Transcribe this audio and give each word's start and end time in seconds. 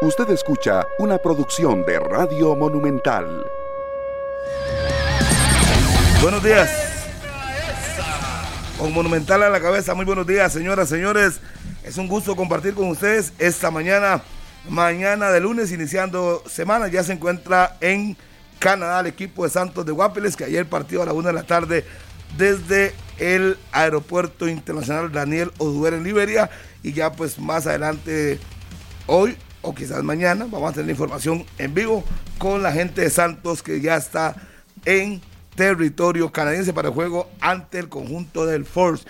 Usted 0.00 0.30
escucha 0.30 0.86
una 1.00 1.18
producción 1.18 1.84
de 1.84 1.98
Radio 1.98 2.54
Monumental. 2.54 3.44
Buenos 6.22 6.40
días. 6.40 6.70
Con 8.78 8.92
Monumental 8.92 9.42
a 9.42 9.50
la 9.50 9.60
cabeza, 9.60 9.94
muy 9.94 10.04
buenos 10.04 10.24
días, 10.24 10.52
señoras, 10.52 10.88
señores. 10.88 11.40
Es 11.82 11.98
un 11.98 12.06
gusto 12.06 12.36
compartir 12.36 12.74
con 12.74 12.88
ustedes 12.90 13.32
esta 13.40 13.72
mañana, 13.72 14.22
mañana 14.68 15.32
de 15.32 15.40
lunes, 15.40 15.72
iniciando 15.72 16.44
semana. 16.48 16.86
Ya 16.86 17.02
se 17.02 17.14
encuentra 17.14 17.76
en 17.80 18.16
Canadá 18.60 19.00
el 19.00 19.08
equipo 19.08 19.42
de 19.42 19.50
Santos 19.50 19.84
de 19.84 19.90
Guapiles, 19.90 20.36
que 20.36 20.44
ayer 20.44 20.64
partió 20.64 21.02
a 21.02 21.06
la 21.06 21.12
una 21.12 21.30
de 21.30 21.34
la 21.34 21.42
tarde 21.42 21.84
desde 22.36 22.94
el 23.18 23.58
Aeropuerto 23.72 24.46
Internacional 24.46 25.10
Daniel 25.10 25.50
Oduer 25.58 25.94
en 25.94 26.04
Liberia. 26.04 26.50
Y 26.84 26.92
ya 26.92 27.10
pues 27.10 27.40
más 27.40 27.66
adelante, 27.66 28.38
hoy 29.08 29.36
o 29.62 29.74
quizás 29.74 30.02
mañana, 30.02 30.46
vamos 30.50 30.70
a 30.70 30.74
tener 30.74 30.90
información 30.90 31.44
en 31.58 31.74
vivo 31.74 32.04
con 32.38 32.62
la 32.62 32.72
gente 32.72 33.02
de 33.02 33.10
Santos 33.10 33.62
que 33.62 33.80
ya 33.80 33.96
está 33.96 34.36
en 34.84 35.20
territorio 35.54 36.30
canadiense 36.30 36.72
para 36.72 36.88
el 36.88 36.94
juego 36.94 37.28
ante 37.40 37.78
el 37.78 37.88
conjunto 37.88 38.46
del 38.46 38.64
Force. 38.64 39.04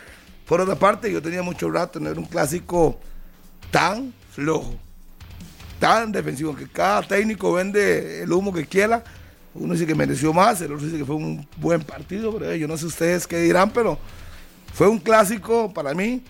Por 0.47 0.61
otra 0.61 0.77
parte, 0.77 1.13
yo 1.13 1.21
tenía 1.21 1.43
mucho 1.43 1.71
rato 1.71 1.99
en 1.99 2.07
ver 2.07 2.19
un 2.19 2.25
clásico 2.25 2.99
tan 3.71 4.15
flojo, 4.33 4.75
tan 5.79 6.11
defensivo, 6.11 6.57
que 6.57 6.67
cada 6.67 7.03
técnico 7.03 7.53
vende 7.53 8.23
el 8.23 8.33
humo 8.33 8.53
que 8.53 8.65
quiera. 8.65 9.05
Uno 9.55 9.75
dice 9.75 9.87
que 9.87 9.95
mereció 9.95 10.33
más, 10.33 10.61
el 10.63 10.73
otro 10.73 10.87
dice 10.87 10.97
que 10.97 11.05
fue 11.05 11.17
un 11.17 11.47
buen 11.59 11.83
partido, 11.83 12.33
pero 12.39 12.55
yo 12.55 12.67
no 12.67 12.79
sé 12.79 12.87
ustedes 12.87 13.27
qué 13.27 13.41
dirán, 13.43 13.71
pero 13.71 13.99
fue 14.73 14.89
un 14.89 14.99
clásico 14.99 15.73
para 15.75 15.93
mí 15.93 16.23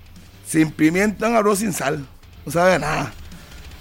sin 0.46 0.72
pimienta, 0.72 1.36
arroz 1.36 1.60
sin 1.60 1.72
sal. 1.72 2.04
No 2.44 2.50
sabe 2.50 2.78
nada. 2.78 3.12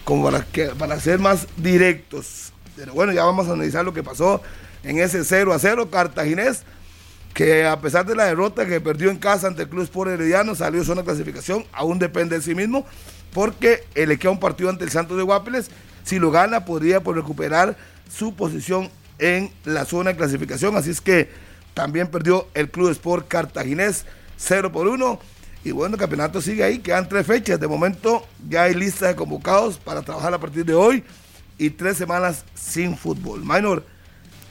Como 0.08 0.24
para, 0.24 0.46
para 0.80 0.98
ser 1.02 1.20
más 1.20 1.48
directos. 1.58 2.54
Pero 2.78 2.94
bueno, 2.94 3.12
ya 3.12 3.26
vamos 3.26 3.50
a 3.50 3.52
analizar 3.52 3.84
lo 3.84 3.94
que 3.94 4.04
pasó 4.04 4.42
en 4.84 5.00
ese 5.00 5.26
0 5.26 5.52
a 5.52 5.60
0 5.60 5.92
cartaginés, 5.92 6.64
que 7.34 7.66
a 7.66 7.82
pesar 7.82 8.06
de 8.06 8.16
la 8.16 8.24
derrota 8.24 8.66
que 8.66 8.80
perdió 8.80 9.10
en 9.10 9.18
casa 9.18 9.48
ante 9.48 9.64
el 9.64 9.68
Club 9.68 9.84
Sport 9.84 10.12
Herediano, 10.12 10.56
salió 10.56 10.82
zona 10.86 11.04
clasificación, 11.04 11.66
aún 11.74 12.00
depende 12.00 12.38
de 12.38 12.42
sí 12.42 12.56
mismo, 12.56 12.86
porque 13.34 13.84
le 13.96 14.18
queda 14.18 14.32
un 14.32 14.40
partido 14.40 14.70
ante 14.70 14.86
el 14.86 14.92
Santos 14.92 15.18
de 15.18 15.24
Guapiles. 15.24 15.72
Si 16.06 16.20
lo 16.20 16.32
gana, 16.32 16.64
podría 16.64 17.04
pues, 17.04 17.18
recuperar 17.18 17.76
su 18.10 18.34
posición 18.34 18.90
en 19.20 19.52
la 19.66 19.84
zona 19.84 20.12
de 20.12 20.16
clasificación. 20.16 20.78
Así 20.78 20.90
es 20.90 21.02
que 21.02 21.30
también 21.74 22.08
perdió 22.08 22.48
el 22.54 22.70
Club 22.70 22.92
Sport 22.92 23.28
Cartaginés 23.28 24.06
0 24.38 24.72
por 24.72 24.88
1. 24.88 25.20
Y 25.64 25.72
bueno, 25.72 25.96
el 25.96 26.00
campeonato 26.00 26.42
sigue 26.42 26.64
ahí, 26.64 26.80
quedan 26.80 27.10
tres 27.10 27.26
fechas. 27.26 27.60
De 27.60 27.68
momento 27.68 28.26
ya 28.48 28.64
hay 28.64 28.74
lista 28.74 29.08
de 29.08 29.16
convocados 29.16 29.78
para 29.78 30.02
trabajar 30.02 30.34
a 30.34 30.38
partir 30.38 30.66
de 30.66 30.74
hoy 30.74 31.04
y 31.58 31.70
tres 31.72 31.98
semanas 31.98 32.46
sin 32.54 32.96
fútbol. 32.96 33.42
Minor, 33.44 33.84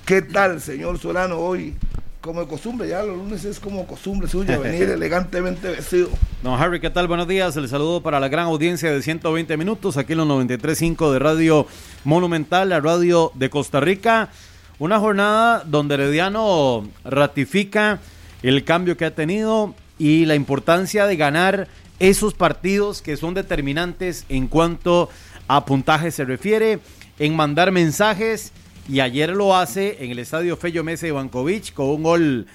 ¿qué 0.04 0.22
tal, 0.22 0.60
señor 0.60 0.98
Solano, 0.98 1.38
hoy? 1.38 1.74
Como 2.20 2.40
de 2.40 2.48
costumbre, 2.48 2.88
ya 2.88 3.04
los 3.04 3.16
lunes 3.16 3.44
es 3.44 3.60
como 3.60 3.86
costumbre 3.86 4.28
suya, 4.28 4.58
venir 4.62 4.88
elegantemente 4.90 5.68
vestido. 5.68 6.08
Don 6.42 6.60
Harry, 6.60 6.80
¿qué 6.80 6.90
tal? 6.90 7.06
Buenos 7.06 7.28
días. 7.28 7.56
El 7.56 7.68
saludo 7.68 8.02
para 8.02 8.18
la 8.18 8.28
gran 8.28 8.46
audiencia 8.46 8.90
de 8.90 9.00
120 9.00 9.56
minutos, 9.56 9.96
aquí 9.96 10.12
en 10.12 10.18
los 10.18 10.28
93.5 10.28 11.12
de 11.12 11.18
Radio 11.20 11.66
Monumental, 12.04 12.68
la 12.70 12.80
radio 12.80 13.30
de 13.34 13.48
Costa 13.48 13.80
Rica. 13.80 14.30
Una 14.78 14.98
jornada 14.98 15.62
donde 15.64 15.94
Herediano 15.94 16.86
ratifica 17.04 18.00
el 18.42 18.64
cambio 18.64 18.96
que 18.96 19.06
ha 19.06 19.14
tenido 19.14 19.74
y 19.98 20.26
la 20.26 20.34
importancia 20.34 21.06
de 21.06 21.16
ganar 21.16 21.68
esos 21.98 22.34
partidos 22.34 23.02
que 23.02 23.16
son 23.16 23.34
determinantes 23.34 24.24
en 24.28 24.48
cuanto 24.48 25.08
a 25.48 25.64
puntaje 25.64 26.10
se 26.10 26.24
refiere, 26.24 26.80
en 27.18 27.34
mandar 27.34 27.72
mensajes 27.72 28.52
y 28.88 29.00
ayer 29.00 29.30
lo 29.30 29.56
hace 29.56 30.04
en 30.04 30.10
el 30.10 30.18
estadio 30.18 30.56
Fello 30.56 30.84
Mesa 30.84 31.06
Ivankovic 31.06 31.72
con 31.72 31.86
un 31.86 32.02
gol 32.02 32.46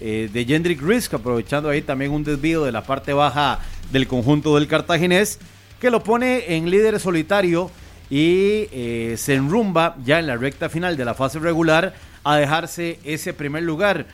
eh, 0.00 0.28
de 0.32 0.44
Jendrik 0.44 0.80
Risk, 0.82 1.14
aprovechando 1.14 1.68
ahí 1.68 1.82
también 1.82 2.12
un 2.12 2.24
desvío 2.24 2.64
de 2.64 2.72
la 2.72 2.84
parte 2.84 3.12
baja 3.12 3.58
del 3.92 4.06
conjunto 4.06 4.54
del 4.54 4.66
cartaginés, 4.66 5.38
que 5.80 5.90
lo 5.90 6.02
pone 6.02 6.56
en 6.56 6.70
líder 6.70 6.98
solitario 7.00 7.70
y 8.10 8.68
eh, 8.72 9.14
se 9.18 9.34
enrumba 9.34 9.96
ya 10.04 10.18
en 10.18 10.26
la 10.26 10.36
recta 10.36 10.68
final 10.68 10.96
de 10.96 11.04
la 11.04 11.14
fase 11.14 11.38
regular 11.38 11.94
a 12.22 12.36
dejarse 12.36 12.98
ese 13.04 13.34
primer 13.34 13.62
lugar 13.62 14.06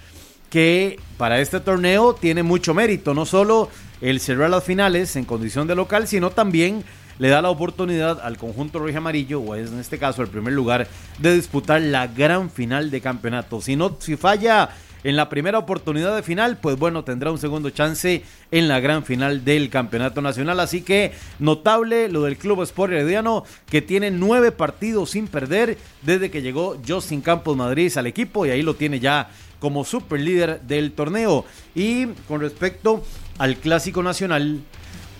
que 0.51 0.99
para 1.17 1.41
este 1.41 1.61
torneo 1.61 2.15
tiene 2.15 2.43
mucho 2.43 2.75
mérito, 2.75 3.15
no 3.15 3.25
solo 3.25 3.71
el 4.01 4.21
cerrar 4.21 4.51
las 4.51 4.65
finales 4.65 5.17
en 5.17 5.25
condición 5.25 5.67
de 5.67 5.75
local, 5.75 6.09
sino 6.09 6.31
también 6.31 6.85
le 7.19 7.29
da 7.29 7.43
la 7.43 7.51
oportunidad 7.51 8.21
al 8.21 8.39
conjunto 8.39 8.79
rojo 8.79 8.97
amarillo, 8.97 9.41
o 9.41 9.55
es 9.55 9.71
en 9.71 9.79
este 9.79 9.99
caso 9.99 10.23
el 10.23 10.29
primer 10.29 10.55
lugar, 10.55 10.89
de 11.19 11.35
disputar 11.35 11.81
la 11.81 12.07
gran 12.07 12.51
final 12.51 12.91
de 12.91 13.01
campeonato. 13.01 13.61
Si 13.61 13.77
no, 13.77 13.97
si 14.01 14.17
falla 14.17 14.71
en 15.05 15.17
la 15.17 15.29
primera 15.29 15.59
oportunidad 15.59 16.17
de 16.17 16.23
final, 16.23 16.59
pues 16.59 16.79
bueno, 16.79 17.05
tendrá 17.05 17.31
un 17.31 17.39
segundo 17.39 17.71
chance 17.71 18.23
en 18.51 18.69
la 18.69 18.81
gran 18.81 19.05
final 19.05 19.45
del 19.45 19.71
campeonato 19.71 20.21
nacional. 20.23 20.61
Así 20.61 20.83
que 20.83 21.13
notable 21.39 22.09
lo 22.09 22.23
del 22.23 22.37
Club 22.37 22.63
Sport 22.63 22.93
Herediano, 22.93 23.45
que 23.69 23.83
tiene 23.83 24.11
nueve 24.11 24.53
partidos 24.53 25.11
sin 25.11 25.27
perder 25.27 25.79
desde 26.03 26.31
que 26.31 26.43
llegó 26.43 26.79
Justin 26.87 27.21
Campos 27.21 27.57
Madrid 27.57 27.93
al 27.97 28.07
equipo 28.07 28.47
y 28.47 28.51
ahí 28.51 28.63
lo 28.63 28.75
tiene 28.75 29.01
ya 29.01 29.31
como 29.61 29.85
super 29.85 30.19
líder 30.19 30.63
del 30.63 30.93
torneo. 30.93 31.45
Y 31.75 32.07
con 32.27 32.41
respecto 32.41 33.05
al 33.39 33.57
clásico 33.57 34.03
nacional, 34.03 34.61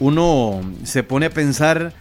uno 0.01 0.61
se 0.83 1.03
pone 1.03 1.27
a 1.27 1.31
pensar 1.31 1.93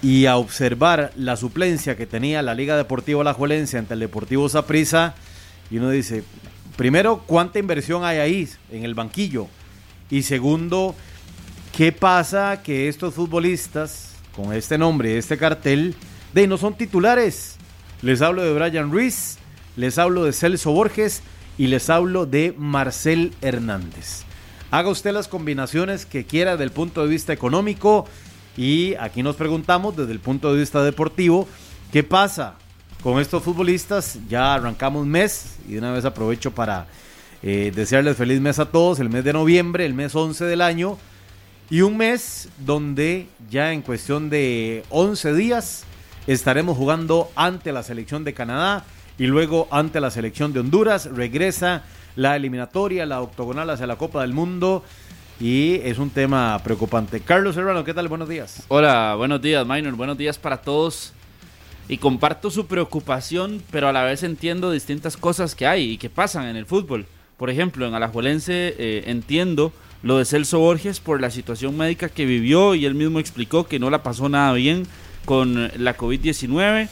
y 0.00 0.26
a 0.26 0.36
observar 0.36 1.12
la 1.16 1.36
suplencia 1.36 1.96
que 1.96 2.06
tenía 2.06 2.42
la 2.42 2.54
Liga 2.54 2.76
Deportiva 2.76 3.20
Alajuelense 3.20 3.78
ante 3.78 3.94
el 3.94 4.00
Deportivo 4.00 4.48
Saprissa 4.48 5.14
y 5.70 5.78
uno 5.78 5.90
dice, 5.90 6.24
primero, 6.76 7.22
¿cuánta 7.26 7.58
inversión 7.58 8.04
hay 8.04 8.18
ahí 8.18 8.48
en 8.70 8.84
el 8.84 8.94
banquillo? 8.94 9.48
Y 10.10 10.22
segundo, 10.22 10.94
¿qué 11.76 11.90
pasa 11.90 12.62
que 12.62 12.88
estos 12.88 13.14
futbolistas 13.14 14.14
con 14.36 14.52
este 14.52 14.76
nombre, 14.76 15.16
este 15.16 15.38
cartel, 15.38 15.94
de 16.32 16.46
no 16.46 16.58
son 16.58 16.74
titulares? 16.74 17.56
Les 18.02 18.20
hablo 18.20 18.42
de 18.42 18.52
Brian 18.52 18.92
Ruiz, 18.92 19.38
les 19.76 19.98
hablo 19.98 20.24
de 20.24 20.32
Celso 20.32 20.72
Borges 20.72 21.22
y 21.58 21.68
les 21.68 21.90
hablo 21.90 22.26
de 22.26 22.54
Marcel 22.56 23.32
Hernández. 23.40 24.22
Haga 24.70 24.88
usted 24.88 25.12
las 25.12 25.28
combinaciones 25.28 26.06
que 26.06 26.24
quiera 26.24 26.56
del 26.56 26.70
punto 26.70 27.02
de 27.02 27.08
vista 27.08 27.32
económico 27.32 28.06
y 28.56 28.94
aquí 28.96 29.22
nos 29.22 29.36
preguntamos 29.36 29.96
desde 29.96 30.12
el 30.12 30.20
punto 30.20 30.52
de 30.52 30.60
vista 30.60 30.82
deportivo, 30.82 31.48
¿qué 31.92 32.02
pasa 32.02 32.54
con 33.02 33.20
estos 33.20 33.42
futbolistas? 33.42 34.18
Ya 34.28 34.54
arrancamos 34.54 35.06
mes 35.06 35.56
y 35.68 35.72
de 35.72 35.78
una 35.78 35.92
vez 35.92 36.04
aprovecho 36.04 36.52
para 36.52 36.86
eh, 37.42 37.72
desearles 37.74 38.16
feliz 38.16 38.40
mes 38.40 38.58
a 38.58 38.66
todos, 38.66 39.00
el 39.00 39.10
mes 39.10 39.24
de 39.24 39.32
noviembre, 39.32 39.86
el 39.86 39.94
mes 39.94 40.14
11 40.14 40.44
del 40.44 40.60
año 40.60 40.98
y 41.70 41.80
un 41.82 41.96
mes 41.96 42.48
donde 42.58 43.28
ya 43.50 43.72
en 43.72 43.82
cuestión 43.82 44.30
de 44.30 44.84
11 44.90 45.34
días 45.34 45.84
estaremos 46.26 46.76
jugando 46.76 47.30
ante 47.36 47.72
la 47.72 47.82
selección 47.82 48.24
de 48.24 48.34
Canadá 48.34 48.84
y 49.18 49.26
luego 49.26 49.68
ante 49.70 50.00
la 50.00 50.10
selección 50.10 50.52
de 50.52 50.60
Honduras. 50.60 51.06
Regresa 51.06 51.82
la 52.16 52.36
eliminatoria, 52.36 53.06
la 53.06 53.20
octogonal 53.20 53.70
hacia 53.70 53.86
la 53.86 53.96
Copa 53.96 54.22
del 54.22 54.32
Mundo. 54.32 54.82
Y 55.40 55.74
es 55.82 55.98
un 55.98 56.10
tema 56.10 56.60
preocupante. 56.62 57.20
Carlos 57.20 57.56
Serrano, 57.56 57.82
¿qué 57.84 57.92
tal? 57.92 58.08
Buenos 58.08 58.28
días. 58.28 58.62
Hola, 58.68 59.14
buenos 59.16 59.42
días, 59.42 59.66
Minor. 59.66 59.94
Buenos 59.94 60.16
días 60.16 60.38
para 60.38 60.58
todos. 60.58 61.12
Y 61.88 61.98
comparto 61.98 62.50
su 62.50 62.66
preocupación, 62.66 63.62
pero 63.70 63.88
a 63.88 63.92
la 63.92 64.04
vez 64.04 64.22
entiendo 64.22 64.70
distintas 64.70 65.16
cosas 65.16 65.54
que 65.54 65.66
hay 65.66 65.92
y 65.92 65.98
que 65.98 66.08
pasan 66.08 66.46
en 66.46 66.56
el 66.56 66.66
fútbol. 66.66 67.06
Por 67.36 67.50
ejemplo, 67.50 67.86
en 67.86 67.94
Alajuelense 67.94 68.74
eh, 68.78 69.04
entiendo 69.06 69.72
lo 70.02 70.18
de 70.18 70.24
Celso 70.24 70.60
Borges 70.60 71.00
por 71.00 71.20
la 71.20 71.30
situación 71.30 71.76
médica 71.76 72.08
que 72.08 72.26
vivió 72.26 72.74
y 72.74 72.86
él 72.86 72.94
mismo 72.94 73.18
explicó 73.18 73.66
que 73.66 73.78
no 73.78 73.90
la 73.90 74.02
pasó 74.02 74.28
nada 74.28 74.52
bien 74.52 74.86
con 75.24 75.70
la 75.76 75.96
COVID-19 75.96 76.88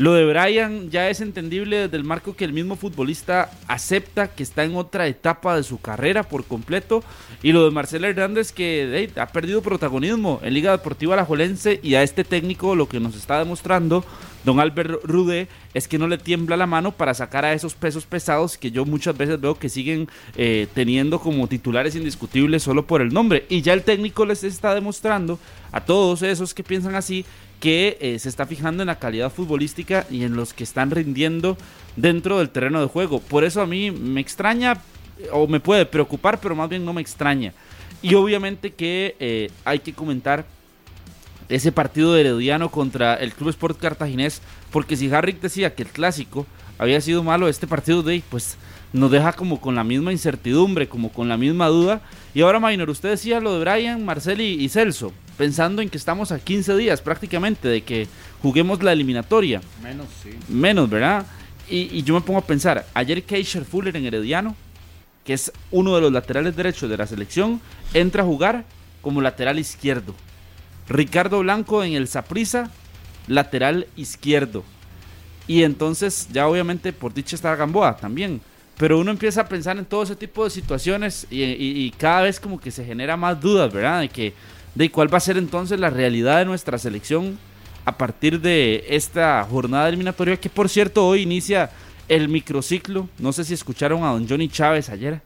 lo 0.00 0.14
de 0.14 0.24
Brian 0.24 0.88
ya 0.88 1.10
es 1.10 1.20
entendible 1.20 1.76
desde 1.76 1.98
el 1.98 2.04
marco 2.04 2.34
que 2.34 2.46
el 2.46 2.54
mismo 2.54 2.74
futbolista 2.76 3.50
acepta 3.68 4.28
que 4.28 4.42
está 4.42 4.64
en 4.64 4.74
otra 4.74 5.06
etapa 5.06 5.54
de 5.54 5.62
su 5.62 5.78
carrera 5.78 6.22
por 6.22 6.46
completo. 6.46 7.04
Y 7.42 7.52
lo 7.52 7.66
de 7.66 7.70
Marcelo 7.70 8.06
Hernández 8.06 8.50
que 8.50 9.10
ha 9.16 9.26
perdido 9.26 9.60
protagonismo 9.60 10.40
en 10.42 10.54
Liga 10.54 10.70
Deportiva 10.72 11.12
Alajuelense 11.12 11.80
y 11.82 11.96
a 11.96 12.02
este 12.02 12.24
técnico 12.24 12.74
lo 12.74 12.88
que 12.88 12.98
nos 12.98 13.14
está 13.14 13.40
demostrando 13.40 14.02
don 14.44 14.60
Albert 14.60 15.04
Rude 15.04 15.48
es 15.74 15.88
que 15.88 15.98
no 15.98 16.08
le 16.08 16.18
tiembla 16.18 16.56
la 16.56 16.66
mano 16.66 16.92
para 16.92 17.14
sacar 17.14 17.44
a 17.44 17.52
esos 17.52 17.74
pesos 17.74 18.06
pesados 18.06 18.56
que 18.56 18.70
yo 18.70 18.84
muchas 18.84 19.16
veces 19.16 19.40
veo 19.40 19.58
que 19.58 19.68
siguen 19.68 20.08
eh, 20.36 20.66
teniendo 20.74 21.20
como 21.20 21.46
titulares 21.46 21.94
indiscutibles 21.94 22.62
solo 22.62 22.86
por 22.86 23.02
el 23.02 23.12
nombre. 23.12 23.46
Y 23.48 23.62
ya 23.62 23.72
el 23.72 23.82
técnico 23.82 24.24
les 24.24 24.44
está 24.44 24.74
demostrando 24.74 25.38
a 25.72 25.80
todos 25.80 26.22
esos 26.22 26.54
que 26.54 26.64
piensan 26.64 26.94
así 26.94 27.24
que 27.60 27.98
eh, 28.00 28.18
se 28.18 28.28
está 28.28 28.46
fijando 28.46 28.82
en 28.82 28.86
la 28.86 28.98
calidad 28.98 29.30
futbolística 29.30 30.06
y 30.10 30.24
en 30.24 30.34
los 30.34 30.54
que 30.54 30.64
están 30.64 30.90
rindiendo 30.90 31.58
dentro 31.96 32.38
del 32.38 32.50
terreno 32.50 32.80
de 32.80 32.88
juego. 32.88 33.20
Por 33.20 33.44
eso 33.44 33.60
a 33.60 33.66
mí 33.66 33.90
me 33.90 34.20
extraña 34.20 34.80
o 35.32 35.46
me 35.46 35.60
puede 35.60 35.86
preocupar, 35.86 36.40
pero 36.40 36.56
más 36.56 36.68
bien 36.68 36.84
no 36.84 36.92
me 36.92 37.02
extraña. 37.02 37.52
Y 38.02 38.14
obviamente 38.14 38.72
que 38.72 39.14
eh, 39.20 39.50
hay 39.64 39.80
que 39.80 39.92
comentar 39.92 40.46
ese 41.50 41.72
partido 41.72 42.14
de 42.14 42.20
Herediano 42.20 42.70
contra 42.70 43.14
el 43.14 43.32
Club 43.32 43.50
Sport 43.50 43.78
Cartaginés, 43.78 44.40
porque 44.70 44.96
si 44.96 45.12
Harrick 45.12 45.40
decía 45.40 45.74
que 45.74 45.82
el 45.82 45.88
clásico 45.90 46.46
había 46.78 47.00
sido 47.00 47.22
malo, 47.22 47.48
este 47.48 47.66
partido 47.66 48.02
de 48.02 48.22
pues 48.30 48.56
nos 48.92 49.10
deja 49.10 49.32
como 49.32 49.60
con 49.60 49.74
la 49.74 49.84
misma 49.84 50.12
incertidumbre, 50.12 50.88
como 50.88 51.12
con 51.12 51.28
la 51.28 51.36
misma 51.36 51.68
duda. 51.68 52.00
Y 52.34 52.40
ahora, 52.40 52.58
Minor, 52.58 52.90
usted 52.90 53.10
decía 53.10 53.40
lo 53.40 53.54
de 53.54 53.60
Brian, 53.60 54.04
Marcel 54.04 54.40
y, 54.40 54.68
Celso, 54.68 55.12
pensando 55.36 55.82
en 55.82 55.88
que 55.88 55.98
estamos 55.98 56.32
a 56.32 56.38
15 56.38 56.76
días 56.76 57.00
prácticamente 57.00 57.68
de 57.68 57.82
que 57.82 58.08
juguemos 58.42 58.82
la 58.82 58.92
eliminatoria. 58.92 59.60
Menos, 59.82 60.06
sí. 60.22 60.30
Menos, 60.48 60.90
¿verdad? 60.90 61.26
Y, 61.68 62.02
yo 62.02 62.14
me 62.14 62.20
pongo 62.20 62.40
a 62.40 62.46
pensar, 62.46 62.86
ayer 62.94 63.22
Keisher 63.22 63.64
Fuller 63.64 63.96
en 63.96 64.06
Herediano, 64.06 64.56
que 65.24 65.34
es 65.34 65.52
uno 65.70 65.94
de 65.94 66.00
los 66.00 66.12
laterales 66.12 66.56
derechos 66.56 66.90
de 66.90 66.96
la 66.96 67.06
selección, 67.06 67.60
entra 67.94 68.22
a 68.22 68.26
jugar 68.26 68.64
como 69.02 69.20
lateral 69.20 69.58
izquierdo. 69.58 70.14
Ricardo 70.90 71.38
Blanco 71.38 71.84
en 71.84 71.92
el 71.92 72.08
Saprisa, 72.08 72.70
lateral 73.28 73.86
izquierdo. 73.96 74.64
Y 75.46 75.62
entonces, 75.62 76.28
ya 76.32 76.48
obviamente, 76.48 76.92
por 76.92 77.14
dicha 77.14 77.36
está 77.36 77.54
Gamboa 77.54 77.96
también. 77.96 78.40
Pero 78.76 78.98
uno 78.98 79.12
empieza 79.12 79.42
a 79.42 79.48
pensar 79.48 79.78
en 79.78 79.84
todo 79.84 80.02
ese 80.02 80.16
tipo 80.16 80.42
de 80.42 80.50
situaciones 80.50 81.26
y, 81.30 81.90
cada 81.92 82.22
vez 82.22 82.40
como 82.40 82.60
que 82.60 82.70
se 82.70 82.84
genera 82.84 83.16
más 83.16 83.40
dudas, 83.40 83.72
¿verdad? 83.72 84.00
De 84.00 84.08
que 84.08 84.34
de 84.74 84.90
cuál 84.90 85.12
va 85.12 85.18
a 85.18 85.20
ser 85.20 85.36
entonces 85.36 85.78
la 85.78 85.90
realidad 85.90 86.38
de 86.38 86.44
nuestra 86.44 86.78
selección 86.78 87.38
a 87.84 87.96
partir 87.96 88.40
de 88.40 88.84
esta 88.88 89.46
jornada 89.48 89.88
eliminatoria 89.88 90.38
que 90.38 90.48
por 90.48 90.68
cierto 90.68 91.06
hoy 91.06 91.22
inicia 91.22 91.70
el 92.08 92.28
microciclo. 92.28 93.08
No 93.18 93.32
sé 93.32 93.44
si 93.44 93.54
escucharon 93.54 94.02
a 94.02 94.12
don 94.12 94.28
Johnny 94.28 94.48
Chávez 94.48 94.88
ayer 94.88 95.20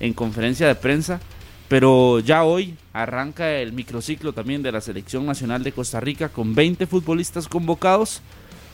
en 0.00 0.12
conferencia 0.12 0.66
de 0.66 0.74
prensa, 0.74 1.20
pero 1.68 2.20
ya 2.20 2.44
hoy 2.44 2.76
arranca 2.92 3.50
el 3.50 3.72
microciclo 3.72 4.32
también 4.32 4.62
de 4.62 4.72
la 4.72 4.80
selección 4.80 5.26
nacional 5.26 5.62
de 5.62 5.72
Costa 5.72 6.00
Rica 6.00 6.30
con 6.30 6.54
20 6.54 6.86
futbolistas 6.86 7.46
convocados 7.46 8.22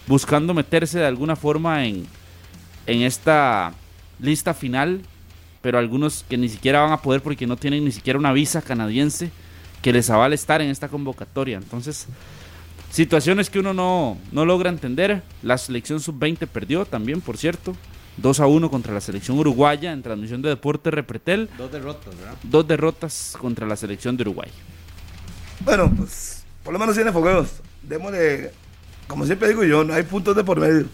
buscando 0.06 0.55
meterse 0.55 0.99
de 0.99 1.06
alguna 1.06 1.37
forma 1.37 1.87
en, 1.87 2.06
en 2.87 3.02
esta 3.02 3.73
lista 4.20 4.55
final, 4.55 5.00
pero 5.61 5.79
algunos 5.79 6.25
que 6.29 6.37
ni 6.37 6.49
siquiera 6.49 6.82
van 6.82 6.93
a 6.93 7.02
poder 7.02 7.23
porque 7.23 7.46
no 7.46 7.56
tienen 7.56 7.85
ni 7.85 7.93
siquiera 7.93 8.19
una 8.19 8.32
visa 8.32 8.62
canadiense 8.62 9.31
que 9.82 9.93
les 9.93 10.08
avale 10.11 10.35
estar 10.35 10.61
en 10.62 10.70
esta 10.70 10.88
convocatoria. 10.88 11.56
Entonces, 11.56 12.06
situaciones 12.91 13.50
que 13.50 13.58
uno 13.58 13.75
no, 13.75 14.19
no 14.32 14.44
logra 14.44 14.70
entender. 14.70 15.23
La 15.43 15.58
selección 15.58 16.00
sub-20 16.00 16.46
perdió 16.46 16.85
también, 16.85 17.20
por 17.20 17.37
cierto. 17.38 17.75
2 18.17 18.41
a 18.41 18.47
1 18.47 18.71
contra 18.71 18.95
la 18.95 19.01
selección 19.01 19.39
uruguaya 19.39 19.93
en 19.93 20.03
transmisión 20.03 20.43
de 20.43 20.51
Deporte 20.51 20.91
Repretel. 20.91 21.51
Dos 21.59 21.73
derrotas, 21.73 22.17
¿verdad? 22.17 22.35
Dos 22.43 22.67
derrotas 22.67 23.37
contra 23.41 23.67
la 23.67 23.77
selección 23.77 24.17
de 24.17 24.23
Uruguay. 24.23 24.51
Bueno, 25.65 25.93
pues 25.97 26.45
por 26.63 26.73
lo 26.73 26.79
menos 26.79 26.95
tiene 26.95 27.13
fogueos. 27.13 27.49
Démosle, 27.83 28.53
como 29.07 29.27
siempre 29.27 29.49
digo 29.49 29.65
yo, 29.65 29.85
no 29.85 29.95
hay 29.95 30.03
puntos 30.03 30.35
de 30.37 30.45
por 30.45 30.61
medio. 30.61 30.87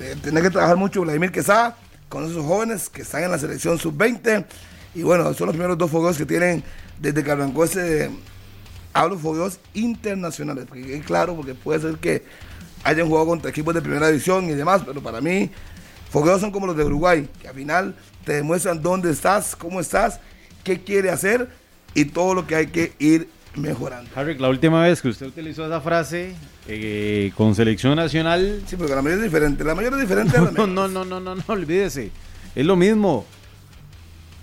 Eh, 0.00 0.16
tiene 0.22 0.40
que 0.40 0.50
trabajar 0.50 0.76
mucho 0.76 1.02
Vladimir 1.02 1.32
Quesada 1.32 1.76
con 2.08 2.24
esos 2.24 2.44
jóvenes 2.44 2.88
que 2.88 3.02
están 3.02 3.24
en 3.24 3.30
la 3.30 3.38
selección 3.38 3.78
sub-20. 3.78 4.44
Y 4.94 5.02
bueno, 5.02 5.32
son 5.34 5.46
los 5.46 5.56
primeros 5.56 5.78
dos 5.78 5.90
fogueos 5.90 6.16
que 6.16 6.26
tienen 6.26 6.62
desde 6.98 7.24
que 7.24 7.30
arrancó 7.30 7.64
ese. 7.64 8.10
Hablo 8.92 9.18
fogueos 9.18 9.58
internacionales, 9.72 10.66
porque 10.68 10.96
es 10.96 11.04
claro, 11.04 11.34
porque 11.34 11.54
puede 11.54 11.80
ser 11.80 11.96
que 11.96 12.24
hayan 12.84 13.08
jugado 13.08 13.26
contra 13.26 13.50
equipos 13.50 13.74
de 13.74 13.80
primera 13.80 14.08
división 14.08 14.44
y 14.50 14.52
demás, 14.52 14.82
pero 14.84 15.02
para 15.02 15.20
mí, 15.20 15.50
fogueos 16.12 16.40
son 16.40 16.52
como 16.52 16.66
los 16.66 16.76
de 16.76 16.84
Uruguay, 16.84 17.28
que 17.40 17.48
al 17.48 17.54
final 17.54 17.94
te 18.24 18.34
demuestran 18.34 18.82
dónde 18.82 19.10
estás, 19.10 19.56
cómo 19.56 19.80
estás, 19.80 20.20
qué 20.62 20.80
quiere 20.80 21.10
hacer 21.10 21.48
y 21.94 22.04
todo 22.04 22.34
lo 22.34 22.46
que 22.46 22.54
hay 22.54 22.66
que 22.68 22.92
ir 22.98 23.28
mejorando. 23.56 24.10
Harry, 24.14 24.38
la 24.38 24.48
última 24.48 24.82
vez 24.82 25.00
que 25.02 25.08
usted 25.08 25.26
utilizó 25.26 25.66
esa 25.66 25.80
frase 25.80 26.34
eh, 26.68 27.32
con 27.36 27.54
selección 27.54 27.96
nacional. 27.96 28.62
Sí, 28.66 28.76
porque 28.76 28.94
la 28.94 29.02
mayoría 29.02 29.24
es 29.24 29.30
diferente. 29.30 29.64
La 29.64 29.74
mayoría 29.74 29.98
es 29.98 30.08
diferente. 30.08 30.38
no, 30.38 30.66
no, 30.66 30.88
no, 30.88 31.04
no, 31.04 31.20
no, 31.20 31.34
no, 31.34 31.42
olvídese. 31.48 32.10
Es 32.54 32.66
lo 32.66 32.76
mismo. 32.76 33.24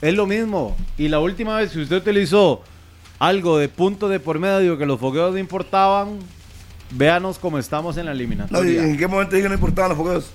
Es 0.01 0.13
lo 0.13 0.25
mismo. 0.25 0.75
Y 0.98 1.07
la 1.07 1.19
última 1.19 1.57
vez 1.57 1.72
que 1.72 1.80
usted 1.80 1.98
utilizó 1.98 2.63
algo 3.19 3.57
de 3.57 3.69
punto 3.69 4.10
de 4.10 4.19
por 4.19 4.39
medio 4.39 4.77
que 4.77 4.86
los 4.86 5.00
fogueos 5.00 5.33
no 5.33 5.38
importaban, 5.38 6.19
véanos 6.92 7.38
cómo 7.38 7.60
estamos 7.60 7.98
en 7.98 8.06
la 8.06 8.13
eliminatoria. 8.13 8.83
¿En 8.83 8.98
qué 8.98 9.07
momento 9.07 9.36
dije 9.36 9.44
que 9.44 9.50
no 9.50 9.56
importaban 9.56 9.89
los 9.89 9.98
fogueos? 9.98 10.31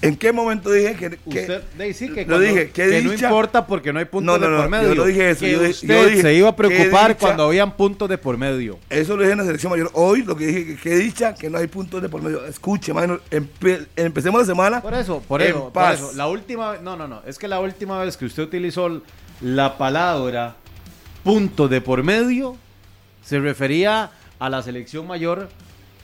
¿En 0.00 0.16
qué 0.16 0.32
momento 0.32 0.70
dije 0.70 0.94
que, 0.94 1.18
usted 1.24 1.62
sí, 1.92 2.10
que, 2.10 2.24
lo 2.24 2.38
dije, 2.38 2.70
que, 2.70 3.02
no 3.02 3.12
importa 3.12 3.66
porque 3.66 3.92
no 3.92 3.98
hay 3.98 4.04
puntos 4.04 4.40
de 4.40 4.46
por 4.46 4.68
medio? 4.68 4.88
Yo 4.88 4.94
no 4.94 5.04
dije 5.04 5.30
eso. 5.30 5.40
Que 5.40 5.56
usted 5.56 6.22
se 6.22 6.34
iba 6.34 6.48
a 6.48 6.56
preocupar 6.56 7.16
cuando 7.16 7.44
habían 7.44 7.76
puntos 7.76 8.08
de 8.08 8.16
por 8.16 8.36
medio. 8.36 8.78
Eso 8.90 9.16
lo 9.16 9.22
dije 9.22 9.32
en 9.32 9.38
la 9.38 9.44
selección 9.44 9.70
mayor. 9.70 9.90
Hoy 9.94 10.22
lo 10.22 10.36
que 10.36 10.46
dije 10.46 10.76
que, 10.76 10.96
dicha 10.96 11.34
que 11.34 11.50
no 11.50 11.58
hay 11.58 11.66
puntos 11.66 12.00
de 12.00 12.08
por 12.08 12.22
medio. 12.22 12.44
Escuche, 12.46 12.92
mano, 12.92 13.18
empecemos 13.96 14.40
la 14.40 14.46
semana. 14.46 14.80
Por 14.80 14.94
eso, 14.94 15.20
por 15.26 15.42
eso, 15.42 15.70
por 15.72 15.92
eso. 15.92 16.12
La 16.14 16.28
última, 16.28 16.76
no, 16.78 16.96
no, 16.96 17.08
no. 17.08 17.22
Es 17.26 17.38
que 17.38 17.48
la 17.48 17.58
última 17.58 17.98
vez 18.00 18.16
que 18.16 18.24
usted 18.24 18.44
utilizó 18.44 19.02
la 19.40 19.78
palabra 19.78 20.56
punto 21.24 21.68
de 21.68 21.80
por 21.80 22.02
medio 22.04 22.56
se 23.24 23.40
refería 23.40 24.10
a 24.38 24.48
la 24.48 24.62
selección 24.62 25.06
mayor 25.06 25.48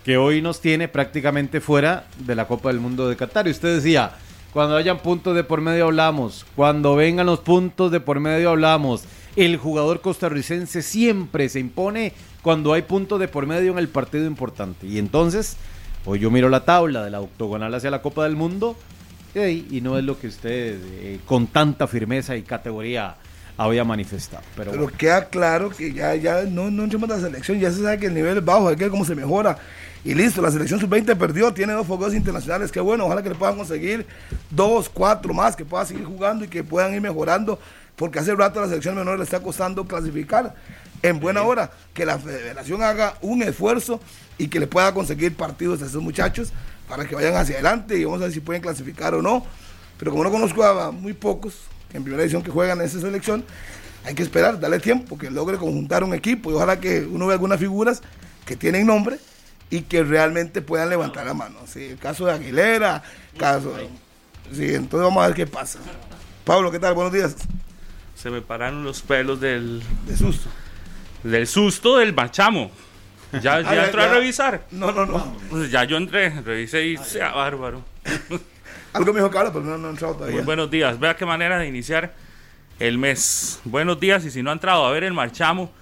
que 0.05 0.19
hoy 0.19 0.43
nos 0.43 0.61
tiene 0.61 0.87
prácticamente 0.87 1.61
fuera 1.61 2.05
de 2.19 2.35
la 2.35 2.47
Copa 2.47 2.69
del 2.69 2.81
Mundo 2.81 3.09
de 3.09 3.17
Qatar. 3.17 3.49
Y 3.49 3.51
usted 3.51 3.77
decía, 3.77 4.13
cuando 4.53 4.77
hayan 4.77 4.99
puntos 4.99 5.35
de 5.35 5.45
por 5.45 5.61
medio 5.61 5.87
hablamos, 5.87 6.45
cuando 6.55 6.95
vengan 6.95 7.27
los 7.27 7.41
puntos 7.41 7.91
de 7.91 8.01
por 8.01 8.21
medio 8.21 8.51
hablamos. 8.51 9.05
El 9.35 9.57
jugador 9.57 10.01
costarricense 10.01 10.83
siempre 10.83 11.49
se 11.49 11.59
impone 11.59 12.13
cuando 12.43 12.73
hay 12.73 12.83
puntos 12.83 13.19
de 13.19 13.27
por 13.27 13.47
medio 13.47 13.73
en 13.73 13.79
el 13.79 13.89
partido 13.89 14.27
importante. 14.27 14.87
Y 14.87 14.99
entonces, 14.99 15.57
hoy 16.05 16.21
yo 16.21 16.31
miro 16.31 16.49
la 16.51 16.65
tabla 16.65 17.03
de 17.03 17.11
la 17.11 17.21
octogonal 17.21 17.75
hacia 17.75 17.91
la 17.91 18.03
Copa 18.03 18.25
del 18.25 18.37
Mundo 18.37 18.77
y, 19.35 19.81
no 19.81 19.99
es 19.99 20.05
lo 20.05 20.19
que 20.21 20.29
usted 20.29 20.79
eh, 20.81 21.19
con 21.27 21.49
tanta 21.49 21.89
firmeza 21.89 22.37
y 22.37 22.43
categoría 22.43 23.17
había 23.57 23.85
manifestado. 23.85 24.45
Pero, 24.57 24.87
queda 24.89 25.29
claro 25.29 25.71
que 25.71 25.93
ya, 25.93 26.15
ya 26.15 26.43
no, 26.45 26.71
no 26.71 26.87
de 26.87 27.07
la 27.09 27.19
selección, 27.19 27.59
ya 27.59 27.73
se 27.73 27.83
sabe 27.83 27.99
que 27.99 28.07
el 28.07 28.15
nivel 28.15 28.39
es 28.39 28.45
bajo, 28.45 28.69
hay 28.69 28.77
que 28.77 28.85
ver 28.85 28.91
cómo 28.91 29.05
se 29.05 29.15
mejora. 29.15 29.59
Y 30.05 30.13
listo, 30.13 30.43
la 30.43 30.51
selección 30.51 30.79
sub-20 30.79 31.17
perdió, 31.17 31.55
tiene 31.55 31.73
dos 31.73 31.87
focos 31.87 32.13
internacionales, 32.13 32.71
qué 32.71 32.79
bueno, 32.79 33.07
ojalá 33.07 33.23
que 33.23 33.31
le 33.31 33.35
puedan 33.35 33.57
conseguir 33.57 34.07
dos, 34.51 34.91
cuatro 34.91 35.33
más, 35.33 35.57
que 35.57 35.65
puedan 35.65 35.87
seguir 35.87 36.05
jugando 36.05 36.45
y 36.45 36.49
que 36.49 36.63
puedan 36.63 36.93
ir 36.93 37.01
mejorando, 37.01 37.59
porque 37.97 38.19
hace 38.19 38.35
rato 38.35 38.59
a 38.59 38.63
la 38.63 38.69
selección 38.69 38.97
menor 38.97 39.17
le 39.17 39.25
está 39.25 39.41
costando 39.41 39.87
clasificar 39.87 40.55
en 41.01 41.21
buena 41.21 41.43
hora, 41.43 41.71
que 41.95 42.05
la 42.05 42.19
federación 42.19 42.83
haga 42.83 43.15
un 43.23 43.43
esfuerzo 43.43 43.99
y 44.37 44.49
que 44.49 44.61
le 44.61 44.67
pueda 44.67 44.93
conseguir 44.93 45.37
partidos 45.37 45.81
a 45.81 45.87
esos 45.87 46.03
muchachos 46.03 46.53
para 46.87 47.07
que 47.07 47.15
vayan 47.15 47.35
hacia 47.37 47.55
adelante 47.55 47.97
y 47.97 48.05
vamos 48.05 48.21
a 48.21 48.25
ver 48.25 48.33
si 48.33 48.41
pueden 48.41 48.61
clasificar 48.61 49.15
o 49.15 49.23
no. 49.23 49.47
Pero 49.99 50.11
como 50.11 50.23
no 50.25 50.31
conozco 50.31 50.65
a 50.65 50.91
muy 50.91 51.15
pocos 51.15 51.61
en 51.95 52.03
primera 52.03 52.23
edición 52.23 52.43
que 52.43 52.51
juegan 52.51 52.79
en 52.81 52.87
esa 52.87 53.01
selección, 53.01 53.43
hay 54.05 54.15
que 54.15 54.23
esperar, 54.23 54.61
darle 54.61 54.81
tiempo, 54.81 55.17
que 55.17 55.31
logre 55.31 55.57
conjuntar 55.57 56.05
un 56.05 56.13
equipo 56.13 56.51
y 56.51 56.55
ojalá 56.55 56.79
que 56.79 57.07
uno 57.07 57.27
vea 57.27 57.35
algunas 57.35 57.59
figuras 57.59 58.03
que 58.45 58.55
tienen 58.55 58.87
nombre 58.87 59.19
y 59.75 59.83
que 59.83 60.05
realmente 60.05 60.63
puedan 60.63 60.89
levantar 60.89 61.27
la 61.27 61.35
mano. 61.35 61.59
¿sí? 61.67 61.83
El 61.87 61.99
caso 61.99 62.27
de 62.27 62.33
Aguilera, 62.33 63.03
caso. 63.37 63.77
Sí, 64.53 64.73
entonces 64.73 65.01
vamos 65.01 65.25
a 65.25 65.27
ver 65.27 65.35
qué 65.35 65.49
pasa. 65.49 65.81
Pablo, 66.45 66.71
¿qué 66.71 66.79
tal? 66.79 66.95
Buenos 66.95 67.13
días. 67.13 67.35
Se 68.15 68.31
me 68.31 68.41
pararon 68.41 68.85
los 68.85 69.03
pelos 69.03 69.41
del. 69.41 69.83
De 70.07 70.17
susto. 70.17 70.49
Del 71.25 71.49
susto 71.49 71.97
del 71.97 72.15
machamo. 72.15 72.71
Ya, 73.33 73.41
ya 73.63 73.71
ah, 73.71 73.87
entró 73.87 74.03
a 74.03 74.07
revisar. 74.07 74.65
No, 74.71 74.93
no, 74.93 75.07
no. 75.07 75.37
Pues 75.51 75.73
ya 75.73 75.83
yo 75.83 75.97
entré, 75.97 76.31
revisé 76.43 76.87
y 76.87 76.97
sea 76.97 77.33
bárbaro. 77.33 77.83
Algo 78.93 79.13
me 79.13 79.19
dijo 79.19 79.31
Carlos, 79.33 79.53
pero 79.53 79.65
no, 79.65 79.77
no 79.77 79.89
he 79.89 79.91
entrado 79.91 80.15
todavía. 80.15 80.37
Muy 80.37 80.45
buenos 80.45 80.71
días. 80.71 81.01
Vea 81.01 81.17
qué 81.17 81.27
manera 81.27 81.59
de 81.59 81.67
iniciar 81.67 82.15
el 82.79 82.97
mes. 82.97 83.59
Buenos 83.65 83.99
días 83.99 84.25
y 84.25 84.31
si 84.31 84.41
no 84.41 84.51
ha 84.51 84.53
entrado 84.53 84.87
a 84.87 84.93
ver 84.93 85.03
el 85.03 85.15
marchamo 85.15 85.73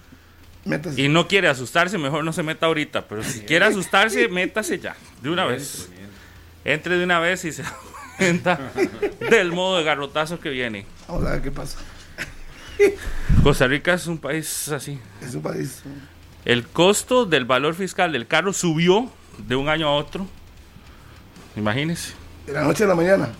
y 0.97 1.09
no 1.09 1.27
quiere 1.27 1.49
asustarse, 1.49 1.99
mejor 1.99 2.25
no 2.25 2.33
se 2.33 2.43
meta 2.43 2.67
ahorita. 2.67 3.09
Pero 3.09 3.23
si 3.23 3.41
quiere 3.41 3.65
asustarse, 3.65 4.29
métase 4.29 4.79
ya, 4.79 4.97
de 5.21 5.31
una 5.31 5.45
vez. 5.45 5.89
Entre 6.65 6.97
de 6.97 7.05
una 7.05 7.19
vez 7.19 7.45
y 7.45 7.53
se 7.53 7.63
da 7.65 7.77
cuenta 8.17 8.73
del 9.31 9.53
modo 9.53 9.79
de 9.79 9.85
garrotazo 9.85 10.39
que 10.39 10.51
viene. 10.51 10.87
Vamos 11.09 11.27
a 11.27 11.33
ver 11.33 11.43
qué 11.43 11.51
pasa. 11.51 11.79
Costa 13.43 13.67
Rica 13.67 13.95
es 13.95 14.07
un 14.07 14.19
país 14.19 14.69
así. 14.69 14.99
Es 15.21 15.35
un 15.35 15.43
país. 15.43 15.83
El 16.45 16.67
costo 16.67 17.25
del 17.27 17.45
valor 17.45 17.75
fiscal 17.75 18.13
del 18.13 18.27
carro 18.27 18.53
subió 18.53 19.11
de 19.39 19.57
un 19.57 19.69
año 19.69 19.89
a 19.89 19.93
otro. 19.93 20.27
Imagínese. 21.57 22.15
De 22.47 22.53
la 22.53 22.63
noche 22.63 22.85
a 22.85 22.87
la 22.87 22.95
mañana. 22.95 23.31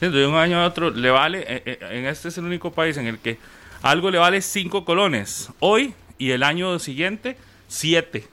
De 0.00 0.26
un 0.26 0.34
año 0.34 0.60
a 0.60 0.66
otro 0.66 0.90
le 0.90 1.10
vale. 1.10 1.40
Eh, 1.48 1.62
eh, 1.64 1.78
en 1.90 2.06
este 2.06 2.28
es 2.28 2.38
el 2.38 2.44
único 2.44 2.72
país 2.72 2.96
en 2.98 3.06
el 3.06 3.18
que 3.18 3.38
algo 3.82 4.10
le 4.10 4.18
vale 4.18 4.40
5 4.42 4.84
colones. 4.84 5.48
Hoy 5.60 5.94
y 6.18 6.30
el 6.30 6.42
año 6.42 6.78
siguiente, 6.78 7.36
siete. 7.68 8.26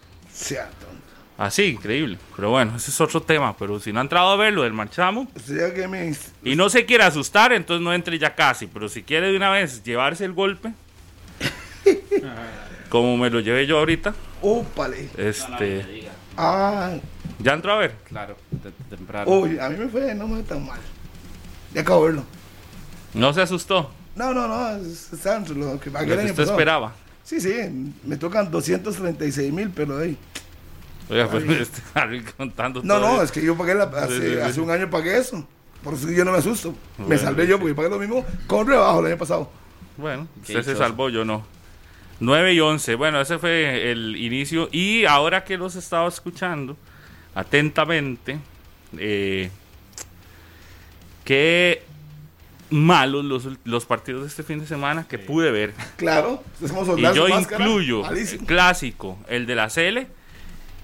Así, 1.38 1.64
increíble. 1.64 2.18
Pero 2.36 2.52
bueno, 2.52 2.76
ese 2.78 2.92
es 2.92 3.02
otro 3.02 3.22
tema. 3.22 3.58
Pero 3.58 3.80
si 3.80 3.92
no 3.92 4.00
ha 4.00 4.04
entrado 4.04 4.30
a 4.30 4.36
verlo 4.36 4.62
del 4.64 4.74
marchamo 4.74 5.28
y 6.44 6.56
no 6.56 6.70
se 6.70 6.86
quiere 6.86 7.04
asustar, 7.04 7.52
entonces 7.54 7.84
no 7.84 7.94
entre 7.94 8.20
ya 8.20 8.36
casi. 8.36 8.68
Pero 8.68 8.88
si 8.88 9.04
quiere 9.04 9.32
de 9.32 9.38
una 9.38 9.50
vez 9.50 9.84
llevarse 9.84 10.26
el 10.26 10.34
golpe, 10.34 10.74
como 12.90 13.18
me 13.18 13.30
lo 13.30 13.40
llevé 13.40 13.66
yo 13.66 13.80
ahorita, 13.80 14.14
Úpale. 14.42 15.10
este, 15.18 16.08
Ah, 16.38 16.96
ya 17.40 17.54
entró 17.54 17.74
a 17.74 17.78
ver. 17.78 17.96
Claro, 18.08 18.38
te- 18.62 18.72
temprano. 18.96 19.30
uy, 19.32 19.60
a 19.60 19.70
mí 19.70 19.78
me 19.78 19.88
fue, 19.88 20.14
no 20.16 20.28
me 20.28 20.36
fue 20.38 20.44
tan 20.44 20.66
mal. 20.66 20.80
Ya 21.74 21.82
acabo 21.82 22.02
de 22.06 22.12
verlo. 22.14 22.26
No 23.14 23.34
se 23.34 23.42
asustó. 23.42 23.92
No, 24.16 24.34
no, 24.34 24.48
no, 24.48 24.70
es, 24.78 25.12
lo 25.50 25.80
que 25.80 25.90
Lo 25.90 26.00
que 26.00 26.26
usted 26.26 26.44
esperaba. 26.44 26.94
Sí, 27.24 27.40
sí, 27.40 27.54
me 28.04 28.18
tocan 28.18 28.52
236 28.52 29.52
mil, 29.54 29.70
pero 29.70 29.98
ahí. 29.98 30.18
Oiga, 31.10 31.30
pues 31.30 31.44
este, 31.50 31.82
Harry 31.94 32.22
contando 32.22 32.82
No, 32.84 32.96
todo 32.96 33.08
no, 33.08 33.14
eso. 33.16 33.24
es 33.24 33.32
que 33.32 33.42
yo 33.44 33.58
pagué 33.58 33.76
la, 33.76 33.84
hace, 33.84 34.20
sí, 34.22 34.34
sí. 34.36 34.40
hace 34.40 34.62
un 34.62 34.70
año 34.72 34.90
pagué 34.90 35.18
eso. 35.18 35.46
Por 35.84 35.96
eso 35.96 36.10
yo 36.10 36.24
no 36.24 36.32
me 36.32 36.38
asusto. 36.38 36.74
me 36.98 37.18
salvé 37.18 37.46
yo 37.48 37.60
porque 37.60 37.76
pagué 37.76 37.90
lo 37.90 38.00
mismo 38.00 38.26
con 38.48 38.68
rebajo 38.68 39.00
el 39.02 39.08
año 39.08 39.18
pasado. 39.18 39.52
Bueno, 39.98 40.28
usted 40.42 40.64
se 40.64 40.76
salvó, 40.76 41.10
yo 41.10 41.26
no. 41.26 41.46
9 42.20 42.54
y 42.54 42.60
11. 42.62 42.96
Bueno, 42.96 43.20
ese 43.20 43.38
fue 43.38 43.92
el 43.92 44.16
inicio. 44.16 44.70
Y 44.72 45.04
ahora 45.06 45.44
que 45.44 45.58
los 45.58 45.76
estaba 45.76 46.08
escuchando 46.08 46.78
atentamente, 47.36 48.40
eh, 48.98 49.50
qué 51.26 51.84
malos 52.74 53.24
los, 53.24 53.48
los 53.64 53.86
partidos 53.86 54.24
de 54.24 54.28
este 54.28 54.44
fin 54.44 54.60
de 54.60 54.66
semana 54.66 55.06
que 55.08 55.20
pude 55.20 55.52
ver. 55.52 55.74
Claro, 55.96 56.44
somos 56.60 56.98
Y 56.98 57.02
yo 57.02 57.28
incluyo 57.30 58.10
el 58.10 58.38
clásico, 58.40 59.20
el 59.28 59.46
de 59.46 59.56
la 59.56 59.70
Cele 59.70 60.08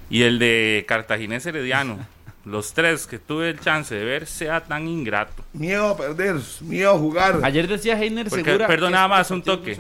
y 0.09 0.21
el 0.21 0.39
de 0.39 0.85
Cartaginés 0.87 1.45
Herediano. 1.45 1.99
Los 2.45 2.73
tres 2.73 3.05
que 3.05 3.19
tuve 3.19 3.49
el 3.49 3.59
chance 3.59 3.93
de 3.93 4.03
ver, 4.03 4.25
sea 4.25 4.63
tan 4.63 4.87
ingrato. 4.87 5.43
Miedo 5.51 5.89
a 5.89 5.97
perder, 5.97 6.37
miedo 6.61 6.95
a 6.95 6.97
jugar. 6.97 7.41
Ayer 7.43 7.67
decía 7.67 7.99
Heiner 7.99 8.27
Porque, 8.29 8.45
Segura. 8.45 8.65
perdón, 8.65 8.93
nada 8.93 9.05
estos 9.05 9.17
más, 9.17 9.31
un 9.31 9.43
toque. 9.43 9.77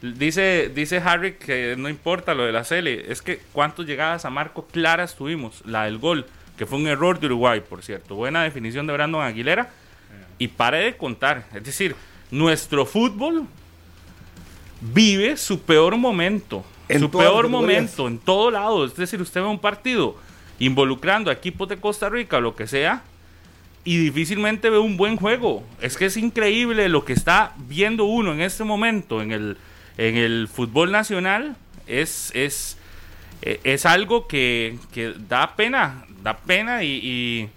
Dice, 0.00 0.72
dice 0.74 0.96
Harry 0.98 1.34
que 1.34 1.76
no 1.76 1.88
importa 1.90 2.34
lo 2.34 2.44
de 2.44 2.52
la 2.52 2.64
Cele, 2.64 3.12
es 3.12 3.22
que 3.22 3.38
cuántas 3.52 3.86
llegadas 3.86 4.24
a 4.24 4.30
Marco 4.30 4.66
claras 4.66 5.14
tuvimos, 5.14 5.62
la 5.66 5.84
del 5.84 5.98
gol, 5.98 6.26
que 6.56 6.64
fue 6.66 6.78
un 6.78 6.86
error 6.86 7.20
de 7.20 7.26
Uruguay, 7.26 7.60
por 7.60 7.82
cierto. 7.82 8.14
Buena 8.14 8.42
definición 8.42 8.86
de 8.86 8.92
Brandon 8.94 9.22
Aguilera. 9.22 9.70
Y 10.44 10.48
pare 10.48 10.78
de 10.80 10.94
contar. 10.94 11.46
Es 11.54 11.64
decir, 11.64 11.96
nuestro 12.30 12.84
fútbol 12.84 13.46
vive 14.82 15.38
su 15.38 15.58
peor 15.58 15.96
momento. 15.96 16.62
En 16.86 17.00
su 17.00 17.10
peor 17.10 17.48
momento, 17.48 18.06
en 18.06 18.18
todo 18.18 18.50
lado. 18.50 18.84
Es 18.84 18.94
decir, 18.94 19.22
usted 19.22 19.40
ve 19.40 19.46
un 19.46 19.58
partido 19.58 20.18
involucrando 20.58 21.30
a 21.30 21.32
equipos 21.32 21.66
de 21.66 21.78
Costa 21.78 22.10
Rica 22.10 22.36
o 22.36 22.40
lo 22.42 22.54
que 22.54 22.66
sea, 22.66 23.02
y 23.84 23.96
difícilmente 23.96 24.68
ve 24.68 24.76
un 24.76 24.98
buen 24.98 25.16
juego. 25.16 25.64
Es 25.80 25.96
que 25.96 26.04
es 26.04 26.18
increíble 26.18 26.90
lo 26.90 27.06
que 27.06 27.14
está 27.14 27.54
viendo 27.56 28.04
uno 28.04 28.34
en 28.34 28.42
este 28.42 28.64
momento 28.64 29.22
en 29.22 29.32
el, 29.32 29.56
en 29.96 30.18
el 30.18 30.46
fútbol 30.46 30.92
nacional. 30.92 31.56
Es, 31.86 32.30
es, 32.34 32.76
eh, 33.40 33.60
es 33.64 33.86
algo 33.86 34.26
que, 34.26 34.78
que 34.92 35.14
da 35.26 35.56
pena, 35.56 36.04
da 36.22 36.36
pena 36.36 36.84
y, 36.84 37.00
y, 37.02 37.48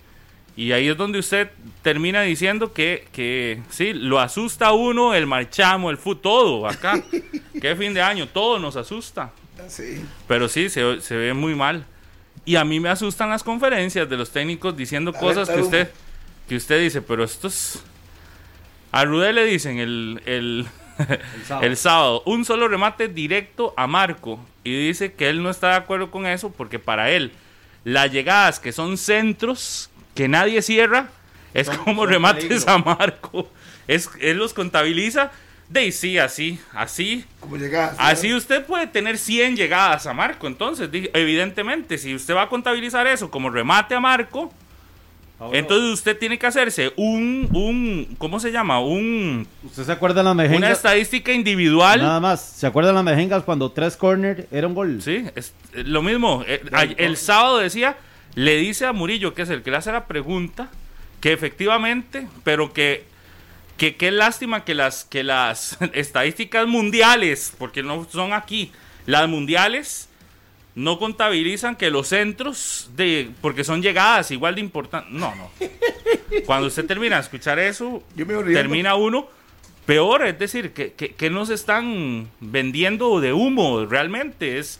y 0.57 0.71
ahí 0.71 0.87
es 0.89 0.97
donde 0.97 1.19
usted 1.19 1.51
termina 1.83 2.23
diciendo 2.23 2.73
que, 2.73 3.07
que 3.11 3.61
sí, 3.69 3.93
lo 3.93 4.19
asusta 4.19 4.67
a 4.67 4.73
uno 4.73 5.13
el 5.13 5.27
marchamo, 5.27 5.91
el 5.91 5.97
fútbol, 5.97 6.21
todo 6.21 6.67
acá. 6.67 6.99
Qué 7.61 7.75
fin 7.75 7.93
de 7.93 8.01
año, 8.01 8.27
todo 8.27 8.57
nos 8.57 8.75
asusta. 8.75 9.31
Sí. 9.67 10.03
Pero 10.27 10.49
sí, 10.49 10.69
se, 10.69 10.99
se 10.99 11.15
ve 11.15 11.35
muy 11.35 11.53
mal. 11.53 11.85
Y 12.43 12.55
a 12.55 12.65
mí 12.65 12.79
me 12.79 12.89
asustan 12.89 13.29
las 13.29 13.43
conferencias 13.43 14.09
de 14.09 14.17
los 14.17 14.31
técnicos 14.31 14.75
diciendo 14.75 15.13
cosas 15.13 15.47
que 15.47 15.61
usted, 15.61 15.91
que 16.49 16.55
usted 16.55 16.81
dice, 16.81 17.03
pero 17.03 17.23
estos... 17.23 17.83
A 18.91 19.05
Rudé 19.05 19.33
le 19.33 19.45
dicen 19.45 19.77
el, 19.77 20.21
el, 20.25 20.65
el, 21.61 21.77
sábado. 21.77 22.23
un 22.25 22.45
solo 22.45 22.67
remate 22.67 23.09
directo 23.09 23.75
a 23.77 23.85
Marco. 23.85 24.39
Y 24.63 24.87
dice 24.87 25.13
que 25.13 25.29
él 25.29 25.43
no 25.43 25.51
está 25.51 25.69
de 25.69 25.75
acuerdo 25.75 26.09
con 26.09 26.25
eso 26.25 26.51
porque 26.51 26.79
para 26.79 27.11
él 27.11 27.31
las 27.83 28.11
llegadas 28.11 28.59
que 28.59 28.71
son 28.71 28.97
centros 28.97 29.91
que 30.17 30.27
nadie 30.27 30.61
cierra 30.61 31.09
es 31.53 31.69
como 31.69 32.03
son 32.03 32.09
remates 32.11 32.45
peligro. 32.65 32.71
a 32.71 32.77
Marco. 32.79 33.49
Es, 33.87 34.09
él 34.19 34.37
los 34.37 34.53
contabiliza 34.53 35.31
de 35.69 35.85
y 35.85 35.91
sí, 35.91 36.17
así, 36.17 36.59
así, 36.73 37.25
Como 37.39 37.57
llegas. 37.57 37.95
Así 37.97 38.33
usted 38.33 38.65
puede 38.65 38.87
tener 38.87 39.17
100 39.17 39.55
llegadas 39.57 40.07
a 40.07 40.13
Marco. 40.13 40.47
Entonces, 40.47 40.89
evidentemente, 41.13 41.97
si 41.97 42.15
usted 42.15 42.35
va 42.35 42.43
a 42.43 42.49
contabilizar 42.49 43.05
eso 43.07 43.29
como 43.29 43.49
remate 43.49 43.93
a 43.95 43.99
Marco, 43.99 44.51
entonces 45.51 45.91
usted 45.93 46.17
tiene 46.17 46.39
que 46.39 46.47
hacerse 46.47 46.93
un, 46.95 47.47
un 47.53 48.15
¿cómo 48.17 48.39
se 48.39 48.51
llama? 48.51 48.79
Un, 48.79 49.45
¿Usted 49.63 49.83
se 49.83 49.91
acuerda 49.91 50.21
de 50.21 50.23
las 50.23 50.33
una 50.33 50.43
mejengas? 50.43 50.71
estadística 50.71 51.31
individual. 51.31 51.99
Nada 52.01 52.19
más. 52.19 52.41
¿Se 52.41 52.65
acuerdan 52.65 52.95
las 52.95 53.03
mejengas 53.03 53.43
cuando 53.43 53.71
tres 53.71 53.95
corner 53.95 54.47
era 54.51 54.65
un 54.67 54.73
gol? 54.73 54.99
Sí, 55.01 55.25
es 55.35 55.53
eh, 55.73 55.83
lo 55.83 56.01
mismo. 56.01 56.43
Eh, 56.47 56.63
ay- 56.71 56.95
el 56.97 57.17
sábado 57.17 57.59
decía, 57.59 57.97
le 58.37 58.55
dice 58.57 58.85
a 58.85 58.93
Murillo, 58.93 59.33
que 59.33 59.41
es 59.41 59.49
el 59.49 59.63
que 59.63 59.71
le 59.71 59.77
hace 59.77 59.91
la 59.91 60.05
pregunta, 60.05 60.69
que 61.21 61.33
efectivamente, 61.33 62.27
pero 62.43 62.71
que 62.71 63.03
que 63.77 63.95
qué 63.95 64.11
lástima 64.11 64.63
que 64.63 64.75
las 64.75 65.05
que 65.05 65.23
las 65.23 65.75
estadísticas 65.93 66.67
mundiales, 66.67 67.51
porque 67.57 67.81
no 67.81 68.07
son 68.07 68.33
aquí, 68.33 68.71
las 69.07 69.27
mundiales 69.27 70.07
no 70.75 70.99
contabilizan 70.99 71.75
que 71.75 71.89
los 71.89 72.09
centros 72.09 72.91
de 72.95 73.31
porque 73.41 73.63
son 73.63 73.81
llegadas 73.81 74.29
igual 74.29 74.53
de 74.53 74.61
importantes. 74.61 75.11
No, 75.11 75.33
no. 75.33 75.49
Cuando 76.45 76.67
usted 76.67 76.85
termina 76.85 77.15
de 77.15 77.23
escuchar 77.23 77.57
eso, 77.57 78.03
termina 78.15 78.93
uno 78.93 79.29
peor, 79.87 80.27
es 80.27 80.37
decir, 80.37 80.73
que, 80.73 80.93
que, 80.93 81.15
que 81.15 81.31
nos 81.31 81.49
están 81.49 82.29
vendiendo 82.39 83.19
de 83.19 83.33
humo 83.33 83.87
realmente. 83.87 84.59
Es, 84.59 84.79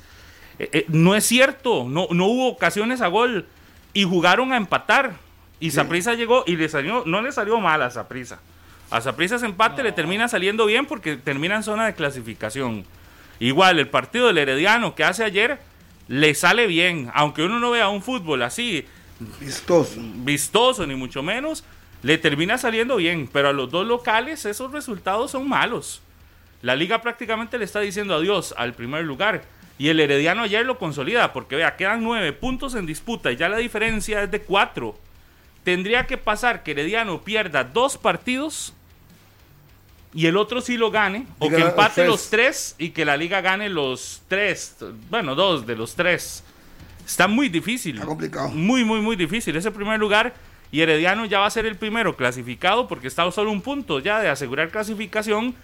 eh, 0.60 0.70
eh, 0.72 0.86
no 0.88 1.16
es 1.16 1.26
cierto, 1.26 1.86
no, 1.88 2.08
no 2.12 2.26
hubo 2.26 2.50
ocasiones 2.50 3.02
a 3.02 3.08
gol 3.08 3.46
y 3.94 4.04
jugaron 4.04 4.54
a 4.54 4.58
empatar. 4.58 5.14
Y 5.60 5.72
Saprisa 5.72 6.14
llegó 6.14 6.44
y 6.46 6.56
le 6.56 6.70
salió, 6.70 7.04
no 7.06 7.22
le 7.22 7.32
salió 7.32 7.60
mal 7.60 7.82
a 7.82 7.90
Saprisa. 7.90 8.40
A 8.90 9.02
Saprisa 9.02 9.36
ese 9.36 9.46
empate 9.48 9.84
le 9.84 9.92
termina 9.92 10.28
saliendo 10.28 10.66
bien 10.66 10.86
porque 10.86 11.18
termina 11.18 11.56
en 11.56 11.64
zona 11.64 11.88
de 11.88 11.96
clasificación. 11.96 12.86
Igual, 13.40 13.80
el 13.80 13.90
partido 13.90 14.28
del 14.28 14.38
Herediano 14.38 14.96
que 14.96 15.04
hace 15.04 15.24
ayer 15.24 15.60
le 16.08 16.34
sale 16.36 16.68
bien, 16.68 17.12
aunque 17.14 17.44
uno 17.44 17.60
no 17.60 17.72
vea 17.72 17.90
un 17.90 18.02
fútbol 18.02 18.44
así 18.44 18.86
Vistoso. 19.40 20.00
vistoso, 20.00 20.86
ni 20.86 20.96
mucho 20.96 21.24
menos, 21.24 21.64
le 22.04 22.18
termina 22.18 22.58
saliendo 22.58 22.98
bien. 22.98 23.28
Pero 23.32 23.50
a 23.50 23.54
los 23.54 23.70
dos 23.72 23.86
locales 23.86 24.46
esos 24.46 24.72
resultados 24.72 25.32
son 25.32 25.50
malos. 25.50 26.02
La 26.62 26.76
liga 26.76 27.02
prácticamente 27.02 27.58
le 27.58 27.66
está 27.66 27.80
diciendo 27.80 28.16
adiós 28.16 28.54
al 28.58 28.74
primer 28.74 29.04
lugar. 29.04 29.44
Y 29.80 29.90
el 29.90 30.00
Herediano 30.00 30.44
ayer 30.44 30.66
lo 30.66 30.80
consolida, 30.80 31.34
porque 31.34 31.56
vea, 31.56 31.76
quedan 31.76 32.04
nueve 32.04 32.34
puntos 32.34 32.74
en 32.76 32.86
disputa 32.86 33.32
y 33.32 33.36
ya 33.36 33.48
la 33.48 33.58
diferencia 33.58 34.24
es 34.24 34.32
de 34.32 34.42
cuatro. 34.42 34.98
Tendría 35.64 36.08
que 36.08 36.18
pasar 36.18 36.64
que 36.64 36.72
Herediano 36.72 37.22
pierda 37.22 37.64
dos 37.64 37.98
partidos 37.98 38.74
y 40.14 40.26
el 40.26 40.38
otro 40.38 40.62
sí 40.62 40.78
lo 40.78 40.90
gane, 40.90 41.28
o 41.38 41.50
que 41.50 41.58
empate 41.58 41.96
tres. 41.96 42.08
los 42.08 42.30
tres 42.30 42.76
y 42.80 42.90
que 42.90 43.06
la 43.06 43.18
liga 43.18 43.42
gane 43.42 43.70
los 43.70 44.24
tres, 44.28 44.78
bueno, 45.10 45.36
dos 45.36 45.68
de 45.68 45.76
los 45.76 45.94
tres. 45.94 46.44
Está 47.06 47.28
muy 47.28 47.50
difícil. 47.50 47.96
Está 47.96 48.08
complicado. 48.08 48.50
Muy, 48.50 48.84
muy, 48.84 49.00
muy 49.00 49.16
difícil. 49.16 49.56
Ese 49.56 49.70
primer 49.70 50.00
lugar 50.00 50.34
y 50.72 50.82
Herediano 50.82 51.26
ya 51.26 51.40
va 51.40 51.46
a 51.46 51.52
ser 51.52 51.66
el 51.66 51.76
primero 51.76 52.16
clasificado 52.16 52.88
porque 52.88 53.08
está 53.08 53.24
a 53.24 53.32
solo 53.32 53.52
un 53.52 53.62
punto 53.62 54.00
ya 54.00 54.20
de 54.20 54.30
asegurar 54.30 54.70
clasificación 54.70 55.56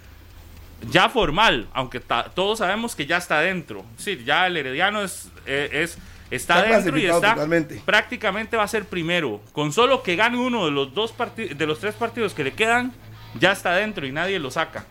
ya 0.89 1.09
formal, 1.09 1.67
aunque 1.73 1.99
ta- 1.99 2.29
todos 2.33 2.59
sabemos 2.59 2.95
que 2.95 3.05
ya 3.05 3.17
está 3.17 3.39
dentro. 3.41 3.83
Sí, 3.97 4.21
ya 4.25 4.47
el 4.47 4.57
Herediano 4.57 5.01
es, 5.03 5.29
eh, 5.45 5.69
es 5.71 5.97
está, 6.31 6.59
Está 6.63 6.77
dentro 6.77 6.97
y 6.97 7.05
está 7.05 7.33
totalmente. 7.33 7.81
prácticamente 7.85 8.57
va 8.57 8.63
a 8.63 8.67
ser 8.67 8.85
primero. 8.85 9.41
Con 9.51 9.71
solo 9.73 10.01
que 10.03 10.15
gane 10.15 10.37
uno 10.37 10.65
de 10.65 10.71
los 10.71 10.93
dos 10.93 11.11
partidos 11.11 11.57
de 11.57 11.65
los 11.67 11.79
tres 11.79 11.95
partidos 11.95 12.33
que 12.33 12.43
le 12.43 12.53
quedan, 12.53 12.91
ya 13.39 13.51
está 13.51 13.73
dentro 13.75 14.05
y 14.07 14.11
nadie 14.11 14.39
lo 14.39 14.49
saca. 14.51 14.85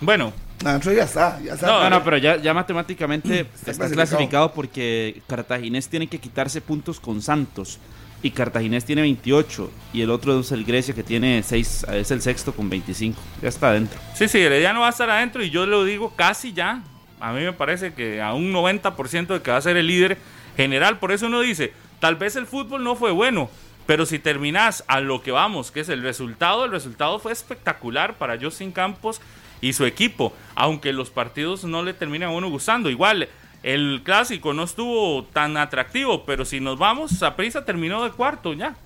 Bueno, 0.00 0.32
No, 0.64 0.76
eso 0.76 0.92
ya 0.92 1.04
está. 1.04 1.38
Ya 1.42 1.54
está. 1.54 1.66
No, 1.66 1.82
No, 1.84 1.90
no, 1.90 2.04
pero 2.04 2.16
ya, 2.18 2.36
ya 2.36 2.54
matemáticamente 2.54 3.40
está, 3.54 3.64
clasificado. 3.72 3.92
clasificado. 3.94 4.52
porque 4.52 5.22
Cartaginés 5.26 5.88
tiene 5.88 6.06
que 6.06 6.18
quitarse 6.18 6.60
puntos 6.60 6.98
con 7.00 7.20
Santos. 7.22 7.78
Y 8.26 8.32
Cartaginés 8.32 8.84
tiene 8.84 9.02
28. 9.02 9.70
Y 9.92 10.02
el 10.02 10.10
otro 10.10 10.40
es 10.40 10.50
el 10.50 10.64
Grecia 10.64 10.94
que 10.94 11.04
tiene 11.04 11.44
6. 11.44 11.86
Es 11.92 12.10
el 12.10 12.20
sexto 12.20 12.52
con 12.52 12.68
25. 12.68 13.16
Ya 13.40 13.48
está 13.48 13.68
adentro. 13.68 14.00
Sí, 14.14 14.26
sí, 14.26 14.40
Herediano 14.40 14.80
va 14.80 14.88
a 14.88 14.90
estar 14.90 15.08
adentro 15.08 15.44
y 15.44 15.50
yo 15.50 15.64
lo 15.64 15.84
digo 15.84 16.12
casi 16.16 16.52
ya. 16.52 16.82
A 17.20 17.32
mí 17.32 17.42
me 17.42 17.52
parece 17.52 17.94
que 17.94 18.20
a 18.20 18.34
un 18.34 18.52
90% 18.52 19.28
de 19.28 19.42
que 19.42 19.52
va 19.52 19.58
a 19.58 19.62
ser 19.62 19.76
el 19.76 19.86
líder 19.86 20.18
general. 20.56 20.98
Por 20.98 21.12
eso 21.12 21.28
uno 21.28 21.40
dice, 21.40 21.72
tal 22.00 22.16
vez 22.16 22.34
el 22.34 22.46
fútbol 22.46 22.82
no 22.82 22.96
fue 22.96 23.12
bueno, 23.12 23.48
pero 23.86 24.06
si 24.06 24.18
terminas 24.18 24.82
a 24.88 24.98
lo 24.98 25.22
que 25.22 25.30
vamos, 25.30 25.70
que 25.70 25.80
es 25.80 25.88
el 25.88 26.02
resultado, 26.02 26.64
el 26.64 26.72
resultado 26.72 27.20
fue 27.20 27.30
espectacular 27.30 28.18
para 28.18 28.40
Justin 28.40 28.72
Campos 28.72 29.20
y 29.60 29.72
su 29.72 29.86
equipo. 29.86 30.34
Aunque 30.56 30.92
los 30.92 31.10
partidos 31.10 31.62
no 31.62 31.84
le 31.84 31.94
terminan 31.94 32.30
a 32.30 32.32
uno 32.32 32.50
gustando. 32.50 32.90
Igual, 32.90 33.28
el 33.66 34.02
clásico 34.04 34.54
no 34.54 34.62
estuvo 34.62 35.24
tan 35.24 35.56
atractivo, 35.56 36.24
pero 36.24 36.44
si 36.44 36.60
nos 36.60 36.78
vamos, 36.78 37.10
Saprissa 37.10 37.64
terminó 37.64 38.04
de 38.04 38.10
cuarto 38.12 38.54
ya 38.54 38.76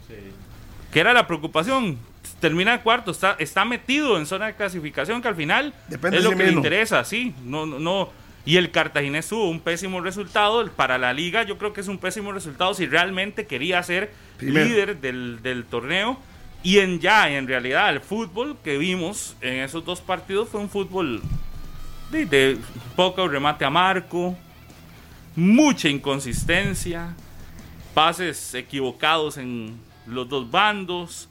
que 0.92 1.00
era 1.00 1.12
la 1.12 1.26
preocupación. 1.26 1.99
Termina 2.40 2.72
el 2.72 2.80
cuarto, 2.80 3.10
está, 3.10 3.37
está 3.38 3.64
metido 3.64 4.16
en 4.16 4.26
zona 4.26 4.46
de 4.46 4.54
clasificación 4.54 5.20
que 5.20 5.28
al 5.28 5.37
final 5.37 5.75
Depende 5.88 6.16
es 6.16 6.22
de 6.22 6.30
lo 6.30 6.32
sí 6.32 6.38
que 6.38 6.50
le 6.50 6.52
interesa, 6.52 7.04
sí. 7.04 7.34
No, 7.44 7.66
no, 7.66 7.78
no, 7.78 8.10
Y 8.46 8.56
el 8.56 8.70
Cartaginés 8.70 9.28
tuvo 9.28 9.50
un 9.50 9.60
pésimo 9.60 10.00
resultado. 10.00 10.66
Para 10.70 10.96
la 10.96 11.12
liga 11.12 11.42
yo 11.42 11.58
creo 11.58 11.72
que 11.75 11.82
es 11.82 11.88
un 11.88 11.99
pésimo 11.99 12.32
resultado 12.32 12.72
si 12.72 12.87
realmente 12.87 13.46
quería 13.46 13.82
ser 13.82 14.12
líder 14.40 15.00
del, 15.00 15.42
del, 15.42 15.64
torneo. 15.64 16.18
Y 16.62 16.78
en 16.78 17.00
ya, 17.00 17.30
en 17.30 17.46
realidad, 17.46 17.90
el 17.90 18.00
fútbol 18.00 18.56
que 18.64 18.78
vimos 18.78 19.37
en 19.42 19.60
esos 19.60 19.84
dos 19.84 20.00
partidos 20.00 20.49
fue 20.49 20.60
un 20.60 20.70
fútbol 20.70 21.22
de, 22.10 22.25
de 22.25 22.58
poco 22.96 23.28
remate 23.28 23.66
a 23.66 23.70
marco, 23.70 24.37
mucha 25.37 25.88
inconsistencia, 25.88 27.14
pases 27.94 28.54
equivocados 28.54 29.37
en 29.37 29.78
los 30.06 30.28
dos 30.28 30.50
bandos, 30.50 31.28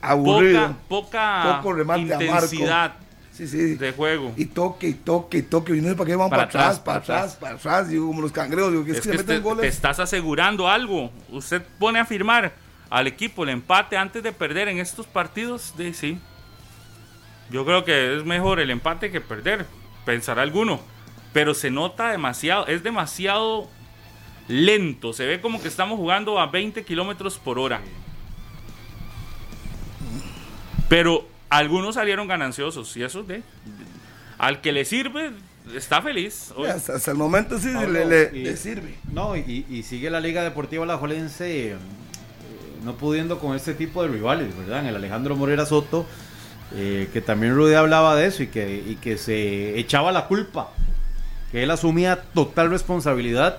aburrido, 0.00 0.76
poca, 0.88 1.60
poca 1.62 1.98
intensidad 1.98 2.94
de 3.46 3.92
juego. 3.92 4.32
Y 4.36 4.46
toque, 4.46 4.88
y 4.88 4.94
toque, 4.94 5.38
y 5.38 5.42
toque. 5.42 5.76
Y 5.76 5.80
no 5.80 5.88
sé 5.88 5.94
para 5.94 6.08
qué 6.08 6.16
van 6.16 6.30
para, 6.30 6.42
atrás, 6.44 6.80
para 6.80 6.98
atrás, 6.98 7.36
para 7.36 7.54
atrás. 7.54 7.88
Digo, 7.88 8.06
como 8.06 8.22
los 8.22 8.32
cangrejos. 8.32 8.72
Digo, 8.72 8.84
que 8.84 8.92
es, 8.92 9.00
que, 9.00 9.18
te 9.18 9.66
estás 9.66 10.00
asegurando 10.00 10.68
algo. 10.68 11.10
Usted 11.30 11.62
pone 11.78 11.98
a 11.98 12.04
firmar 12.04 12.52
al 12.90 13.06
equipo 13.06 13.44
el 13.44 13.50
empate 13.50 13.96
antes 13.96 14.22
de 14.22 14.32
perder 14.32 14.68
en 14.68 14.78
estos 14.78 15.06
partidos. 15.06 15.74
De, 15.76 15.94
sí. 15.94 16.18
Yo 17.50 17.64
creo 17.64 17.84
que 17.84 18.16
es 18.16 18.24
mejor 18.24 18.60
el 18.60 18.70
empate 18.70 19.10
que 19.10 19.20
perder. 19.20 19.66
Pensará 20.04 20.42
alguno. 20.42 20.80
Pero 21.32 21.54
se 21.54 21.70
nota 21.70 22.10
demasiado. 22.10 22.66
Es 22.66 22.82
demasiado 22.82 23.68
lento. 24.48 25.12
Se 25.12 25.26
ve 25.26 25.40
como 25.40 25.60
que 25.60 25.68
estamos 25.68 25.98
jugando 25.98 26.38
a 26.38 26.46
20 26.46 26.84
kilómetros 26.84 27.38
por 27.38 27.58
hora. 27.58 27.80
Pero 30.88 31.28
algunos 31.50 31.94
salieron 31.96 32.28
gananciosos 32.28 32.96
y 32.96 33.02
eso 33.02 33.22
de, 33.22 33.42
al 34.38 34.60
que 34.60 34.72
le 34.72 34.84
sirve 34.84 35.32
está 35.74 36.00
feliz. 36.00 36.52
Hasta, 36.66 37.10
el 37.10 37.16
momento 37.16 37.58
sí 37.58 37.68
le, 37.72 38.56
sirve. 38.56 38.96
No, 39.12 39.36
y, 39.36 39.82
sigue 39.82 40.10
la 40.10 40.20
Liga 40.20 40.42
Deportiva 40.42 40.86
La 40.86 40.96
Jolense 40.96 41.72
eh, 41.72 41.76
no 42.84 42.94
pudiendo 42.94 43.38
con 43.38 43.54
este 43.54 43.74
tipo 43.74 44.02
de 44.02 44.08
rivales, 44.08 44.56
¿verdad? 44.56 44.80
En 44.80 44.86
el 44.86 44.96
Alejandro 44.96 45.36
Morera 45.36 45.66
Soto, 45.66 46.06
eh, 46.74 47.08
que 47.12 47.20
también 47.20 47.54
Rudy 47.54 47.74
hablaba 47.74 48.16
de 48.16 48.26
eso 48.26 48.42
y 48.42 48.46
que, 48.46 48.82
y 48.86 48.96
que 48.96 49.18
se 49.18 49.78
echaba 49.78 50.12
la 50.12 50.26
culpa, 50.26 50.70
que 51.50 51.62
él 51.62 51.70
asumía 51.70 52.22
total 52.34 52.70
responsabilidad 52.70 53.58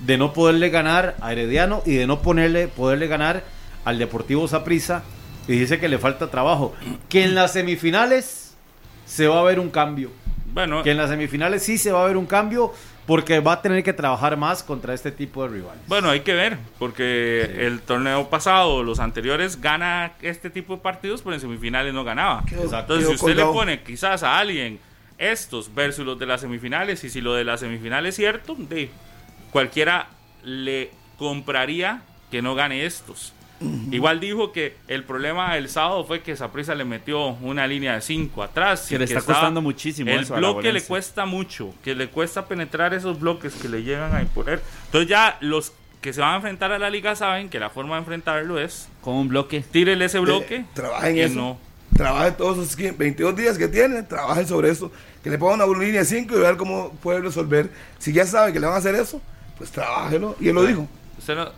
de 0.00 0.18
no 0.18 0.32
poderle 0.32 0.70
ganar 0.70 1.16
a 1.20 1.32
Herediano 1.32 1.82
y 1.84 1.94
de 1.94 2.06
no 2.06 2.22
ponerle, 2.22 2.68
poderle 2.68 3.06
ganar 3.06 3.44
al 3.84 3.98
Deportivo 3.98 4.48
Saprissa 4.48 5.02
y 5.46 5.58
dice 5.58 5.78
que 5.78 5.88
le 5.88 5.98
falta 5.98 6.30
trabajo. 6.30 6.74
Que 7.08 7.24
en 7.24 7.34
las 7.34 7.52
semifinales 7.52 8.54
se 9.04 9.28
va 9.28 9.40
a 9.40 9.44
ver 9.44 9.60
un 9.60 9.70
cambio. 9.70 10.10
Bueno, 10.52 10.82
que 10.82 10.90
en 10.90 10.96
las 10.96 11.10
semifinales 11.10 11.62
sí 11.62 11.78
se 11.78 11.92
va 11.92 12.02
a 12.02 12.06
ver 12.06 12.16
un 12.16 12.26
cambio 12.26 12.72
porque 13.06 13.40
va 13.40 13.54
a 13.54 13.62
tener 13.62 13.82
que 13.82 13.92
trabajar 13.92 14.36
más 14.36 14.62
contra 14.62 14.94
este 14.94 15.10
tipo 15.10 15.42
de 15.42 15.48
rivales. 15.54 15.82
Bueno, 15.86 16.10
hay 16.10 16.20
que 16.20 16.34
ver, 16.34 16.58
porque 16.78 17.66
el 17.66 17.80
torneo 17.80 18.28
pasado, 18.28 18.82
los 18.82 19.00
anteriores, 19.00 19.60
gana 19.60 20.12
este 20.22 20.50
tipo 20.50 20.76
de 20.76 20.82
partidos, 20.82 21.22
pero 21.22 21.34
en 21.34 21.40
semifinales 21.40 21.92
no 21.92 22.04
ganaba. 22.04 22.44
Entonces, 22.50 23.08
si 23.08 23.14
usted 23.14 23.36
le 23.36 23.44
pone 23.44 23.82
quizás 23.82 24.22
a 24.22 24.38
alguien 24.38 24.78
estos 25.20 25.74
versus 25.74 26.04
los 26.04 26.18
de 26.18 26.26
las 26.26 26.40
semifinales, 26.40 27.04
y 27.04 27.10
si 27.10 27.20
lo 27.20 27.34
de 27.34 27.44
las 27.44 27.60
semifinales 27.60 28.10
es 28.10 28.16
cierto, 28.16 28.56
de 28.58 28.90
cualquiera 29.52 30.08
le 30.42 30.90
compraría 31.18 32.02
que 32.30 32.42
no 32.42 32.54
gane 32.54 32.86
estos. 32.86 33.34
Igual 33.90 34.20
dijo 34.20 34.52
que 34.52 34.76
el 34.88 35.04
problema 35.04 35.58
el 35.58 35.68
sábado 35.68 36.04
fue 36.04 36.22
que 36.22 36.34
Saprisa 36.34 36.74
le 36.74 36.86
metió 36.86 37.26
una 37.42 37.66
línea 37.66 37.94
de 37.94 38.00
5 38.00 38.42
atrás. 38.42 38.86
Que 38.88 38.98
le 38.98 39.04
está 39.04 39.20
costando 39.20 39.60
muchísimo. 39.60 40.10
El 40.10 40.24
bloque 40.24 40.72
le 40.72 40.82
cuesta 40.82 41.26
mucho, 41.26 41.74
que 41.84 41.94
le 41.94 42.08
cuesta 42.08 42.46
penetrar 42.46 42.94
esos 42.94 43.20
bloques 43.20 43.52
que 43.54 43.68
le 43.68 43.82
llegan 43.82 44.14
a 44.14 44.22
imponer. 44.22 44.62
Entonces 44.86 45.10
ya 45.10 45.36
los 45.40 45.74
que 46.00 46.14
se 46.14 46.22
van 46.22 46.32
a 46.32 46.36
enfrentar 46.36 46.72
a 46.72 46.78
la 46.78 46.88
liga 46.88 47.14
saben 47.14 47.50
que 47.50 47.60
la 47.60 47.68
forma 47.68 47.96
de 47.96 48.00
enfrentarlo 48.00 48.58
es... 48.58 48.88
Con 49.02 49.16
un 49.16 49.28
bloque. 49.28 49.60
Tírele 49.60 50.06
ese 50.06 50.18
bloque. 50.20 50.56
Eh, 50.56 50.64
trabajen 50.72 51.18
eso. 51.18 51.34
No. 51.34 51.58
Trabajen 51.94 52.36
todos 52.38 52.66
esos 52.66 52.96
22 52.96 53.36
días 53.36 53.58
que 53.58 53.68
tiene, 53.68 54.02
trabajen 54.02 54.46
sobre 54.46 54.70
eso. 54.70 54.90
Que 55.22 55.30
le 55.30 55.38
pongan 55.38 55.68
una 55.68 55.78
línea 55.78 56.00
de 56.00 56.06
5 56.06 56.36
y 56.36 56.40
ver 56.40 56.56
cómo 56.56 56.92
puede 57.02 57.20
resolver. 57.20 57.70
Si 57.98 58.12
ya 58.12 58.26
sabe 58.26 58.52
que 58.52 58.60
le 58.60 58.66
van 58.66 58.76
a 58.76 58.78
hacer 58.78 58.94
eso, 58.94 59.20
pues 59.58 59.70
trabájelo. 59.70 60.36
Y 60.40 60.48
él 60.48 60.54
lo 60.54 60.64
dijo. 60.64 60.88
Usted 61.18 61.36
no, 61.36 61.50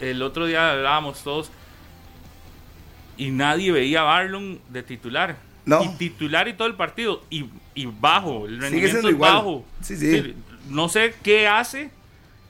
el 0.00 0.22
otro 0.22 0.46
día 0.46 0.72
hablábamos 0.72 1.22
todos 1.22 1.50
y 3.16 3.30
nadie 3.30 3.72
veía 3.72 4.00
a 4.00 4.04
Barlon 4.04 4.60
de 4.68 4.82
titular. 4.82 5.36
No. 5.64 5.82
Y 5.82 5.88
titular 5.96 6.48
y 6.48 6.54
todo 6.54 6.68
el 6.68 6.74
partido. 6.74 7.22
Y, 7.30 7.48
bajo, 8.00 8.46
el 8.46 8.60
rendimiento 8.60 9.08
es 9.08 9.18
bajo. 9.18 9.64
No 10.68 10.88
sé 10.88 11.14
qué 11.22 11.48
hace 11.48 11.90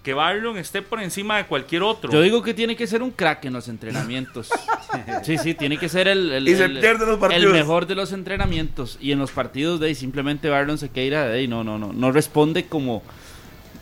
que 0.07 0.15
Barlon 0.15 0.57
esté 0.57 0.83
por 0.83 1.03
encima 1.03 1.37
de 1.37 1.47
cualquier 1.47 1.83
otro. 1.83 2.13
Yo 2.13 2.23
digo 2.23 2.41
que 2.41 2.55
tiene 2.55 2.77
que 2.77 2.87
ser 2.87 3.03
un 3.03 3.11
crack 3.11 3.47
en 3.47 3.55
los 3.55 3.67
entrenamientos. 3.67 4.49
sí, 5.25 5.37
sí, 5.37 5.55
tiene 5.55 5.79
que 5.79 5.89
ser 5.89 6.07
el, 6.07 6.31
el, 6.31 6.47
el, 6.47 7.49
mejor 7.49 7.89
de 7.89 7.97
los 7.97 8.13
entrenamientos. 8.13 8.99
Y 9.01 9.11
en 9.11 9.19
los 9.19 9.33
partidos 9.33 9.81
de 9.81 9.89
ahí 9.89 9.97
simplemente 9.97 10.49
Barlon 10.49 10.79
se 10.79 10.91
queda 10.91 11.27
de 11.27 11.39
ahí. 11.39 11.49
No, 11.49 11.65
no, 11.65 11.77
no. 11.77 11.93
No 11.93 12.13
responde 12.13 12.67
como 12.67 13.03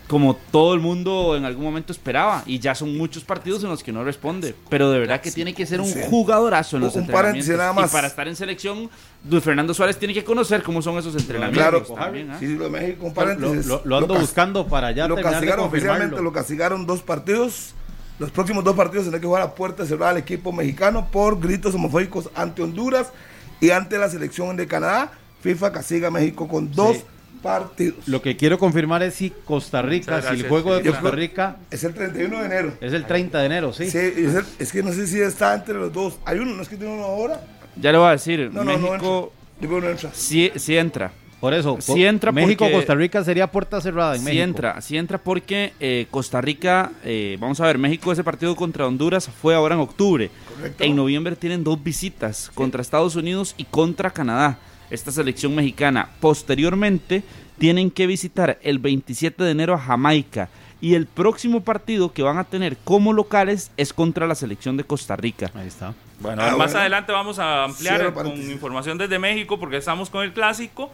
como 0.06 0.36
todo 0.36 0.74
el 0.74 0.80
mundo 0.80 1.36
en 1.36 1.44
algún 1.44 1.64
momento 1.64 1.92
esperaba. 1.92 2.42
Y 2.46 2.58
ya 2.58 2.74
son 2.74 2.96
muchos 2.96 3.24
partidos 3.24 3.62
en 3.64 3.70
los 3.70 3.82
que 3.82 3.92
no 3.92 4.04
responde. 4.04 4.54
Pero 4.68 4.90
de 4.90 4.98
verdad 4.98 5.20
que 5.20 5.30
tiene 5.30 5.54
que 5.54 5.66
ser 5.66 5.80
un 5.80 5.90
jugadorazo 5.90 6.76
en 6.76 6.82
los 6.82 6.96
entrenamientos. 6.96 7.48
Y 7.48 7.92
para 7.92 8.06
estar 8.06 8.28
en 8.28 8.36
selección, 8.36 8.90
Luis 9.28 9.42
Fernando 9.42 9.72
Suárez 9.72 9.98
tiene 9.98 10.12
que 10.12 10.24
conocer 10.24 10.62
cómo 10.62 10.82
son 10.82 10.98
esos 10.98 11.14
entrenamientos. 11.16 11.86
Claro, 11.86 12.02
también, 12.04 12.30
¿ah? 12.30 12.36
sí, 12.38 12.54
lo, 12.54 12.68
México, 12.68 13.12
lo, 13.84 13.96
ando 13.96 14.14
buscando 14.18 14.66
para 14.66 14.88
allá. 14.88 15.08
Lo 15.08 15.16
castigaron 15.16 15.66
oficialmente, 15.66 16.20
lo 16.20 16.32
castigaron 16.32 16.86
dos 16.86 17.00
partidos. 17.00 17.74
Los 18.18 18.30
próximos 18.30 18.62
dos 18.62 18.76
partidos 18.76 19.04
tendrá 19.06 19.20
que 19.20 19.26
jugar 19.26 19.42
a 19.42 19.54
puerta 19.54 19.84
cerrada 19.84 20.12
al 20.12 20.18
equipo 20.18 20.52
mexicano 20.52 21.08
por 21.10 21.40
gritos 21.40 21.74
homofóbicos 21.74 22.30
ante 22.36 22.62
Honduras 22.62 23.10
y 23.60 23.70
ante 23.70 23.98
la 23.98 24.08
selección 24.08 24.56
de 24.56 24.66
Canadá. 24.68 25.10
FIFA 25.42 25.72
castiga 25.72 26.08
a 26.08 26.10
México 26.10 26.46
con 26.46 26.70
dos 26.70 26.98
partidos. 27.44 28.08
Lo 28.08 28.22
que 28.22 28.36
quiero 28.36 28.58
confirmar 28.58 29.02
es 29.02 29.14
si 29.14 29.30
Costa 29.30 29.82
Rica, 29.82 30.22
si 30.22 30.40
el 30.40 30.48
juego 30.48 30.74
de 30.74 30.90
Costa 30.90 31.10
Rica... 31.10 31.58
Es 31.70 31.84
el 31.84 31.92
31 31.92 32.40
de 32.40 32.46
enero. 32.46 32.72
Es 32.80 32.94
el 32.94 33.04
30 33.04 33.38
de 33.38 33.46
enero, 33.46 33.72
sí. 33.72 33.90
Sí, 33.90 33.98
es, 34.58 34.72
que 34.72 34.82
no 34.82 34.92
sé 34.92 35.06
si 35.06 35.20
está 35.20 35.54
entre 35.54 35.74
los 35.74 35.92
dos. 35.92 36.18
Hay 36.24 36.38
uno, 36.38 36.54
no 36.54 36.62
es 36.62 36.68
que 36.68 36.76
tiene 36.76 36.94
uno 36.94 37.04
ahora. 37.04 37.40
Ya 37.76 37.92
le 37.92 37.98
voy 37.98 38.08
a 38.08 38.12
decir, 38.12 38.50
México 38.50 39.32
Sí, 40.14 40.50
sí 40.56 40.76
entra. 40.76 41.12
Por 41.38 41.52
eso, 41.52 41.76
sí 41.78 42.06
entra 42.06 42.32
México, 42.32 42.66
Costa 42.72 42.94
Rica 42.94 43.22
sería 43.22 43.46
puerta 43.48 43.78
cerrada 43.78 44.16
en 44.16 44.24
sí 44.24 44.40
entra, 44.40 44.80
sí 44.80 44.96
entra 44.96 45.18
porque 45.18 45.74
eh, 45.78 46.06
Costa 46.10 46.40
Rica, 46.40 46.92
eh, 47.04 47.36
vamos 47.38 47.60
a 47.60 47.66
ver, 47.66 47.76
México 47.76 48.10
ese 48.12 48.24
partido 48.24 48.56
contra 48.56 48.86
Honduras 48.86 49.28
fue 49.28 49.54
ahora 49.54 49.74
en 49.74 49.82
octubre. 49.82 50.30
En 50.78 50.96
noviembre 50.96 51.36
tienen 51.36 51.62
dos 51.62 51.82
visitas 51.82 52.50
contra 52.54 52.80
Estados 52.80 53.14
Unidos 53.14 53.54
y 53.58 53.64
contra 53.64 54.08
Canadá 54.10 54.58
esta 54.90 55.10
selección 55.10 55.54
mexicana. 55.54 56.08
Posteriormente 56.20 57.22
tienen 57.58 57.90
que 57.90 58.06
visitar 58.06 58.58
el 58.62 58.78
27 58.78 59.42
de 59.42 59.50
enero 59.50 59.74
a 59.74 59.78
Jamaica 59.78 60.48
y 60.80 60.94
el 60.94 61.06
próximo 61.06 61.62
partido 61.62 62.12
que 62.12 62.22
van 62.22 62.38
a 62.38 62.44
tener 62.44 62.76
como 62.76 63.12
locales 63.12 63.70
es 63.76 63.92
contra 63.92 64.26
la 64.26 64.34
selección 64.34 64.76
de 64.76 64.84
Costa 64.84 65.16
Rica. 65.16 65.50
Ahí 65.54 65.68
está. 65.68 65.94
Bueno, 66.20 66.42
ah, 66.42 66.56
más 66.56 66.74
adelante 66.74 67.12
vamos 67.12 67.38
a 67.38 67.64
ampliar 67.64 68.12
con 68.12 68.26
información 68.26 68.98
desde 68.98 69.18
México 69.18 69.58
porque 69.58 69.78
estamos 69.78 70.10
con 70.10 70.24
el 70.24 70.32
clásico. 70.32 70.92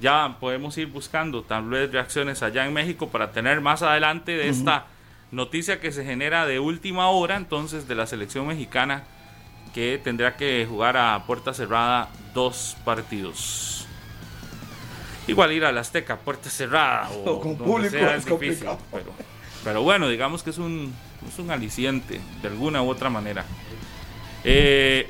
Ya 0.00 0.36
podemos 0.40 0.76
ir 0.78 0.88
buscando 0.88 1.42
tal 1.42 1.68
vez 1.68 1.90
reacciones 1.90 2.42
allá 2.42 2.66
en 2.66 2.72
México 2.72 3.08
para 3.08 3.32
tener 3.32 3.60
más 3.60 3.82
adelante 3.82 4.32
de 4.32 4.48
esta 4.48 4.86
noticia 5.30 5.80
que 5.80 5.92
se 5.92 6.04
genera 6.04 6.46
de 6.46 6.58
última 6.58 7.08
hora 7.08 7.36
entonces 7.36 7.86
de 7.86 7.94
la 7.94 8.06
selección 8.06 8.46
mexicana 8.46 9.04
que 9.74 10.00
tendrá 10.02 10.36
que 10.36 10.66
jugar 10.68 10.96
a 10.96 11.24
puerta 11.26 11.54
cerrada 11.54 12.08
dos 12.34 12.76
partidos. 12.84 13.86
Igual 15.26 15.52
ir 15.52 15.64
a 15.64 15.72
la 15.72 15.82
Azteca, 15.82 16.16
puerta 16.18 16.50
cerrada 16.50 17.10
o 17.10 17.40
con 17.42 17.56
público 17.56 17.96
es, 17.96 18.24
difícil, 18.24 18.68
pero, 19.62 19.82
bueno, 19.82 20.08
digamos 20.08 20.42
que 20.42 20.50
es 20.50 20.58
un, 20.58 20.94
es 21.28 21.38
un 21.38 21.50
aliciente 21.50 22.20
de 22.40 22.48
alguna 22.48 22.82
u 22.82 22.88
otra 22.88 23.10
manera. 23.10 23.44
Eh, 24.42 25.06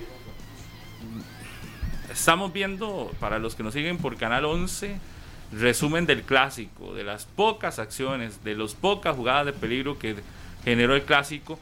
estamos 2.11 2.53
viendo, 2.53 3.13
para 3.21 3.39
los 3.39 3.55
que 3.55 3.63
nos 3.63 3.73
siguen 3.73 3.99
por 3.99 4.17
Canal 4.17 4.45
11, 4.45 4.99
resumen 5.53 6.05
del 6.07 6.23
clásico, 6.23 6.95
de 6.95 7.05
las 7.05 7.27
pocas 7.27 7.79
acciones, 7.79 8.43
de 8.43 8.57
las 8.57 8.75
pocas 8.75 9.17
jugadas 9.17 9.47
de 9.47 9.53
peligro 9.53 9.99
que 9.99 10.17
generó 10.65 10.95
el 10.97 11.03
clásico 11.03 11.59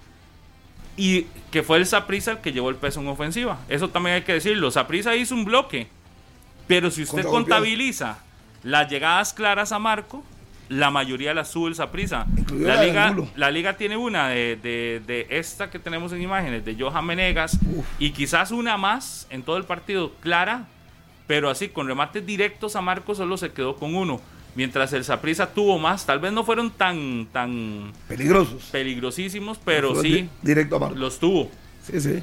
y 0.99 1.27
que 1.53 1.63
fue 1.63 1.79
el 1.79 1.87
Saprisa 1.87 2.33
el 2.33 2.39
que 2.39 2.53
llevó 2.53 2.69
el 2.71 2.77
peso 2.77 3.01
en 3.01 3.07
ofensiva. 3.07 3.61
Eso 3.69 3.89
también 3.89 4.17
hay 4.17 4.23
que 4.23 4.35
decirlo. 4.35 4.71
Saprisa 4.73 5.15
hizo 5.15 5.33
un 5.33 5.45
bloque, 5.45 5.87
pero 6.67 6.91
si 6.91 7.05
usted 7.05 7.25
contabiliza 7.25 8.19
las 8.65 8.91
llegadas 8.91 9.33
claras 9.33 9.71
a 9.71 9.79
Marco, 9.79 10.25
la 10.69 10.91
mayoría 10.91 11.33
las 11.35 11.49
sube 11.53 11.69
el 11.69 11.77
Saprisa. 11.77 12.27
La 12.53 12.83
liga, 12.83 13.15
la 13.37 13.51
liga 13.53 13.77
tiene 13.77 13.97
una 13.97 14.29
de, 14.29 15.27
esta 15.31 15.71
que 15.71 15.79
tenemos 15.79 16.13
en 16.13 16.21
imágenes, 16.21 16.65
de 16.65 16.75
Johan 16.75 17.07
Menegas, 17.07 17.59
y 18.01 18.11
quizás 18.11 18.51
una 18.51 18.77
más 18.77 19.29
en 19.31 19.45
todo 19.45 19.57
el 19.57 19.65
partido, 19.65 20.13
clara, 20.21 20.67
pero 21.29 21.49
así 21.49 21.69
con 21.69 21.87
remates 21.87 22.27
directos 22.27 22.75
a 22.75 22.81
Marco 22.83 23.15
solo 23.15 23.37
se 23.37 23.53
quedó 23.53 23.77
con 23.77 23.95
uno. 23.95 24.21
Mientras 24.55 24.93
el 24.93 25.05
Saprissa 25.05 25.47
tuvo 25.53 25.79
más, 25.79 26.05
tal 26.05 26.19
vez 26.19 26.33
no 26.33 26.43
fueron 26.45 26.71
tan, 26.71 27.27
tan 27.33 27.93
Peligrosos. 28.09 28.65
peligrosísimos, 28.73 29.59
pero 29.65 29.95
Fue 29.95 30.03
sí 30.03 30.09
di- 30.23 30.29
Directo 30.43 30.77
a 30.77 30.79
Marco. 30.81 30.97
los 30.97 31.19
tuvo. 31.19 31.51
Sí, 31.85 32.01
sí. 32.01 32.23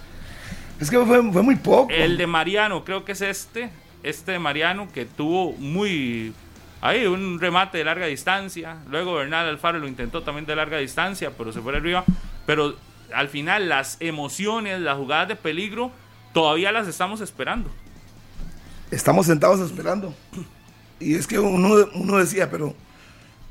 Es 0.80 0.90
que 0.90 0.98
fue, 1.06 1.32
fue 1.32 1.42
muy 1.44 1.56
poco. 1.56 1.90
El 1.94 2.18
de 2.18 2.28
Mariano, 2.28 2.84
creo 2.84 3.06
que 3.06 3.14
es 3.14 3.22
este, 3.22 3.70
este 4.04 4.34
de 4.34 4.40
Mariano 4.40 4.90
que 4.94 5.06
tuvo 5.06 5.54
muy 5.54 6.34
ahí 6.82 7.06
un 7.06 7.40
remate 7.40 7.78
de 7.78 7.86
larga 7.86 8.06
distancia. 8.08 8.78
Luego 8.90 9.14
Bernal 9.14 9.48
Alfaro 9.48 9.80
lo 9.80 9.88
intentó 9.88 10.22
también 10.24 10.46
de 10.46 10.56
larga 10.58 10.78
distancia, 10.78 11.32
pero 11.38 11.54
se 11.54 11.62
fue 11.62 11.76
arriba. 11.78 12.04
Pero 12.46 12.76
al 13.14 13.30
final 13.30 13.70
las 13.70 13.96
emociones, 14.02 14.82
las 14.82 14.98
jugadas 14.98 15.30
de 15.30 15.36
peligro, 15.38 15.92
todavía 16.34 16.74
las 16.74 16.88
estamos 16.90 17.22
esperando. 17.22 17.70
Estamos 18.92 19.26
sentados 19.26 19.62
esperando. 19.62 20.14
Y 21.00 21.16
es 21.16 21.28
que 21.28 21.40
uno, 21.40 21.88
uno 21.94 22.18
decía, 22.18 22.50
pero 22.50 22.74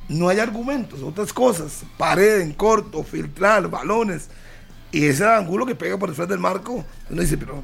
no 0.09 0.29
hay 0.29 0.39
argumentos, 0.39 1.03
otras 1.03 1.33
cosas. 1.33 1.85
Pared 1.97 2.41
en 2.41 2.53
corto, 2.53 3.03
filtrar, 3.03 3.69
balones. 3.69 4.29
Y 4.93 5.07
ese 5.07 5.27
ángulo 5.27 5.67
que 5.67 5.75
pega 5.75 5.99
por 5.99 6.11
detrás 6.11 6.29
del 6.29 6.39
marco, 6.39 6.85
uno 7.11 7.21
dice, 7.21 7.37
pero 7.37 7.63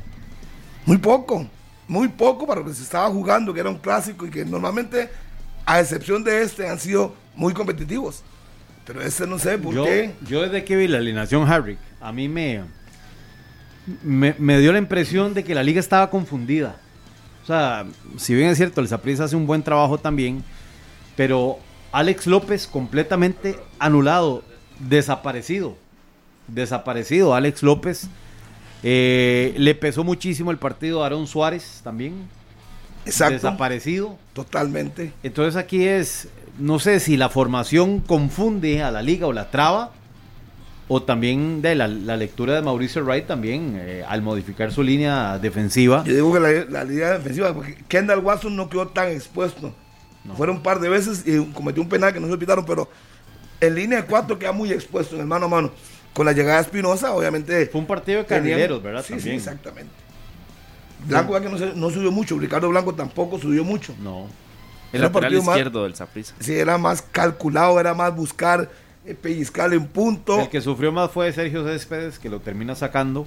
muy 0.85 0.99
poco, 0.99 1.47
muy 1.87 2.09
poco 2.09 2.47
para 2.47 2.61
lo 2.61 2.67
que 2.67 2.75
se 2.75 2.83
estaba 2.83 3.09
jugando, 3.09 3.55
que 3.55 3.61
era 3.61 3.71
un 3.71 3.79
clásico 3.79 4.27
y 4.27 4.31
que 4.31 4.45
normalmente, 4.45 5.11
a 5.65 5.81
excepción 5.81 6.25
de 6.25 6.43
este, 6.43 6.69
han 6.69 6.81
sido 6.81 7.15
muy 7.37 7.55
competitivos. 7.55 8.23
Pero 8.85 9.03
este 9.03 9.27
no 9.27 9.39
sé 9.39 9.57
por 9.59 9.75
yo, 9.75 9.85
qué. 9.85 10.15
yo 10.27 10.43
desde 10.43 10.65
que 10.65 10.75
vi 10.75 10.89
la 10.89 10.99
alineación 10.99 11.49
Harrick, 11.49 11.79
a 12.01 12.11
mí 12.11 12.29
me, 12.29 12.63
me, 14.03 14.35
me 14.39 14.59
dio 14.59 14.73
la 14.73 14.79
impresión 14.79 15.33
de 15.33 15.45
que 15.45 15.55
la 15.55 15.63
liga 15.63 15.79
estaba 15.79 16.11
confundida. 16.11 16.80
Sea, 17.51 17.85
si 18.17 18.33
bien 18.33 18.51
es 18.51 18.59
cierto, 18.59 18.81
el 18.81 18.87
Saprissa 18.87 19.25
hace 19.25 19.35
un 19.35 19.45
buen 19.45 19.65
trabajo 19.65 19.99
también, 19.99 20.45
pero 21.17 21.59
Alex 21.91 22.29
López 22.29 22.69
completamente 22.69 23.59
anulado, 23.81 24.45
desaparecido. 24.79 25.75
Desaparecido, 26.47 27.35
Alex 27.35 27.65
López. 27.65 28.07
Eh, 28.85 29.53
le 29.57 29.75
pesó 29.75 30.05
muchísimo 30.05 30.53
el 30.53 30.59
partido 30.59 31.03
a 31.03 31.07
Aaron 31.07 31.27
Suárez 31.27 31.81
también. 31.83 32.29
Exacto. 33.05 33.35
Desaparecido. 33.35 34.17
Totalmente. 34.33 35.13
Entonces 35.25 35.57
aquí 35.57 35.89
es, 35.89 36.29
no 36.57 36.79
sé 36.79 37.01
si 37.01 37.17
la 37.17 37.31
formación 37.31 37.99
confunde 37.99 38.85
a 38.85 38.93
la 38.93 39.03
liga 39.03 39.27
o 39.27 39.33
la 39.33 39.51
traba, 39.51 39.91
o 40.93 41.01
también 41.05 41.63
de 41.63 41.77
la, 41.77 41.87
la 41.87 42.17
lectura 42.17 42.55
de 42.57 42.63
Mauricio 42.63 43.05
Wright 43.05 43.25
también, 43.25 43.77
eh, 43.81 44.05
al 44.09 44.23
modificar 44.23 44.73
su 44.73 44.83
línea 44.83 45.39
defensiva. 45.39 46.03
Yo 46.05 46.13
digo 46.15 46.33
que 46.33 46.41
la, 46.41 46.51
la 46.69 46.83
línea 46.85 47.11
defensiva, 47.13 47.55
porque 47.55 47.77
Kendall 47.87 48.19
Watson 48.19 48.57
no 48.57 48.69
quedó 48.69 48.89
tan 48.89 49.09
expuesto. 49.09 49.73
Fueron 50.37 50.57
un 50.57 50.63
par 50.65 50.81
de 50.81 50.89
veces 50.89 51.23
y 51.27 51.43
cometió 51.53 51.81
un 51.81 51.89
penal 51.89 52.13
que 52.13 52.19
no 52.19 52.29
se 52.29 52.37
pitaron, 52.37 52.65
pero 52.67 52.89
en 53.61 53.75
línea 53.77 54.01
de 54.03 54.07
cuatro 54.07 54.37
queda 54.39 54.51
muy 54.53 54.73
expuesto 54.73 55.15
en 55.15 55.21
el 55.21 55.27
mano 55.29 55.47
a 55.47 55.49
mano. 55.49 55.71
Con 56.13 56.27
la 56.27 56.33
llegada 56.33 56.57
de 56.57 56.63
Espinosa, 56.63 57.13
obviamente. 57.15 57.67
Fue 57.67 57.81
un 57.81 57.87
partido 57.87 58.19
de 58.19 58.25
tenían- 58.25 58.43
carrileros, 58.43 58.83
¿verdad? 58.83 59.03
Sí, 59.05 59.15
también. 59.15 59.31
sí, 59.31 59.37
exactamente. 59.37 59.93
Blanco 61.07 61.33
ya 61.35 61.41
que 61.41 61.49
no, 61.49 61.57
se- 61.57 61.75
no 61.75 61.89
subió 61.91 62.11
mucho, 62.11 62.37
Ricardo 62.39 62.69
Blanco 62.69 62.95
tampoco 62.95 63.39
subió 63.39 63.63
mucho. 63.65 63.95
No. 64.03 64.27
El 64.93 64.99
Era 65.01 65.05
lateral 65.05 65.13
partido 65.23 65.43
más- 65.45 65.57
izquierdo 65.57 65.85
del 65.85 65.95
Saprissa. 65.95 66.35
Sí, 66.41 66.53
era 66.55 66.77
más 66.79 67.01
calculado, 67.01 67.79
era 67.79 67.95
más 67.95 68.15
buscar 68.15 68.69
eh, 69.07 69.15
pellizcarle 69.15 69.77
en 69.77 69.87
punto. 69.87 70.41
El 70.41 70.49
que 70.49 70.61
sufrió 70.61 70.93
más 70.93 71.11
fue 71.11 71.33
Sergio 71.33 71.65
Céspedes, 71.65 72.19
que 72.19 72.29
lo 72.29 72.41
termina 72.41 72.75
sacando, 72.75 73.27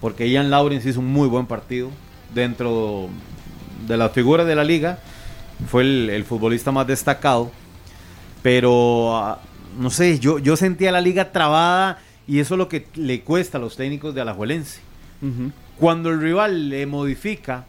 porque 0.00 0.28
Ian 0.30 0.50
Lawrence 0.50 0.88
hizo 0.88 1.00
un 1.00 1.12
muy 1.12 1.28
buen 1.28 1.46
partido 1.46 1.90
dentro 2.34 3.08
de 3.86 3.96
las 3.96 4.12
figuras 4.12 4.46
de 4.46 4.54
la 4.54 4.64
liga. 4.64 4.98
Fue 5.68 5.82
el, 5.82 6.10
el 6.10 6.24
futbolista 6.24 6.70
más 6.72 6.86
destacado. 6.86 7.50
Pero, 8.42 9.16
ah, 9.16 9.40
no 9.78 9.90
sé, 9.90 10.18
yo, 10.18 10.38
yo 10.38 10.56
sentía 10.56 10.92
la 10.92 11.00
liga 11.00 11.32
trabada 11.32 11.98
y 12.26 12.38
eso 12.40 12.54
es 12.54 12.58
lo 12.58 12.68
que 12.68 12.86
le 12.94 13.22
cuesta 13.22 13.58
a 13.58 13.60
los 13.60 13.76
técnicos 13.76 14.14
de 14.14 14.20
Alajuelense. 14.20 14.80
Cuando 15.78 16.10
el 16.10 16.20
rival 16.20 16.68
le 16.68 16.86
modifica 16.86 17.64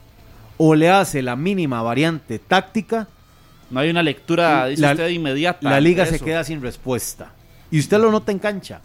o 0.58 0.76
le 0.76 0.90
hace 0.90 1.24
la 1.24 1.36
mínima 1.36 1.82
variante 1.82 2.38
táctica, 2.38 3.08
No 3.72 3.80
hay 3.80 3.90
una 3.90 4.04
lectura, 4.04 4.68
dice 4.68 4.82
La- 4.82 4.92
usted, 4.92 5.10
inmediata. 5.10 5.68
la 5.70 5.80
liga 5.80 6.06
se 6.06 6.20
queda 6.20 6.44
sin 6.44 6.62
respuesta. 6.62 7.32
Y 7.72 7.80
usted 7.80 8.00
lo 8.00 8.12
nota 8.12 8.32
en 8.32 8.40
cancha. 8.40 8.82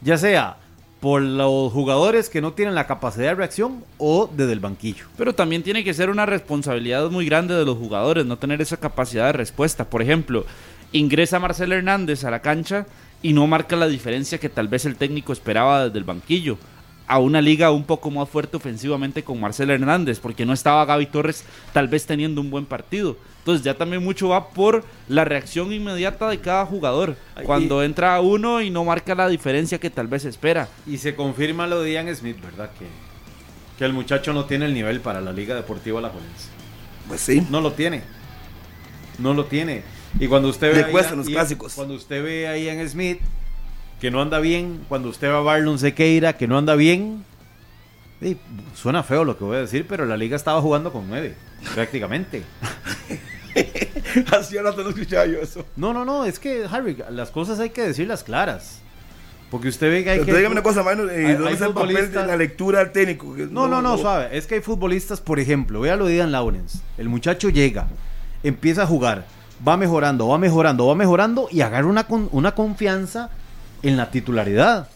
Ya 0.00 0.16
sea 0.18 0.56
por 1.00 1.22
los 1.22 1.72
jugadores 1.72 2.28
que 2.28 2.40
no 2.40 2.52
tienen 2.52 2.74
la 2.74 2.86
capacidad 2.86 3.28
de 3.28 3.34
reacción 3.36 3.84
o 3.98 4.28
desde 4.34 4.52
el 4.52 4.60
banquillo. 4.60 5.06
Pero 5.16 5.32
también 5.32 5.62
tiene 5.62 5.84
que 5.84 5.94
ser 5.94 6.10
una 6.10 6.26
responsabilidad 6.26 7.08
muy 7.10 7.26
grande 7.26 7.54
de 7.54 7.64
los 7.64 7.78
jugadores, 7.78 8.26
no 8.26 8.38
tener 8.38 8.60
esa 8.60 8.78
capacidad 8.78 9.26
de 9.26 9.32
respuesta. 9.32 9.88
Por 9.88 10.02
ejemplo, 10.02 10.44
ingresa 10.92 11.38
Marcelo 11.38 11.76
Hernández 11.76 12.24
a 12.24 12.30
la 12.30 12.42
cancha 12.42 12.86
y 13.22 13.32
no 13.32 13.46
marca 13.46 13.76
la 13.76 13.86
diferencia 13.86 14.38
que 14.38 14.48
tal 14.48 14.68
vez 14.68 14.84
el 14.86 14.96
técnico 14.96 15.32
esperaba 15.32 15.84
desde 15.84 15.98
el 15.98 16.04
banquillo. 16.04 16.58
A 17.06 17.18
una 17.18 17.40
liga 17.40 17.70
un 17.70 17.84
poco 17.84 18.10
más 18.10 18.28
fuerte 18.28 18.56
ofensivamente 18.56 19.22
con 19.22 19.40
Marcelo 19.40 19.72
Hernández, 19.72 20.18
porque 20.20 20.44
no 20.44 20.52
estaba 20.52 20.84
Gaby 20.84 21.06
Torres 21.06 21.44
tal 21.72 21.88
vez 21.88 22.06
teniendo 22.06 22.40
un 22.40 22.50
buen 22.50 22.66
partido. 22.66 23.16
Entonces 23.48 23.64
ya 23.64 23.72
también 23.72 24.04
mucho 24.04 24.28
va 24.28 24.50
por 24.50 24.84
la 25.08 25.24
reacción 25.24 25.72
inmediata 25.72 26.28
de 26.28 26.38
cada 26.38 26.66
jugador. 26.66 27.16
Cuando 27.44 27.82
entra 27.82 28.20
uno 28.20 28.60
y 28.60 28.68
no 28.68 28.84
marca 28.84 29.14
la 29.14 29.26
diferencia 29.26 29.80
que 29.80 29.88
tal 29.88 30.06
vez 30.06 30.26
espera. 30.26 30.68
Y 30.86 30.98
se 30.98 31.14
confirma 31.14 31.66
lo 31.66 31.80
de 31.80 31.92
Ian 31.94 32.14
Smith, 32.14 32.38
¿verdad? 32.42 32.68
Que, 32.78 32.84
que 33.78 33.86
el 33.86 33.94
muchacho 33.94 34.34
no 34.34 34.44
tiene 34.44 34.66
el 34.66 34.74
nivel 34.74 35.00
para 35.00 35.22
la 35.22 35.32
Liga 35.32 35.54
Deportiva 35.54 35.98
Alajuelense. 35.98 36.48
Pues 37.08 37.22
sí. 37.22 37.42
No 37.48 37.62
lo 37.62 37.72
tiene. 37.72 38.02
No 39.18 39.32
lo 39.32 39.46
tiene. 39.46 39.82
Y 40.20 40.26
cuando 40.26 40.48
usted 40.50 40.70
ve 40.74 40.82
Le 40.82 40.90
cuestan 40.90 41.16
los 41.16 41.26
Ian- 41.26 41.32
clásicos. 41.36 41.72
Cuando 41.72 41.94
usted 41.94 42.22
ve 42.22 42.48
a 42.48 42.58
Ian 42.58 42.86
Smith 42.86 43.18
que 43.98 44.10
no 44.10 44.20
anda 44.20 44.40
bien, 44.40 44.84
cuando 44.90 45.08
usted 45.08 45.26
ve 45.28 45.34
a 45.36 45.40
Barlon 45.40 45.78
Sequeira 45.78 46.34
que 46.36 46.46
no 46.46 46.58
anda 46.58 46.74
bien, 46.74 47.24
sí, 48.20 48.36
suena 48.74 49.02
feo 49.02 49.24
lo 49.24 49.38
que 49.38 49.44
voy 49.44 49.56
a 49.56 49.60
decir, 49.60 49.86
pero 49.88 50.04
la 50.04 50.18
liga 50.18 50.36
estaba 50.36 50.60
jugando 50.60 50.92
con 50.92 51.08
nueve, 51.08 51.34
prácticamente. 51.74 52.42
Así 54.32 54.56
ahora 54.58 54.72
no 54.76 54.88
escuchaba 54.88 55.26
yo 55.26 55.38
eso. 55.38 55.64
No, 55.76 55.92
no, 55.92 56.04
no, 56.04 56.24
es 56.24 56.38
que 56.38 56.66
Harry, 56.70 56.96
las 57.10 57.30
cosas 57.30 57.58
hay 57.60 57.70
que 57.70 57.82
decirlas 57.82 58.22
claras. 58.24 58.80
Porque 59.50 59.68
usted 59.68 59.90
ve 59.90 60.04
que 60.04 60.10
hay 60.10 60.18
Pero 60.18 60.26
que... 60.32 60.36
dígame 60.36 60.52
una 60.52 60.62
cosa, 60.62 60.82
mano, 60.82 61.04
hay- 61.10 61.20
¿y 61.24 61.32
¿dónde 61.32 61.48
hay 61.48 61.54
está 61.54 61.66
el 61.66 61.72
papel 61.72 62.12
de 62.12 62.26
la 62.26 62.36
lectura 62.36 62.80
del 62.80 62.92
técnico? 62.92 63.34
Que 63.34 63.46
No, 63.46 63.66
no, 63.66 63.80
no, 63.80 63.96
suave. 63.96 64.28
Es 64.36 64.46
que 64.46 64.56
hay 64.56 64.60
futbolistas, 64.60 65.20
por 65.22 65.40
ejemplo, 65.40 65.80
vea 65.80 65.96
lo 65.96 66.04
de 66.06 66.16
Ian 66.16 66.32
Lawrence. 66.32 66.78
El 66.98 67.08
muchacho 67.08 67.48
llega, 67.48 67.88
empieza 68.42 68.82
a 68.82 68.86
jugar, 68.86 69.24
va 69.66 69.78
mejorando, 69.78 70.28
va 70.28 70.36
mejorando, 70.38 70.86
va 70.86 70.94
mejorando 70.94 71.48
y 71.50 71.62
agarra 71.62 71.86
una, 71.86 72.04
con- 72.06 72.28
una 72.32 72.54
confianza 72.54 73.30
en 73.82 73.96
la 73.96 74.10
titularidad. 74.10 74.88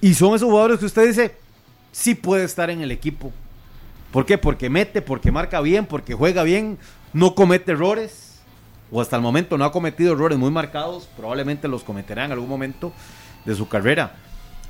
Y 0.00 0.14
son 0.14 0.36
esos 0.36 0.48
jugadores 0.48 0.78
que 0.78 0.86
usted 0.86 1.08
dice, 1.08 1.34
sí 1.90 2.14
puede 2.14 2.44
estar 2.44 2.70
en 2.70 2.80
el 2.80 2.92
equipo. 2.92 3.32
¿Por 4.12 4.24
qué? 4.24 4.38
Porque 4.38 4.70
mete, 4.70 5.02
porque 5.02 5.32
marca 5.32 5.60
bien, 5.60 5.86
porque 5.86 6.14
juega 6.14 6.44
bien, 6.44 6.78
no 7.12 7.34
comete 7.34 7.72
errores. 7.72 8.23
O 8.96 9.00
hasta 9.00 9.16
el 9.16 9.22
momento 9.22 9.58
no 9.58 9.64
ha 9.64 9.72
cometido 9.72 10.12
errores 10.12 10.38
muy 10.38 10.52
marcados, 10.52 11.08
probablemente 11.16 11.66
los 11.66 11.82
cometerá 11.82 12.26
en 12.26 12.30
algún 12.30 12.48
momento 12.48 12.92
de 13.44 13.56
su 13.56 13.66
carrera. 13.66 14.14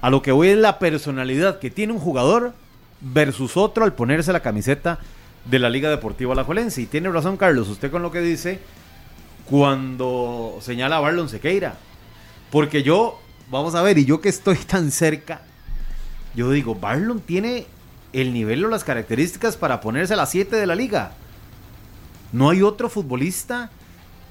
A 0.01 0.09
lo 0.09 0.23
que 0.23 0.33
voy 0.33 0.49
es 0.49 0.57
la 0.57 0.79
personalidad 0.79 1.59
que 1.59 1.71
tiene 1.71 1.93
un 1.93 1.99
jugador 1.99 2.55
versus 3.03 3.59
otro 3.59 3.85
al 3.85 3.93
ponerse 3.93 4.33
la 4.33 4.41
camiseta 4.41 4.99
de 5.45 5.59
la 5.59 5.69
Liga 5.69 5.91
Deportiva 5.91 6.33
Alajuelense. 6.33 6.81
Y 6.81 6.87
tiene 6.87 7.11
razón, 7.11 7.37
Carlos, 7.37 7.69
usted 7.69 7.91
con 7.91 8.01
lo 8.01 8.11
que 8.11 8.21
dice 8.21 8.61
cuando 9.45 10.57
señala 10.63 10.97
a 10.97 11.01
Barlon 11.01 11.29
Sequeira. 11.29 11.77
Porque 12.51 12.83
yo, 12.83 13.21
vamos 13.51 13.75
a 13.75 13.83
ver, 13.83 13.99
y 13.99 14.07
yo 14.07 14.23
que 14.23 14.31
estoy 14.31 14.57
tan 14.67 14.91
cerca, 14.91 15.43
yo 16.35 16.51
digo, 16.51 16.75
Barlon 16.75 17.21
tiene 17.21 17.67
el 18.15 18.33
nivel 18.33 18.65
o 18.65 18.69
las 18.69 18.85
características 18.85 19.59
para 19.59 19.83
ponerse 19.83 20.15
a 20.15 20.17
las 20.17 20.31
7 20.31 20.57
de 20.57 20.67
la 20.67 20.75
liga. 20.75 21.13
No 22.33 22.49
hay 22.49 22.63
otro 22.63 22.89
futbolista 22.89 23.71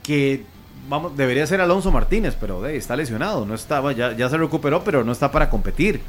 que 0.04 0.44
vamos, 0.90 1.16
debería 1.18 1.48
ser 1.48 1.62
Alonso 1.62 1.92
Martínez, 1.92 2.38
pero 2.40 2.66
está 2.68 2.96
lesionado, 2.96 3.46
no 3.46 3.56
estaba, 3.56 3.92
ya, 3.94 4.16
ya 4.16 4.30
se 4.30 4.38
recuperó, 4.38 4.84
pero 4.84 5.04
no 5.04 5.12
está 5.12 5.32
para 5.32 5.50
competir. 5.50 6.02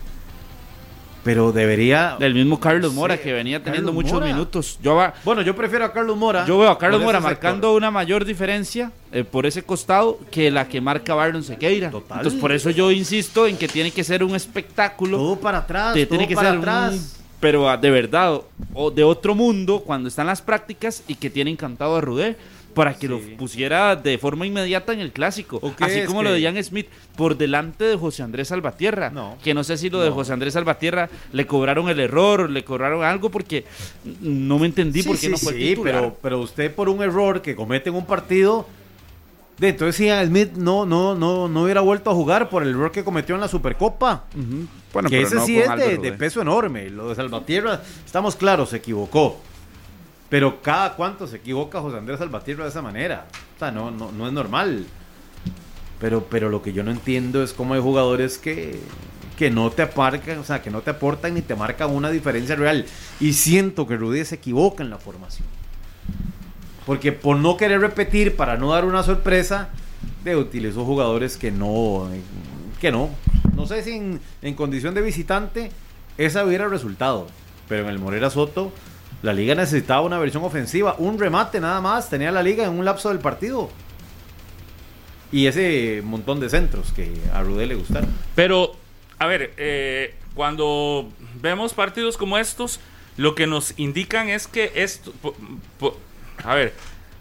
Pero 1.22 1.52
debería. 1.52 2.16
Del 2.20 2.35
mismo 2.35 2.61
Carlos 2.61 2.90
Sí, 2.90 2.96
Mora, 2.98 3.16
que 3.16 3.33
venía 3.33 3.59
teniendo 3.64 3.87
Carlos 3.92 3.94
muchos 4.04 4.12
Mora. 4.20 4.26
minutos. 4.26 4.78
Yo 4.83 4.94
va, 4.94 5.14
Bueno, 5.24 5.40
yo 5.40 5.57
prefiero 5.57 5.87
a 5.87 5.92
Carlos 5.92 6.18
Mora. 6.18 6.44
Yo 6.44 6.59
veo 6.59 6.68
a 6.68 6.78
Carlos 6.78 7.00
Mora 7.00 7.16
sector. 7.18 7.30
marcando 7.33 7.74
una 7.74 7.90
mayor 7.90 8.26
diferencia 8.26 8.92
eh, 9.11 9.24
por 9.24 9.46
ese 9.46 9.62
costado 9.62 10.18
que 10.30 10.50
la 10.50 10.68
que 10.68 10.83
marca 10.83 11.14
Barlon 11.14 11.42
Sequeira. 11.42 11.90
Total. 11.90 12.18
Entonces, 12.18 12.38
por 12.38 12.52
eso 12.52 12.68
yo 12.68 12.90
insisto 12.90 13.46
en 13.46 13.57
que 13.57 13.68
tiene 13.68 13.90
que 13.90 14.04
ser 14.04 14.22
un 14.22 14.35
espectáculo. 14.35 15.16
todo 15.16 15.37
para 15.37 15.59
atrás, 15.59 15.94
todo 15.94 16.07
tiene 16.09 16.28
que 16.28 16.35
para 16.35 16.50
ser 16.50 16.59
atrás. 16.59 16.92
un- 16.92 17.24
pero 17.40 17.70
ah, 17.70 17.78
de 17.78 17.90
verdad, 17.90 18.40
o 18.74 18.90
de 18.90 19.04
otro 19.04 19.35
mundo 19.35 19.80
cuando 19.80 20.09
están 20.09 20.26
las 20.26 20.42
prácticas 20.42 21.02
y 21.09 21.14
que 21.14 21.30
tiene 21.30 21.50
encantado 21.50 21.96
a 21.96 22.00
Rudé 22.02 22.37
para 22.74 22.92
que 22.94 23.06
Sí. 23.06 23.08
lo 23.08 23.20
pusiera 23.37 23.96
de 23.96 24.18
forma 24.18 24.46
inmediata 24.46 24.92
en 24.92 25.00
el 25.00 25.12
clásico. 25.12 25.58
¿O 25.62 25.74
qué 25.74 25.84
Así 25.84 26.02
como 26.04 26.20
que- 26.20 26.24
lo 26.24 26.32
de 26.32 26.40
Ian 26.40 26.62
Smith, 26.62 26.88
por 27.16 27.37
delante 27.37 27.84
de 27.84 27.96
José 27.96 28.22
Andrés 28.22 28.48
Salvatierra. 28.48 29.10
No. 29.10 29.37
Que 29.42 29.54
no 29.54 29.64
sé 29.64 29.76
si 29.76 29.88
lo 29.90 30.00
de. 30.02 30.10
José 30.10 30.32
Andrés 30.32 30.54
Salvatierra 30.54 31.08
le 31.32 31.46
cobraron 31.46 31.88
el 31.88 32.00
error, 32.00 32.50
le 32.50 32.64
cobraron 32.64 33.04
algo 33.04 33.30
porque 33.30 33.64
no 34.20 34.58
me 34.58 34.66
entendí 34.66 35.02
Sí, 35.02 35.08
por 35.08 35.16
qué 35.16 35.26
sí, 35.26 35.28
no 35.32 35.38
fue 35.38 35.52
sí, 35.54 35.58
titular. 35.70 35.94
pero, 35.94 36.16
pero 36.20 36.40
usted 36.40 36.74
por 36.74 36.88
un 36.88 37.02
error 37.02 37.40
que 37.42 37.54
comete 37.56 37.88
en 37.90 37.94
un 37.96 38.06
partido 38.06 38.66
De 39.56 39.68
entonces 39.68 39.94
si 39.94 40.26
Smith 40.26 40.52
no, 40.56 40.84
no, 40.84 41.14
no, 41.14 41.46
no 41.46 41.62
hubiera 41.62 41.80
vuelto 41.80 42.10
a 42.10 42.14
jugar 42.14 42.48
por 42.48 42.64
el 42.64 42.70
error 42.70 42.90
que 42.90 43.04
cometió 43.04 43.37
en 43.37 43.40
la 43.40 43.46
Supercopa. 43.46 44.24
Bueno, 44.92 45.08
que 45.08 45.16
pero 45.18 45.28
ese 45.28 45.37
no 45.37 45.46
sí 45.46 45.58
es 45.60 45.68
de 45.76 46.08
eh. 46.08 46.12
peso 46.12 46.40
enorme. 46.42 46.90
Lo 46.90 47.08
de 47.10 47.14
Salvatierra, 47.14 47.80
estamos 48.04 48.34
claros, 48.34 48.70
se 48.70 48.78
equivocó. 48.78 49.38
Pero 50.35 50.61
cada 50.61 50.97
cuánto 50.97 51.29
se 51.29 51.37
equivoca 51.37 51.81
José 51.81 51.97
Andrés 51.97 52.18
Salvatierra 52.18 52.64
de 52.64 52.70
esa 52.70 52.83
manera. 52.83 53.29
O 53.55 53.59
sea, 53.61 53.70
no, 53.70 53.92
no, 53.92 54.11
no 54.11 54.27
es 54.27 54.33
normal. 54.33 54.85
Pero, 56.01 56.25
pero 56.25 56.49
lo 56.49 56.61
que 56.61 56.73
yo 56.73 56.83
no 56.83 56.90
entiendo 56.90 57.40
es 57.44 57.53
cómo 57.53 57.75
hay 57.75 57.81
jugadores 57.81 58.37
que, 58.38 58.81
que 59.38 59.53
no 59.53 59.70
te 59.70 59.83
aparcan, 59.83 60.38
o 60.38 60.42
sea, 60.42 60.61
que 60.61 60.73
no 60.73 60.81
te 60.81 60.90
aportan 60.90 61.35
ni 61.35 61.42
te 61.42 61.55
marcan 61.55 61.92
una 61.92 62.11
diferencia 62.11 62.57
real. 62.57 62.85
Y 63.20 63.35
siento 63.35 63.87
que 63.87 63.97
Rudy 63.97 64.25
se 64.25 64.35
equivoca 64.35 64.83
en 64.83 64.90
la 64.90 64.99
formación. 64.99 65.47
Porque 66.85 67.12
por 67.12 67.37
no 67.37 67.57
querer 67.57 67.81
repetir, 67.81 68.35
para 68.35 68.57
no 68.57 68.73
dar 68.73 68.87
una 68.87 69.05
sorpresa, 69.05 69.68
de 70.25 70.35
utilizó 70.35 70.85
jugadores 70.85 71.37
que 71.37 71.53
no, 71.53 72.09
que 72.81 72.90
no. 72.90 73.09
No 73.55 73.68
sé 73.68 73.85
si 73.85 73.92
en, 73.92 74.20
en 74.42 74.55
condición 74.55 74.94
de 74.94 75.01
visitante 75.03 75.70
esa 76.18 76.44
hubiera 76.44 76.66
resultado. 76.66 77.29
Pero 77.68 77.85
en 77.85 77.90
el 77.90 78.01
Morera 78.01 78.31
Soto, 78.31 78.73
la 79.24 79.32
liga 79.32 79.54
necesitaba 79.54 80.02
una 80.02 80.18
versión 80.18 80.44
ofensiva, 80.44 80.96
un 80.98 81.18
remate 81.18 81.58
nada 81.58 81.80
más, 81.80 82.10
tenía 82.10 82.30
la 82.30 82.42
liga 82.42 82.66
en 82.66 82.72
un 82.72 82.84
lapso 82.84 83.08
del 83.08 83.20
partido. 83.20 83.70
Y 85.32 85.46
ese 85.46 86.02
montón 86.04 86.40
de 86.40 86.50
centros 86.50 86.92
que 86.92 87.10
a 87.32 87.42
Rudé 87.42 87.64
le 87.64 87.74
gustaron. 87.74 88.10
Pero, 88.34 88.76
a 89.18 89.26
ver, 89.26 89.54
eh, 89.56 90.14
cuando 90.34 91.08
vemos 91.40 91.72
partidos 91.72 92.18
como 92.18 92.37
estos, 92.37 92.80
lo 93.16 93.34
que 93.34 93.46
nos 93.46 93.72
indican 93.78 94.28
es 94.28 94.46
que 94.46 94.70
esto, 94.74 95.14
a 96.44 96.54
ver, 96.54 96.74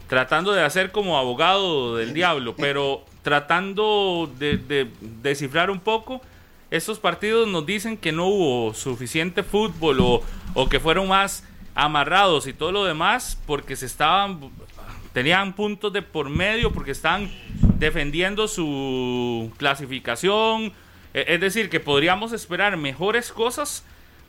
tratando 0.09 0.51
de 0.51 0.61
hacer 0.61 0.91
como 0.91 1.17
abogado 1.17 1.95
del 1.95 2.13
diablo, 2.13 2.53
pero 2.57 3.05
tratando 3.21 4.29
de, 4.37 4.57
de 4.57 4.89
descifrar 5.21 5.71
un 5.71 5.79
poco, 5.79 6.21
estos 6.69 6.99
partidos 6.99 7.47
nos 7.47 7.65
dicen 7.65 7.95
que 7.95 8.11
no 8.11 8.27
hubo 8.27 8.73
suficiente 8.73 9.41
fútbol 9.41 10.21
o 10.53 10.67
que 10.67 10.81
fueron 10.81 11.07
más 11.07 11.45
amarrados 11.75 12.47
y 12.47 12.53
todo 12.53 12.71
lo 12.71 12.86
demás 12.86 13.38
porque 13.45 13.75
se 13.75 13.86
estaban 13.86 14.39
tenían 15.13 15.53
puntos 15.53 15.93
de 15.93 16.01
por 16.01 16.29
medio 16.29 16.71
porque 16.71 16.91
están 16.91 17.29
defendiendo 17.77 18.47
su 18.47 19.51
clasificación. 19.57 20.73
E- 21.13 21.25
Es 21.36 21.39
decir, 21.41 21.69
que 21.69 21.79
podríamos 21.79 22.31
esperar 22.33 22.77
mejores 22.77 23.31
cosas 23.31 23.83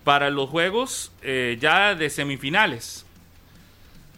para 0.05 0.29
los 0.29 0.51
juegos 0.51 1.11
eh, 1.23 1.57
ya 1.61 1.95
de 1.95 2.11
semifinales. 2.11 3.07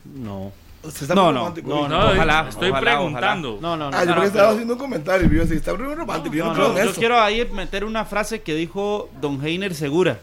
No. 0.05 0.53
Se 0.91 1.05
está 1.05 1.15
No, 1.15 1.33
no, 1.33 1.53
no. 1.65 1.89
No, 1.89 2.11
ojalá, 2.13 2.47
estoy 2.49 2.71
ojalá, 2.71 2.93
preguntando. 2.97 3.59
No, 3.61 3.77
no, 3.77 3.91
no. 3.91 3.97
Ah, 3.97 4.05
yo 4.05 4.15
no, 4.15 4.23
estaba 4.23 4.31
pero- 4.45 4.49
haciendo 4.51 4.75
un 4.75 4.79
comentario. 4.81 5.27
y 5.27 5.35
Yo 5.37 5.41
decía, 5.43 5.57
está 5.57 5.75
muy 5.75 5.95
romántico. 5.95 6.35
Yo 6.35 6.45
no, 6.45 6.51
No, 6.51 6.55
creo 6.55 6.69
no, 6.73 6.79
en 6.79 6.85
yo 6.85 6.91
eso. 6.91 7.01
quiero 7.01 7.21
ahí 7.21 7.45
meter 7.53 7.85
una 7.85 8.05
frase 8.05 8.43
que 8.43 8.55
dijo 8.55 9.11
don 9.21 9.45
Heiner 9.45 9.75
Segura 9.75 10.19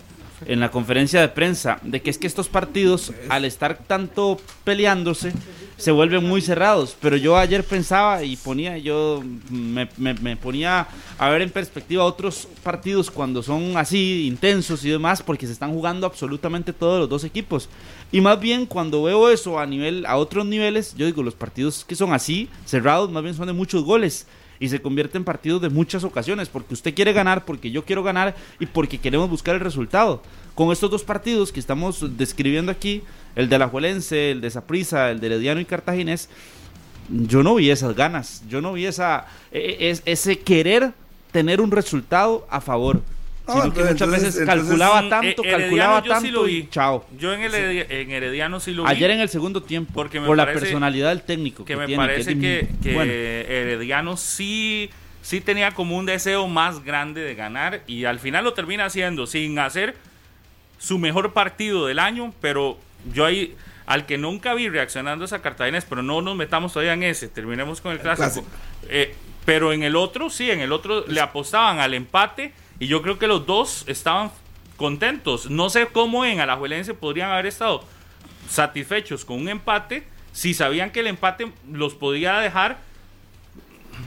en 0.46 0.60
la 0.60 0.72
conferencia 0.72 1.22
de 1.22 1.30
prensa, 1.30 1.80
de 1.84 2.02
que 2.02 2.10
es 2.10 2.18
que 2.18 2.28
estos 2.28 2.50
partidos, 2.50 3.12
al 3.30 3.46
estar 3.46 3.78
tanto 3.78 4.40
peleándose, 4.64 5.34
se 5.78 5.92
vuelven 5.92 6.24
muy 6.28 6.42
cerrados. 6.42 6.96
Pero 7.02 7.18
yo 7.18 7.38
ayer 7.38 7.64
pensaba 7.64 8.24
y 8.24 8.36
ponía, 8.38 8.78
yo 8.78 9.24
me, 9.50 9.90
me- 9.98 10.14
me 10.14 10.38
ponía 10.38 10.88
a 11.18 11.30
ver 11.30 11.42
en 11.42 11.50
perspectiva 11.50 12.04
otros 12.06 12.48
partidos 12.64 13.10
cuando 13.12 13.44
son 13.44 13.76
así 13.78 14.26
intensos 14.28 14.84
y 14.86 14.90
demás, 14.90 15.22
porque 15.22 15.46
se 15.48 15.54
están 15.54 15.72
jugando 15.74 16.06
absolutamente 16.08 16.74
todos 16.74 17.00
los 17.00 17.10
dos 17.10 17.24
equipos. 17.24 17.70
Y 18.12 18.22
más 18.22 18.40
bien 18.40 18.66
cuando 18.66 19.04
veo 19.04 19.30
eso 19.30 19.60
a 19.60 19.66
nivel, 19.66 20.06
a 20.06 20.18
otros 20.18 20.46
niveles, 20.46 20.94
yo 20.96 21.06
digo, 21.06 21.24
los 21.24 21.34
partidos 21.36 21.84
que 21.86 21.96
son 21.96 22.14
así, 22.14 22.48
cerrados, 22.66 23.10
más 23.12 23.24
bien 23.24 23.36
son 23.36 23.48
de 23.48 23.54
muchos 23.54 23.84
goles 23.84 24.28
y 24.64 24.70
se 24.70 24.82
convierte 24.82 25.18
en 25.18 25.26
partidos 25.26 25.62
de 25.62 25.68
muchas 25.70 26.06
ocasiones, 26.06 26.48
porque 26.48 26.74
usted 26.74 26.94
quiere 26.96 27.12
ganar, 27.12 27.44
porque 27.44 27.70
yo 27.70 27.84
quiero 27.84 28.02
ganar 28.02 28.34
y 28.62 28.66
porque 28.66 28.98
queremos 28.98 29.30
buscar 29.30 29.56
el 29.56 29.60
resultado. 29.62 30.22
Con 30.56 30.72
estos 30.72 30.90
dos 30.90 31.04
partidos 31.04 31.52
que 31.52 31.60
estamos 31.60 32.18
describiendo 32.18 32.72
aquí, 32.72 33.02
el 33.36 33.50
de 33.50 33.60
la 33.60 33.68
Juelense, 33.68 34.32
el 34.32 34.40
de 34.40 34.50
Saprissa, 34.50 35.12
el 35.12 35.20
de 35.20 35.28
Herediano 35.28 35.60
y 35.60 35.66
Cartaginés, 35.66 36.30
yo 37.10 37.44
no 37.44 37.56
vi 37.56 37.72
esas 37.72 37.94
ganas, 37.94 38.42
yo 38.48 38.62
no 38.62 38.72
vi 38.72 38.86
esa, 38.86 39.26
e- 39.52 39.76
e- 39.80 39.90
es- 39.90 40.02
ese 40.06 40.40
querer 40.40 40.94
tener 41.34 41.60
un 41.60 41.70
resultado 41.72 42.48
a 42.50 42.62
favor. 42.62 43.02
No, 43.46 43.54
sino 43.54 43.64
que 43.74 43.82
entonces- 43.82 43.92
muchas 43.94 44.10
veces 44.10 44.38
entonces- 44.40 44.46
calculaba 44.68 45.10
tanto, 45.10 45.44
eh, 45.44 45.50
calculaba 45.52 45.98
yo 46.04 46.04
sí 46.04 46.10
tanto 46.10 46.32
lo 46.32 46.48
y 46.48 46.62
vi. 46.62 46.68
chao. 46.70 47.06
Yo 47.18 47.34
en, 47.34 47.42
el 47.42 47.54
en 47.90 48.12
Herediano 48.12 48.60
sí 48.60 48.72
lo 48.74 48.84
vi. 48.84 48.90
Ayer 48.90 49.12
en 49.12 49.20
el 49.20 49.30
segundo 49.30 49.62
tiempo, 49.64 49.92
Porque 49.94 50.20
me 50.22 50.28
por 50.28 50.38
la 50.38 50.46
personalidad 50.46 51.10
del 51.10 51.24
técnico 51.24 51.66
que 51.66 51.74
que, 51.74 51.78
me 51.80 51.86
tiene, 51.88 52.04
parece 52.04 52.40
que, 52.40 52.70
que 52.82 52.94
bueno, 52.94 53.12
Herediano 53.12 54.16
sí, 54.18 54.90
sí 55.22 55.42
tenía 55.42 55.72
como 55.72 55.98
un 55.98 56.06
deseo 56.06 56.48
más 56.48 56.84
grande 56.86 57.22
de 57.22 57.36
ganar 57.36 57.82
y 57.86 58.06
al 58.06 58.20
final 58.20 58.44
lo 58.46 58.54
termina 58.54 58.86
haciendo 58.86 59.28
sin 59.28 59.60
hacer 59.60 59.96
su 60.80 60.98
mejor 60.98 61.34
partido 61.34 61.86
del 61.88 62.00
año, 62.00 62.34
pero 62.42 62.78
yo 63.14 63.26
ahí 63.26 63.56
al 63.86 64.06
que 64.06 64.18
nunca 64.18 64.54
vi 64.54 64.70
reaccionando 64.70 65.26
es 65.26 65.34
a 65.34 65.42
Cartaginés, 65.42 65.84
pero 65.84 66.02
no 66.02 66.22
nos 66.22 66.38
metamos 66.38 66.72
todavía 66.72 66.94
en 66.94 67.04
ese, 67.04 67.28
terminemos 67.28 67.82
con 67.82 67.92
el 67.92 68.00
clásico. 68.00 68.46
clásico. 68.46 68.48
Eh, 68.90 69.14
pero 69.44 69.74
en 69.74 69.84
el 69.84 69.98
otro, 69.98 70.30
sí, 70.30 70.50
en 70.50 70.62
el 70.62 70.72
otro 70.72 71.06
le 71.08 71.20
apostaban 71.20 71.80
al 71.82 71.94
empate 71.94 72.54
y 72.80 72.88
yo 72.88 73.02
creo 73.02 73.20
que 73.20 73.28
los 73.28 73.46
dos 73.46 73.84
estaban 73.88 74.32
contentos. 74.78 75.50
No 75.50 75.70
sé 75.70 75.88
cómo 75.92 76.26
en 76.26 76.40
Alajuelense 76.40 76.94
podrían 76.94 77.32
haber 77.32 77.46
estado 77.46 77.84
satisfechos 78.50 79.24
con 79.26 79.40
un 79.40 79.50
empate 79.50 80.04
si 80.32 80.54
sabían 80.54 80.92
que 80.92 81.00
el 81.02 81.08
empate 81.08 81.52
los 81.72 81.94
podía 81.94 82.40
dejar 82.40 82.80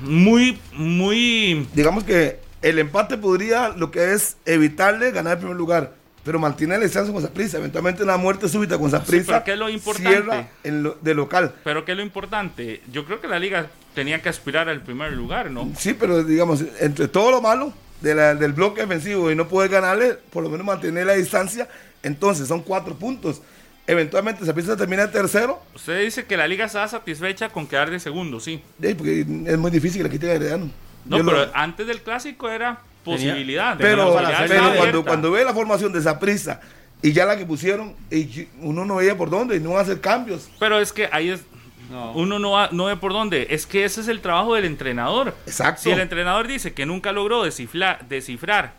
muy, 0.02 0.58
muy... 0.72 1.66
Digamos 1.74 2.04
que 2.04 2.40
el 2.62 2.78
empate 2.78 3.16
podría 3.16 3.68
lo 3.70 3.90
que 3.90 4.12
es 4.12 4.36
evitarle 4.44 5.10
ganar 5.12 5.34
el 5.34 5.38
primer 5.38 5.56
lugar. 5.56 5.94
Pero 6.24 6.40
mantiene 6.40 6.74
el 6.74 6.80
descenso 6.80 7.12
con 7.12 7.22
Saprissa. 7.22 7.58
Eventualmente 7.58 8.02
una 8.02 8.16
muerte 8.16 8.48
súbita 8.48 8.76
con 8.76 8.90
Saprissa. 8.90 9.26
pero 9.26 9.44
¿qué 9.44 9.52
es 9.52 9.58
lo 9.58 9.68
importante? 9.68 10.10
Cierra 10.10 10.48
en 10.64 10.82
lo- 10.82 10.98
de 11.00 11.14
local. 11.14 11.54
Pero 11.62 11.84
¿qué 11.84 11.92
es 11.92 11.96
lo 11.98 12.02
importante? 12.02 12.82
Yo 12.90 13.04
creo 13.04 13.20
que 13.20 13.28
la 13.28 13.38
liga 13.38 13.68
tenía 13.94 14.20
que 14.20 14.28
aspirar 14.28 14.68
al 14.68 14.82
primer 14.82 15.12
lugar, 15.12 15.52
¿no? 15.52 15.70
Sí, 15.78 15.94
pero 15.94 16.24
digamos, 16.24 16.64
entre 16.80 17.06
todo 17.06 17.30
lo 17.30 17.40
malo 17.40 17.72
de 18.00 18.14
la- 18.14 18.34
del 18.34 18.52
bloque 18.52 18.82
defensivo 18.82 19.30
y 19.30 19.34
no 19.36 19.48
poder 19.48 19.70
ganarle, 19.70 20.14
por 20.30 20.42
lo 20.42 20.50
menos 20.50 20.66
mantener 20.66 21.06
la 21.06 21.14
distancia, 21.14 21.68
entonces 22.02 22.46
son 22.48 22.60
cuatro 22.62 22.94
puntos. 22.96 23.40
Eventualmente 23.86 24.44
Saprissa 24.44 24.76
termina 24.76 25.04
en 25.04 25.12
tercero, 25.12 25.62
Usted 25.74 26.02
dice 26.02 26.24
que 26.24 26.36
la 26.36 26.48
liga 26.48 26.64
estaba 26.66 26.88
satisfecha 26.88 27.48
con 27.50 27.66
quedar 27.68 27.88
de 27.90 28.00
segundo, 28.00 28.40
sí. 28.40 28.60
ahí, 28.82 28.94
porque 28.94 29.20
es 29.20 29.58
muy 29.58 29.70
difícil 29.70 29.98
que 29.98 30.04
le 30.04 30.10
quiten 30.10 30.30
Herediano. 30.30 30.70
No, 31.04 31.18
Yo 31.18 31.24
pero 31.24 31.46
lo- 31.46 31.50
antes 31.54 31.86
del 31.86 32.02
clásico 32.02 32.50
era 32.50 32.80
posibilidad. 33.04 33.76
pero, 33.78 34.20
La 34.20 34.74
cuando, 34.76 35.04
cuando 35.04 35.30
ve 35.30 35.44
la 35.44 35.54
formación 35.54 35.92
de 35.92 36.02
Saprissa 36.02 36.60
y 37.00 37.12
ya 37.12 37.24
la 37.26 37.36
que 37.38 37.46
pusieron, 37.46 37.94
y 38.10 38.48
uno 38.60 38.84
no 38.84 38.96
veía 38.96 39.16
por 39.16 39.30
dónde 39.30 39.54
y 39.56 39.60
no 39.60 39.70
va 39.74 39.78
a 39.78 39.82
hacer 39.82 40.00
cambios. 40.00 40.48
Pero 40.58 40.80
es 40.80 40.92
que 40.92 41.08
ahí 41.12 41.30
es... 41.30 41.40
Uno 42.14 42.38
no, 42.38 42.50
va- 42.52 42.68
no 42.72 42.86
ve 42.86 42.96
por 42.96 43.12
dónde. 43.12 43.46
Es 43.50 43.66
que 43.66 43.84
ese 43.84 44.00
es 44.00 44.08
el 44.08 44.20
trabajo 44.20 44.54
del 44.54 44.64
entrenador. 44.64 45.36
Exacto. 45.46 45.82
Si 45.82 45.90
el 45.90 46.00
entrenador 46.00 46.46
dice 46.48 46.72
que 46.74 46.84
nunca 46.86 47.12
logró 47.12 47.44
descifrar, 47.44 48.06
descifrar 48.08 48.72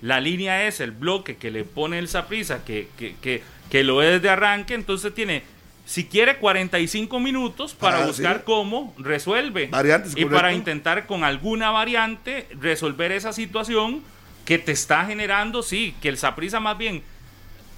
la 0.00 0.20
línea 0.20 0.66
es 0.66 0.80
el 0.80 0.90
bloque 0.90 1.36
que 1.36 1.50
le 1.50 1.64
pone 1.64 1.98
el 1.98 2.08
Saprisa, 2.08 2.64
que, 2.64 2.88
que, 2.98 3.14
que, 3.22 3.42
que 3.70 3.84
lo 3.84 4.02
es 4.02 4.20
de 4.22 4.28
arranque, 4.30 4.74
entonces 4.74 5.14
tiene, 5.14 5.42
si 5.86 6.06
quiere, 6.06 6.36
45 6.38 7.20
minutos 7.20 7.74
para 7.74 8.02
Ah, 8.02 8.06
buscar 8.06 8.36
sí. 8.38 8.42
cómo 8.44 8.94
resuelve. 8.98 9.68
Variantes, 9.68 10.12
y 10.12 10.14
correcto. 10.22 10.34
para 10.36 10.52
intentar 10.52 11.06
con 11.06 11.22
alguna 11.24 11.70
variante 11.70 12.48
resolver 12.60 13.12
esa 13.12 13.32
situación 13.32 14.02
que 14.44 14.58
te 14.58 14.72
está 14.72 15.04
generando, 15.04 15.62
sí, 15.62 15.94
que 16.02 16.08
el 16.08 16.18
Saprisa 16.18 16.58
más 16.60 16.76
bien 16.78 17.02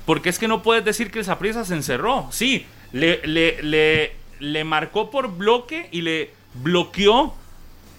porque 0.07 0.29
es 0.29 0.39
que 0.39 0.49
no 0.49 0.63
puedes 0.63 0.85
decir 0.85 1.11
que 1.11 1.21
el 1.21 1.25
Saprissa 1.25 1.65
se 1.65 1.75
encerró. 1.75 2.29
Sí, 2.31 2.67
le, 2.93 3.21
le, 3.27 3.63
le, 3.63 4.13
le 4.39 4.65
marcó 4.65 5.11
por 5.11 5.37
bloque 5.37 5.89
y 5.93 6.03
le 6.03 6.31
bloqueó 6.55 7.35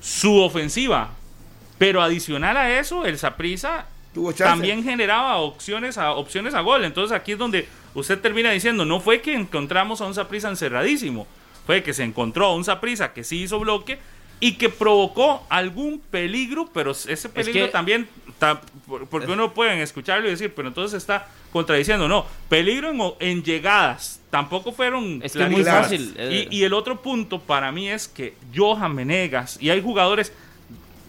su 0.02 0.38
ofensiva. 0.42 1.12
Pero 1.78 2.02
adicional 2.02 2.56
a 2.58 2.80
eso, 2.80 3.06
el 3.06 3.18
chance. 4.34 4.44
también 4.44 4.84
generaba 4.84 5.38
opciones 5.38 5.98
a, 5.98 6.12
opciones 6.14 6.54
a 6.54 6.62
gol. 6.62 6.86
Entonces 6.86 7.16
aquí 7.16 7.34
es 7.34 7.38
donde 7.38 7.68
usted 7.94 8.20
termina 8.20 8.52
diciendo, 8.52 8.86
no 8.86 9.00
fue 9.00 9.22
que 9.22 9.34
encontramos 9.34 10.02
a 10.02 10.06
un 10.06 10.14
Saprissa 10.14 10.50
encerradísimo, 10.50 11.28
fue 11.66 11.84
que 11.84 11.94
se 11.94 12.04
encontró 12.04 12.46
a 12.46 12.56
un 12.56 12.64
Saprissa 12.64 13.14
que 13.14 13.24
sí 13.24 13.42
hizo 13.44 13.60
bloque 13.60 14.00
y 14.40 14.54
que 14.54 14.70
provocó 14.70 15.46
algún 15.50 16.00
peligro, 16.00 16.70
pero 16.74 16.92
ese 16.92 17.30
peligro 17.30 17.66
que- 17.66 17.72
también, 17.72 18.08
porque 19.10 19.32
uno 19.32 19.54
pueden 19.54 19.80
escucharlo 19.80 20.28
y 20.28 20.32
decir, 20.32 20.54
pero 20.56 20.68
entonces 20.68 20.98
está 20.98 21.28
contradiciendo, 21.52 22.08
no, 22.08 22.26
peligro 22.50 23.16
en, 23.20 23.44
llegadas, 23.44 24.20
tampoco 24.30 24.72
fueron 24.72 25.22
Es 25.24 25.34
que 25.34 25.46
muy 25.46 25.64
fácil, 25.64 26.14
eh. 26.18 26.48
Y, 26.50 26.58
y 26.58 26.64
el 26.64 26.74
otro 26.74 27.02
punto 27.02 27.40
para 27.40 27.72
mí 27.72 27.90
es 27.90 28.08
que 28.08 28.36
Johan 28.54 28.94
Menegas, 28.94 29.58
y 29.62 29.70
hay 29.70 29.82
jugadores 29.82 30.34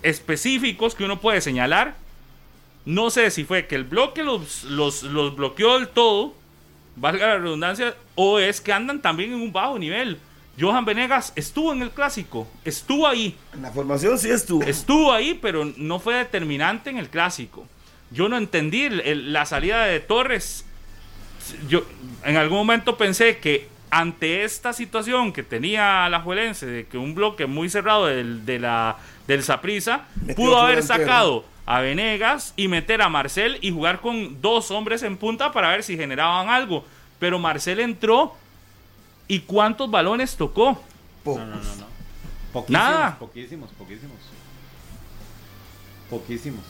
específicos 0.03 0.95
que 0.95 1.05
uno 1.05 1.21
puede 1.21 1.41
señalar, 1.41 1.95
no 2.85 3.11
sé 3.11 3.31
si 3.33 3.45
fue 3.45 3.67
que 3.67 3.75
el 3.75 3.85
bloque 3.85 4.23
los, 4.23 4.63
los, 4.65 5.03
los 5.03 5.35
bloqueó 5.35 5.75
del 5.79 5.89
todo, 5.89 6.35
valga 6.95 7.27
la 7.27 7.39
redundancia, 7.39 7.95
o 8.15 8.39
es 8.39 8.61
que 8.61 8.73
andan 8.73 9.03
también 9.03 9.33
en 9.33 9.41
un 9.41 9.53
bajo 9.53 9.79
nivel. 9.79 10.19
Johan 10.59 10.85
Venegas 10.85 11.33
estuvo 11.37 11.73
en 11.73 11.83
el 11.83 11.91
clásico, 11.91 12.49
estuvo 12.65 13.07
ahí. 13.07 13.37
En 13.53 13.63
la 13.63 13.71
formación 13.71 14.19
sí 14.19 14.31
estuvo. 14.31 14.63
Estuvo 14.65 15.13
ahí, 15.13 15.39
pero 15.41 15.65
no 15.77 15.99
fue 15.99 16.15
determinante 16.15 16.89
en 16.91 16.99
el 16.99 17.09
clásico. 17.11 17.67
Yo 18.11 18.29
no 18.29 18.37
entendí 18.39 18.83
el- 18.85 19.33
la 19.33 19.45
salida 19.47 19.85
de 19.85 20.01
Torres. 20.01 20.65
Yo 21.69 21.85
en 22.25 22.37
algún 22.37 22.59
momento 22.59 22.97
pensé 22.97 23.39
que 23.39 23.69
ante 23.91 24.45
esta 24.45 24.73
situación 24.73 25.33
que 25.33 25.43
tenía 25.43 26.09
la 26.09 26.21
Juelense, 26.21 26.67
de 26.67 26.87
que 26.87 26.99
un 26.99 27.15
bloque 27.15 27.47
muy 27.47 27.69
cerrado 27.69 28.07
del, 28.07 28.45
de 28.45 28.59
la, 28.59 28.97
del 29.29 29.43
Saprissa, 29.43 30.07
Metió 30.17 30.35
pudo 30.37 30.59
haber 30.61 30.83
sacado 30.83 31.45
a 31.67 31.81
Venegas 31.81 32.53
y 32.57 32.69
meter 32.69 33.03
a 33.03 33.09
Marcel 33.09 33.59
y 33.61 33.71
jugar 33.73 34.01
con 34.01 34.41
dos 34.41 34.71
hombres 34.71 35.03
en 35.03 35.17
punta 35.17 35.53
para 35.53 35.69
ver 35.69 35.83
si 35.83 35.97
generaban 35.97 36.49
algo. 36.49 36.85
Pero 37.19 37.39
Marcel 37.39 37.81
entró 37.81 38.35
y 39.29 39.41
¿cuántos 39.41 39.91
balones 39.91 40.37
tocó? 40.37 40.81
Pocos. 41.23 41.43
Poquísimos, 42.53 42.71
Nada. 42.71 43.19
Poquísimos, 43.19 43.71
poquísimos. 43.71 44.17
Poquísimos. 46.09 46.65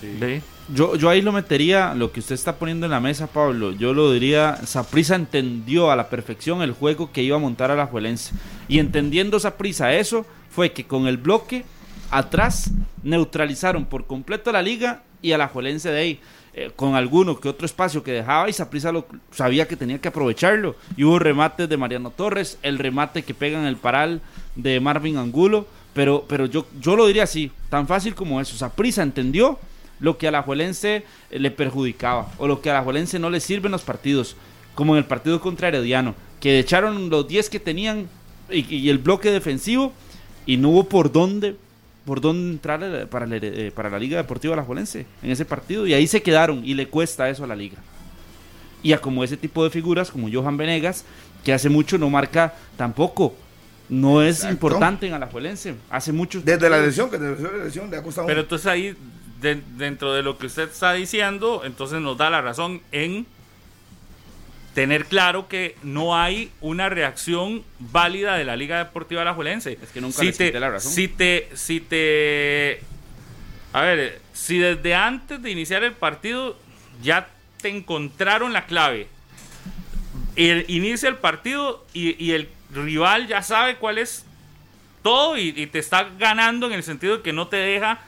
Sí. 0.00 0.16
Ve. 0.18 0.42
Yo, 0.68 0.96
yo 0.96 1.08
ahí 1.08 1.22
lo 1.22 1.32
metería, 1.32 1.94
lo 1.94 2.10
que 2.10 2.20
usted 2.20 2.34
está 2.34 2.56
poniendo 2.56 2.86
en 2.86 2.92
la 2.92 3.00
mesa, 3.00 3.28
Pablo. 3.28 3.72
Yo 3.72 3.94
lo 3.94 4.12
diría, 4.12 4.56
Saprisa 4.66 5.14
entendió 5.14 5.90
a 5.90 5.96
la 5.96 6.08
perfección 6.08 6.62
el 6.62 6.72
juego 6.72 7.12
que 7.12 7.22
iba 7.22 7.36
a 7.36 7.40
montar 7.40 7.70
a 7.70 7.76
la 7.76 7.86
Juelense. 7.86 8.34
Y 8.66 8.78
entendiendo 8.78 9.38
Saprisa 9.38 9.94
eso, 9.94 10.26
fue 10.50 10.72
que 10.72 10.86
con 10.86 11.06
el 11.06 11.18
bloque 11.18 11.64
atrás 12.10 12.70
neutralizaron 13.02 13.84
por 13.84 14.06
completo 14.06 14.50
a 14.50 14.54
la 14.54 14.62
liga 14.62 15.02
y 15.22 15.32
a 15.32 15.38
la 15.38 15.48
Juelense 15.48 15.90
de 15.90 16.00
ahí. 16.00 16.20
Eh, 16.58 16.70
con 16.74 16.94
alguno 16.94 17.38
que 17.38 17.50
otro 17.50 17.66
espacio 17.66 18.02
que 18.02 18.12
dejaba 18.12 18.48
y 18.48 18.52
Saprisa 18.54 18.90
lo 18.90 19.06
sabía 19.30 19.68
que 19.68 19.76
tenía 19.76 19.98
que 19.98 20.08
aprovecharlo. 20.08 20.74
Y 20.96 21.04
hubo 21.04 21.18
remates 21.18 21.68
de 21.68 21.76
Mariano 21.76 22.10
Torres, 22.10 22.58
el 22.62 22.78
remate 22.78 23.24
que 23.24 23.34
pega 23.34 23.60
en 23.60 23.66
el 23.66 23.76
paral 23.76 24.22
de 24.54 24.80
Marvin 24.80 25.18
Angulo. 25.18 25.66
Pero, 25.92 26.24
pero 26.26 26.46
yo, 26.46 26.66
yo 26.80 26.96
lo 26.96 27.06
diría 27.06 27.24
así, 27.24 27.52
tan 27.68 27.86
fácil 27.86 28.14
como 28.14 28.40
eso. 28.40 28.56
Saprisa 28.56 29.02
entendió 29.02 29.58
lo 30.00 30.16
que 30.16 30.28
a 30.28 30.30
la 30.30 30.40
Juelense 30.40 31.04
eh, 31.30 31.38
le 31.38 31.50
perjudicaba 31.50 32.32
o 32.38 32.46
lo 32.46 32.62
que 32.62 32.70
a 32.70 32.74
la 32.74 32.82
Juelense 32.82 33.18
no 33.18 33.28
le 33.28 33.40
sirve 33.40 33.66
en 33.66 33.72
los 33.72 33.82
partidos, 33.82 34.34
como 34.74 34.94
en 34.94 34.98
el 35.00 35.04
partido 35.04 35.42
contra 35.42 35.68
Herediano, 35.68 36.14
que 36.40 36.58
echaron 36.58 37.10
los 37.10 37.28
10 37.28 37.50
que 37.50 37.60
tenían 37.60 38.08
y, 38.50 38.74
y 38.74 38.88
el 38.88 38.96
bloque 38.96 39.30
defensivo 39.30 39.92
y 40.46 40.56
no 40.56 40.70
hubo 40.70 40.84
por 40.84 41.12
dónde 41.12 41.56
por 42.06 42.20
dónde 42.22 42.52
entrar 42.52 43.08
para, 43.10 43.26
la- 43.26 43.36
eh, 43.36 43.70
para 43.74 43.90
la 43.90 43.98
Liga 43.98 44.16
Deportiva 44.16 44.56
La 44.56 44.62
Juelense 44.62 45.04
en 45.22 45.30
ese 45.30 45.44
partido 45.44 45.86
y 45.86 45.92
ahí 45.92 46.06
se 46.06 46.22
quedaron 46.22 46.64
y 46.64 46.72
le 46.74 46.86
cuesta 46.88 47.28
eso 47.28 47.44
a 47.44 47.46
la 47.46 47.56
liga. 47.56 47.76
Y 48.82 48.92
a 48.92 48.98
como 48.98 49.22
ese 49.24 49.36
tipo 49.36 49.62
de 49.64 49.70
figuras 49.70 50.10
como 50.10 50.28
Johan 50.32 50.56
Venegas, 50.56 51.04
que 51.44 51.52
hace 51.52 51.68
mucho 51.68 51.98
no 51.98 52.08
marca 52.08 52.54
tampoco, 52.76 53.34
no 53.88 54.22
es 54.22 54.36
Exacto. 54.36 54.52
importante 54.54 55.06
en 55.08 55.14
Alajuelense, 55.14 55.74
hace 55.90 56.12
mucho 56.12 56.40
Desde 56.40 56.70
la 56.70 56.78
lesión, 56.80 57.10
que 57.10 57.18
desde 57.18 57.42
la 57.42 57.64
lesión 57.64 57.90
le 57.90 57.96
ha 57.96 58.02
costado. 58.02 58.26
Pero 58.26 58.40
entonces 58.42 58.66
ahí, 58.68 58.96
de- 59.40 59.60
dentro 59.76 60.12
de 60.14 60.22
lo 60.22 60.38
que 60.38 60.46
usted 60.46 60.68
está 60.70 60.92
diciendo, 60.92 61.62
entonces 61.64 62.00
nos 62.00 62.16
da 62.16 62.30
la 62.30 62.40
razón 62.40 62.80
en 62.92 63.26
tener 64.76 65.06
claro 65.06 65.48
que 65.48 65.74
no 65.82 66.20
hay 66.20 66.50
una 66.60 66.90
reacción 66.90 67.64
válida 67.78 68.36
de 68.36 68.44
la 68.44 68.56
Liga 68.56 68.76
Deportiva 68.76 69.22
Alajuelense. 69.22 69.78
Es 69.82 69.88
que 69.88 70.02
nunca 70.02 70.18
si 70.18 70.26
les 70.26 70.36
te, 70.36 70.60
la 70.60 70.68
razón. 70.68 70.92
Si 70.92 71.08
te, 71.08 71.48
si 71.54 71.80
te, 71.80 72.82
a 73.72 73.80
ver, 73.80 74.20
si 74.34 74.58
desde 74.58 74.94
antes 74.94 75.40
de 75.40 75.50
iniciar 75.50 75.82
el 75.82 75.94
partido 75.94 76.58
ya 77.02 77.26
te 77.62 77.70
encontraron 77.70 78.52
la 78.52 78.66
clave, 78.66 79.08
el, 80.36 80.66
inicia 80.68 81.08
el 81.08 81.16
partido 81.16 81.86
y, 81.94 82.22
y 82.22 82.32
el 82.32 82.50
rival 82.70 83.28
ya 83.28 83.40
sabe 83.40 83.76
cuál 83.76 83.96
es 83.96 84.26
todo 85.02 85.38
y, 85.38 85.54
y 85.56 85.68
te 85.68 85.78
está 85.78 86.10
ganando 86.18 86.66
en 86.66 86.74
el 86.74 86.82
sentido 86.82 87.16
de 87.16 87.22
que 87.22 87.32
no 87.32 87.48
te 87.48 87.56
deja 87.56 88.00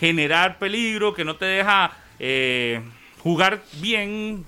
generar 0.00 0.58
peligro, 0.58 1.14
que 1.14 1.24
no 1.24 1.36
te 1.36 1.44
deja 1.44 1.92
eh, 2.18 2.82
jugar 3.22 3.62
bien, 3.74 4.44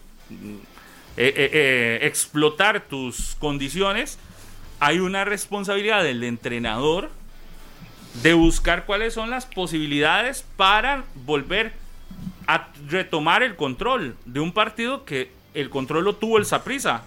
eh, 1.21 1.35
eh, 1.35 1.51
eh, 1.53 2.07
explotar 2.07 2.81
tus 2.83 3.35
condiciones, 3.41 4.21
hay 4.79 5.01
una 5.01 5.25
responsabilidad 5.25 6.05
del 6.05 6.23
entrenador 6.23 7.11
de 8.23 8.35
buscar 8.35 8.87
cuáles 8.87 9.15
son 9.15 9.29
las 9.29 9.45
posibilidades 9.45 10.45
para 10.57 11.03
volver 11.27 11.73
a 12.47 12.69
retomar 12.87 13.43
el 13.43 13.57
control 13.57 14.15
de 14.27 14.39
un 14.39 14.53
partido 14.53 15.05
que 15.05 15.33
el 15.55 15.71
control 15.71 16.05
lo 16.05 16.15
tuvo 16.15 16.39
el 16.39 16.45
Saprissa. 16.45 17.03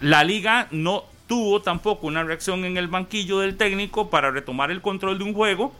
La 0.00 0.24
liga 0.24 0.66
no 0.72 1.04
tuvo 1.28 1.62
tampoco 1.62 2.08
una 2.08 2.24
reacción 2.24 2.64
en 2.64 2.76
el 2.76 2.88
banquillo 2.88 3.38
del 3.38 3.56
técnico 3.56 4.10
para 4.10 4.32
retomar 4.32 4.72
el 4.72 4.80
control 4.80 5.16
de 5.16 5.22
un 5.22 5.32
juego 5.32 5.72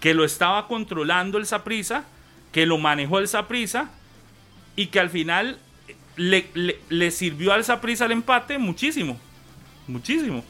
que 0.00 0.14
lo 0.14 0.24
estaba 0.24 0.66
controlando 0.66 1.36
el 1.36 1.44
Saprissa, 1.44 2.04
que 2.52 2.64
lo 2.64 2.78
manejó 2.78 3.18
el 3.18 3.28
Saprissa 3.28 3.90
y 4.76 4.86
que 4.86 4.98
al 4.98 5.10
final 5.10 5.58
le, 6.16 6.46
le- 6.54 6.78
le 6.88 7.10
sirvió 7.10 7.52
al 7.52 7.64
Saprissa 7.64 8.04
el 8.06 8.12
empate 8.12 8.58
muchísimo, 8.58 9.18
muchísimo. 9.86 10.44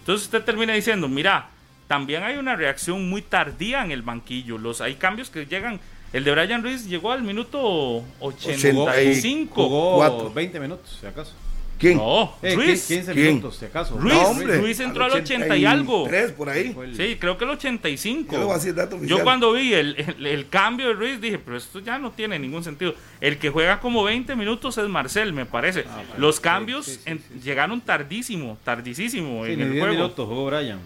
Entonces 0.00 0.26
usted 0.26 0.42
termina 0.42 0.72
diciendo, 0.72 1.08
mira, 1.08 1.48
también 1.86 2.22
hay 2.22 2.36
una 2.38 2.56
reacción 2.56 3.08
muy 3.08 3.22
tardía 3.22 3.84
en 3.84 3.90
el 3.92 4.02
banquillo. 4.02 4.58
Los, 4.58 4.80
hay 4.80 4.94
cambios 4.96 5.30
que 5.30 5.46
llegan. 5.46 5.80
El 6.12 6.24
de 6.24 6.30
Brian 6.32 6.62
Ruiz 6.62 6.86
llegó 6.86 7.12
al 7.12 7.22
minuto 7.22 8.02
85. 8.20 9.54
Jugó 9.64 9.96
Cuatro. 9.96 10.32
20 10.32 10.60
minutos, 10.60 10.98
si 11.00 11.06
acaso. 11.06 11.32
¿Quién? 11.82 11.98
No, 11.98 12.32
Eh, 12.42 12.54
Ruiz. 12.54 12.86
15 12.86 13.12
¿Quién? 13.12 13.26
minutos, 13.26 13.56
si 13.56 13.64
acaso. 13.64 13.98
Ruiz, 13.98 14.14
No, 14.14 14.22
hombre. 14.28 14.56
Ruiz 14.58 14.78
entró 14.78 15.04
al 15.04 15.10
80 15.10 15.56
y 15.56 15.64
algo. 15.66 16.04
83 16.04 16.32
por 16.32 16.48
ahí. 16.48 16.74
Sí, 16.96 17.16
creo 17.18 17.36
que 17.36 17.44
el 17.44 17.50
85. 17.50 18.32
Yo 18.36 18.54
el 18.68 18.74
dato. 18.76 19.02
Yo 19.02 19.22
cuando 19.24 19.52
vi 19.52 19.74
el, 19.74 19.96
el- 20.16 20.26
el 20.26 20.48
cambio 20.48 20.86
de 20.86 20.92
Ruiz 20.94 21.20
dije, 21.20 21.38
pero 21.40 21.56
esto 21.56 21.80
ya 21.80 21.98
no 21.98 22.12
tiene 22.12 22.38
ningún 22.38 22.62
sentido. 22.62 22.94
El 23.20 23.38
que 23.38 23.50
juega 23.50 23.80
como 23.80 24.04
20 24.04 24.36
minutos 24.36 24.78
es 24.78 24.88
Marcel, 24.88 25.32
me 25.32 25.44
parece. 25.44 25.84
Los 26.18 26.38
cambios 26.38 26.86
sí, 26.86 26.92
sí, 26.92 27.00
en- 27.06 27.18
sí, 27.18 27.24
llegaron 27.42 27.80
tardísimo, 27.80 28.56
tardísimo 28.64 29.44
Sí, 29.44 29.52
en 29.52 29.58
ni 29.58 29.64
el 29.64 29.72
10 29.72 29.82
juego. 29.84 29.94
minutos 29.96 30.28
jugó 30.28 30.46
Brian. 30.46 30.78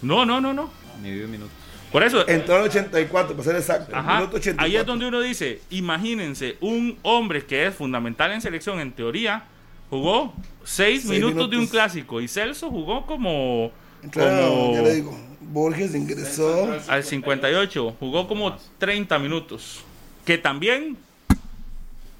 No, 0.00 0.24
no, 0.24 0.40
no, 0.40 0.54
no. 0.54 0.70
Ni 1.02 1.10
10 1.12 1.28
minutos. 1.28 1.52
Por 1.92 2.02
eso, 2.04 2.26
Entró 2.28 2.54
al 2.56 2.62
84, 2.62 3.32
para 3.34 3.44
ser 3.44 3.56
exacto. 3.56 3.94
Ajá, 3.94 4.18
Minuto 4.20 4.36
84. 4.36 4.64
ahí 4.64 4.76
es 4.76 4.86
donde 4.86 5.06
uno 5.06 5.20
dice, 5.20 5.60
imagínense, 5.70 6.56
un 6.60 6.96
hombre 7.02 7.44
que 7.44 7.66
es 7.66 7.74
fundamental 7.74 8.30
en 8.32 8.40
selección, 8.40 8.80
en 8.80 8.92
teoría, 8.92 9.42
jugó 9.90 10.32
6 10.64 11.02
Seis 11.02 11.04
minutos, 11.06 11.50
de 11.50 11.58
un 11.58 11.66
clásico 11.66 12.20
y 12.20 12.28
Celso 12.28 12.70
jugó 12.70 13.04
como, 13.06 13.70
como 14.14 14.72
ya 14.74 14.82
le 14.82 14.94
digo, 14.94 15.18
Borges 15.40 15.94
ingresó. 15.94 16.68
al 16.88 17.02
58, 17.04 17.96
jugó 17.98 18.26
como 18.28 18.56
30 18.78 19.18
minutos. 19.18 19.82
Que 20.24 20.38
también 20.38 20.96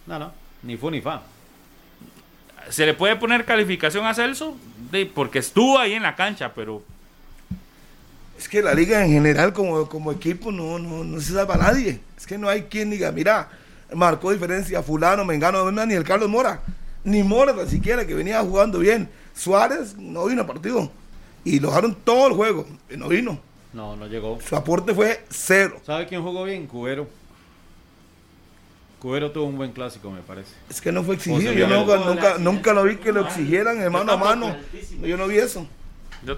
No, 0.07 0.19
no. 0.19 0.33
Ni 0.63 0.77
fu 0.77 0.91
ni 0.91 1.01
fa. 1.01 1.23
se 2.69 2.85
le 2.87 2.95
puede 2.95 3.17
poner 3.17 3.45
calificación 3.45 4.05
a 4.07 4.15
Celso, 4.15 4.57
de- 4.91 5.07
porque 5.07 5.39
estuvo 5.39 5.79
ahí 5.79 5.93
en 5.95 6.03
la 6.03 6.17
cancha, 6.17 6.53
pero 6.55 6.83
Es 8.39 8.49
que 8.49 8.63
la 8.63 8.73
liga 8.75 9.05
en 9.05 9.13
general 9.13 9.53
como, 9.53 9.87
como 9.89 10.11
equipo 10.13 10.51
no, 10.51 10.79
no, 10.79 11.05
no 11.05 11.21
se 11.21 11.35
salva 11.35 11.55
a 11.55 11.59
nadie. 11.59 12.01
Es 12.17 12.27
que 12.27 12.39
no 12.39 12.49
hay 12.49 12.63
quien 12.63 12.89
diga, 12.91 13.13
mira, 13.13 13.51
marcó 13.95 14.33
diferencia 14.33 14.83
fulano, 14.83 15.25
Mengano, 15.27 15.71
no, 15.71 15.87
ni 15.87 15.93
el 15.95 16.05
Carlos 16.05 16.29
Mora. 16.31 16.63
Ni 17.05 17.23
Mora 17.23 17.55
tan 17.55 17.69
siquiera, 17.69 18.07
que 18.07 18.15
venía 18.15 18.41
jugando 18.41 18.79
bien. 18.79 19.09
Suárez 19.35 19.97
no 19.97 20.27
vino 20.27 20.43
al 20.43 20.47
partido. 20.47 20.91
Y 21.45 21.61
lo 21.61 21.69
dejaron 21.69 21.95
todo 21.95 22.29
el 22.29 22.35
juego. 22.35 22.67
Y 22.91 22.97
no 22.97 23.09
vino. 23.09 23.41
No, 23.73 23.97
no 23.97 24.07
llegó. 24.07 24.39
Su 24.47 24.57
aporte 24.57 24.95
fue 24.95 25.25
cero. 25.31 25.81
¿Sabe 25.85 26.07
quién 26.07 26.23
jugó 26.23 26.45
bien? 26.45 26.67
Cubero. 26.67 27.09
Cubero 28.99 29.31
tuvo 29.31 29.47
un 29.47 29.57
buen 29.57 29.73
clásico, 29.73 30.11
me 30.11 30.21
parece. 30.21 30.53
Es 30.69 30.81
que 30.81 30.93
no 30.93 31.03
fue 31.03 31.15
exigido. 31.15 31.53
Yo 31.53 31.67
nunca, 31.67 31.97
nunca, 31.97 32.39
nunca 32.39 32.73
lo 32.75 32.85
vi 32.85 32.97
que 32.97 33.13
lo 33.13 33.27
exigieran 33.27 33.81
de 33.81 33.89
mano 33.89 34.13
a 34.13 34.17
mano. 34.17 34.57
Yo 35.03 35.17
no 35.17 35.27
vi 35.27 35.39
eso. 35.39 35.67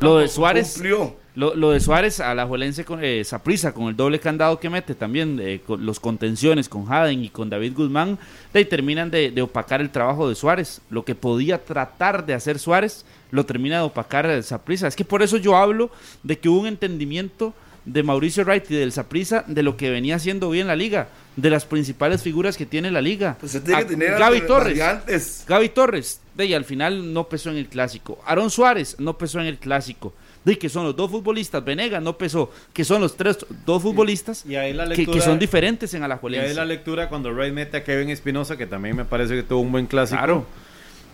Lo 0.01 0.19
de. 0.19 0.29
Suárez, 0.29 0.75
Cumplió. 0.75 1.17
Lo, 1.35 1.55
lo 1.55 1.71
de 1.71 1.81
Suárez 1.81 2.21
a 2.21 2.35
la 2.35 2.47
Juelense 2.47 2.85
con 2.85 3.03
eh, 3.03 3.25
Saprissa, 3.25 3.73
con 3.73 3.89
el 3.89 3.97
doble 3.97 4.21
candado 4.21 4.61
que 4.61 4.69
mete 4.69 4.95
también, 4.95 5.39
eh, 5.41 5.61
con 5.67 5.85
los 5.87 5.99
contenciones 5.99 6.69
con 6.69 6.93
Haden 6.93 7.25
y 7.25 7.31
con 7.31 7.49
David 7.49 7.73
Guzmán, 7.75 8.19
de 8.53 8.59
ahí 8.59 8.65
terminan 8.67 9.11
de, 9.11 9.31
de 9.31 9.43
opacar 9.43 9.81
el 9.81 9.91
trabajo 9.91 10.29
de 10.29 10.35
Suárez. 10.35 10.83
Lo 10.91 11.05
que 11.05 11.15
podía 11.15 11.65
tratar 11.65 12.27
de 12.27 12.35
hacer 12.35 12.59
Suárez, 12.59 13.07
lo 13.31 13.47
termina 13.47 13.77
de 13.77 13.85
opacar 13.85 14.27
el 14.27 14.45
Saprissa. 14.45 14.87
Es 14.87 14.97
que 14.97 15.07
por 15.07 15.23
eso 15.23 15.39
yo 15.39 15.57
hablo 15.57 15.91
de 16.23 16.39
que 16.39 16.51
hubo 16.51 16.61
un 16.61 16.67
entendimiento 16.67 17.55
de 17.85 18.03
Mauricio 18.03 18.45
Wright 18.45 18.71
y 18.71 18.77
del 18.77 18.93
Saprissa 18.93 19.45
de 19.47 19.63
lo 19.63 19.77
que 19.77 19.91
venía 19.91 20.17
haciendo 20.17 20.51
bien 20.51 20.67
la 20.67 20.77
liga, 20.77 21.09
de 21.37 21.51
las 21.51 21.65
principales 21.65 22.23
figuras 22.23 22.57
que 22.57 22.67
tiene 22.67 22.91
la 22.91 23.01
liga. 23.01 23.37
Pues 23.41 23.53
tiene 23.65 23.81
que 23.81 23.85
tener 23.87 24.19
Gaby 24.19 24.47
Torres. 24.47 25.45
Gaby 25.49 25.69
Torres, 25.71 26.21
de 26.35 26.47
y 26.47 26.55
al 26.55 26.65
final 26.65 27.13
no 27.13 27.29
pesó 27.29 27.51
en 27.51 27.57
el 27.57 27.69
clásico. 27.69 28.21
Aaron 28.27 28.51
Suárez 28.51 28.97
no 28.99 29.19
pesó 29.19 29.41
en 29.41 29.47
el 29.47 29.59
clásico. 29.59 30.13
De 30.45 30.59
que 30.59 30.69
son 30.69 30.85
los 30.85 30.97
dos 30.97 31.11
futbolistas, 31.11 31.65
Venegas 31.65 32.03
no 32.03 32.19
pesó, 32.19 32.51
que 32.73 32.85
son 32.85 33.01
los 33.01 33.17
tres, 33.17 33.39
dos 33.65 33.81
futbolistas 33.81 34.45
Y 34.45 34.57
ahí 34.57 34.73
la 34.73 34.85
que, 34.89 34.97
lectura. 34.97 35.19
que 35.19 35.25
son 35.25 35.39
diferentes 35.39 35.95
en 35.95 36.01
Y 36.01 36.03
ahí 36.03 36.05
Alajuelense. 36.07 36.55
la 36.55 36.65
lectura 36.65 37.09
cuando 37.09 37.33
Ray 37.33 37.53
mete 37.53 37.77
a 37.77 37.85
Kevin 37.85 38.11
Espinosa, 38.11 38.57
que 38.57 38.67
también 38.67 38.97
me 38.97 39.05
parece 39.05 39.35
que 39.37 39.43
tuvo 39.45 39.61
un 39.61 39.71
buen 39.71 39.87
clásico. 39.87 40.19
Claro. 40.19 40.47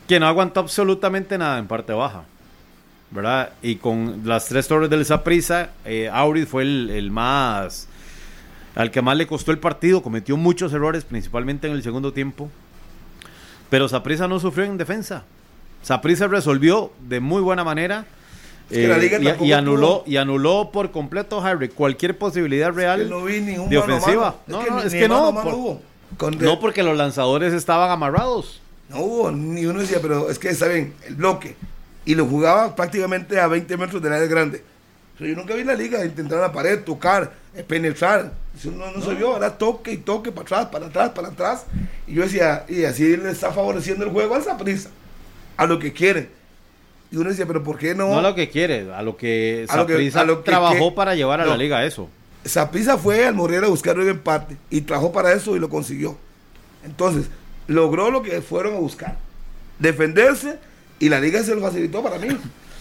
Que 0.06 0.18
no 0.18 0.26
aguantó 0.26 0.60
absolutamente 0.60 1.36
nada 1.36 1.58
en 1.58 1.66
parte 1.66 1.92
baja. 1.92 2.24
¿verdad? 3.10 3.52
Y 3.62 3.76
con 3.76 4.22
las 4.24 4.46
tres 4.48 4.68
torres 4.68 4.90
del 4.90 5.04
Saprissa, 5.04 5.70
eh, 5.84 6.10
Auris 6.12 6.46
fue 6.48 6.62
el, 6.62 6.90
el 6.90 7.10
más 7.10 7.88
al 8.74 8.92
que 8.92 9.02
más 9.02 9.16
le 9.16 9.26
costó 9.26 9.50
el 9.50 9.58
partido, 9.58 10.02
cometió 10.02 10.36
muchos 10.36 10.72
errores, 10.72 11.04
principalmente 11.04 11.66
en 11.66 11.72
el 11.72 11.82
segundo 11.82 12.12
tiempo. 12.12 12.48
Pero 13.70 13.88
Saprissa 13.88 14.28
no 14.28 14.38
sufrió 14.38 14.66
en 14.66 14.78
defensa. 14.78 15.24
Saprissa 15.82 16.28
resolvió 16.28 16.92
de 17.08 17.18
muy 17.18 17.42
buena 17.42 17.64
manera. 17.64 18.06
Es 18.70 18.76
eh, 18.76 19.36
y- 19.40 19.52
anuló, 19.52 20.02
y 20.06 20.16
anuló 20.18 20.70
por 20.72 20.90
completo, 20.90 21.40
Harry, 21.40 21.68
cualquier 21.70 22.18
posibilidad 22.18 22.70
real 22.72 23.00
Que 23.04 23.06
no 23.08 23.24
vi 23.24 23.40
de 23.40 23.78
ofensiva. 23.78 24.36
mano. 24.46 24.64
No, 24.64 24.76
no, 24.76 24.82
es 24.82 24.92
que 24.92 25.08
no. 25.08 25.34
por-. 25.42 25.78
Con- 26.16 26.38
no, 26.38 26.60
porque 26.60 26.82
los 26.82 26.96
lanzadores 26.96 27.54
estaban 27.54 27.90
amarrados. 27.90 28.60
No 28.88 29.00
hubo, 29.00 29.30
ni 29.30 29.66
uno 29.66 29.80
decía, 29.80 29.98
pero 30.00 30.30
es 30.30 30.38
que 30.38 30.48
está 30.50 30.66
bien, 30.68 30.94
el 31.06 31.14
bloque. 31.14 31.56
Y 32.04 32.14
lo 32.14 32.26
jugaba 32.26 32.74
prácticamente 32.74 33.38
a 33.38 33.46
20 33.46 33.76
metros 33.76 34.02
del 34.02 34.12
área 34.12 34.26
grande. 34.26 34.62
Pero 35.18 35.30
yo 35.30 35.36
nunca 35.36 35.54
vi 35.54 35.64
la 35.64 35.74
liga 35.74 36.04
intentar 36.04 36.38
la 36.40 36.52
pared, 36.52 36.80
tocar, 36.84 37.32
eh, 37.54 37.62
penetrar. 37.62 38.32
Eso 38.58 38.70
no, 38.70 38.90
no, 38.90 39.02
se 39.02 39.14
vio, 39.14 39.36
era 39.36 39.56
toque 39.58 39.92
y 39.92 39.96
toque 39.98 40.30
para 40.32 40.42
atrás, 40.42 40.66
para 40.66 40.86
atrás, 40.86 41.10
para 41.10 41.28
atrás. 41.28 41.64
Y 42.06 42.14
yo 42.14 42.22
decía, 42.22 42.64
y 42.68 42.84
así 42.84 43.16
le 43.16 43.30
está 43.30 43.50
favoreciendo 43.52 44.04
el 44.04 44.10
juego 44.10 44.34
a 44.34 44.38
esa 44.38 44.56
prisa, 44.56 44.90
a 45.56 45.66
lo 45.66 45.78
que 45.78 45.92
quiere. 45.92 46.30
Y 47.10 47.16
uno 47.16 47.30
decía, 47.30 47.46
pero 47.46 47.62
¿por 47.62 47.78
qué 47.78 47.94
no? 47.94 48.08
No 48.08 48.18
a 48.18 48.22
lo 48.22 48.34
que 48.34 48.50
quiere, 48.50 48.92
a 48.92 49.02
lo 49.02 49.16
que 49.16 49.64
A 49.68 49.76
lo 49.76 49.86
que- 49.86 49.92
Saprissa 49.94 50.20
a 50.20 50.24
lo 50.24 50.38
que- 50.42 50.50
trabajó 50.50 50.90
que- 50.90 50.96
para 50.96 51.14
llevar 51.14 51.40
a 51.40 51.46
la 51.46 51.56
liga 51.56 51.84
eso. 51.84 52.08
Saprissa 52.44 52.96
fue 52.98 53.26
al 53.26 53.34
Morera 53.34 53.66
a 53.66 53.70
buscar 53.70 53.98
un 53.98 54.08
empate 54.08 54.56
y 54.70 54.82
trabajó 54.82 55.10
para 55.12 55.32
eso 55.32 55.56
y 55.56 55.58
lo 55.58 55.68
consiguió. 55.68 56.16
Entonces, 56.84 57.28
logró 57.66 58.10
lo 58.10 58.22
que 58.22 58.40
fueron 58.42 58.74
a 58.74 58.78
buscar. 58.78 59.16
Defenderse 59.78 60.58
y 60.98 61.08
la 61.08 61.20
liga 61.20 61.42
se 61.42 61.54
lo 61.54 61.60
facilitó 61.60 62.02
para 62.02 62.18
mí. 62.18 62.28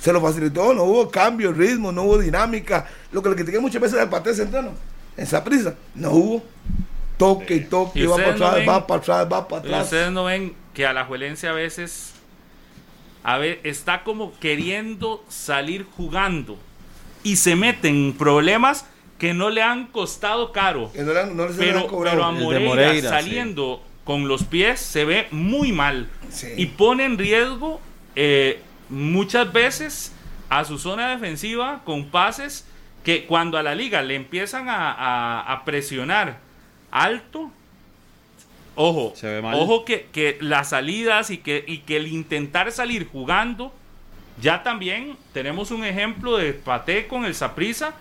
Se 0.01 0.13
lo 0.13 0.21
facilitó, 0.21 0.73
no 0.73 0.84
hubo 0.84 1.09
cambio, 1.09 1.51
ritmo, 1.51 1.91
no 1.91 2.03
hubo 2.03 2.17
dinámica. 2.19 2.86
Lo 3.11 3.21
que 3.23 3.30
le 3.30 3.36
critiqué 3.36 3.59
muchas 3.59 3.82
veces 3.82 3.99
al 3.99 4.09
pateo 4.09 4.34
centrano. 4.34 4.71
En 5.15 5.25
Saprissa, 5.25 5.73
no 5.95 6.11
hubo. 6.11 6.43
Toque 7.17 7.55
y 7.55 7.59
toque, 7.61 8.01
¿Y 8.01 8.05
va 8.05 8.15
para 8.15 8.32
atrás, 8.32 8.55
ven- 8.55 8.69
va 8.69 8.86
para 8.88 8.99
atrás, 9.01 9.28
va 9.32 9.47
para 9.47 9.63
Y 9.63 9.67
atrás. 9.69 9.84
Ustedes 9.86 10.11
no 10.11 10.25
ven 10.25 10.53
que 10.75 10.86
a 10.86 10.93
la 10.93 11.05
Juelense 11.05 11.47
a 11.47 11.51
veces 11.53 12.11
a 13.28 13.38
ver, 13.38 13.59
está 13.63 14.03
como 14.05 14.32
queriendo 14.39 15.21
salir 15.28 15.86
jugando 15.97 16.57
y 17.23 17.36
se 17.36 17.57
mete 17.57 17.89
en 17.89 18.13
problemas 18.17 18.86
que 19.19 19.34
no 19.34 19.49
le 19.49 19.61
han 19.61 19.88
costado 19.88 20.53
caro. 20.53 20.91
Que 20.93 21.01
no, 21.03 21.11
le 21.11 21.19
han- 21.19 21.36
no 21.36 21.43
les 21.47 21.53
han 21.53 21.59
Pero, 21.59 21.88
cobrado. 21.88 22.15
pero 22.17 22.25
a 22.25 22.32
Moreira, 22.32 22.69
Moreira, 22.69 23.09
saliendo 23.09 23.84
con 24.05 24.30
los 24.30 24.43
pies 24.45 24.80
se 24.80 25.03
ve 25.03 25.28
muy 25.32 25.73
mal 25.73 26.07
Sí. 26.30 26.47
y 26.55 26.67
pone 26.67 27.03
en 27.03 27.17
riesgo 27.17 27.82
eh, 28.15 28.61
muchas 28.89 29.51
veces 29.51 30.13
a 30.49 30.63
su 30.63 30.78
zona 30.80 31.09
defensiva 31.09 31.82
con 31.84 32.05
pases 32.05 32.65
que 33.03 33.25
cuando 33.25 33.57
a 33.57 33.63
la 33.63 33.75
liga 33.75 34.01
le 34.03 34.15
empiezan 34.15 34.69
a, 34.69 34.91
a- 34.93 35.41
a 35.53 35.65
presionar 35.65 36.39
alto, 36.91 37.51
ojo, 38.78 39.13
Se 39.15 39.28
ve 39.28 39.41
mal. 39.41 39.55
ojo 39.55 39.84
que, 39.84 40.07
que 40.13 40.38
las 40.39 40.69
salidas 40.69 41.30
y 41.30 41.39
que, 41.39 41.63
y 41.67 41.80
que 41.80 41.97
el 41.97 42.07
intentar 42.07 42.71
salir 42.71 43.07
jugando, 43.07 43.73
ya 44.41 44.63
también 44.63 45.17
tenemos 45.34 45.71
un 45.71 45.84
ejemplo 45.84 46.38
de 46.38 46.53
Pate 46.53 47.07
con 47.07 47.25
el 47.25 47.36
Saprisa 47.36 47.93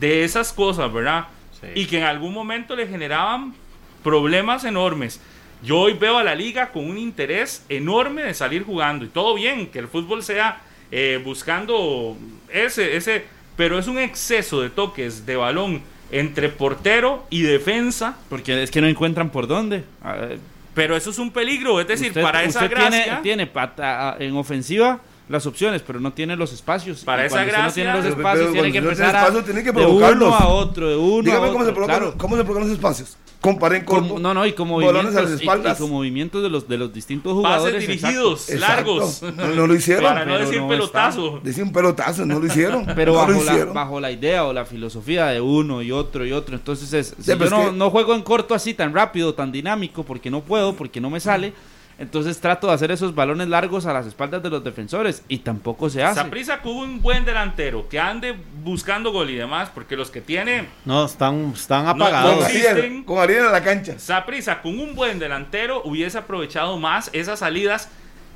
de 0.00 0.24
esas 0.24 0.52
cosas, 0.52 0.90
¿verdad? 0.92 1.26
Sí. 1.60 1.66
Y 1.74 1.86
que 1.86 1.98
en 1.98 2.04
algún 2.04 2.32
momento 2.32 2.74
le 2.74 2.86
generaban 2.86 3.54
problemas 4.02 4.64
enormes. 4.64 5.20
Yo 5.62 5.80
hoy 5.80 5.94
veo 5.94 6.18
a 6.18 6.24
la 6.24 6.34
liga 6.34 6.70
con 6.70 6.88
un 6.88 6.98
interés 6.98 7.64
enorme 7.68 8.22
de 8.22 8.34
salir 8.34 8.64
jugando. 8.64 9.04
Y 9.04 9.08
todo 9.08 9.34
bien, 9.34 9.66
que 9.68 9.78
el 9.78 9.88
fútbol 9.88 10.22
sea 10.22 10.60
eh, 10.90 11.20
buscando 11.24 12.16
ese, 12.52 12.96
ese, 12.96 13.24
pero 13.56 13.78
es 13.78 13.88
un 13.88 13.98
exceso 13.98 14.60
de 14.60 14.70
toques 14.70 15.26
de 15.26 15.36
balón 15.36 15.82
entre 16.10 16.48
portero 16.48 17.24
y 17.30 17.42
defensa. 17.42 18.16
Porque 18.28 18.62
es 18.62 18.70
que 18.70 18.80
no 18.80 18.86
encuentran 18.88 19.30
por 19.30 19.46
dónde. 19.46 19.84
A 20.02 20.12
ver, 20.14 20.38
Pero 20.74 20.96
eso 20.96 21.10
es 21.10 21.18
un 21.18 21.30
peligro, 21.30 21.80
es 21.80 21.86
decir, 21.86 22.08
usted- 22.08 22.22
para 22.22 22.42
esa 22.42 22.64
usted 22.64 22.74
tiene, 22.76 22.96
gracia. 22.96 23.20
tiene 23.22 23.46
pata- 23.46 24.16
en 24.18 24.36
ofensiva 24.36 24.98
las 25.28 25.46
opciones, 25.46 25.82
pero 25.86 26.00
no 26.00 26.12
tiene 26.12 26.34
los 26.36 26.52
espacios. 26.52 27.04
Para 27.04 27.22
Y 27.22 27.26
esa 27.26 27.36
usted 27.36 27.46
no 27.46 27.52
gracia- 27.52 27.74
tiene 27.74 27.92
los 27.92 28.02
Pero- 28.02 28.16
espacios, 28.16 28.40
pero 28.50 28.52
tiene 28.52 28.72
que 28.72 28.78
usted 28.78 28.82
no 28.84 28.90
empezar 28.90 29.06
tiene 29.06 29.18
a, 29.18 29.22
espacio, 29.28 29.44
tiene 29.44 29.62
que 29.62 29.72
de 29.72 29.86
uno 29.86 29.98
provocarlos. 29.98 30.34
a 30.40 30.46
otro, 30.48 30.88
de 30.88 30.96
uno 30.96 31.22
Dígame 31.22 31.46
a 31.46 31.52
cómo 31.52 31.64
se, 31.64 31.70
otro, 31.70 31.74
provocan, 31.74 31.98
claro. 32.00 32.14
cómo 32.18 32.36
se 32.36 32.42
provocan 32.44 32.68
los 32.68 32.76
espacios. 32.76 33.16
Comparen. 33.44 33.84
Como- 33.84 34.18
no, 34.18 34.32
no, 34.32 34.46
y 34.46 34.54
como 34.54 34.76
balones 34.76 35.12
movimientos, 35.12 35.18
a 35.18 35.22
las 35.22 35.30
y- 35.30 35.34
y, 35.34 35.46
espaldas. 35.46 35.78
como 35.78 35.94
movimientos 35.96 36.42
de 36.42 36.48
los, 36.48 36.66
de 36.66 36.78
los 36.78 36.92
distintos 36.94 37.34
Pases 37.42 37.58
jugadores. 37.60 37.80
dirigidos, 37.86 38.48
Exacto. 38.48 38.74
largos. 38.74 39.22
No, 39.36 39.46
no 39.48 39.66
lo 39.66 39.74
hicieron. 39.74 40.04
Para 40.04 40.24
no 40.24 40.38
decir 40.38 40.60
no 40.62 40.68
pelotazo. 40.68 41.40
Dice 41.44 41.62
un 41.62 41.72
pelotazo, 41.72 42.24
no 42.24 42.40
lo 42.40 42.46
hicieron. 42.46 42.86
Pero 42.96 43.12
no 43.12 43.28
lo 43.28 43.36
bajo 43.38 43.44
la, 43.44 43.64
bajo 43.66 44.00
la 44.00 44.10
idea 44.10 44.44
o 44.46 44.52
la 44.54 44.64
filosofía 44.64 45.26
de 45.26 45.40
uno 45.42 45.82
y 45.82 45.92
otro 45.92 46.24
y 46.24 46.32
otro. 46.32 46.54
Entonces, 46.56 46.92
es, 46.94 47.14
si 47.18 47.22
Sí, 47.32 47.38
yo 47.38 47.50
no, 47.50 47.66
que- 47.70 47.76
no 47.76 47.90
juego 47.90 48.14
en 48.14 48.22
corto 48.22 48.54
así 48.54 48.72
tan 48.72 48.94
rápido, 48.94 49.34
tan 49.34 49.52
dinámico, 49.52 50.04
porque 50.04 50.30
no 50.30 50.40
puedo, 50.40 50.74
porque 50.74 51.00
no 51.00 51.10
me 51.10 51.20
sale. 51.20 51.52
Entonces 51.96 52.40
trato 52.40 52.66
de 52.66 52.72
hacer 52.72 52.90
esos 52.90 53.14
balones 53.14 53.46
largos 53.48 53.86
a 53.86 53.92
las 53.92 54.04
espaldas 54.06 54.42
de 54.42 54.50
los 54.50 54.64
defensores 54.64 55.22
y 55.28 55.38
tampoco 55.38 55.88
se 55.88 56.02
hace. 56.02 56.20
Saprisa 56.20 56.60
con 56.60 56.72
un 56.76 57.00
buen 57.00 57.24
delantero 57.24 57.88
que 57.88 58.00
ande 58.00 58.34
buscando 58.64 59.12
gol 59.12 59.30
y 59.30 59.36
demás, 59.36 59.70
porque 59.72 59.96
los 59.96 60.10
que 60.10 60.20
tiene 60.20 60.66
No, 60.84 61.04
están, 61.04 61.52
están 61.54 61.84
No, 61.84 61.90
apagados. 61.90 62.34
Con 62.34 62.46
existen. 62.46 62.76
Ariel, 62.76 63.04
con 63.04 63.18
Ariel 63.20 63.44
en 63.46 63.52
la 63.52 63.62
cancha. 63.62 63.98
Saprisa 63.98 64.60
con 64.60 64.78
un 64.80 64.96
buen 64.96 65.20
delantero 65.20 65.82
hubiese 65.84 66.18
aprovechado 66.18 66.78
más 66.78 67.10
esas 67.12 67.38
salidas 67.38 67.88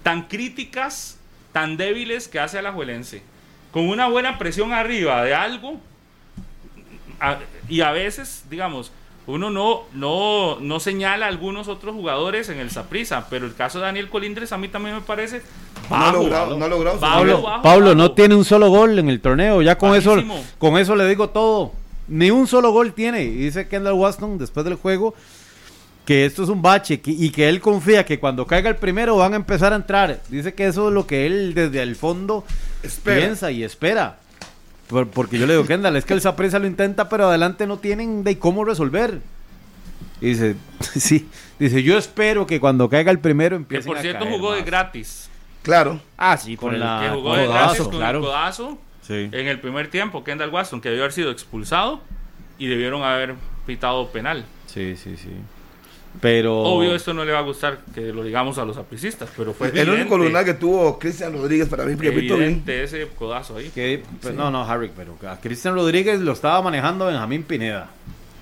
tan 0.05 0.29
críticas, 0.29 1.19
tan 1.53 1.77
débiles 1.77 2.29
que 2.29 2.39
hace 2.39 2.59
a 2.59 2.63
la 2.63 2.71
Juelense. 2.73 3.23
Con 3.73 3.89
una 3.89 4.07
buena 4.09 4.39
presión 4.39 4.73
arriba 4.73 5.25
de 5.25 5.35
algo, 5.35 5.81
a- 7.21 7.39
y 7.69 7.81
a 7.81 7.91
veces, 7.91 8.45
digamos, 8.49 8.93
uno 9.29 9.51
no, 9.51 9.83
no, 9.93 10.59
no 10.61 10.81
señala 10.81 11.27
a 11.27 11.29
algunos 11.29 11.69
otros 11.69 11.95
jugadores 11.95 12.49
en 12.49 12.59
el 12.59 12.71
Saprisa, 12.71 13.27
pero 13.31 13.47
el 13.47 13.55
caso 13.55 13.79
de 13.79 13.85
Daniel 13.85 14.09
Colindres 14.09 14.51
a 14.53 14.59
mí 14.59 14.69
también 14.69 14.97
me 14.97 15.03
parece 15.03 15.43
No 15.91 16.13
logrado, 16.13 16.57
no 16.59 16.65
ha 16.65 16.69
logrado 16.69 16.99
Pablo, 16.99 17.43
bajo, 17.43 17.63
Pablo 17.63 17.85
bajo. 17.87 17.95
no 17.95 18.13
tiene 18.13 18.35
un 18.35 18.45
solo 18.45 18.69
gol 18.71 18.99
en 18.99 19.09
el 19.09 19.21
torneo. 19.21 19.63
Ya 19.63 19.79
con 19.79 19.95
eso, 19.95 20.17
con 20.59 20.77
eso 20.79 20.97
le 20.97 21.07
digo 21.09 21.29
todo. 21.31 21.73
Ni 22.09 22.31
un 22.31 22.47
solo 22.47 22.73
gol 22.73 22.95
tiene. 22.95 23.23
Y 23.25 23.29
dice 23.35 23.69
Kendall 23.69 23.93
Waston 23.95 24.39
después 24.39 24.65
del 24.65 24.75
juego 24.77 25.15
que 26.07 26.25
esto 26.25 26.43
es 26.43 26.49
un 26.49 26.63
bache 26.63 27.01
que- 27.03 27.11
y 27.11 27.29
que 27.31 27.51
él 27.51 27.61
confía 27.61 28.07
que 28.07 28.19
cuando 28.19 28.47
caiga 28.47 28.71
el 28.71 28.77
primero 28.77 29.17
van 29.19 29.35
a 29.35 29.37
empezar 29.37 29.75
a 29.75 29.77
entrar. 29.77 30.21
Dice 30.31 30.55
que 30.55 30.67
eso 30.67 30.89
es 30.89 30.95
lo 30.95 31.07
que 31.07 31.27
él 31.27 31.53
desde 31.53 31.83
el 31.83 31.97
fondo 31.97 32.45
Espera. 32.83 33.19
piensa 33.19 33.51
y 33.51 33.63
espera. 33.63 34.21
Por- 34.89 35.09
porque 35.09 35.39
yo 35.39 35.47
le 35.47 35.55
digo, 35.55 35.67
Kendall, 35.67 35.97
es 35.97 36.05
que 36.05 36.15
el 36.15 36.21
Saprissa 36.21 36.59
lo 36.59 36.67
intenta, 36.67 37.09
pero 37.09 37.29
adelante 37.29 37.67
no 37.67 37.79
tienen 37.79 38.25
de 38.25 38.39
cómo 38.39 38.65
resolver. 38.65 39.21
Y 40.21 40.27
dice, 40.31 40.57
sí, 40.81 41.29
dice, 41.59 41.83
yo 41.83 41.97
espero 41.99 42.47
que 42.47 42.59
cuando 42.61 42.89
caiga 42.89 43.11
el 43.13 43.19
primero 43.21 43.57
Que 43.57 43.63
empiece 43.63 43.87
por 43.87 43.99
cierto 43.99 44.27
jugó 44.27 44.53
de 44.53 44.63
gratis. 44.63 45.29
Claro. 45.63 46.01
Ah, 46.17 46.37
sí, 46.37 46.57
Con 46.57 46.71
con 46.71 46.81
la- 46.81 47.01
Que 47.03 47.09
jugó 47.11 47.31
con 47.31 47.39
de 47.39 47.47
codazo, 47.47 47.65
gratis 47.67 47.83
con 47.89 47.97
claro. 47.97 48.19
el 48.19 48.25
codazo. 48.25 48.79
Sí. 49.03 49.15
en 49.33 49.49
el 49.49 49.59
primer 49.59 49.89
tiempo, 49.89 50.23
Kendall 50.23 50.51
Waston, 50.51 50.83
que 50.83 50.91
debió 50.91 51.05
haber 51.05 51.13
sido 51.15 51.31
expulsado 51.31 52.03
y 52.59 52.67
debieron 52.67 53.03
haber 53.03 53.37
pitado 53.67 54.09
penal. 54.09 54.45
Sí, 54.67 54.97
sí, 54.97 55.17
sí. 55.17 55.31
Pero. 56.21 56.59
Obvio, 56.63 56.95
esto 56.95 57.15
no 57.15 57.25
le 57.25 57.33
va 57.33 57.39
a 57.39 57.43
gustar 57.43 57.79
que 57.95 58.13
lo 58.13 58.25
digamos 58.25 58.59
a 58.59 58.65
los 58.65 58.77
apricistas, 58.77 59.29
pero 59.37 59.53
fue 59.55 59.69
el 59.69 59.75
único 59.89 60.15
evidente, 60.15 60.17
lunar 60.19 60.45
que 60.45 60.55
tuvo 60.55 60.99
Cristian 60.99 61.33
Rodríguez 61.33 61.69
para 61.69 61.85
mí, 61.85 61.97
que 61.97 62.11
pitó 62.11 62.37
bien. 62.37 62.49
evidente 62.51 62.83
ese 62.83 63.07
codazo 63.17 63.57
ahí. 63.57 63.71
que- 63.71 64.03
pues, 64.21 64.35
No, 64.35 64.51
no, 64.51 64.63
Harry, 64.65 64.91
pero 64.97 65.17
a 65.31 65.37
Cristian 65.41 65.75
Rodríguez 65.75 66.21
lo 66.21 66.33
estaba 66.33 66.61
manejando 66.63 67.07
Benjamín 67.07 67.45
Pineda, 67.45 67.89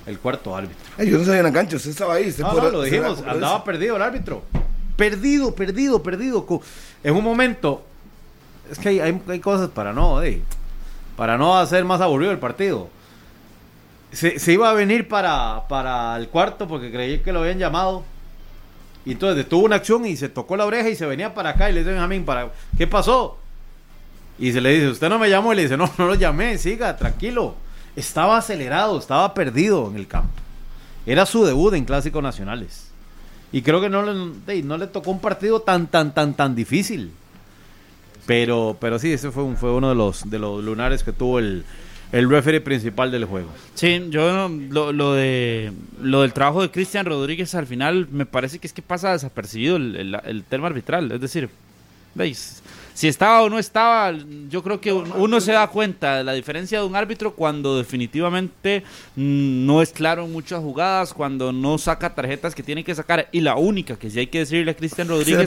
el 0.07 0.19
cuarto 0.19 0.57
árbitro. 0.57 0.77
Ay, 0.97 1.11
yo 1.11 1.19
no 1.19 1.25
sabía 1.25 1.41
en 1.41 1.47
la 1.47 1.53
cancha, 1.53 1.77
usted 1.77 1.91
estaba 1.91 2.15
ahí. 2.15 2.29
usted 2.29 2.45
No, 2.45 2.51
podrá- 2.51 2.63
no, 2.65 2.71
lo 2.71 2.83
dijimos, 2.83 3.23
andaba 3.27 3.63
perdido 3.65 3.97
el 3.97 4.03
árbitro. 4.03 4.43
Perdido, 4.97 5.55
perdido, 5.55 6.03
perdido. 6.03 6.47
En 7.05 7.15
un 7.15 7.23
momento, 7.25 7.85
es 8.71 8.79
que 8.79 8.89
hay, 8.89 9.01
hay- 9.01 9.21
hay 9.29 9.41
cosas 9.41 9.69
para 9.69 9.93
no, 9.93 10.23
eh, 10.23 10.41
para 11.17 11.37
no 11.37 11.59
hacer 11.59 11.85
más 11.85 12.01
aburrido 12.01 12.33
el 12.33 12.39
partido. 12.39 12.89
Se, 14.17 14.53
iba 14.53 14.71
a 14.71 14.73
venir 14.73 15.09
para, 15.09 15.65
para 15.69 16.17
el 16.17 16.29
cuarto 16.29 16.67
porque 16.67 16.91
creí 16.91 17.19
que 17.21 17.33
lo 17.33 17.41
habían 17.41 17.59
llamado. 17.59 18.03
Y 19.05 19.13
entonces 19.13 19.37
detuvo 19.37 19.65
una 19.67 19.77
acción 19.77 20.05
y 20.07 20.17
se 20.17 20.29
tocó 20.29 20.57
la 20.57 20.65
oreja 20.67 20.89
y 20.89 20.97
se 20.97 21.07
venía 21.07 21.35
para 21.35 21.51
acá 21.51 21.71
y 21.71 21.73
le 21.73 21.81
dice 21.81 21.93
Benjamín, 21.93 22.25
para, 22.25 22.51
¿qué 22.77 22.87
pasó? 22.87 23.39
Y 24.39 24.53
se 24.53 24.61
le 24.61 24.71
dice, 24.71 24.89
usted 24.89 25.09
no 25.09 25.19
me 25.19 25.31
llamó 25.31 25.53
y 25.53 25.57
le 25.57 25.63
dice, 25.63 25.77
no, 25.77 25.91
no 25.99 26.07
lo 26.07 26.15
llamé, 26.15 26.59
siga, 26.59 26.97
tranquilo. 26.97 27.55
Estaba 27.95 28.37
acelerado, 28.39 28.99
estaba 28.99 29.33
perdido 29.33 29.89
en 29.89 29.97
el 29.97 30.07
campo. 30.07 30.33
Era 31.07 31.25
su 31.25 31.45
debut 31.45 31.75
en 31.75 31.85
Clásicos 31.85 32.23
Nacionales. 32.23 32.91
Y 33.53 33.63
creo 33.63 33.81
que 33.81 33.89
no 33.89 34.03
le, 34.03 34.63
no 34.63 34.77
le 34.77 34.87
tocó 34.89 35.11
un 35.13 35.21
partido 35.21 35.61
tan, 35.61 35.87
tan, 35.87 36.13
tan, 36.13 36.35
tan 36.35 36.55
difícil. 36.55 37.13
Pero, 38.27 38.77
pero 38.81 38.99
sí, 38.99 39.13
ese 39.13 39.31
fue, 39.31 39.45
un- 39.45 39.57
fue 39.57 39.73
uno 39.73 39.89
de 39.89 39.95
los, 39.95 40.29
de 40.29 40.39
los 40.39 40.63
lunares 40.65 41.05
que 41.05 41.13
tuvo 41.13 41.39
el, 41.39 41.65
el 42.13 42.29
referee 42.31 42.61
principal 42.61 43.11
del 43.11 43.25
juego. 43.25 43.49
Sí, 43.75 44.07
yo 44.11 44.49
lo, 44.71 44.93
lo 44.93 45.13
de 45.15 45.73
lo 46.01 46.23
del 46.23 46.33
trabajo 46.33 46.63
de 46.63 46.71
Cristian 46.71 47.05
Rodríguez 47.07 47.55
al 47.55 47.67
final 47.67 48.07
me 48.11 48.27
parece 48.27 48.59
que 48.59 48.67
es 48.67 48.73
que 48.73 48.83
pasa 48.83 49.13
desapercibido 49.13 49.77
el, 49.77 49.97
el- 49.97 50.21
el 50.25 50.45
tema 50.45 50.69
arbitral. 50.69 51.11
Es 51.13 51.21
decir, 51.21 51.49
veis, 52.15 52.63
si 52.95 53.09
estaba 53.09 53.43
o 53.43 53.51
no 53.51 53.59
estaba, 53.59 54.15
yo 54.49 54.63
creo 54.63 54.81
que 54.81 54.91
uno 54.93 55.39
se 55.41 55.53
da 55.53 55.67
cuenta 55.67 56.17
de 56.17 56.25
la 56.25 56.33
diferencia 56.33 56.79
de 56.81 56.87
un 56.87 56.97
árbitro 56.97 57.35
cuando 57.35 57.77
definitivamente 57.77 58.85
no 59.15 59.83
es 59.83 59.91
claro 59.91 60.25
en 60.25 60.33
muchas 60.33 60.61
jugadas, 60.61 61.13
cuando 61.13 61.53
no 61.53 61.77
saca 61.77 62.15
tarjetas 62.15 62.55
que 62.55 62.63
tiene 62.63 62.85
que 62.85 62.95
sacar. 62.95 63.29
Y 63.33 63.41
la 63.41 63.57
única 63.57 63.97
que 63.97 64.09
sí 64.11 64.19
hay 64.21 64.29
que 64.29 64.39
decirle 64.41 64.71
a 64.71 64.75
Cristian 64.77 65.09
Rodríguez 65.19 65.47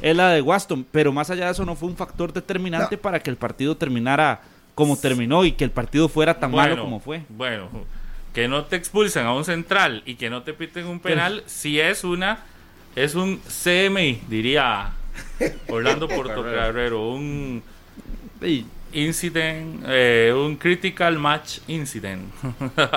es 0.00 0.16
la 0.16 0.30
de 0.30 0.40
Waston. 0.40 0.86
Pero 0.90 1.12
más 1.12 1.28
allá 1.30 1.46
de 1.46 1.52
eso, 1.52 1.66
no 1.66 1.74
fue 1.76 1.88
un 1.88 1.96
factor 1.96 2.32
determinante 2.32 2.96
para 2.96 3.20
que 3.20 3.28
el 3.28 3.36
partido 3.36 3.76
terminara 3.76 4.40
como 4.76 4.98
terminó 4.98 5.46
y 5.46 5.52
que 5.52 5.64
el 5.64 5.70
partido 5.70 6.06
fuera 6.06 6.38
tan 6.38 6.52
malo 6.52 6.82
como 6.82 7.00
fue. 7.00 7.22
Bueno, 7.30 7.70
que 8.34 8.46
no 8.46 8.66
te 8.66 8.76
expulsen 8.76 9.24
a 9.24 9.32
un 9.32 9.42
central 9.42 10.02
y 10.04 10.16
que 10.16 10.28
no 10.28 10.42
te 10.42 10.52
piten 10.52 10.86
un 10.86 11.00
penal, 11.00 11.42
si 11.46 11.80
es 11.80 12.04
una, 12.04 12.40
es 12.94 13.14
un 13.14 13.38
CMI, 13.38 14.20
diría 14.28 14.92
Orlando 15.68 16.06
Portocarrero, 16.06 17.08
un 17.08 17.62
incident, 18.92 19.82
eh, 19.88 20.34
un 20.36 20.56
critical 20.56 21.18
match 21.18 21.60
incident. 21.68 22.30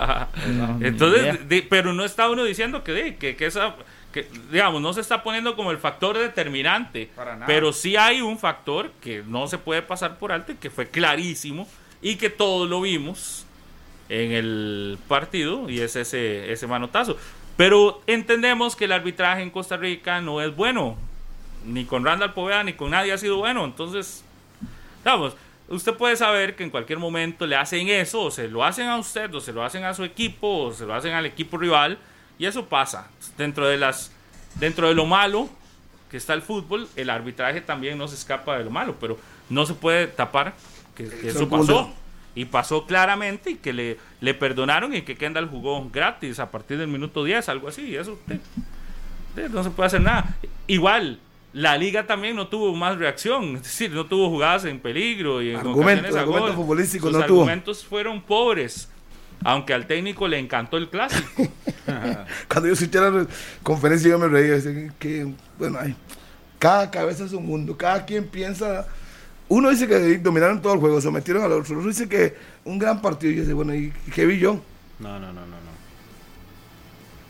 Entonces, 0.82 1.40
pero 1.70 1.94
no 1.94 2.04
está 2.04 2.30
uno 2.30 2.44
diciendo 2.44 2.84
que, 2.84 3.16
que, 3.16 3.38
que 3.38 3.46
esa 3.46 3.78
que 4.14 4.28
digamos 4.52 4.82
no 4.82 4.94
se 4.94 5.02
está 5.02 5.24
poniendo 5.24 5.56
como 5.56 5.72
el 5.72 5.78
factor 5.78 6.18
determinante, 6.18 7.10
pero 7.46 7.74
sí 7.74 7.96
hay 7.96 8.22
un 8.22 8.40
factor 8.40 8.92
que 9.02 9.24
no 9.26 9.48
se 9.48 9.58
puede 9.58 9.82
pasar 9.82 10.18
por 10.18 10.32
alto 10.32 10.52
y 10.52 10.56
que 10.56 10.70
fue 10.70 10.88
clarísimo 10.90 11.68
y 12.02 12.16
que 12.16 12.30
todos 12.30 12.70
lo 12.70 12.82
vimos 12.82 13.46
en 14.10 14.32
el 14.32 14.98
partido 15.08 15.70
y 15.70 15.80
es 15.82 15.96
ese 15.96 16.52
ese 16.52 16.68
manotazo. 16.68 17.18
Pero 17.56 18.02
entendemos 18.08 18.76
que 18.76 18.86
el 18.86 18.94
arbitraje 18.94 19.42
en 19.42 19.50
Costa 19.50 19.78
Rica 19.78 20.22
no 20.22 20.42
es 20.42 20.56
bueno 20.56 20.98
ni 21.66 21.86
con 21.86 22.06
Randall 22.06 22.34
Poveda 22.34 22.64
ni 22.64 22.74
con 22.74 22.92
nadie 22.92 23.12
ha 23.12 23.18
sido 23.18 23.38
bueno. 23.38 23.66
Entonces, 23.66 24.24
vamos, 25.04 25.36
usted 25.68 25.94
puede 25.94 26.16
saber 26.16 26.56
que 26.56 26.64
en 26.64 26.70
cualquier 26.70 27.00
momento 27.00 27.46
le 27.46 27.56
hacen 27.56 27.88
eso, 27.90 28.22
o 28.22 28.32
se 28.32 28.48
lo 28.48 28.64
hacen 28.64 28.88
a 28.88 28.98
usted, 28.98 29.34
o 29.34 29.40
se 29.40 29.54
lo 29.54 29.64
hacen 29.64 29.84
a 29.84 29.94
su 29.94 30.04
equipo, 30.04 30.66
o 30.66 30.74
se 30.74 30.86
lo 30.86 30.94
hacen 30.94 31.14
al 31.14 31.26
equipo 31.26 31.58
rival, 31.58 31.98
y 32.40 32.46
eso 32.46 32.66
pasa. 32.66 33.08
Dentro 33.38 33.68
de 33.68 33.78
las 33.78 34.12
dentro 34.56 34.88
de 34.88 34.96
lo 34.96 35.06
malo 35.06 35.48
que 36.10 36.18
está 36.18 36.34
el 36.34 36.42
fútbol, 36.42 36.88
el 36.96 37.12
arbitraje 37.12 37.62
también 37.62 37.98
no 37.98 38.08
se 38.08 38.16
escapa 38.16 38.58
de 38.58 38.64
lo 38.64 38.72
malo, 38.72 38.96
pero 39.00 39.20
no 39.50 39.66
se 39.68 39.76
puede 39.76 40.08
tapar 40.08 40.56
que, 40.96 41.04
eso 41.24 41.48
pasó. 41.48 41.94
Y 42.36 42.46
pasó 42.46 42.86
claramente 42.86 43.52
y 43.52 43.56
que 43.56 43.74
le, 43.74 43.98
le 44.22 44.34
perdonaron 44.34 44.96
y 44.96 45.02
que 45.02 45.16
Kendall 45.16 45.50
jugó 45.50 45.88
gratis 45.90 46.40
a 46.40 46.50
partir 46.50 46.78
del 46.78 46.88
minuto 46.88 47.24
10, 47.24 47.50
algo 47.50 47.68
así. 47.68 47.96
Eso 47.96 48.18
no 49.52 49.64
se 49.64 49.70
puede 49.72 49.88
hacer 49.88 50.02
nada. 50.02 50.38
Igual, 50.68 51.20
la 51.54 51.78
liga 51.78 52.06
también 52.06 52.36
no 52.36 52.48
tuvo 52.48 52.74
más 52.76 52.98
reacción, 52.98 53.56
es 53.58 53.64
decir, 53.64 53.92
no 53.92 54.06
tuvo 54.06 54.30
jugadas 54.30 54.66
en 54.66 54.80
peligro 54.80 55.42
y 55.42 55.52
en 55.52 55.58
argumentos, 55.58 56.16
argumentos 56.16 56.56
futbolísticos 56.56 57.12
Los 57.12 57.24
argumentos 57.24 57.84
fueron 57.84 58.22
pobres, 58.22 58.90
aunque 59.44 59.74
al 59.74 59.88
técnico 59.88 60.28
le 60.28 60.40
encantó 60.40 60.78
el 60.78 60.90
clásico. 60.90 61.48
Cuando 62.48 62.68
yo 62.68 62.74
escuché 62.74 63.00
la 63.00 63.26
conferencia 63.64 64.10
yo 64.10 64.20
me 64.20 64.28
reía, 64.28 64.58
que 65.00 65.34
bueno, 65.58 65.80
cada 66.58 66.92
cabeza 66.92 67.26
es 67.26 67.34
un 67.34 67.46
mundo, 67.46 67.78
cada 67.78 68.06
quien 68.06 68.28
piensa 68.28 68.88
uno 69.48 69.72
dice 69.72 69.88
que 69.88 70.20
dominaron 70.20 70.62
todo 70.62 70.76
el 70.76 70.80
juego, 70.80 71.02
se 71.02 71.10
metieron 71.10 71.44
al 71.44 71.52
otro. 71.52 71.76
Otro 71.76 71.90
dice 71.90 72.08
que 72.08 72.38
un 72.66 72.78
gran 72.78 73.02
partido. 73.02 73.34
Y 73.34 73.36
yo 73.38 73.42
dice, 73.42 73.54
bueno, 73.54 73.74
¿y 73.74 73.92
qué 74.14 74.28
vi 74.28 74.38
yo? 74.38 74.62
No, 75.00 75.20
no, 75.20 75.34
no, 75.34 75.42
no. 75.42 75.48
no. 75.48 75.72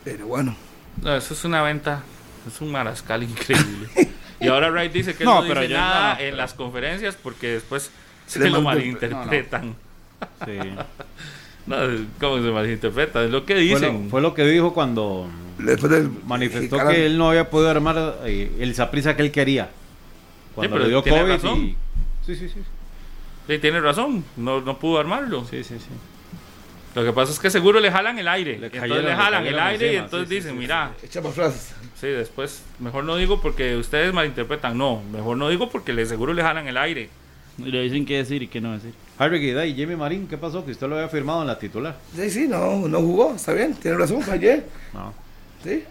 Pero 0.03 0.27
bueno. 0.27 0.53
No, 1.01 1.15
eso 1.15 1.33
es 1.33 1.45
una 1.45 1.61
venta 1.61 2.03
es 2.47 2.61
un 2.61 2.71
marascal 2.71 3.23
increíble. 3.23 3.89
y 4.39 4.47
ahora 4.47 4.69
Wright 4.71 4.91
dice 4.91 5.15
que 5.15 5.23
no, 5.23 5.43
dice 5.43 5.69
nada 5.69 6.19
en 6.19 6.37
las 6.37 6.53
conferencias 6.53 7.15
porque 7.15 7.47
después 7.53 7.91
se, 8.25 8.49
lo 8.49 8.61
malinterpretan. 8.61 9.75
Sí. 10.45 10.59
¿Cómo 12.19 12.41
se 12.41 12.51
malinterpreta? 12.51 13.23
Es 13.23 13.31
lo 13.31 13.45
que 13.45 13.55
dicen. 13.55 14.09
fue 14.09 14.21
lo 14.21 14.33
que 14.33 14.45
dijo 14.45 14.73
cuando 14.73 15.29
manifestó 16.25 16.77
que 16.87 17.05
él 17.05 17.17
no 17.17 17.29
había 17.29 17.49
podido 17.49 17.69
armar 17.69 18.19
eh, 18.25 18.51
el 18.59 18.73
zaprisa 18.75 19.15
que 19.15 19.21
él 19.21 19.31
quería. 19.31 19.69
Cuando 20.55 20.79
le 20.79 20.89
dio 20.89 21.03
COVID. 21.03 21.39
Sí, 22.25 22.35
sí, 22.35 22.49
sí. 22.49 22.59
Sí, 23.47 23.57
tiene 23.57 23.79
razón. 23.79 24.23
No, 24.37 24.61
no 24.61 24.77
pudo 24.77 24.99
armarlo. 24.99 25.43
Sí, 25.45 25.63
sí, 25.63 25.75
sí. 25.79 25.89
Lo 26.95 27.03
que 27.03 27.13
pasa 27.13 27.31
es 27.31 27.39
que 27.39 27.49
seguro 27.49 27.79
le 27.79 27.91
jalan 27.91 28.17
el 28.19 28.27
aire. 28.27 28.57
Le 28.59 28.67
entonces 28.67 29.03
le 29.03 29.15
jalan 29.15 29.45
el 29.45 29.59
aire 29.59 29.93
y 29.93 29.95
entonces 29.95 30.29
dicen, 30.29 30.57
mira. 30.57 30.91
Echamos 31.03 31.33
frases. 31.33 31.73
Sí, 31.99 32.07
después, 32.07 32.63
mejor 32.79 33.03
no 33.03 33.15
digo 33.15 33.41
porque 33.41 33.75
ustedes 33.75 34.13
malinterpretan. 34.13 34.77
No, 34.77 35.01
mejor 35.11 35.37
no 35.37 35.49
digo 35.49 35.69
porque 35.69 35.93
le 35.93 36.05
seguro 36.05 36.33
le 36.33 36.41
jalan 36.41 36.67
el 36.67 36.77
aire. 36.77 37.09
Y 37.57 37.71
le 37.71 37.81
dicen 37.81 38.05
qué 38.05 38.17
decir 38.17 38.43
y 38.43 38.47
qué 38.47 38.61
no 38.61 38.73
decir. 38.73 38.93
Harry 39.19 39.49
y 39.49 39.73
Jimmy 39.75 39.97
Marín, 39.97 40.27
¿qué 40.29 40.37
pasó? 40.37 40.63
Que 40.63 40.71
usted 40.71 40.87
lo 40.87 40.95
había 40.95 41.09
firmado 41.09 41.41
en 41.41 41.47
la 41.47 41.59
titular. 41.59 41.97
Sí, 42.15 42.29
sí, 42.29 42.47
no, 42.47 42.87
no 42.87 43.01
jugó, 43.01 43.35
está 43.35 43.51
bien, 43.51 43.73
tiene 43.73 43.97
razón, 43.97 44.21
fallé. 44.21 44.63
No. 44.93 45.13
¿Sí? 45.61 45.83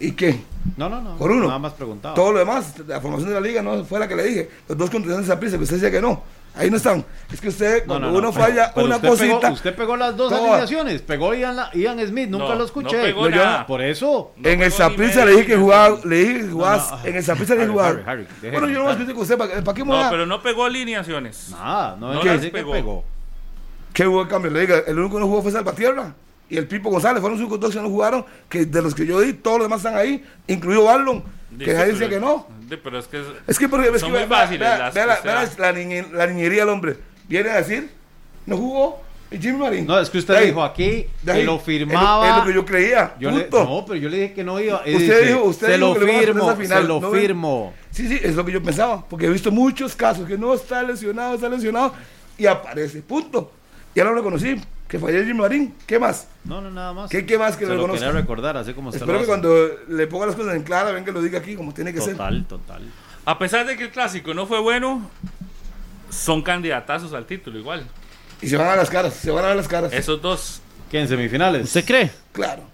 ¿Y 0.00 0.12
qué? 0.12 0.40
No, 0.78 0.88
no, 0.88 1.02
no. 1.02 1.18
Por 1.18 1.30
uno. 1.30 1.46
Nada 1.46 1.58
más 1.58 1.74
preguntado. 1.74 2.14
Todo 2.14 2.32
lo 2.32 2.38
demás, 2.38 2.72
la 2.86 2.98
formación 3.02 3.28
de 3.28 3.34
la 3.34 3.40
liga 3.42 3.60
no 3.60 3.84
fue 3.84 4.00
la 4.00 4.08
que 4.08 4.16
le 4.16 4.22
dije. 4.24 4.50
Los 4.66 4.78
dos 4.78 4.88
contenciones 4.88 5.26
de 5.26 5.30
esa 5.30 5.38
prisa, 5.38 5.58
que 5.58 5.64
usted 5.64 5.76
decía 5.76 5.90
que 5.90 6.00
no. 6.00 6.22
Ahí 6.54 6.70
no 6.70 6.76
están. 6.76 7.04
Es 7.32 7.40
que 7.40 7.48
usted, 7.48 7.86
cuando 7.86 8.12
uno 8.12 8.32
falla 8.32 8.72
una 8.76 9.00
cosita. 9.00 9.52
usted 9.52 9.74
pegó 9.74 9.96
las 9.96 10.16
dos 10.16 10.32
alineaciones. 10.32 11.02
Pegó 11.02 11.34
Ian, 11.34 11.56
Ian 11.74 12.06
Smith, 12.06 12.28
nunca 12.28 12.54
lo 12.54 12.64
escuché. 12.64 13.14
por 13.66 13.82
eso. 13.82 14.32
en 14.42 14.62
el 14.62 14.72
Zaprisa 14.72 15.24
le 15.24 15.32
dije 15.32 15.46
que 15.46 15.56
jugaba. 15.56 15.98
Le 16.04 16.16
dije 16.16 16.40
que 16.40 16.48
jugaba. 16.48 17.00
en 17.04 17.16
el 17.16 17.22
Zaprisa 17.22 17.54
le 17.54 17.60
dije 17.60 17.72
jugar. 17.72 18.04
bueno, 18.42 18.68
yo 18.68 18.78
no 18.78 18.84
lo 18.84 18.90
escuché 18.90 19.12
con 19.12 19.22
usted. 19.22 19.38
¿Para, 19.38 19.74
qué 19.74 19.84
No, 19.84 20.10
pero 20.10 20.26
no 20.26 20.42
pegó 20.42 20.64
alineaciones. 20.64 21.50
Nada, 21.50 21.96
no, 21.98 22.14
no 22.14 22.20
¿Qué, 22.20 22.50
pegó. 22.50 22.72
pegó. 22.72 23.04
¿Qué 23.92 24.04
jugó 24.04 24.22
el 24.22 24.28
cambio? 24.28 24.50
Le 24.50 24.60
diga, 24.60 24.82
el 24.86 24.98
único 24.98 25.16
que 25.16 25.20
no 25.20 25.26
jugó 25.26 25.42
fue 25.42 25.52
Salvatierra 25.52 26.14
y 26.48 26.56
el 26.56 26.66
Pipo 26.66 26.90
González. 26.90 27.20
Fueron 27.20 27.38
cinco 27.38 27.58
dos 27.58 27.74
que 27.74 27.80
no 27.80 27.88
jugaron. 27.88 28.24
Que 28.48 28.66
de 28.66 28.82
los 28.82 28.94
que 28.94 29.06
yo 29.06 29.20
di, 29.20 29.32
todos 29.34 29.58
los 29.58 29.66
demás 29.66 29.78
están 29.78 29.96
ahí, 29.96 30.24
incluido 30.46 30.84
Barlon. 30.84 31.22
Que 31.58 31.74
nadie 31.74 31.92
dice 31.92 32.08
que 32.08 32.20
no. 32.20 32.46
Pero 32.76 32.98
es 32.98 33.06
que, 33.06 33.22
es 33.46 33.58
que, 33.58 33.68
porque, 33.68 33.88
es 33.88 34.02
que 34.02 34.10
muy 34.10 34.24
fáciles. 34.24 34.68
la, 35.58 36.26
niñería 36.26 36.60
del 36.60 36.68
hombre 36.68 36.96
viene 37.28 37.50
a 37.50 37.56
decir, 37.56 37.90
no 38.46 38.56
jugó. 38.56 39.02
Y 39.30 39.38
Jimmy 39.38 39.58
Marín. 39.58 39.86
No, 39.86 39.98
es 39.98 40.10
que 40.10 40.18
usted 40.18 40.44
dijo 40.44 40.62
aquí 40.62 41.06
que 41.24 41.44
lo 41.44 41.60
firmaba. 41.60 42.28
Es 42.28 42.36
lo, 42.38 42.44
que 42.44 42.54
yo 42.54 42.64
creía. 42.64 43.14
no, 43.20 43.84
pero 43.86 43.94
yo 43.94 44.08
le 44.08 44.16
dije 44.22 44.32
que 44.34 44.42
no 44.42 44.60
iba. 44.60 44.78
Usted 44.78 45.28
dijo, 45.28 45.44
usted 45.44 45.66
se 45.68 45.72
dijo 45.74 45.94
lo 45.94 46.06
firmo, 46.06 46.56
se 46.56 46.82
lo 46.82 47.12
firmo. 47.12 47.74
Sí, 47.92 48.08
sí, 48.08 48.20
es 48.22 48.34
lo 48.34 48.44
que 48.44 48.52
yo 48.52 48.62
pensaba. 48.62 49.04
Porque 49.08 49.26
he 49.26 49.30
visto 49.30 49.52
muchos 49.52 49.94
casos 49.94 50.26
que 50.26 50.36
no 50.36 50.52
está 50.52 50.82
lesionado, 50.82 51.34
está 51.34 51.48
lesionado 51.48 51.94
y 52.36 52.46
aparece. 52.46 53.02
Punto. 53.02 53.52
Ya 53.94 54.04
lo 54.04 54.14
reconocí. 54.14 54.60
Que 54.90 54.98
fallé 54.98 55.24
Jimmy 55.24 55.38
Marín. 55.38 55.74
¿Qué 55.86 56.00
más? 56.00 56.26
No, 56.42 56.60
no, 56.60 56.68
nada 56.68 56.92
más. 56.92 57.10
¿Qué, 57.10 57.24
qué 57.24 57.38
más 57.38 57.56
que 57.56 57.64
se 57.64 57.72
lo, 57.72 57.86
quería 57.92 58.10
recordar, 58.10 58.56
así 58.56 58.74
como 58.74 58.90
Espero 58.90 59.20
que 59.20 59.26
cuando 59.26 59.68
le 59.86 60.08
ponga 60.08 60.26
las 60.26 60.34
cosas 60.34 60.56
en 60.56 60.64
clara, 60.64 60.90
ven 60.90 61.04
que 61.04 61.12
lo 61.12 61.22
diga 61.22 61.38
aquí 61.38 61.54
como 61.54 61.72
tiene 61.72 61.92
que 61.92 62.00
ser. 62.00 62.14
Total, 62.14 62.44
total. 62.46 62.82
A 63.24 63.38
pesar 63.38 63.64
de 63.66 63.76
que 63.76 63.84
el 63.84 63.90
clásico 63.90 64.34
no 64.34 64.46
fue 64.46 64.58
bueno, 64.58 65.08
son 66.10 66.42
candidatazos 66.42 67.14
al 67.14 67.24
título 67.24 67.56
igual. 67.60 67.86
Y 68.42 68.48
se 68.48 68.56
van 68.56 68.66
a 68.66 68.74
las 68.74 68.90
caras, 68.90 69.14
se 69.14 69.30
van 69.30 69.44
a 69.44 69.48
ver 69.48 69.56
las 69.58 69.68
caras. 69.68 69.92
Esos 69.92 70.20
dos. 70.20 70.60
¿Qué 70.90 70.98
en 70.98 71.06
semifinales? 71.06 71.66
¿Usted 71.66 71.84
cree? 71.84 72.10
Claro. 72.32 72.64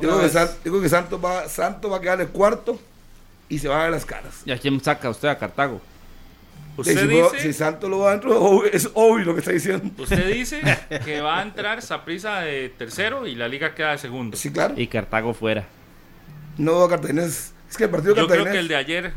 digo, 0.00 0.20
que, 0.20 0.48
digo 0.64 0.82
que 0.82 0.88
Santos 0.88 1.24
va, 1.24 1.48
Santo 1.48 1.90
va 1.90 1.98
a 1.98 2.00
quedar 2.00 2.20
el 2.20 2.28
cuarto 2.28 2.76
y 3.48 3.60
se 3.60 3.68
van 3.68 3.78
a 3.78 3.82
ver 3.84 3.92
las 3.92 4.04
caras. 4.04 4.42
¿Y 4.44 4.50
a 4.50 4.58
quién 4.58 4.82
saca 4.82 5.08
usted 5.08 5.28
a 5.28 5.38
Cartago? 5.38 5.80
Usted 6.78 7.00
si, 7.00 7.06
dice, 7.08 7.40
si 7.40 7.52
Santos 7.52 7.90
lo 7.90 7.98
va 7.98 8.10
adentro, 8.10 8.64
es 8.64 8.88
obvio 8.94 9.24
lo 9.24 9.34
que 9.34 9.40
está 9.40 9.50
diciendo. 9.50 9.90
Usted 10.00 10.32
dice 10.32 10.62
que 11.04 11.20
va 11.20 11.40
a 11.40 11.42
entrar 11.42 11.82
Saprisa 11.82 12.40
de 12.40 12.68
tercero 12.68 13.26
y 13.26 13.34
la 13.34 13.48
liga 13.48 13.74
queda 13.74 13.90
de 13.90 13.98
segundo. 13.98 14.36
Sí, 14.36 14.52
claro. 14.52 14.74
Y 14.76 14.86
Cartago 14.86 15.34
fuera. 15.34 15.66
No, 16.56 16.88
Cartaginés. 16.88 17.52
Es 17.68 17.76
que 17.76 17.84
el 17.84 17.90
partido 17.90 18.14
Yo 18.14 18.28
creo 18.28 18.44
que 18.44 18.58
el 18.58 18.68
de 18.68 18.76
ayer 18.76 19.12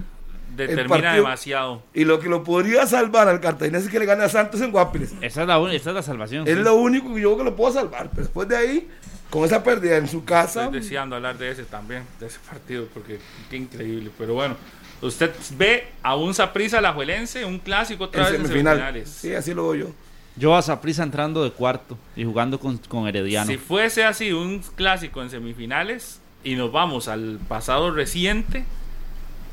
determina 0.56 1.14
demasiado. 1.14 1.84
Y 1.94 2.04
lo 2.04 2.20
que 2.20 2.30
lo 2.30 2.44
podría 2.44 2.88
salvar 2.88 3.28
al 3.28 3.40
Cartaginés 3.40 3.84
es 3.84 3.90
que 3.90 4.00
le 4.00 4.08
gane 4.08 4.24
a 4.24 4.30
Santos 4.30 4.60
en 4.62 4.72
Guapiles. 4.72 5.14
Esa 5.22 5.42
es 5.42 5.48
la, 5.48 5.74
esa 5.74 5.90
es 5.92 5.96
la 5.96 6.02
salvación. 6.02 6.48
Es 6.48 6.58
lo 6.58 6.76
único 6.76 7.14
que 7.14 7.22
yo 7.22 7.30
creo 7.30 7.38
que 7.38 7.44
lo 7.52 7.56
puedo 7.56 7.74
salvar. 7.74 8.10
Pero 8.10 8.24
después 8.24 8.48
de 8.48 8.58
ahí, 8.58 8.90
con 9.30 9.46
esa 9.46 9.64
pérdida 9.64 9.98
en 9.98 10.08
su 10.08 10.26
casa. 10.26 10.66
Estoy 10.66 10.80
deseando 10.80 11.16
hablar 11.16 11.38
de 11.38 11.52
ese 11.52 11.64
también, 11.64 12.04
de 12.20 12.26
ese 12.26 12.40
partido, 12.40 12.88
porque 12.94 13.20
qué 13.52 13.58
increíble. 13.58 14.10
Pero 14.18 14.34
bueno, 14.34 14.58
usted 15.02 15.32
ve 15.58 15.88
a 16.04 16.16
un 16.16 16.34
Saprisa 16.34 16.80
Alajuelense, 16.80 17.46
un 17.46 17.60
clásico 17.60 18.06
otra 18.06 18.30
vez 18.30 18.40
en 18.40 18.48
semifinales. 18.48 19.10
Sí, 19.10 19.34
así 19.34 19.54
lo 19.54 19.70
veo 19.70 19.88
yo. 19.88 19.92
Yo 20.38 20.56
a 20.56 20.62
Saprisa 20.62 21.04
entrando 21.04 21.44
de 21.44 21.52
cuarto 21.52 21.98
y 22.16 22.24
jugando 22.24 22.60
con, 22.60 22.78
con 22.78 23.08
Herediano. 23.08 23.48
Si 23.52 23.58
fuese 23.58 24.06
así 24.06 24.32
un 24.32 24.60
clásico 24.76 25.22
en 25.22 25.30
semifinales 25.30 26.22
y 26.44 26.56
nos 26.56 26.72
vamos 26.72 27.08
al 27.08 27.40
pasado 27.48 27.92
reciente, 27.92 28.64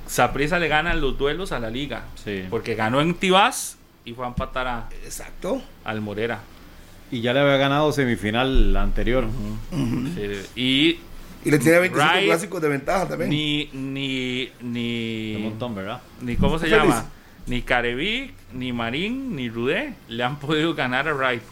Saprisa 0.07 0.59
le 0.59 0.69
gana 0.69 0.95
los 0.95 1.19
duelos 1.19 1.53
a 1.53 1.59
la 1.59 1.71
liga. 1.71 2.05
Porque 2.49 2.75
ganó 2.75 3.01
en 3.01 3.15
Tibás 3.15 3.77
y 4.05 4.15
fue 4.15 4.25
a 4.25 4.29
empatar 4.29 4.67
a, 4.67 4.89
Exacto. 5.05 5.63
al 5.85 6.01
Morera. 6.01 6.41
Y 7.11 7.21
ya 7.21 7.33
le 7.33 7.41
había 7.41 7.57
ganado 7.57 7.93
semifinal 7.93 8.77
anterior. 8.77 9.27
y, 10.57 10.99
y 11.45 11.51
le 11.51 11.59
tiene 11.59 11.79
25 11.79 12.13
clásicos 12.25 12.61
de 12.63 12.69
ventaja 12.69 13.07
también. 13.09 13.31
Ni, 13.31 13.71
ni, 13.73 14.51
ni. 14.61 15.33
De 15.35 15.39
montón, 15.39 15.75
¿verdad? 15.75 16.01
Ni, 16.21 16.37
¿cómo 16.37 16.59
se 16.59 16.69
llama? 16.69 17.07
ni 17.47 17.63
Carevic, 17.63 18.35
ni 18.53 18.73
Marín, 18.75 19.35
ni 19.35 19.49
Rudé 19.49 19.95
le 20.09 20.23
han 20.23 20.39
podido 20.39 20.75
ganar 20.75 21.09
a 21.09 21.15
Wright. 21.15 21.43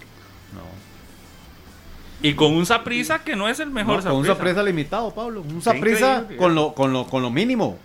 Y 2.22 2.32
con 2.34 2.52
un 2.54 2.64
Saprisa 2.66 3.22
que 3.22 3.36
no 3.36 3.48
es 3.48 3.60
el 3.60 3.70
mejor 3.70 4.02
No, 4.02 4.10
con 4.10 4.20
un. 4.20 4.26
Saprissa 4.26 4.62
limitado, 4.62 5.14
Pablo. 5.14 5.42
Un 5.42 5.56
increíble. 5.58 6.36
con 6.36 6.54
lo, 6.54 6.72
con, 6.74 6.92
lo, 6.92 7.06
con 7.06 7.22
lo 7.22 7.30
mínimo. 7.30 7.78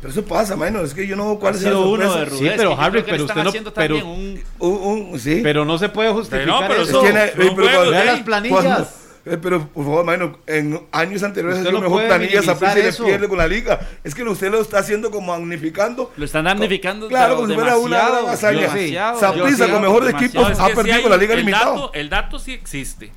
Pero 0.00 0.10
eso 0.12 0.24
pasa, 0.24 0.56
mano. 0.56 0.80
Es 0.80 0.94
que 0.94 1.06
yo 1.06 1.14
no 1.16 1.26
veo 1.26 1.38
cuál 1.38 1.54
Ha 1.54 1.56
es 1.58 1.62
sido 1.62 1.88
uno 1.90 2.16
de. 2.16 2.24
Rudé. 2.24 2.38
Sí, 2.38 2.54
pero 2.56 2.80
Harry, 2.80 3.02
pero 3.02 3.24
usted 3.24 3.42
no- 3.42 3.52
pero- 3.74 3.96
un- 3.98 4.42
Un- 4.58 5.10
un- 5.12 5.20
sí. 5.20 5.40
Pero 5.42 5.64
no 5.64 5.78
se 5.78 5.88
puede 5.90 6.10
justificar 6.12 6.46
No, 6.48 6.60
pero 6.66 6.82
eso. 6.82 7.04
Es 7.04 7.12
que, 7.12 7.12
no, 7.12 7.24
no 7.24 7.30
pero 7.36 7.54
juego, 7.54 7.70
cuando- 7.76 7.90
Vea 7.92 8.00
Ey, 8.00 8.06
las 8.08 8.20
planillas. 8.20 8.62
Cuando- 8.64 8.88
eh, 9.24 9.38
pero 9.40 9.68
por 9.68 9.84
favor, 9.84 10.04
Maino, 10.04 10.38
en 10.46 10.80
años 10.90 11.22
anteriores 11.22 11.58
Usted 11.58 11.68
ha 11.68 11.70
sido 11.70 11.80
no 11.80 11.88
mejor 11.88 12.06
planilla 12.06 12.42
Saprissa 12.42 12.78
y 12.78 12.82
le 12.82 12.92
pierde 12.92 13.28
con 13.28 13.38
la 13.38 13.46
liga. 13.46 13.80
Es 14.02 14.14
que 14.14 14.22
usted 14.24 14.50
lo 14.50 14.60
está 14.60 14.78
haciendo 14.78 15.10
como 15.10 15.32
magnificando. 15.32 16.12
Lo 16.16 16.24
están 16.24 16.44
damnificando. 16.44 17.08
Claro, 17.08 17.36
como 17.36 17.48
si 17.48 17.54
fuera 17.54 17.76
una 17.76 18.30
hazaña. 18.30 18.62
demasiado, 18.62 19.20
con 19.20 19.38
No, 19.40 20.48
es 20.48 20.58
ha 20.58 20.68
perdido 20.68 21.02
con 21.02 21.10
la 21.10 21.16
liga 21.16 21.36
dato, 21.36 21.92
el 21.94 22.08
dato 22.08 22.38
sí 22.38 22.52
existe. 22.52 23.12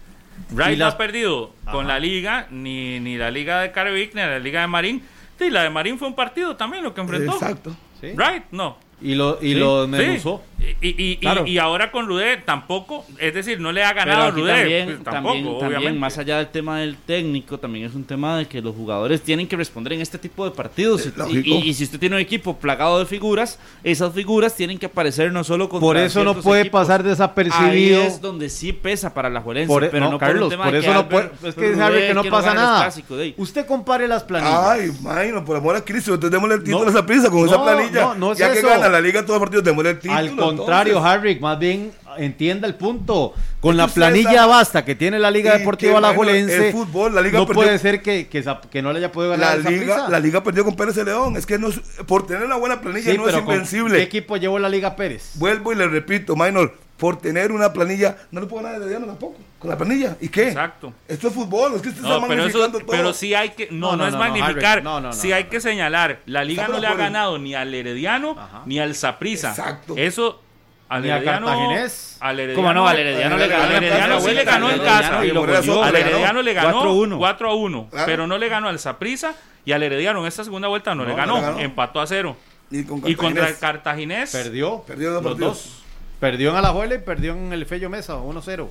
Wright 0.51 0.75
Y 0.75 0.77
no 0.77 0.85
ha 0.85 0.97
perdido 0.97 1.53
con 1.71 1.87
la 1.87 1.99
liga, 1.99 2.47
ni, 2.51 2.99
ni 2.99 3.17
la 3.17 3.31
liga 3.31 3.61
de 3.61 3.71
Carevic, 3.71 4.13
ni 4.13 4.21
la 4.21 4.39
liga 4.39 4.61
de 4.61 4.67
Marín. 4.67 5.03
Sí, 5.39 5.49
la 5.49 5.63
de 5.63 5.69
Marín 5.69 5.97
fue 5.97 6.07
un 6.07 6.15
partido 6.15 6.55
también 6.55 6.83
lo 6.83 6.93
que 6.93 7.01
enfrentó. 7.01 7.33
Exacto. 7.33 7.75
Sí. 7.99 8.07
Right, 8.15 8.43
no. 8.51 8.77
Y 9.01 9.15
lo, 9.15 9.39
y 9.41 9.53
Sí, 9.53 9.59
lo 9.59 9.85
sí. 9.85 10.19
Y, 10.57 10.87
y, 10.87 10.95
y- 11.11 11.17
Claro. 11.17 11.45
y 11.45 11.57
ahora 11.57 11.91
con 11.91 12.07
Rudé 12.07 12.37
tampoco, 12.37 13.05
es 13.19 13.33
decir, 13.33 13.59
no 13.59 13.71
le 13.71 13.83
ha 13.83 13.93
ganado 13.93 14.27
aquí 14.27 14.41
Rudé. 14.41 14.53
también, 14.55 14.85
pues, 14.85 15.03
también, 15.03 15.23
tampoco, 15.43 15.59
también, 15.59 15.77
obviamente. 15.79 15.99
más 15.99 16.17
allá 16.17 16.37
del 16.37 16.47
tema 16.47 16.79
del 16.79 16.95
técnico, 16.97 17.57
también 17.59 17.85
es 17.85 17.93
un 17.93 18.03
tema 18.05 18.37
de 18.37 18.47
que 18.47 18.61
los 18.61 18.73
jugadores 18.75 19.21
tienen 19.21 19.47
que 19.47 19.55
responder 19.57 19.93
en 19.93 20.01
este 20.01 20.17
tipo 20.17 20.45
de 20.45 20.51
partidos. 20.51 21.05
Y- 21.05 21.13
lógico. 21.17 21.41
y, 21.49 21.69
y 21.69 21.73
si 21.73 21.83
usted 21.83 21.99
tiene 21.99 22.15
un 22.15 22.21
equipo 22.21 22.55
plagado 22.57 22.99
de 22.99 23.05
figuras, 23.05 23.59
esas 23.83 24.13
figuras 24.13 24.55
tienen 24.55 24.77
que 24.79 24.85
aparecer 24.85 25.31
no 25.31 25.43
solo 25.43 25.67
contra 25.69 25.85
Por 25.85 25.97
eso 25.97 26.23
no 26.23 26.33
puede 26.41 26.61
equipos. 26.61 26.81
pasar 26.81 27.01
Ahí 27.01 27.07
desapercibido. 27.07 28.01
es 28.03 28.21
donde 28.21 28.49
sí 28.49 28.71
pesa 28.73 29.13
para 29.13 29.29
la 29.29 29.41
Juelense, 29.41 29.67
Por, 29.67 29.89
pero 29.89 30.05
no, 30.05 30.11
no, 30.11 30.19
por 30.19 30.27
un 30.27 30.33
Carlos, 30.33 30.49
tema 30.49 30.63
por 30.65 30.75
eso 30.75 30.93
no 30.93 31.09
puede. 31.09 31.31
Es 31.43 31.55
que 31.55 31.75
sabe 31.75 32.07
que 32.07 32.13
no 32.13 32.23
pasa 32.23 32.53
nada. 32.53 32.81
clásico. 32.83 33.15
Usted 33.37 33.65
compare 33.65 34.07
las 34.07 34.23
planillas. 34.23 34.59
Ay, 34.65 34.91
Maino, 35.01 35.43
por 35.43 35.57
amor 35.57 35.75
a 35.75 35.81
Cristo, 35.83 36.13
entonces 36.13 36.31
démosle 36.31 36.55
el 36.55 36.63
título 36.63 36.83
No. 36.83 36.87
a 36.87 36.91
esa 36.91 37.05
prisa 37.05 37.29
con 37.29 37.41
No, 37.41 37.45
esa 37.47 37.61
planilla. 37.63 38.01
no, 38.01 38.15
no 38.15 38.31
es 38.31 38.37
ya 38.37 38.51
que 38.53 38.61
gana 38.61 38.87
la 38.89 39.01
liga 39.01 39.21
todos 39.21 39.35
los 39.35 39.39
partidos, 39.41 39.63
démosle 39.63 39.89
el 39.91 39.99
título. 39.99 40.54
Al 40.55 40.65
contrario. 40.65 41.03
Harry, 41.03 41.39
más 41.39 41.59
bien 41.59 41.91
entienda 42.17 42.67
el 42.67 42.75
punto. 42.75 43.33
Con 43.59 43.77
la 43.77 43.87
planilla 43.87 44.45
basta 44.45 44.85
que 44.85 44.95
tiene 44.95 45.17
la 45.19 45.31
Liga 45.31 45.57
Deportiva 45.57 45.97
Alajuelense. 45.97 46.71
fútbol, 46.71 47.15
la 47.15 47.21
Liga 47.21 47.39
no 47.39 47.45
perdió- 47.47 47.63
puede 47.63 47.79
ser 47.79 48.01
que, 48.01 48.27
que, 48.27 48.81
no 48.81 48.93
le 48.93 48.99
haya 48.99 49.11
podido 49.11 49.31
ganar 49.31 49.59
La 49.59 49.69
liga, 49.69 50.09
la 50.09 50.19
liga 50.19 50.43
perdió 50.43 50.63
con 50.63 50.75
Pérez 50.75 50.95
de 50.95 51.05
León. 51.05 51.35
Es 51.35 51.45
que 51.45 51.57
no 51.57 51.69
por 52.05 52.27
tener 52.27 52.43
una 52.45 52.57
buena 52.57 52.81
planilla 52.81 53.11
Sí, 53.11 53.17
no 53.17 53.27
es 53.27 53.35
invencible. 53.35 53.97
¿Qué 53.97 54.03
equipo 54.03 54.37
llevó 54.37 54.59
la 54.59 54.69
Liga 54.69 54.95
Pérez? 54.95 55.31
Vuelvo 55.35 55.73
y 55.73 55.75
le 55.75 55.87
repito, 55.87 56.35
Minor, 56.35 56.75
por 56.97 57.17
tener 57.17 57.51
una 57.51 57.73
planilla, 57.73 58.15
no 58.31 58.39
le 58.41 58.47
puedo 58.47 58.63
ganar 58.63 58.79
de 58.79 58.87
Diana 58.89 59.05
tampoco. 59.05 59.37
Con 59.59 59.69
la 59.69 59.77
planilla. 59.77 60.15
¿Y 60.21 60.29
qué? 60.29 60.47
Exacto. 60.49 60.93
Esto 61.07 61.27
es 61.27 61.33
fútbol, 61.33 61.73
es 61.75 61.81
que 61.81 61.89
usted 61.89 62.01
No, 62.01 62.15
está 62.15 62.27
pero, 62.27 62.45
eso, 62.45 62.57
magnificando 62.59 62.79
todo. 62.79 62.87
pero 62.91 63.13
sí 63.13 63.33
hay 63.33 63.49
que, 63.49 63.67
no, 63.71 63.91
No, 63.91 63.91
no, 63.91 63.97
no, 63.97 64.07
es 64.07 64.13
magnificar, 64.15 64.65
Harry, 64.77 64.83
no, 64.83 65.01
no, 65.01 65.07
no, 65.07 65.13
sí 65.13 65.29
no, 65.29 65.35
hay 65.35 65.43
no. 65.45 65.49
que 65.49 65.59
señalar, 65.59 66.19
la 66.25 66.43
liga 66.43 66.63
Está 66.63 66.73
no 66.75 66.79
le 66.79 66.87
ha 66.87 66.93
ganado 66.93 67.37
ni 67.39 67.53
al 67.55 67.73
Herediano 67.73 68.35
Ajá. 68.39 68.61
ni 68.65 68.79
al 68.79 68.95
Saprissa. 68.95 69.49
Exacto. 69.49 69.95
Eso 69.97 70.41
al 70.87 71.01
Ni 71.01 71.09
a 71.09 71.17
Herediano, 71.17 71.47
Cartaginés. 71.47 72.17
al 72.19 72.39
Herediano, 72.39 72.61
¿Cómo 72.61 72.73
no? 72.73 72.87
Al 72.87 72.99
Herediano 72.99 73.37
le 73.37 73.47
ganó 73.47 73.63
al 73.63 73.71
Herediano 73.83 74.21
sí 74.21 74.31
le 74.31 74.43
ganó 74.43 74.69
en 74.69 74.75
Herediano 74.75 75.01
casa 75.09 75.25
y 75.25 75.31
lo 75.31 75.57
eso, 75.57 75.83
al 75.83 75.93
le 75.93 75.99
ganó. 75.99 76.11
Herediano 76.11 76.41
le 76.43 76.53
ganó 76.53 76.83
4-1. 76.83 77.17
4 77.17 77.49
a 77.49 77.55
1, 77.55 77.87
Claro. 77.89 78.05
pero 78.05 78.27
no 78.27 78.37
le 78.37 78.49
ganó 78.49 78.69
al 78.69 78.77
Saprissa 78.79 79.33
y 79.65 79.71
al 79.71 79.81
Herediano 79.83 80.19
en 80.21 80.27
esta 80.27 80.43
segunda 80.43 80.67
vuelta 80.67 80.93
no, 80.93 81.03
le 81.05 81.15
ganó, 81.15 81.59
empató 81.59 81.99
a 81.99 82.07
0. 82.07 82.37
Y, 82.71 82.83
con 82.83 83.01
Y 83.05 83.15
contra 83.15 83.47
el 83.49 83.57
Cartaginés, 83.57 84.31
Perdió. 84.31 84.83
Perdió 84.85 85.11
dos 85.13 85.23
partidos. 85.23 85.81
Perdió 86.19 86.51
en 86.51 86.55
Alajuela 86.57 86.95
y 86.95 86.99
perdió 86.99 87.33
en 87.33 87.51
el 87.53 87.65
Fello 87.65 87.89
Mesa, 87.89 88.15
1-0. 88.15 88.67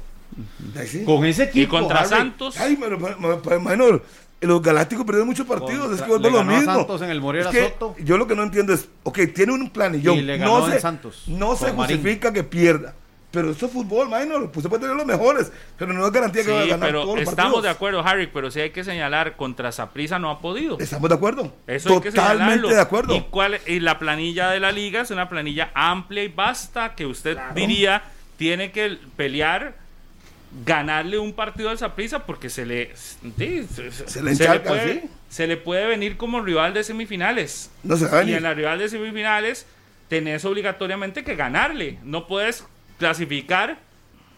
Ay, 0.77 0.87
sí. 0.87 1.05
Con 1.05 1.25
ese 1.25 1.45
equipo. 1.45 1.77
y 1.77 1.81
contra 1.81 2.01
Harry, 2.01 2.09
Santos 2.09 2.57
Ay, 2.59 2.77
pero, 2.81 2.99
pero, 2.99 3.43
pero, 3.43 3.61
Minor, 3.61 4.05
los 4.41 4.63
Galácticos 4.63 5.05
perdieron 5.05 5.29
muchos 5.29 5.47
partidos. 5.47 5.87
Contra- 5.87 5.97
es 5.97 6.03
que 6.03 6.09
vuelve 6.09 6.31
lo 6.31 6.43
mismo. 6.45 6.75
Santos 6.75 7.03
en 7.03 7.11
el 7.11 7.21
Morera 7.21 7.51
Es 7.51 7.57
que 7.57 7.65
Soto. 7.65 7.95
Yo 8.03 8.19
lo 8.19 8.27
que 8.27 8.35
no 8.35 8.43
entiendo 8.43 8.73
es, 8.73 8.89
ok, 9.05 9.21
tiene 9.35 9.53
un 9.53 9.71
planillón. 9.71 10.17
Y 10.19 10.23
le 10.23 10.39
ganó 10.39 10.61
no 10.61 10.67
en 10.67 10.73
se, 10.73 10.81
Santos, 10.81 11.25
No 11.27 11.55
se 11.57 11.71
justifica 11.71 12.33
que 12.33 12.43
pierda. 12.43 12.95
Pero 13.35 13.51
esto 13.51 13.67
es 13.67 13.73
fútbol, 13.73 14.09
Minor. 14.09 14.51
Pues 14.51 14.63
se 14.63 14.69
puede 14.69 14.83
tener 14.83 14.97
los 14.97 15.05
mejores. 15.05 15.53
Pero 15.77 15.93
no 15.93 16.07
es 16.07 16.13
garantía 16.13 16.45
que 16.45 16.53
va 16.53 16.61
a 16.63 16.67
ganar 16.67 16.89
pero 16.89 17.03
todos 17.03 17.19
los 17.19 17.29
estamos 17.29 17.63
de 17.63 17.69
acuerdo, 17.69 18.07
Harry, 18.07 18.29
pero 18.29 18.51
sí 18.51 18.61
hay 18.61 18.71
que 18.71 18.85
señalar, 18.85 19.37
contra 19.37 19.73
Saprissa 19.73 20.19
no 20.19 20.31
ha 20.31 20.41
podido. 20.41 20.79
Estamos 20.79 21.09
de 21.09 21.15
acuerdo. 21.17 21.53
Eso 21.67 21.95
hay 21.95 22.01
que 22.01 22.11
Totalmente 22.11 22.75
de 22.75 22.81
acuerdo. 22.81 23.15
¿Y, 23.15 23.23
cuál, 23.23 23.61
y 23.67 23.81
la 23.81 23.99
planilla 23.99 24.51
de 24.51 24.61
la 24.61 24.73
liga 24.73 25.03
es 25.03 25.11
una 25.11 25.29
planilla 25.29 25.71
amplia 25.75 26.23
y 26.25 26.29
vasta 26.29 26.95
que 26.95 27.07
usted 27.07 27.37
diría 27.55 28.03
tiene 28.37 28.73
que 28.73 28.99
pelear 29.17 29.75
ganarle 30.65 31.19
un 31.19 31.33
partido 31.33 31.71
al 31.71 31.79
Saprissa 31.79 32.27
porque 32.27 32.49
se 32.49 32.65
le 32.65 32.93
sí, 32.95 33.67
se, 33.73 33.91
Se 33.91 34.23
le 34.23 34.61
puede, 34.61 35.01
¿sí? 35.01 35.11
se 35.29 35.47
le 35.47 35.57
puede 35.57 35.87
venir 35.87 36.17
como 36.17 36.41
rival 36.41 36.75
de 36.75 36.85
semifinales. 36.85 37.71
No 37.83 37.97
se 37.97 38.07
va 38.07 38.19
a 38.19 38.23
Y 38.23 38.27
venir. 38.27 38.37
en 38.37 38.43
la 38.45 38.55
rival 38.55 38.79
de 38.79 38.89
semifinales 38.89 39.67
tenés 40.09 40.45
obligatoriamente 40.45 41.25
que 41.25 41.35
ganarle. 41.35 41.99
No 42.05 42.27
puedes 42.27 42.65
clasificar 42.99 43.79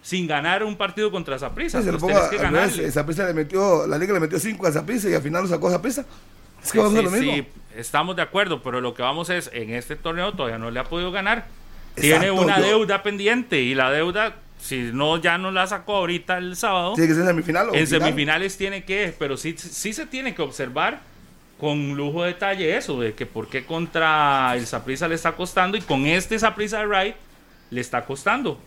sin 0.02 0.26
ganar 0.26 0.62
un 0.62 0.76
partido 0.76 1.10
contra 1.10 1.38
Saprissa. 1.38 1.82
Sí, 1.82 1.88
Pues 1.98 2.30
ganarle. 2.40 2.90
Saprissa 2.92 3.26
le 3.26 3.34
metió, 3.34 3.86
la 3.86 3.98
liga 3.98 4.12
le 4.14 4.20
metió 4.20 4.38
5 4.38 4.66
a 4.66 4.72
Saprissa 4.72 5.08
y 5.10 5.14
al 5.14 5.22
final 5.22 5.42
lo 5.42 5.48
sacó 5.48 5.68
a 5.68 5.72
Saprissa. 5.72 6.04
Es 6.62 6.72
que 6.72 6.78
vamos 6.78 6.98
a 6.98 7.02
lo 7.02 7.10
mismo. 7.10 7.32
sí, 7.32 7.46
estamos 7.76 8.16
de 8.16 8.22
acuerdo, 8.22 8.62
pero 8.62 8.80
lo 8.80 8.94
que 8.94 9.02
vamos 9.02 9.30
es, 9.30 9.50
en 9.52 9.70
este 9.74 9.96
torneo 9.96 10.32
todavía 10.32 10.58
no 10.58 10.70
le 10.70 10.80
ha 10.80 10.84
podido 10.84 11.10
ganar. 11.12 11.46
Exacto, 11.96 12.00
Tiene 12.20 12.30
una 12.30 12.58
yo- 12.60 12.66
deuda 12.66 13.02
pendiente 13.02 13.60
y 13.60 13.74
la 13.74 13.90
deuda, 13.90 14.36
si 14.60 14.90
no, 14.92 15.16
ya 15.20 15.38
no 15.38 15.50
la 15.50 15.66
sacó 15.66 15.96
ahorita 15.96 16.38
el 16.38 16.56
sábado. 16.56 16.94
Tiene 16.94 17.08
que 17.08 17.14
ser 17.14 17.26
semifinal 17.26 17.68
o 17.70 17.74
en 17.74 17.86
final. 17.86 18.00
semifinales 18.02 18.56
tiene 18.56 18.84
que, 18.84 19.14
pero 19.18 19.36
sí, 19.36 19.54
sí 19.58 19.92
se 19.92 20.06
tiene 20.06 20.34
que 20.34 20.42
observar 20.42 21.00
con 21.58 21.96
lujo 21.96 22.22
de 22.22 22.28
detalle 22.34 22.76
eso, 22.76 23.00
de 23.00 23.14
que 23.14 23.26
por 23.26 23.48
qué 23.48 23.64
contra 23.64 24.54
el 24.56 24.66
Saprissa 24.66 25.08
le 25.08 25.14
está 25.14 25.32
costando 25.32 25.76
y 25.76 25.80
con 25.80 26.04
este 26.06 26.38
Saprissa 26.38 26.80
de 26.80 26.86
Wright 26.86 27.14
le 27.70 27.80
está 27.80 28.04
costando. 28.04 28.60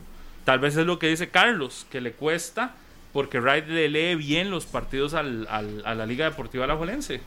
Tal 0.46 0.60
vez 0.60 0.76
es 0.78 0.86
lo 0.86 1.00
que 1.00 1.08
dice 1.08 1.30
Carlos, 1.30 1.86
que 1.92 2.02
le 2.02 2.12
cuesta 2.14 2.76
porque 3.14 3.40
Wright 3.40 3.68
le 3.68 3.90
lee 3.90 4.16
bien 4.16 4.50
los 4.52 4.66
partidos 4.66 5.14
al- 5.14 5.48
al- 5.50 5.82
a 5.86 5.96
la 5.96 6.06
Liga 6.06 6.26
Deportiva 6.30 6.66
Alajuelense. 6.66 7.22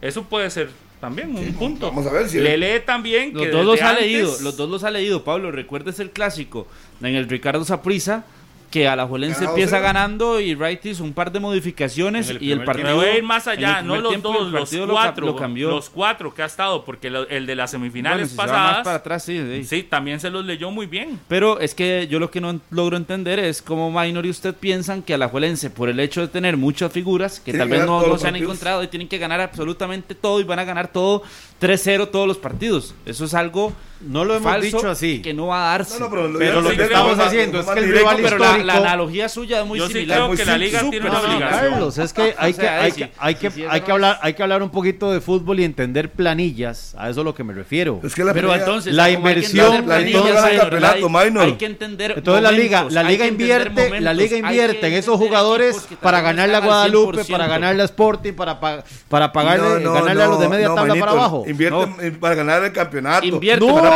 Eso 0.00 0.24
puede 0.24 0.48
ser 0.50 0.70
también 1.00 1.36
un 1.36 1.52
punto. 1.54 1.86
vamos 1.88 2.06
a 2.06 2.12
ver 2.12 2.28
si- 2.28 2.38
le 2.40 2.56
lee 2.56 2.80
también 2.84 3.32
Los 3.34 3.44
que 3.44 3.50
dos 3.50 3.64
los 3.64 3.80
ha 3.82 3.90
antes- 3.90 4.04
leído, 4.04 4.36
los 4.42 4.56
dos 4.56 4.68
los 4.70 4.84
ha 4.84 4.90
leído, 4.90 5.24
Pablo. 5.24 5.50
Recuerdes 5.52 5.98
el 6.00 6.10
clásico 6.10 6.66
en 7.00 7.14
el 7.16 7.28
Ricardo 7.28 7.64
Saprissa 7.64 8.24
que 8.70 8.86
Alajuelense 8.88 9.34
Ganado 9.40 9.50
empieza 9.54 9.70
cero. 9.76 9.82
ganando 9.82 10.40
y 10.40 10.54
Wright 10.54 10.84
hizo 10.86 11.02
un 11.04 11.12
par 11.12 11.32
de 11.32 11.40
modificaciones 11.40 12.28
el 12.30 12.42
y 12.42 12.52
el 12.52 12.64
partido 12.64 12.88
Me 12.88 12.94
voy 12.94 13.04
a 13.06 13.16
ir 13.18 13.22
más 13.22 13.46
allá, 13.46 13.82
no 13.82 13.96
los 13.96 14.08
tiempo 14.10 14.32
dos, 14.32 14.50
los 14.52 14.70
cuatro, 14.90 15.26
lo 15.26 15.36
cambió. 15.36 15.70
los 15.70 15.88
cuatro 15.90 16.34
que 16.34 16.42
ha 16.42 16.46
estado, 16.46 16.84
porque 16.84 17.10
lo- 17.10 17.28
el 17.28 17.46
de 17.46 17.54
las 17.56 17.70
Bueno, 17.72 17.84
semifinales 17.84 18.28
si 18.28 18.34
se 18.34 18.36
más 18.42 18.46
pasadas, 18.50 18.84
para 18.84 18.96
atrás, 18.96 19.24
sí, 19.24 19.38
sí. 19.38 19.64
sí, 19.64 19.82
también 19.84 20.20
se 20.20 20.30
los 20.30 20.44
leyó 20.44 20.70
muy 20.70 20.86
bien. 20.86 21.18
Pero 21.28 21.60
es 21.60 21.74
que 21.74 22.06
yo 22.10 22.18
lo 22.18 22.30
que 22.30 22.40
no 22.40 22.60
logro 22.70 22.96
entender 22.96 23.38
es 23.38 23.62
cómo 23.62 23.90
Minor 23.90 24.26
y 24.26 24.30
usted 24.30 24.54
piensan 24.54 25.02
que 25.02 25.14
Alajuelense, 25.14 25.70
por 25.70 25.88
el 25.88 25.98
hecho 26.00 26.20
de 26.20 26.28
tener 26.28 26.56
muchas 26.56 26.92
figuras 26.92 27.40
que 27.40 27.52
tal 27.52 27.68
vez 27.68 27.86
no, 27.86 28.18
se 28.18 28.28
han 28.28 28.36
encontrado 28.36 28.82
y 28.82 28.88
tienen 28.88 29.08
que 29.08 29.18
ganar 29.18 29.40
absolutamente 29.40 30.14
todo 30.14 30.40
y 30.40 30.44
van 30.44 30.58
a 30.58 30.64
ganar 30.64 30.88
todo 30.88 31.22
3-0 31.60 32.08
todos 32.10 32.26
los 32.28 32.36
partidos. 32.38 32.94
Eso 33.06 33.24
es 33.24 33.34
algo 33.34 33.72
No 34.00 34.24
lo 34.24 34.34
hemos 34.36 34.44
falso 34.52 34.76
dicho 34.76 34.88
así. 34.90 35.20
que 35.22 35.34
no 35.34 35.48
va 35.48 35.64
a 35.74 35.78
darse. 35.78 35.98
No, 35.98 36.08
no, 36.08 36.10
pero, 36.10 36.38
Pero 36.38 36.60
lo 36.60 36.70
que 36.70 36.82
estamos 36.82 37.18
haciendo 37.18 37.60
es 37.60 37.66
que 37.66 37.78
el 37.80 37.92
rival 37.92 38.16
pero 38.22 38.38
la, 38.38 38.57
histórico- 38.60 38.66
la 38.84 38.90
analogía 38.92 39.28
suya 39.28 39.60
es 39.60 39.66
muy 39.66 39.78
Yo 39.78 39.86
sí 39.86 39.92
similar. 39.94 40.16
creo 40.18 40.28
Muy 40.28 40.36
que 40.36 40.44
la 40.44 40.58
liga 40.58 40.80
tiene 40.90 41.08
una 41.08 41.20
obligación. 41.20 41.70
Carlos, 41.72 41.98
es 41.98 42.12
que 42.12 42.22
hay 42.38 42.54
que, 42.54 42.68
hay 42.68 42.90
sí, 42.92 42.96
que, 43.02 43.10
hay 43.18 43.34
que, 43.34 43.50
sí, 43.50 43.60
sí, 43.60 43.66
hay 43.68 43.82
hablar, 43.88 44.18
hay 44.22 44.34
que 44.34 44.42
hablar 44.42 44.62
un 44.62 44.70
poquito 44.70 45.10
de 45.12 45.20
fútbol 45.20 45.60
y 45.60 45.64
entender 45.64 46.10
planillas. 46.12 46.94
A 46.98 47.10
eso 47.10 47.20
es 47.20 47.24
lo 47.24 47.34
que 47.34 47.44
me 47.44 47.52
refiero. 47.54 48.00
Es 48.04 48.14
que 48.14 48.24
la 48.24 48.32
Pero 48.32 48.54
entonces, 48.54 48.92
La 48.94 49.10
inversión, 49.10 49.86
la 49.88 49.96
hay- 49.96 51.56
que 51.56 51.66
entender 51.66 52.14
Entonces 52.16 52.42
la 52.42 52.52
liga, 52.52 52.86
la 52.90 53.02
liga 53.02 53.26
invierte, 53.26 54.00
la 54.00 54.12
liga 54.14 54.36
invierte 54.36 54.86
en 54.86 54.92
esos 54.94 55.16
jugadores 55.18 55.76
para 56.00 56.18
vez 56.18 56.22
no 56.22 56.28
ganarle 56.28 56.54
a 56.54 56.58
están 56.58 56.70
al 56.70 56.90
Guadalupe, 56.90 57.18
100%. 57.24 57.32
para 57.32 57.46
ganarle 57.46 57.82
a 57.82 57.84
Sporting, 57.84 58.32
para, 58.34 58.60
pa- 58.60 58.84
para 59.08 59.32
pagarle, 59.32 59.68
No, 59.68 59.78
no, 59.80 59.92
ganarle 59.92 60.22
a 60.22 60.26
los 60.26 60.40
de 60.40 60.48
media 60.48 60.68
no, 60.68 60.74
tabla 60.74 60.88
manito, 60.94 61.06
para 61.06 61.18
abajo. 61.18 61.44
Invierten 61.46 62.18
para 62.20 62.34
ganar 62.34 62.64
el 62.64 62.72
campeonato. 62.72 63.26
Invierten, 63.26 63.68
No. 63.68 63.74
para, 63.74 63.90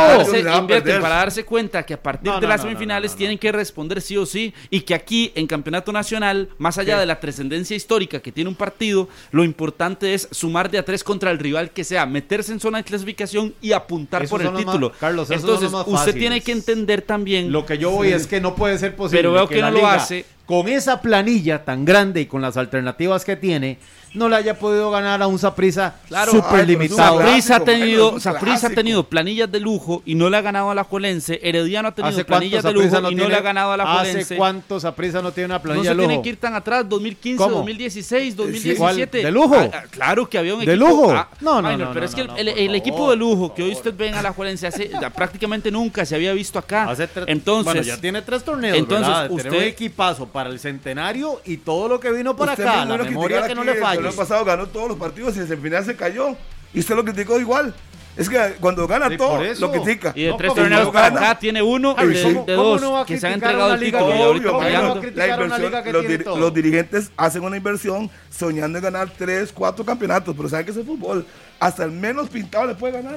darse, 1.15 1.45
cuenta 1.45 1.83
que 1.83 1.93
a 1.93 2.01
partir 2.01 2.29
No, 2.29 2.35
de 2.39 2.41
no, 2.41 2.47
las 2.47 2.59
no, 2.59 2.65
no, 2.65 2.69
semifinales 2.71 3.11
no, 3.11 3.15
no, 3.15 3.17
tienen 3.17 3.37
que 3.37 3.51
responder 3.51 4.01
sí 4.01 4.17
o 4.17 4.25
sí 4.25 4.52
y 4.69 4.81
que 4.81 4.93
aquí 4.93 5.31
en 5.35 5.47
campeonato 5.47 5.91
nacional, 5.91 6.49
más 6.57 6.77
allá 6.77 6.99
de 6.99 7.05
la 7.05 7.19
trascendencia 7.19 7.75
histórica 7.75 8.21
que 8.21 8.31
tiene 8.31 8.49
un 8.49 8.55
partido, 8.55 9.07
lo 9.31 9.43
importante 9.43 10.13
es 10.13 10.27
sumar 10.31 10.69
de 10.71 10.77
a 10.79 10.85
tres 10.85 11.03
contra 11.03 11.31
el 11.31 11.39
rival 11.39 11.71
que 11.71 11.83
sea, 11.83 12.05
meterse 12.05 12.51
en 12.51 12.59
zona 12.59 12.79
de 12.79 12.83
clasificación 12.83 13.53
y 13.61 13.71
apuntar 13.71 14.23
Esos 14.23 14.31
por 14.31 14.41
el 14.41 14.51
más- 14.51 14.63
título. 14.65 14.91
Carlos, 14.99 15.29
Entonces, 15.31 15.71
usted 15.85 16.13
tiene 16.17 16.41
que 16.41 16.51
entender 16.51 17.01
también 17.01 17.51
Lo 17.51 17.65
que 17.65 17.77
yo 17.77 17.91
voy 17.91 18.09
es 18.09 18.27
que 18.27 18.39
no 18.41 18.55
puede 18.55 18.77
ser 18.77 18.95
posible 18.95 19.19
Pero 19.19 19.33
veo 19.33 19.47
que 19.47 19.61
la 19.61 19.71
no 19.71 19.79
lo 19.79 19.87
hace. 19.87 20.25
con 20.45 20.67
esa 20.67 21.01
planilla 21.01 21.63
tan 21.63 21.85
grande 21.85 22.21
y 22.21 22.25
con 22.25 22.41
las 22.41 22.57
alternativas 22.57 23.23
que 23.25 23.35
tiene, 23.35 23.77
no 24.13 24.29
le 24.29 24.35
haya 24.35 24.57
podido 24.59 24.91
ganar 24.91 25.21
a 25.21 25.27
un 25.27 25.39
Saprisa 25.39 25.95
Claro, 26.07 26.31
súper 26.31 26.67
limitado. 26.67 27.19
es 27.21 27.25
un 27.25 27.41
Saprissa 27.41 27.55
ha 27.57 27.59
tenido, 27.63 28.17
ha 28.17 28.69
tenido 28.69 29.03
planillas 29.09 29.51
de 29.51 29.59
lujo 29.59 30.01
y 30.05 30.15
no 30.15 30.29
le 30.29 30.37
ha 30.37 30.41
ganado 30.41 30.69
a 30.69 30.75
la 30.75 30.83
Juelense. 30.83 31.39
Herediano 31.41 31.89
ha 31.89 31.91
tenido 31.95 32.13
¿Hace 32.13 32.25
planillas 32.25 32.63
de 32.63 32.71
lujo 32.73 32.85
y 32.87 33.01
no 33.01 33.07
tiene- 33.09 33.27
le 33.29 33.35
ha 33.35 33.41
ganado 33.41 33.71
a 33.71 33.77
la 33.77 33.85
Juelense. 33.95 34.19
¿Hace 34.21 34.35
cuánto 34.35 34.79
Saprisa 34.79 35.21
no 35.21 35.31
tiene 35.31 35.45
una 35.47 35.55
No 35.55 35.61
planilla 35.63 35.83
se 35.83 35.89
de 35.89 35.95
lujo? 35.95 36.07
tienen 36.07 36.23
que 36.23 36.29
ir 36.29 36.37
tan 36.39 36.53
atrás, 36.55 36.87
2015, 36.87 37.37
¿Cómo? 37.43 37.55
2016, 37.57 38.35
¿Cuál? 38.35 38.47
2017. 38.51 39.17
¿De 39.23 39.31
lujo? 39.31 39.55
Ah, 39.55 39.69
ah, 39.73 39.83
claro 39.89 40.29
que 40.29 40.37
había 40.37 40.53
un 40.55 40.63
¿De 40.65 40.73
equipo. 40.73 40.89
lujo? 40.89 41.11
ah, 41.11 41.27
No, 41.41 41.61
no, 41.61 41.69
minor, 41.69 41.87
no, 41.87 41.93
Pero 41.93 41.99
no, 42.01 42.09
es 42.09 42.15
que 42.15 42.23
no, 42.25 42.35
el, 42.37 42.47
el 42.49 42.55
favor, 42.55 42.75
equipo 42.75 43.09
de 43.09 43.15
lujo 43.17 43.53
que 43.53 43.63
hoy 43.63 43.71
usted 43.71 43.93
ve 43.95 44.07
en 44.09 44.15
Alajuelense 44.15 44.67
hace 44.67 44.89
ya 44.89 45.09
prácticamente 45.09 45.71
nunca 45.71 46.05
se 46.05 46.15
había 46.15 46.33
visto 46.33 46.59
acá. 46.59 46.83
Hace 46.89 47.07
tres- 47.07 47.25
entonces, 47.29 47.65
bueno, 47.65 47.81
ya 47.81 47.99
tiene 47.99 48.21
tres 48.21 48.43
torneos, 48.43 48.77
entonces, 48.77 49.07
¿verdad? 49.07 49.23
De 49.23 49.27
tener 49.29 49.45
usted- 49.47 49.57
un 49.57 49.63
equipazo 49.63 50.27
para 50.27 50.49
el 50.49 50.59
centenario 50.59 51.41
y 51.45 51.57
todo 51.57 51.87
lo 51.87 51.99
que 51.99 52.11
vino 52.11 52.31
Usted 52.31 52.49
acá, 52.49 52.85
la 52.85 52.97
memoria 52.97 53.47
que 53.47 53.55
no 53.55 53.63
le 53.63 53.73
El 53.73 53.77
falle. 53.79 54.02
Torneo 54.03 54.15
pasado 54.17 54.45
ganó 54.45 54.67
todos 54.67 54.87
los 54.89 54.97
partidos 54.97 55.35
y 55.35 55.39
en 55.39 55.47
semifinal 55.47 55.83
se 55.85 55.95
cayó. 55.95 56.35
Y 56.73 56.79
usted 56.79 56.95
lo 56.95 57.03
criticó 57.03 57.39
igual. 57.39 57.73
Es 58.15 58.29
que 58.29 58.37
cuando 58.59 58.85
gana 58.87 59.09
Sí, 59.09 59.17
todo, 59.17 59.41
lo 59.59 59.71
critica. 59.71 60.11
y 60.15 60.23
de 60.25 60.29
No, 60.29 60.37
tres 60.37 60.49
¿cómo 60.49 60.61
torneos 60.61 60.89
para 60.91 61.09
gana? 61.09 61.19
acá 61.31 61.39
tiene 61.39 61.63
uno 61.63 61.95
Javi, 61.95 62.13
de, 62.13 62.21
¿cómo- 62.23 62.45
de 62.45 62.55
cómo 62.55 62.69
dos 62.69 62.81
no 62.81 63.05
que 63.07 63.19
se 63.19 63.25
han 63.25 63.33
entregado 63.33 63.65
una 63.65 63.73
el 63.73 63.79
liga 63.79 63.97
título 63.99 64.13
y 64.13 64.41
¿Cómo 64.41 64.61
no 64.61 64.67
La 64.69 65.25
una 65.25 65.33
inversión, 65.33 65.61
liga 65.63 65.83
que 65.83 65.91
los, 65.93 66.01
tiene 66.05 66.17
dir- 66.19 66.23
todo? 66.23 66.37
los 66.37 66.53
dirigentes 66.53 67.11
hacen 67.17 67.43
una 67.43 67.57
inversión 67.57 68.11
soñando 68.29 68.77
en 68.77 68.83
ganar 68.83 69.09
3, 69.17 69.51
4 69.51 69.83
campeonatos, 69.83 70.35
pero 70.37 70.47
saben 70.47 70.63
que 70.63 70.71
es 70.71 70.77
el 70.77 70.85
fútbol. 70.85 71.25
Hasta 71.59 71.85
el 71.85 71.91
menos 71.91 72.29
pintado 72.29 72.67
le 72.67 72.75
puede 72.75 72.93
ganar. 72.93 73.15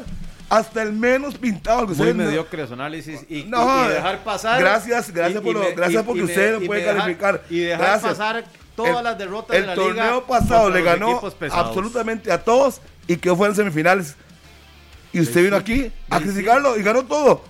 Hasta 0.49 0.83
el 0.83 0.93
menos 0.95 1.35
pintado. 1.37 1.83
el 1.83 1.89
que 1.89 1.95
Muy 1.95 2.15
mediocre 2.15 2.67
su 2.67 2.73
análisis 2.73 3.21
y, 3.29 3.41
y- 3.41 3.45
No, 3.45 3.85
y 3.85 3.89
dejar 3.93 4.25
pasar. 4.25 4.59
gracias, 4.61 5.13
gracias 5.13 5.43
por 5.43 5.53
lo- 5.53 5.61
me- 5.61 5.73
gracias 5.73 6.05
porque 6.05 6.23
usted 6.23 6.57
no 6.59 6.63
y 6.65 6.67
puede 6.69 6.85
calificar. 6.87 7.43
Y 7.51 7.59
dejar 7.59 7.81
Gracias. 7.81 8.13
pasar 8.13 8.45
todas 8.77 8.99
El- 8.99 9.05
las 9.05 9.19
derrotas 9.19 9.57
el 9.57 9.63
de 9.63 9.67
la 9.69 9.75
torneo 9.75 10.15
liga. 10.15 10.27
pasado 10.27 10.71
le 10.71 10.83
ganó 10.83 11.21
absolutamente 11.51 12.31
a 12.31 12.45
todos 12.45 12.81
y 13.07 13.17
que 13.17 13.35
fue 13.35 13.49
en 13.49 13.55
semifinales. 13.55 14.15
Y 15.13 15.21
usted 15.21 15.35
Sí, 15.35 15.43
vino 15.43 15.57
sí. 15.57 15.63
aquí 15.63 15.93
a 16.11 16.19
Sí, 16.19 16.25
criticarlo 16.25 16.77
y 16.79 16.83
ganó 16.83 17.05
todo. 17.05 17.43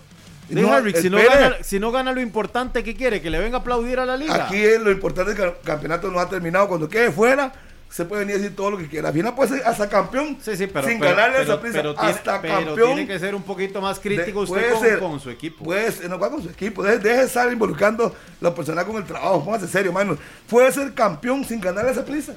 Dijo 0.48 0.68
No, 0.70 0.78
Henrik, 0.78 0.96
si, 0.98 1.10
no 1.10 1.18
gana, 1.18 1.56
si 1.62 1.80
no 1.80 1.90
gana 1.90 2.12
lo 2.12 2.20
importante 2.20 2.84
que 2.84 2.94
quiere, 2.94 3.20
que 3.20 3.30
le 3.30 3.40
venga 3.40 3.56
a 3.58 3.60
aplaudir 3.62 3.98
a 3.98 4.06
la 4.06 4.16
liga. 4.16 4.46
Aquí 4.46 4.56
es 4.64 4.80
lo 4.80 4.92
importante 4.92 5.32
es 5.32 5.36
que 5.36 5.44
el 5.44 5.54
campeonato 5.64 6.08
no 6.10 6.20
ha 6.20 6.28
terminado. 6.28 6.68
Cuando 6.68 6.88
quede 6.88 7.10
fuera, 7.10 7.52
se 7.88 8.04
puede 8.04 8.20
venir 8.24 8.36
a 8.36 8.38
decir 8.40 8.56
todo 8.56 8.70
lo 8.72 8.78
que 8.78 8.88
quiera. 8.88 9.08
Al 9.08 9.14
final 9.14 9.34
puede 9.34 9.50
ser 9.56 9.66
hasta 9.66 9.88
campeón. 9.88 10.36
Sí, 10.42 10.56
sí, 10.56 10.66
pero, 10.66 10.86
sin 10.86 10.98
pero- 10.98 11.14
ganarle 11.16 11.36
a 11.36 11.40
pero- 11.40 11.52
Saprissa, 11.54 11.76
pero 11.78 11.94
tiene, 11.94 12.10
hasta 12.10 12.42
pero 12.42 12.54
campeón. 12.54 12.86
tiene 12.94 13.06
que 13.06 13.18
ser 13.18 13.34
un 13.34 13.42
poquito 13.42 13.80
más 13.80 13.96
De- 13.96 14.02
crítico 14.02 14.40
usted 14.40 14.72
con, 14.72 14.80
ser- 14.80 14.98
con 14.98 15.20
su 15.20 15.30
equipo. 15.30 15.64
Puede 15.64 15.90
ser, 15.92 16.10
no, 16.10 16.18
¿cuál 16.18 16.30
con 16.32 16.42
su 16.42 16.50
equipo. 16.50 16.82
Deje, 16.82 16.98
deje 16.98 17.16
de 17.18 17.24
estar 17.24 17.50
involucrando 17.52 18.14
la 18.40 18.54
personal 18.54 18.86
con 18.86 18.96
el 18.96 19.04
trabajo. 19.04 19.44
Póngase 19.44 19.68
serio, 19.68 19.92
mano. 19.92 20.18
Puede 20.48 20.70
ser 20.72 20.92
campeón 20.94 21.44
sin 21.44 21.60
ganarle 21.60 21.92
esa 21.92 22.04
prisa. 22.04 22.34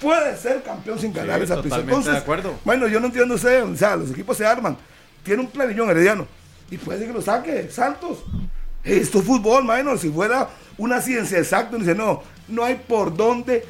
Puede 0.00 0.36
ser 0.36 0.62
campeón 0.62 0.98
sin 0.98 1.12
ganarle 1.12 1.44
esa 1.44 1.60
prisa. 1.60 1.78
Entonces, 1.78 2.12
de 2.12 2.18
acuerdo. 2.18 2.58
bueno, 2.64 2.86
yo 2.88 3.00
no 3.00 3.06
entiendo 3.06 3.34
usted. 3.34 3.62
O 3.64 3.76
sea, 3.76 3.96
los 3.96 4.10
equipos 4.10 4.36
se 4.36 4.46
arman. 4.46 4.76
Tiene 5.22 5.42
un 5.42 5.48
planillón 5.50 5.90
herediano. 5.90 6.26
Y 6.70 6.78
puede 6.78 6.98
ser 6.98 7.08
que 7.08 7.12
lo 7.14 7.22
saque. 7.22 7.68
Santos. 7.70 8.18
Esto 8.82 9.18
es 9.18 9.24
fútbol, 9.24 9.64
mano. 9.64 9.96
Si 9.98 10.08
fuera 10.08 10.48
una 10.78 11.00
ciencia 11.02 11.38
exacta, 11.38 11.76
dice, 11.76 11.94
no, 11.94 12.22
no 12.48 12.64
hay 12.64 12.76
por 12.76 13.14
dónde 13.14 13.64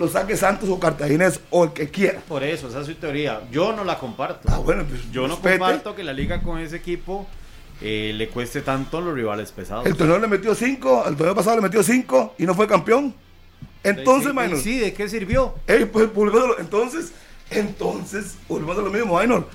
lo 0.00 0.08
saque 0.08 0.34
Santos 0.34 0.66
o 0.70 0.80
Cartaginés 0.80 1.40
o 1.50 1.64
el 1.64 1.72
que 1.74 1.90
quiera. 1.90 2.20
Por 2.26 2.42
eso, 2.42 2.68
esa 2.68 2.80
es 2.80 2.86
su 2.86 2.94
teoría. 2.94 3.42
Yo 3.52 3.74
no 3.74 3.84
la 3.84 3.98
comparto. 3.98 4.48
Ah, 4.50 4.56
bueno, 4.58 4.82
pues 4.88 5.12
Yo 5.12 5.28
no 5.28 5.34
respete. 5.34 5.58
comparto 5.58 5.94
que 5.94 6.02
la 6.02 6.14
liga 6.14 6.40
con 6.40 6.58
ese 6.58 6.76
equipo 6.76 7.26
eh, 7.82 8.14
le 8.16 8.30
cueste 8.30 8.62
tanto 8.62 8.96
a 8.96 9.00
los 9.02 9.14
rivales 9.14 9.52
pesados. 9.52 9.84
El 9.84 9.94
torneo 9.94 10.18
le 10.18 10.26
metió 10.26 10.54
cinco, 10.54 11.04
el 11.06 11.16
torneo 11.16 11.34
pasado 11.34 11.56
le 11.56 11.62
metió 11.62 11.82
cinco 11.82 12.34
y 12.38 12.46
no 12.46 12.54
fue 12.54 12.66
campeón. 12.66 13.14
Entonces, 13.84 14.32
Minor, 14.32 14.58
sí, 14.58 14.78
¿de 14.78 14.94
qué 14.94 15.06
sirvió? 15.06 15.54
ey, 15.66 15.84
pues, 15.84 16.08
entonces, 16.58 17.12
entonces, 17.50 18.36
volvemos 18.48 18.78
a 18.78 18.80
lo 18.80 18.90
mismo, 18.90 19.20
Minor. 19.20 19.48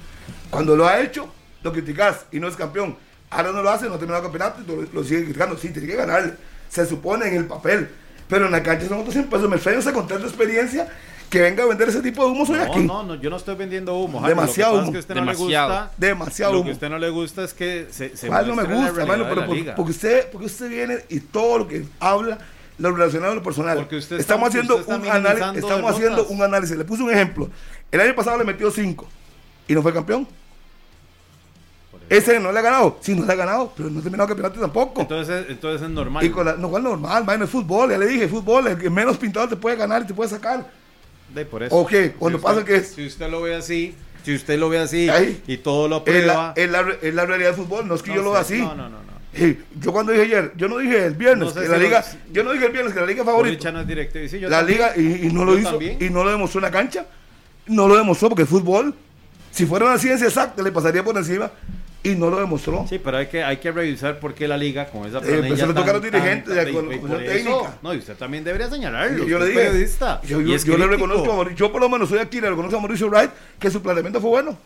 Cuando 0.52 0.76
lo 0.76 0.88
ha 0.88 1.02
hecho, 1.02 1.28
lo 1.64 1.74
criticas 1.74 2.28
y 2.32 2.40
no 2.40 2.48
es 2.48 2.56
campeón. 2.56 2.96
Ahora 3.32 3.52
no 3.52 3.64
lo 3.64 3.72
hace, 3.72 3.88
no 3.88 3.96
ha 3.96 3.98
terminado 3.98 4.24
el 4.24 4.32
campeonato 4.32 4.62
y 4.62 4.86
lo, 4.86 4.92
lo 4.94 5.04
sigue 5.04 5.24
criticando. 5.24 5.58
Sí, 5.58 5.70
tiene 5.70 5.88
que 5.88 5.96
ganarle. 5.96 6.34
Se 6.70 6.86
supone 6.86 7.30
en 7.30 7.36
el 7.36 7.46
papel. 7.46 7.90
Pero 8.28 8.46
en 8.46 8.52
la 8.52 8.64
cancha 8.64 8.88
son 8.88 9.00
otros 9.00 9.14
100 9.14 9.28
pesos. 9.28 9.50
Me 9.50 9.56
extraña 9.56 9.94
contrato 9.94 10.24
de 10.24 10.30
experiencia 10.30 10.88
que 11.30 11.42
venga 11.42 11.64
a 11.64 11.68
vender 11.68 11.90
ese 11.90 12.02
tipo 12.02 12.24
de 12.26 12.32
humo. 12.32 12.46
Soy 12.46 12.58
No, 12.58 12.64
aquí. 12.64 12.80
no, 12.84 13.04
no, 13.04 13.16
yo 13.16 13.30
no 13.30 13.36
estoy 13.38 13.56
vendiendo 13.56 13.96
humo. 13.96 14.20
Jaime. 14.20 14.30
Demasiado 14.42 14.74
Lo 14.74 14.78
que 14.78 14.82
pasa 14.82 14.82
es 14.82 14.86
humo. 14.88 14.92
que 14.92 14.98
a 14.98 15.00
usted 15.02 15.16
no 15.16 15.22
Demasiado. 15.22 15.70
le 15.70 15.76
gusta. 15.80 15.92
Demasiado 15.98 16.52
Lo 16.54 16.58
humo. 16.60 16.66
que 16.66 16.72
a 16.72 16.74
usted 16.74 16.90
no 16.90 17.00
le 17.00 17.10
gusta 17.10 17.44
es 17.44 17.54
que 17.54 17.88
se, 17.92 18.18
se 18.18 18.28
¿Cuál 18.28 18.48
no 18.48 18.56
me 18.56 18.64
gusta, 18.64 19.06
mano? 19.06 19.24
de 19.24 19.30
Pero 19.30 19.36
la 19.42 19.46
por- 19.48 19.56
liga. 19.56 19.76
porque 19.76 19.92
usted, 19.92 20.30
porque 20.32 20.46
usted 20.48 20.70
viene 20.70 20.98
y 21.10 21.20
todo 21.20 21.60
lo 21.60 21.68
que 21.68 21.86
habla 22.00 22.38
lo 22.78 22.92
relacionado 22.92 23.32
a 23.32 23.36
lo 23.36 23.44
personal. 23.44 23.78
Porque 23.78 23.98
usted 23.98 24.18
está- 24.20 24.34
estamos 24.34 24.50
haciendo 24.50 24.76
usted 24.78 24.94
está 24.94 25.04
un 25.04 25.10
análisis, 25.16 25.42
estamos 25.56 25.70
derrotas. 25.70 25.96
haciendo 25.96 26.28
un 26.28 26.42
análisis. 26.44 26.78
Le 26.78 26.84
puse 26.86 27.04
un 27.04 27.12
ejemplo. 27.12 27.50
El 27.92 28.02
año 28.02 28.16
pasado 28.16 28.38
le 28.38 28.44
metió 28.44 28.70
5 28.72 29.08
y 29.68 29.74
no 29.74 29.82
fue 29.82 29.94
campeón. 29.94 30.28
Ese 32.10 32.40
no 32.40 32.52
le 32.52 32.60
ha 32.60 32.62
ganado. 32.62 32.98
Sí, 33.02 33.16
no 33.16 33.26
le 33.26 33.32
ha 33.34 33.36
ganado, 33.36 33.74
pero 33.76 33.90
no 33.90 34.00
ha 34.00 34.02
terminado 34.04 34.28
campeonato 34.28 34.60
tampoco. 34.60 35.02
Entonces, 35.02 35.46
entonces 35.50 35.82
es 35.82 35.90
normal. 35.90 36.24
y 36.26 36.30
con 36.30 36.46
la, 36.46 36.54
no, 36.56 36.70
¿cuál 36.70 36.84
normal, 36.84 37.26
mano, 37.26 37.46
es 37.46 37.50
fútbol, 37.50 37.90
ya 37.92 37.98
le 37.98 38.06
dije, 38.08 38.28
fútbol, 38.28 38.68
el 38.68 38.78
que 38.78 38.90
menos 38.90 39.18
pintado 39.18 39.48
te 39.48 39.56
puede 39.56 39.76
ganar 39.76 40.04
y 40.04 40.08
te 40.08 40.14
puede 40.14 40.30
sacar. 40.30 40.70
De 41.34 41.46
por 41.46 41.64
eso. 41.64 41.76
¿O 41.76 41.86
qué? 41.86 42.12
Cuando 42.12 42.38
usted- 42.38 42.50
pasa 42.50 42.64
que 42.66 42.76
es- 42.76 42.90
Si 42.90 43.06
usted 43.06 43.30
lo 43.30 43.42
ve 43.42 43.56
así, 43.56 43.96
si 44.24 44.36
usted 44.36 44.60
lo 44.60 44.70
ve 44.70 44.80
así 44.80 45.10
Ahí. 45.10 45.42
y 45.48 45.58
todo 45.58 45.88
lo 45.88 46.04
Es 46.06 46.26
la, 46.26 46.54
es, 46.56 46.70
la, 46.70 46.86
es 47.02 47.14
la 47.14 47.26
realidad 47.26 47.50
del 47.50 47.58
fútbol, 47.66 47.88
no 47.88 47.96
es 47.96 48.02
que 48.04 48.10
no 48.12 48.16
yo 48.18 48.22
lo 48.24 48.32
vea 48.32 48.42
así. 48.42 48.60
No, 48.60 48.76
no, 48.76 48.90
no. 48.90 49.00
no. 49.00 49.16
Yo 49.82 49.92
cuando 49.92 50.14
dije 50.14 50.24
ayer, 50.26 50.54
yo 50.56 50.70
no 50.70 50.78
dije 50.78 51.06
el 51.08 51.14
viernes 51.16 51.48
No 51.50 51.54
sé 51.54 51.60
que 51.60 51.66
si 51.66 51.72
la 51.74 51.78
liga, 51.78 51.98
los- 52.00 52.34
yo 52.34 52.44
no 52.44 52.54
dije 52.54 52.68
el 52.68 52.72
viernes 52.72 52.94
que 52.94 53.02
la 53.02 53.06
liga 53.06 53.26
favorita. 53.26 53.72
No 53.72 53.82
es. 53.82 54.32
Sí, 54.32 54.40
yo 54.40 54.48
la 54.48 54.60
también. 54.60 54.78
liga 54.78 54.94
y, 54.96 55.28
y 55.28 55.32
no 55.34 55.44
lo 55.44 55.58
hizo 55.58 55.72
también. 55.72 55.98
y 56.00 56.10
no 56.10 56.24
lo 56.24 56.32
demostró 56.32 56.60
en 56.60 56.64
la 56.64 56.72
cancha 56.72 57.06
no 57.68 57.88
lo 57.88 57.98
demostró 57.98 58.30
porque 58.30 58.44
es 58.44 58.50
fútbol 58.50 58.94
si 59.52 59.66
fuera 59.66 59.86
una 59.88 59.98
ciencia 59.98 60.28
exacta 60.28 60.62
le 60.62 60.72
pasaría 60.72 61.04
por 61.04 61.18
encima 61.18 61.50
y 62.06 62.16
no 62.16 62.30
lo 62.30 62.40
demostró 62.40 62.86
Sí, 62.88 63.00
pero 63.04 63.18
hay 63.18 63.28
que, 63.28 63.44
hay 63.44 63.58
que 63.58 63.72
revisar 63.72 64.20
por 64.20 64.34
qué 64.34 64.48
la 64.48 64.58
liga 64.58 64.86
con 64.88 65.08
esa 65.08 65.18
Eh, 65.18 65.22
planilla 65.22 65.48
pues 65.48 65.60
se 65.60 65.68
le 65.68 65.74
toca 65.74 65.90
a 65.90 65.94
los 65.94 66.04
dirigentes, 66.04 66.54
de 66.56 66.62
eso- 66.70 67.18
técnica. 67.18 67.78
No, 67.82 67.94
y 67.94 67.98
usted 67.98 68.16
también 68.16 68.44
debería 68.44 68.70
señalarlo. 68.70 69.26
yo, 69.26 69.40
le 69.40 69.46
dije 69.48 69.60
periodista. 69.60 70.22
yo, 70.24 70.42
yo- 70.42 70.56
yo 70.58 70.78
le 70.78 70.88
reconozco 70.88 71.32
a 71.32 71.36
Mauricio- 71.36 71.56
yo 71.58 71.72
por 71.72 71.82
lo 71.82 71.90
menos 71.90 72.10
soy 72.10 72.20
aquí 72.20 72.40
le 72.42 72.50
reconozco 72.50 72.78
a 72.78 72.80
Mauricio 72.82 73.08
Wright 73.10 73.32
que 73.60 73.70
su 73.72 73.82
planteamiento 73.82 74.22
fue 74.22 74.30
bueno 74.30 74.58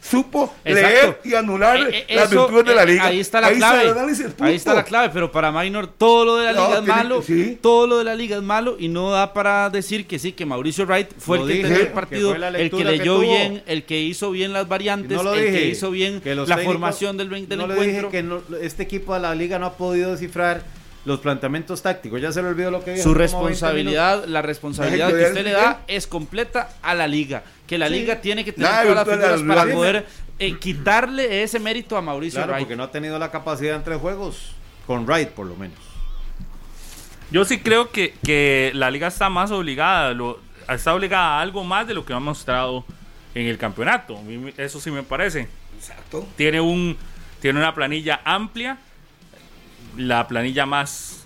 supo 0.00 0.54
Exacto. 0.64 0.88
leer 0.88 1.20
y 1.24 1.34
anular 1.34 1.76
Eh, 1.92 2.06
eh, 2.08 2.14
las 2.14 2.30
eso, 2.32 2.42
virtudes 2.46 2.66
de 2.66 2.74
la 2.74 2.82
eh, 2.82 2.86
liga 2.86 3.04
Ahí 3.06 3.20
está 3.20 3.40
la 3.40 3.50
clave. 3.52 3.90
análisis, 3.90 4.26
Ahí 4.40 4.54
está 4.54 4.74
la 4.74 4.84
clave, 4.84 5.10
pero 5.12 5.30
para 5.32 5.50
Minor 5.52 5.86
todo 5.88 6.24
lo 6.24 6.36
de 6.36 6.46
la 6.46 6.52
No, 6.52 6.66
liga 6.66 6.78
es 6.78 6.84
malo. 6.86 7.22
sí. 7.22 7.58
Todo 7.60 7.86
lo 7.86 7.98
de 7.98 8.04
la 8.04 8.14
liga 8.14 8.36
es 8.36 8.42
malo 8.42 8.76
y 8.78 8.88
no 8.88 9.10
da 9.10 9.32
para 9.32 9.68
decir 9.70 10.06
que 10.06 10.18
sí, 10.18 10.32
que 10.32 10.46
Mauricio 10.46 10.86
Wright 10.86 11.08
fue 11.18 11.38
Lo 11.38 11.48
el 11.48 11.50
que 11.62 11.68
dije, 11.68 11.80
el 11.82 11.88
partido, 11.88 12.34
el 12.34 12.70
que 12.70 12.84
leyó 12.84 13.18
bien, 13.20 13.62
el 13.66 13.84
que 13.84 14.00
hizo 14.00 14.30
bien 14.30 14.52
las 14.52 14.68
variantes, 14.68 15.22
No 15.22 15.34
el 15.34 15.52
que 15.52 15.66
hizo 15.66 15.90
bien 15.90 16.20
que 16.20 16.34
la 16.34 16.44
técnicos- 16.44 16.64
formación 16.64 17.16
del, 17.16 17.28
del 17.48 17.58
no 17.58 17.66
le 17.66 17.74
dije 17.74 17.98
encuentro. 17.98 18.42
que 18.48 18.64
este 18.66 18.82
equipo 18.84 19.14
de 19.14 19.20
la 19.20 19.34
liga 19.34 19.58
no 19.58 19.66
ha 19.66 19.72
podido 19.76 20.12
descifrar 20.12 20.62
los 21.04 21.20
planteamientos 21.20 21.80
tácticos. 21.80 22.20
Ya 22.20 22.32
se 22.32 22.42
le 22.42 22.48
olvidó 22.48 22.70
lo 22.70 22.84
que 22.84 22.92
dijo. 22.92 23.02
Su 23.02 23.10
hace 23.18 23.32
como 23.32 23.44
20 23.44 23.52
responsabilidad, 23.60 24.24
la 24.26 24.42
responsabilidad 24.42 25.08
que 25.08 25.22
usted 25.24 25.44
le 25.44 25.52
da 25.52 25.80
es 25.88 26.06
completa 26.06 26.70
a 26.82 26.94
la 26.94 27.06
liga. 27.06 27.42
Que 27.68 27.78
la 27.78 27.88
liga 27.88 28.20
tiene 28.20 28.44
que 28.44 28.52
tener 28.52 28.68
Nada, 28.70 28.82
todas 28.82 28.96
las 28.96 29.04
figuras 29.16 29.40
la- 29.42 29.46
para 29.54 29.64
la- 29.66 29.74
poder 29.74 30.06
eh, 30.40 30.56
quitarle 30.58 31.42
ese 31.44 31.60
mérito 31.60 31.96
a 31.96 32.02
Mauricio 32.02 32.38
Claro, 32.38 32.52
Wright. 32.52 32.64
porque 32.66 32.76
no 32.76 32.82
ha 32.84 32.90
tenido 32.90 33.18
la 33.18 33.30
capacidad 33.30 33.76
en 33.76 33.84
tres 33.84 33.98
juegos. 33.98 34.52
Con 34.86 35.04
Wright, 35.06 35.28
por 35.28 35.46
lo 35.46 35.54
menos. 35.54 35.78
Yo 37.30 37.44
sí 37.44 37.58
creo 37.60 37.90
que, 37.92 38.14
que 38.24 38.70
la 38.74 38.90
liga 38.90 39.08
está 39.08 39.28
más 39.28 39.50
obligada, 39.50 40.14
lo, 40.14 40.40
está 40.68 40.94
obligada 40.94 41.38
a 41.38 41.40
algo 41.42 41.62
más 41.62 41.86
de 41.86 41.92
lo 41.94 42.04
que 42.06 42.14
ha 42.14 42.18
mostrado 42.20 42.84
en 43.34 43.46
el 43.46 43.58
campeonato. 43.58 44.18
Eso 44.56 44.80
sí 44.80 44.90
me 44.90 45.02
parece. 45.02 45.46
exacto 45.76 46.26
Tiene, 46.36 46.60
un, 46.62 46.96
tiene 47.42 47.58
una 47.58 47.74
planilla 47.74 48.20
amplia, 48.24 48.78
la 49.96 50.26
planilla 50.26 50.64
más, 50.64 51.24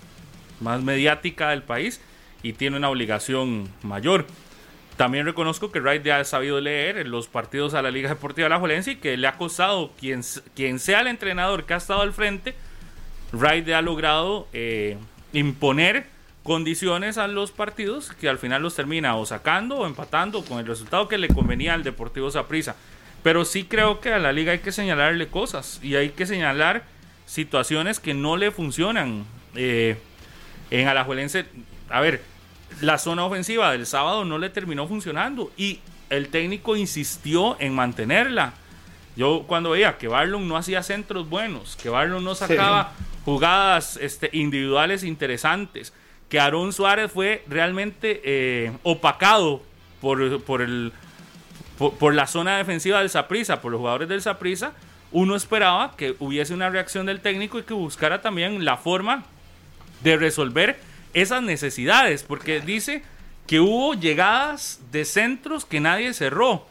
más 0.59 0.81
mediática 0.81 1.51
del 1.51 1.63
país 1.63 2.01
y 2.41 2.51
tiene 2.53 2.75
una 2.75 2.89
obligación 2.89 3.69
mayor. 3.83 4.25
También 4.97 5.25
reconozco 5.25 5.71
que 5.71 5.79
Wright 5.79 6.03
ya 6.03 6.19
ha 6.19 6.23
sabido 6.23 6.61
leer 6.61 7.07
los 7.07 7.27
partidos 7.27 7.73
a 7.73 7.81
la 7.81 7.89
Liga 7.89 8.09
Deportiva 8.09 8.47
de 8.47 8.67
la 8.67 8.83
y 8.85 8.95
que 8.97 9.17
le 9.17 9.27
ha 9.27 9.37
costado, 9.37 9.91
quien, 9.99 10.21
quien 10.55 10.79
sea 10.79 11.01
el 11.01 11.07
entrenador 11.07 11.65
que 11.65 11.73
ha 11.73 11.77
estado 11.77 12.01
al 12.01 12.13
frente, 12.13 12.53
Wright 13.31 13.67
ha 13.69 13.81
logrado 13.81 14.47
eh, 14.53 14.97
imponer 15.33 16.05
condiciones 16.43 17.17
a 17.17 17.27
los 17.27 17.51
partidos 17.51 18.11
que 18.11 18.29
al 18.29 18.37
final 18.37 18.61
los 18.61 18.75
termina 18.75 19.15
o 19.15 19.25
sacando 19.25 19.77
o 19.77 19.87
empatando 19.87 20.43
con 20.45 20.59
el 20.59 20.67
resultado 20.67 21.07
que 21.07 21.17
le 21.17 21.29
convenía 21.29 21.73
al 21.73 21.83
Deportivo 21.83 22.29
Saprissa. 22.29 22.75
Pero 23.23 23.45
sí 23.45 23.63
creo 23.63 24.01
que 24.01 24.13
a 24.13 24.19
la 24.19 24.33
liga 24.33 24.51
hay 24.51 24.59
que 24.59 24.73
señalarle 24.73 25.27
cosas 25.27 25.79
y 25.81 25.95
hay 25.95 26.09
que 26.09 26.25
señalar 26.25 26.83
situaciones 27.25 27.99
que 27.99 28.13
no 28.13 28.37
le 28.37 28.51
funcionan. 28.51 29.25
Eh, 29.55 29.97
en 30.71 30.87
Alajuelense, 30.87 31.45
a 31.89 32.01
ver, 32.01 32.21
la 32.83 32.97
zona 32.97 33.23
ofensiva 33.23 33.71
del 33.71 33.85
sábado 33.85 34.25
no 34.25 34.37
le 34.37 34.49
terminó 34.49 34.87
funcionando 34.87 35.51
y 35.55 35.79
el 36.09 36.27
técnico 36.27 36.75
insistió 36.75 37.55
en 37.61 37.73
mantenerla. 37.73 38.53
Yo 39.15 39.45
cuando 39.47 39.69
veía 39.69 39.97
que 39.97 40.09
Barlon 40.09 40.49
no 40.49 40.57
hacía 40.57 40.83
centros 40.83 41.29
buenos, 41.29 41.77
que 41.77 41.87
Barlon 41.87 42.23
no 42.23 42.35
sacaba 42.35 42.91
jugadas 43.23 43.97
este, 44.01 44.29
individuales 44.33 45.05
interesantes, 45.05 45.93
que 46.27 46.41
Aarón 46.41 46.73
Suárez 46.73 47.09
fue 47.09 47.45
realmente 47.47 48.21
eh, 48.25 48.73
opacado 48.83 49.61
por, 50.01 50.41
por, 50.41 50.61
el, 50.61 50.91
por, 51.77 52.13
la 52.13 52.27
zona 52.27 52.57
defensiva 52.57 52.99
del 52.99 53.09
Saprisa, 53.09 53.61
por 53.61 53.71
los 53.71 53.79
jugadores 53.79 54.09
del 54.09 54.21
Saprisa. 54.21 54.73
Uno 55.13 55.37
esperaba 55.37 55.95
que 55.95 56.17
hubiese 56.19 56.53
una 56.53 56.69
reacción 56.69 57.05
del 57.05 57.21
técnico 57.21 57.59
y 57.59 57.63
que 57.63 57.73
buscara 57.73 58.21
también 58.21 58.65
la 58.65 58.75
forma 58.75 59.23
de 60.01 60.17
resolver 60.17 60.92
esas 61.13 61.43
necesidades, 61.43 62.23
porque 62.23 62.59
dice 62.61 63.03
que 63.47 63.59
hubo 63.59 63.93
llegadas 63.93 64.81
de 64.91 65.05
centros 65.05 65.65
que 65.65 65.79
nadie 65.79 66.13
cerró. 66.13 66.65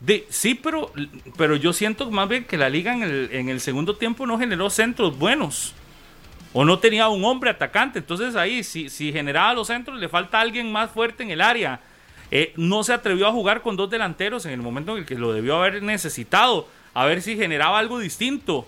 De, 0.00 0.26
sí, 0.28 0.54
pero, 0.54 0.92
pero 1.36 1.56
yo 1.56 1.72
siento 1.72 2.10
más 2.10 2.28
bien 2.28 2.44
que 2.44 2.58
la 2.58 2.68
liga 2.68 2.94
en 2.94 3.02
el, 3.02 3.28
en 3.32 3.48
el 3.48 3.60
segundo 3.60 3.96
tiempo 3.96 4.26
no 4.26 4.38
generó 4.38 4.70
centros 4.70 5.18
buenos. 5.18 5.74
O 6.52 6.64
no 6.64 6.78
tenía 6.78 7.08
un 7.08 7.24
hombre 7.24 7.50
atacante. 7.50 7.98
Entonces 7.98 8.34
ahí, 8.36 8.62
si, 8.62 8.88
si 8.88 9.12
generaba 9.12 9.54
los 9.54 9.66
centros, 9.66 9.98
le 9.98 10.08
falta 10.08 10.40
alguien 10.40 10.72
más 10.72 10.90
fuerte 10.90 11.22
en 11.22 11.30
el 11.30 11.40
área. 11.40 11.80
Eh, 12.30 12.52
no 12.56 12.82
se 12.82 12.92
atrevió 12.92 13.26
a 13.26 13.32
jugar 13.32 13.62
con 13.62 13.76
dos 13.76 13.90
delanteros 13.90 14.46
en 14.46 14.52
el 14.52 14.62
momento 14.62 14.92
en 14.92 14.98
el 14.98 15.06
que 15.06 15.16
lo 15.16 15.32
debió 15.32 15.56
haber 15.56 15.82
necesitado. 15.82 16.68
A 16.94 17.04
ver 17.04 17.20
si 17.20 17.36
generaba 17.36 17.78
algo 17.78 17.98
distinto. 17.98 18.66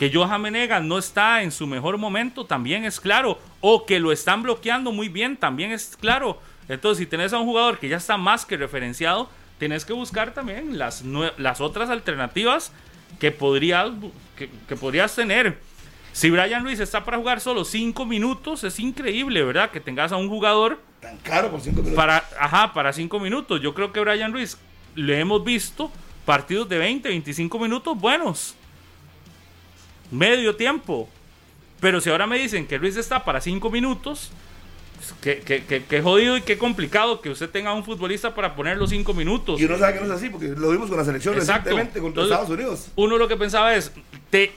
Que 0.00 0.10
Johan 0.10 0.40
Menega 0.40 0.80
no 0.80 0.96
está 0.96 1.42
en 1.42 1.52
su 1.52 1.66
mejor 1.66 1.98
momento, 1.98 2.46
también 2.46 2.86
es 2.86 2.98
claro. 2.98 3.38
O 3.60 3.84
que 3.84 4.00
lo 4.00 4.12
están 4.12 4.42
bloqueando 4.42 4.92
muy 4.92 5.10
bien, 5.10 5.36
también 5.36 5.72
es 5.72 5.94
claro. 5.94 6.40
Entonces, 6.70 7.04
si 7.04 7.06
tenés 7.06 7.34
a 7.34 7.38
un 7.38 7.44
jugador 7.44 7.78
que 7.78 7.86
ya 7.86 7.98
está 7.98 8.16
más 8.16 8.46
que 8.46 8.56
referenciado, 8.56 9.28
tenés 9.58 9.84
que 9.84 9.92
buscar 9.92 10.32
también 10.32 10.78
las, 10.78 11.04
las 11.36 11.60
otras 11.60 11.90
alternativas 11.90 12.72
que 13.18 13.30
podrías, 13.30 13.90
que, 14.38 14.74
podrías 14.74 15.14
tener. 15.14 15.58
Si 16.14 16.30
Brian 16.30 16.64
Ruiz 16.64 16.80
está 16.80 17.04
para 17.04 17.18
jugar 17.18 17.38
solo 17.38 17.66
5 17.66 18.06
minutos, 18.06 18.64
es 18.64 18.80
increíble, 18.80 19.42
¿verdad? 19.42 19.70
Que 19.70 19.80
tengas 19.80 20.12
a 20.12 20.16
un 20.16 20.30
jugador. 20.30 20.80
Tan 21.02 21.18
caro 21.18 21.50
por 21.50 21.60
5 21.60 21.76
minutos. 21.76 21.94
Para, 21.94 22.24
ajá, 22.40 22.72
para 22.72 22.94
5 22.94 23.20
minutos. 23.20 23.60
Yo 23.60 23.74
creo 23.74 23.92
que 23.92 24.00
Brian 24.00 24.32
Ruiz 24.32 24.56
le 24.94 25.20
hemos 25.20 25.44
visto 25.44 25.92
partidos 26.24 26.70
de 26.70 26.78
20, 26.78 27.06
25 27.06 27.58
minutos 27.58 27.98
buenos. 27.98 28.56
Medio 30.10 30.56
tiempo. 30.56 31.08
Pero 31.80 32.00
si 32.00 32.10
ahora 32.10 32.26
me 32.26 32.38
dicen 32.38 32.66
que 32.66 32.78
Ruiz 32.78 32.96
está 32.96 33.24
para 33.24 33.40
5 33.40 33.70
minutos, 33.70 34.30
Qué, 35.20 36.00
jodido 36.02 36.36
y 36.36 36.42
qué 36.42 36.58
complicado 36.58 37.20
que 37.20 37.30
usted 37.30 37.48
tenga 37.48 37.72
un 37.72 37.84
futbolista 37.84 38.34
para 38.34 38.54
poner 38.54 38.76
los 38.76 38.90
cinco 38.90 39.14
minutos. 39.14 39.60
Y 39.60 39.64
uno 39.64 39.78
sabe 39.78 39.94
que 39.94 40.00
no 40.00 40.06
es 40.06 40.12
así, 40.12 40.28
porque 40.28 40.48
lo 40.48 40.70
vimos 40.70 40.88
con 40.88 40.98
la 40.98 41.04
selección 41.04 41.34
recientemente 41.34 42.00
contra 42.00 42.22
Estados 42.24 42.50
Unidos. 42.50 42.88
Uno 42.96 43.16
lo 43.16 43.28
que 43.28 43.36
pensaba 43.36 43.74
es, 43.74 43.92
te, 44.30 44.52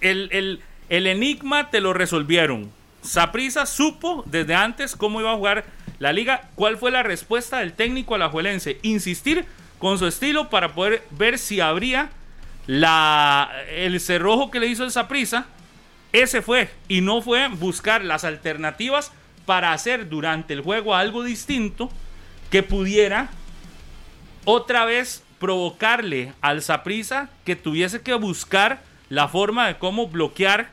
el, 0.00 0.60
el, 0.88 1.06
enigma 1.06 1.70
te 1.70 1.80
lo 1.80 1.92
resolvieron. 1.92 2.70
Saprisa 3.02 3.66
supo 3.66 4.22
desde 4.26 4.54
antes 4.54 4.96
cómo 4.96 5.20
iba 5.20 5.32
a 5.32 5.36
jugar 5.36 5.64
la 5.98 6.12
liga. 6.12 6.48
¿Cuál 6.54 6.76
fue 6.76 6.90
la 6.90 7.02
respuesta 7.02 7.58
del 7.58 7.72
técnico 7.72 8.14
alajuelense? 8.14 8.78
Insistir 8.82 9.44
con 9.78 9.98
su 9.98 10.06
estilo 10.06 10.50
para 10.50 10.74
poder 10.74 11.02
ver 11.10 11.38
si 11.38 11.60
habría 11.60 12.10
la, 12.66 13.50
el 13.70 14.00
cerrojo 14.00 14.50
que 14.50 14.60
le 14.60 14.66
hizo 14.66 14.84
el 14.84 14.90
Saprisa. 14.90 15.46
Ese 16.12 16.42
fue. 16.42 16.70
Y 16.88 17.00
no 17.00 17.22
fue 17.22 17.48
buscar 17.48 18.04
las 18.04 18.24
alternativas 18.24 19.12
para 19.46 19.72
hacer 19.72 20.08
durante 20.08 20.54
el 20.54 20.60
juego 20.60 20.94
algo 20.94 21.22
distinto 21.24 21.90
que 22.50 22.62
pudiera 22.62 23.28
otra 24.44 24.84
vez 24.84 25.22
provocarle 25.38 26.32
al 26.40 26.62
Saprisa 26.62 27.28
que 27.44 27.56
tuviese 27.56 28.00
que 28.00 28.14
buscar 28.14 28.82
la 29.08 29.28
forma 29.28 29.66
de 29.66 29.76
cómo 29.76 30.08
bloquear 30.08 30.70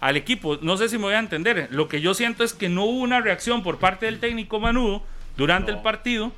al 0.00 0.16
equipo. 0.16 0.58
No 0.62 0.76
sé 0.76 0.88
si 0.88 0.98
me 0.98 1.04
voy 1.04 1.14
a 1.14 1.18
entender. 1.18 1.68
Lo 1.70 1.88
que 1.88 2.00
yo 2.00 2.14
siento 2.14 2.44
es 2.44 2.52
que 2.52 2.68
no 2.68 2.84
hubo 2.84 3.00
una 3.00 3.20
reacción 3.20 3.62
por 3.62 3.78
parte 3.78 4.06
del 4.06 4.20
técnico 4.20 4.60
Manudo 4.60 5.02
durante 5.36 5.70
el 5.70 5.78
partido 5.78 6.32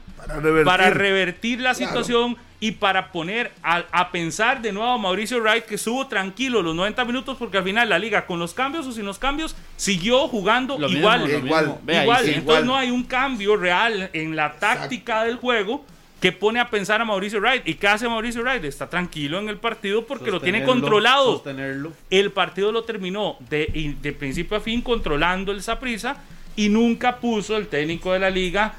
para 0.65 0.91
revertir, 0.91 1.61
la 1.61 1.75
situación 1.75 2.37
y 2.61 2.73
para 2.73 3.13
poner 3.13 3.53
a, 3.63 4.11
pensar 4.11 4.63
de 4.63 4.73
nuevo 4.73 4.91
a 4.91 4.99
Mauricio 4.99 5.39
Wright 5.41 5.65
que 5.65 5.75
estuvo 5.75 6.07
tranquilo 6.07 6.63
los 6.63 6.75
90 6.75 7.05
minutos 7.05 7.37
porque 7.39 7.59
al 7.59 7.65
final 7.65 7.89
la 7.89 7.99
liga 7.99 8.27
con 8.27 8.39
los 8.39 8.55
cambios 8.55 8.87
o 8.87 8.93
sin 8.93 9.05
los 9.05 9.19
cambios 9.19 9.55
siguió 9.77 10.29
jugando 10.29 10.77
igual. 10.89 11.31
igual. 11.31 12.29
Entonces 12.29 12.65
no 12.65 12.77
hay 12.77 12.91
un 12.91 13.05
cambio 13.05 13.57
real 13.57 14.11
en 14.13 14.37
la 14.37 14.55
táctica 14.55 15.25
del 15.25 15.37
juego 15.37 15.85
que 16.21 16.33
pone 16.33 16.59
a 16.59 16.71
pensar 16.71 17.03
a 17.03 17.05
Mauricio 17.05 17.39
Wright. 17.39 17.69
¿Y 17.69 17.75
qué 17.75 17.87
hace 17.87 18.09
Mauricio 18.09 18.41
Wright? 18.41 18.65
Está 18.65 18.89
tranquilo 18.89 19.39
en 19.39 19.51
el 19.51 19.59
partido 19.59 20.07
porque 20.07 20.31
lo 20.31 20.41
tiene 20.41 20.65
controlado. 20.65 21.43
El 22.09 22.31
partido 22.31 22.73
lo 22.73 22.85
terminó 22.85 23.37
de, 23.51 23.95
de 24.01 24.13
principio 24.13 24.57
a 24.57 24.61
fin 24.61 24.81
controlando 24.81 25.53
el 25.53 25.63
Saprisa 25.63 26.17
y 26.57 26.71
nunca 26.71 27.17
puso 27.17 27.57
el 27.57 27.67
técnico 27.67 28.13
de 28.13 28.21
la 28.21 28.31
liga 28.31 28.75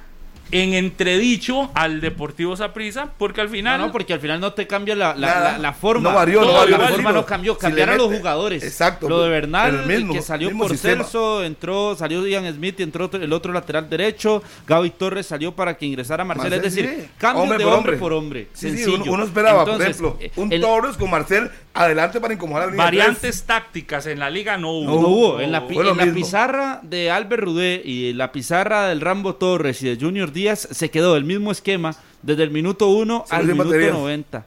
en 0.51 0.73
entredicho 0.73 1.71
al 1.73 2.01
Deportivo 2.01 2.55
Saprissa, 2.55 3.09
porque 3.17 3.41
al 3.41 3.49
final. 3.49 3.79
No, 3.79 3.91
porque 3.91 4.13
al 4.13 4.19
final 4.19 4.39
no 4.39 4.53
te 4.53 4.67
cambia 4.67 4.95
la, 4.95 5.15
la, 5.15 5.73
forma. 5.73 6.09
No 6.09 6.15
varió, 6.15 6.41
no, 6.41 6.53
varió, 6.53 6.77
La 6.77 6.87
forma 6.89 7.11
no 7.11 7.25
cambió, 7.25 7.57
cambiaron 7.57 7.97
los 7.97 8.15
jugadores. 8.15 8.63
Exacto. 8.63 9.09
Lo 9.09 9.23
de 9.23 9.29
Bernal, 9.29 9.85
que 10.11 10.21
salió 10.21 10.55
por 10.57 10.77
Celso, 10.77 11.43
entró, 11.43 11.95
salió 11.95 12.25
Ian 12.25 12.51
Smith 12.53 12.79
y 12.79 12.83
entró 12.83 13.09
el 13.13 13.33
otro 13.33 13.53
lateral 13.53 13.89
derecho. 13.89 14.43
Gaby 14.67 14.91
Torres 14.91 15.25
salió 15.25 15.53
para 15.53 15.75
que 15.75 15.85
ingresara 15.85 16.23
Marcel. 16.23 16.53
es 16.53 16.61
decir, 16.61 17.09
cambio 17.17 17.57
de 17.57 17.65
hombre, 17.65 17.97
por 17.97 18.13
hombre. 18.13 18.47
sencillo. 18.53 19.11
uno, 19.11 19.23
esperaba, 19.23 19.65
por 19.65 19.81
ejemplo, 19.81 20.17
eh, 20.19 20.31
un 20.35 20.49
Torres 20.61 20.97
con 20.97 21.09
Marcel 21.09 21.51
adelante 21.73 22.19
para 22.21 22.33
incomodar 22.33 22.69
al 22.69 22.75
Variantes 22.75 23.43
tácticas 23.43 24.05
en 24.07 24.19
la 24.19 24.29
liga 24.29 24.57
no 24.57 24.71
hubo. 24.71 24.85
No, 24.85 25.07
hubo. 25.07 25.39
En 25.39 25.51
la, 25.51 25.65
en 25.69 25.97
la 25.97 26.13
pizarra 26.13 26.79
de 26.83 27.11
Albert 27.11 27.43
Rudé 27.43 27.81
y 27.83 28.13
la 28.13 28.31
pizarra 28.31 28.87
del 28.87 29.01
Rambo 29.01 29.35
Torres 29.35 29.81
y 29.81 29.87
de 29.87 29.97
Junior 30.03 30.31
Díaz 30.35 30.67
se 30.69 30.91
quedó 30.91 31.15
el 31.15 31.23
mismo 31.23 31.51
esquema 31.51 31.95
desde 32.21 32.43
el 32.43 32.51
minuto 32.51 32.89
1 32.89 33.25
al 33.29 33.45
minuto 33.47 33.69
90. 33.69 34.45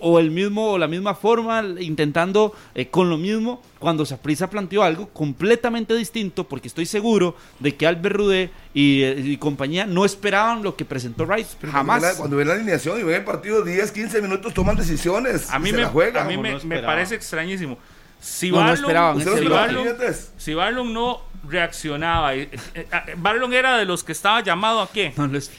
O, 0.00 0.18
el 0.18 0.32
mismo, 0.32 0.72
o 0.72 0.78
la 0.78 0.88
misma 0.88 1.14
forma, 1.14 1.64
intentando 1.78 2.52
eh, 2.74 2.88
con 2.88 3.08
lo 3.08 3.16
mismo, 3.16 3.62
cuando 3.78 4.04
Saprisa 4.04 4.50
planteó 4.50 4.82
algo 4.82 5.10
completamente 5.10 5.94
distinto, 5.94 6.42
porque 6.42 6.66
estoy 6.66 6.86
seguro 6.86 7.36
de 7.60 7.76
que 7.76 7.86
Albert 7.86 8.16
Rudé 8.16 8.50
y, 8.74 9.02
eh, 9.04 9.38
compañía 9.38 9.86
no 9.86 10.04
esperaban 10.04 10.64
lo 10.64 10.74
que 10.74 10.84
presentó 10.84 11.24
Rice. 11.24 11.56
Jamás. 11.70 12.16
Cuando 12.16 12.36
ven 12.36 12.48
la, 12.48 12.54
alineación 12.54 12.98
y 12.98 13.04
ven 13.04 13.14
el 13.14 13.24
partido 13.24 13.62
10, 13.62 13.92
15 13.92 14.20
minutos, 14.22 14.52
toman 14.52 14.74
decisiones. 14.74 15.48
A 15.50 15.60
mí, 15.60 15.70
me, 15.70 15.84
a 15.84 16.24
mí 16.24 16.36
me, 16.36 16.82
parece 16.82 17.14
extrañísimo. 17.14 17.78
Si 18.20 18.50
no, 18.50 18.72
esperaban, 18.72 19.20
si 20.36 20.52
Barlon 20.52 20.92
no 20.92 21.29
reaccionaba. 21.50 22.34
Eh, 22.34 22.48
eh, 22.74 22.86
Barlon 23.16 23.52
era 23.52 23.76
de 23.76 23.84
los 23.84 24.04
que 24.04 24.12
estaba 24.12 24.42
llamado 24.42 24.80
a 24.80 24.90
qué? 24.90 25.12
No 25.16 25.26
les, 25.26 25.50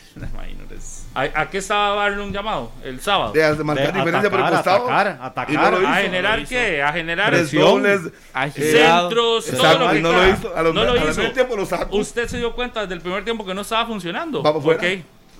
¿A, 1.13 1.49
qué 1.49 1.57
estaba 1.57 1.95
Barlon 1.95 2.31
llamado 2.31 2.71
el 2.83 3.01
sábado? 3.01 3.33
De, 3.33 3.63
marcar 3.63 3.93
diferencia 3.93 4.29
por 4.29 4.39
el 4.39 4.49
costado. 4.49 4.89
Atacar, 4.89 5.19
atacar. 5.21 5.85
¿A 5.85 5.95
generar 5.95 6.45
qué? 6.45 6.81
A 6.81 6.93
generar 6.93 7.35
centros, 7.45 9.45
todo 9.45 9.79
lo 9.79 9.91
que 9.91 9.99
no 9.99 10.11
lo 10.13 10.29
hizo. 10.29 10.57
A 10.57 10.63
no 10.63 10.71
lo 10.71 11.09
hizo. 11.09 11.31
Tiempo 11.31 11.55
lo 11.55 11.65
sacó. 11.65 11.97
Usted 11.97 12.27
se 12.27 12.37
dio 12.37 12.53
cuenta 12.53 12.81
desde 12.81 12.95
el 12.95 13.01
primer 13.01 13.23
tiempo 13.23 13.45
que 13.45 13.53
no 13.53 13.61
estaba 13.61 13.85
funcionando. 13.85 14.41
Vamos 14.41 14.65
ok, 14.65 14.83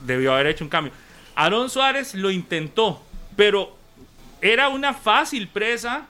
debió 0.03 0.33
haber 0.33 0.47
hecho 0.47 0.63
un 0.63 0.69
cambio. 0.69 0.93
Aaron 1.35 1.69
Suárez 1.69 2.13
lo 2.15 2.29
intentó, 2.29 3.01
pero 3.35 3.75
era 4.41 4.67
una 4.67 4.93
fácil 4.93 5.47
presa 5.47 6.07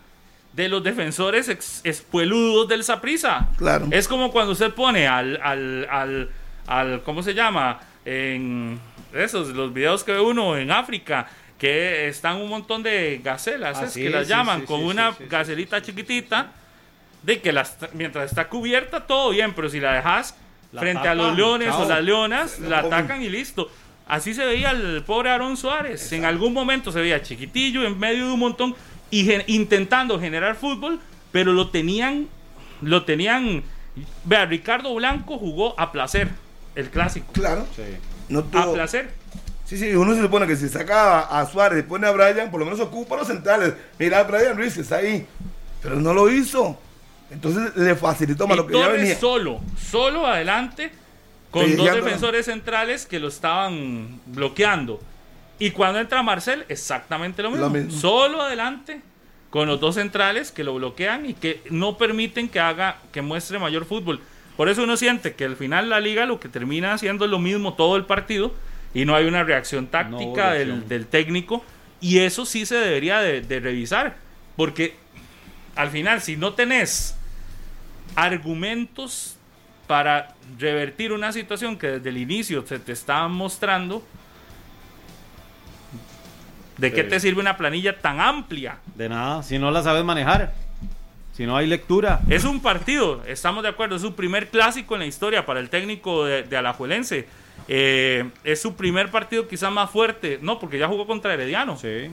de 0.53 0.67
los 0.67 0.83
defensores 0.83 1.49
espueludos 1.83 2.67
del 2.67 2.83
Saprisa. 2.83 3.49
Claro. 3.57 3.87
Es 3.91 4.07
como 4.07 4.31
cuando 4.31 4.51
usted 4.51 4.73
pone 4.73 5.07
al, 5.07 5.39
al, 5.41 5.87
al, 5.89 6.29
al, 6.67 7.03
¿cómo 7.03 7.23
se 7.23 7.33
llama? 7.33 7.79
En 8.03 8.79
esos, 9.13 9.49
los 9.49 9.73
videos 9.73 10.03
que 10.03 10.11
ve 10.11 10.19
uno 10.19 10.57
en 10.57 10.71
África, 10.71 11.27
que 11.57 12.07
están 12.07 12.37
un 12.37 12.49
montón 12.49 12.83
de 12.83 13.21
gacelas, 13.23 13.77
ah, 13.79 13.85
es 13.85 13.93
que 13.93 14.09
las 14.09 14.27
llaman, 14.27 14.65
con 14.65 14.83
una 14.83 15.15
gacelita 15.29 15.81
chiquitita, 15.81 16.51
de 17.21 17.39
que 17.39 17.51
las, 17.51 17.77
mientras 17.93 18.29
está 18.31 18.49
cubierta 18.49 19.05
todo 19.05 19.29
bien, 19.29 19.53
pero 19.53 19.69
si 19.69 19.79
la 19.79 19.93
dejas 19.93 20.35
frente 20.77 21.07
a 21.07 21.15
los 21.15 21.35
leones 21.35 21.73
o 21.73 21.87
las 21.87 22.03
leonas, 22.03 22.59
la, 22.59 22.79
atacan 22.79 23.21
y 23.21 23.29
listo. 23.29 23.69
Así 24.07 24.33
se 24.33 24.45
veía 24.45 24.71
el 24.71 25.03
pobre 25.03 25.29
Aaron 25.29 25.55
Suárez. 25.55 26.11
En 26.11 26.25
algún 26.25 26.51
momento 26.51 26.91
se 26.91 26.99
veía 26.99 27.21
chiquitillo 27.21 27.85
en 27.85 27.97
medio 27.97 28.25
de 28.25 28.33
un 28.33 28.39
montón 28.39 28.75
y 29.11 29.29
intentando 29.47 30.19
generar 30.19 30.55
fútbol, 30.55 30.99
pero 31.31 31.53
lo 31.53 31.69
tenían, 31.69 32.27
lo 32.81 33.03
tenían. 33.03 33.63
Vea, 34.23 34.45
Ricardo 34.45 34.95
Blanco 34.95 35.37
jugó 35.37 35.79
a 35.79 35.91
placer 35.91 36.29
el 36.75 36.89
clásico. 36.89 37.31
Claro. 37.33 37.67
No 38.29 38.45
A 38.53 38.73
placer. 38.73 39.11
Sí, 39.65 39.77
sí, 39.77 39.95
uno 39.95 40.13
se 40.15 40.21
supone 40.21 40.47
que 40.47 40.55
si 40.55 40.67
saca 40.67 41.21
a 41.21 41.45
Suárez 41.45 41.79
y 41.79 41.83
pone 41.83 42.07
a 42.07 42.11
Brian, 42.11 42.51
por 42.51 42.59
lo 42.59 42.65
menos 42.65 42.79
ocupa 42.79 43.15
los 43.15 43.27
centrales. 43.27 43.73
Mira 43.99 44.19
a 44.19 44.23
Brian 44.23 44.57
Ruiz 44.57 44.73
que 44.73 44.81
está 44.81 44.97
ahí. 44.97 45.25
Pero 45.81 45.95
no 45.95 46.13
lo 46.13 46.29
hizo. 46.29 46.77
Entonces 47.31 47.75
le 47.75 47.95
facilitó 47.95 48.47
más 48.47 48.57
lo 48.57 48.67
que 48.67 48.77
ya 48.77 48.89
venía. 48.89 49.17
solo, 49.17 49.61
solo 49.77 50.27
adelante, 50.27 50.91
con 51.49 51.75
dos 51.77 51.93
defensores 51.93 52.45
centrales 52.45 53.05
que 53.05 53.19
lo 53.19 53.29
estaban 53.29 54.19
bloqueando. 54.25 54.99
Y 55.61 55.69
cuando 55.69 55.99
entra 55.99 56.23
Marcel, 56.23 56.65
exactamente 56.69 57.43
lo 57.43 57.51
mismo. 57.51 57.91
Solo 57.91 58.41
adelante 58.41 58.99
con 59.51 59.67
los 59.67 59.79
dos 59.79 59.93
centrales 59.93 60.51
que 60.51 60.63
lo 60.63 60.73
bloquean 60.73 61.27
y 61.27 61.35
que 61.35 61.61
no 61.69 61.99
permiten 61.99 62.49
que 62.49 62.59
haga, 62.59 62.97
que 63.11 63.21
muestre 63.21 63.59
mayor 63.59 63.85
fútbol. 63.85 64.19
Por 64.57 64.69
eso 64.69 64.81
uno 64.81 64.97
siente 64.97 65.35
que 65.35 65.45
al 65.45 65.55
final 65.55 65.87
la 65.91 65.99
liga 65.99 66.25
lo 66.25 66.39
que 66.39 66.49
termina 66.49 66.93
haciendo 66.93 67.25
es 67.25 67.31
lo 67.31 67.37
mismo 67.37 67.75
todo 67.75 67.95
el 67.95 68.05
partido 68.05 68.55
y 68.95 69.05
no 69.05 69.13
hay 69.15 69.25
una 69.25 69.43
reacción 69.43 69.85
táctica 69.85 70.53
del, 70.53 70.87
del, 70.87 71.05
técnico. 71.05 71.63
Y 71.99 72.17
eso 72.17 72.47
sí 72.47 72.65
se 72.65 72.77
debería 72.77 73.19
de, 73.19 73.41
de 73.41 73.59
revisar. 73.59 74.15
Porque 74.55 74.95
al 75.75 75.91
final, 75.91 76.21
si 76.21 76.37
no 76.37 76.53
tenés 76.53 77.15
argumentos 78.15 79.35
para 79.85 80.33
revertir 80.57 81.11
una 81.11 81.31
situación 81.31 81.77
que 81.77 81.85
desde 81.85 82.09
el 82.09 82.17
inicio 82.17 82.65
se 82.65 82.79
te 82.79 82.93
estaba 82.93 83.27
mostrando, 83.27 84.03
¿de 86.77 86.91
qué 86.91 87.03
te 87.03 87.19
sirve 87.19 87.41
una 87.41 87.57
planilla 87.57 87.99
tan 87.99 88.19
amplia? 88.19 88.77
De 88.95 89.09
nada, 89.09 89.43
si 89.43 89.59
no 89.59 89.71
la 89.71 89.83
sabes 89.83 90.03
manejar. 90.03 90.53
Si 91.33 91.45
no 91.45 91.55
hay 91.55 91.65
lectura. 91.65 92.19
Es 92.29 92.43
un 92.43 92.61
partido, 92.61 93.23
estamos 93.25 93.63
de 93.63 93.69
acuerdo, 93.69 93.95
es 93.95 94.01
su 94.01 94.15
primer 94.15 94.49
clásico 94.49 94.95
en 94.95 94.99
la 94.99 95.05
historia 95.05 95.45
para 95.45 95.59
el 95.59 95.69
técnico 95.69 96.25
de, 96.25 96.43
de 96.43 96.57
Alajuelense. 96.57 97.25
Eh, 97.67 98.29
es 98.43 98.61
su 98.61 98.75
primer 98.75 99.09
partido 99.09 99.47
quizá 99.47 99.69
más 99.69 99.89
fuerte, 99.89 100.39
no, 100.41 100.59
porque 100.59 100.77
ya 100.77 100.87
jugó 100.87 101.07
contra 101.07 101.33
Herediano. 101.33 101.77
Sí. 101.77 102.09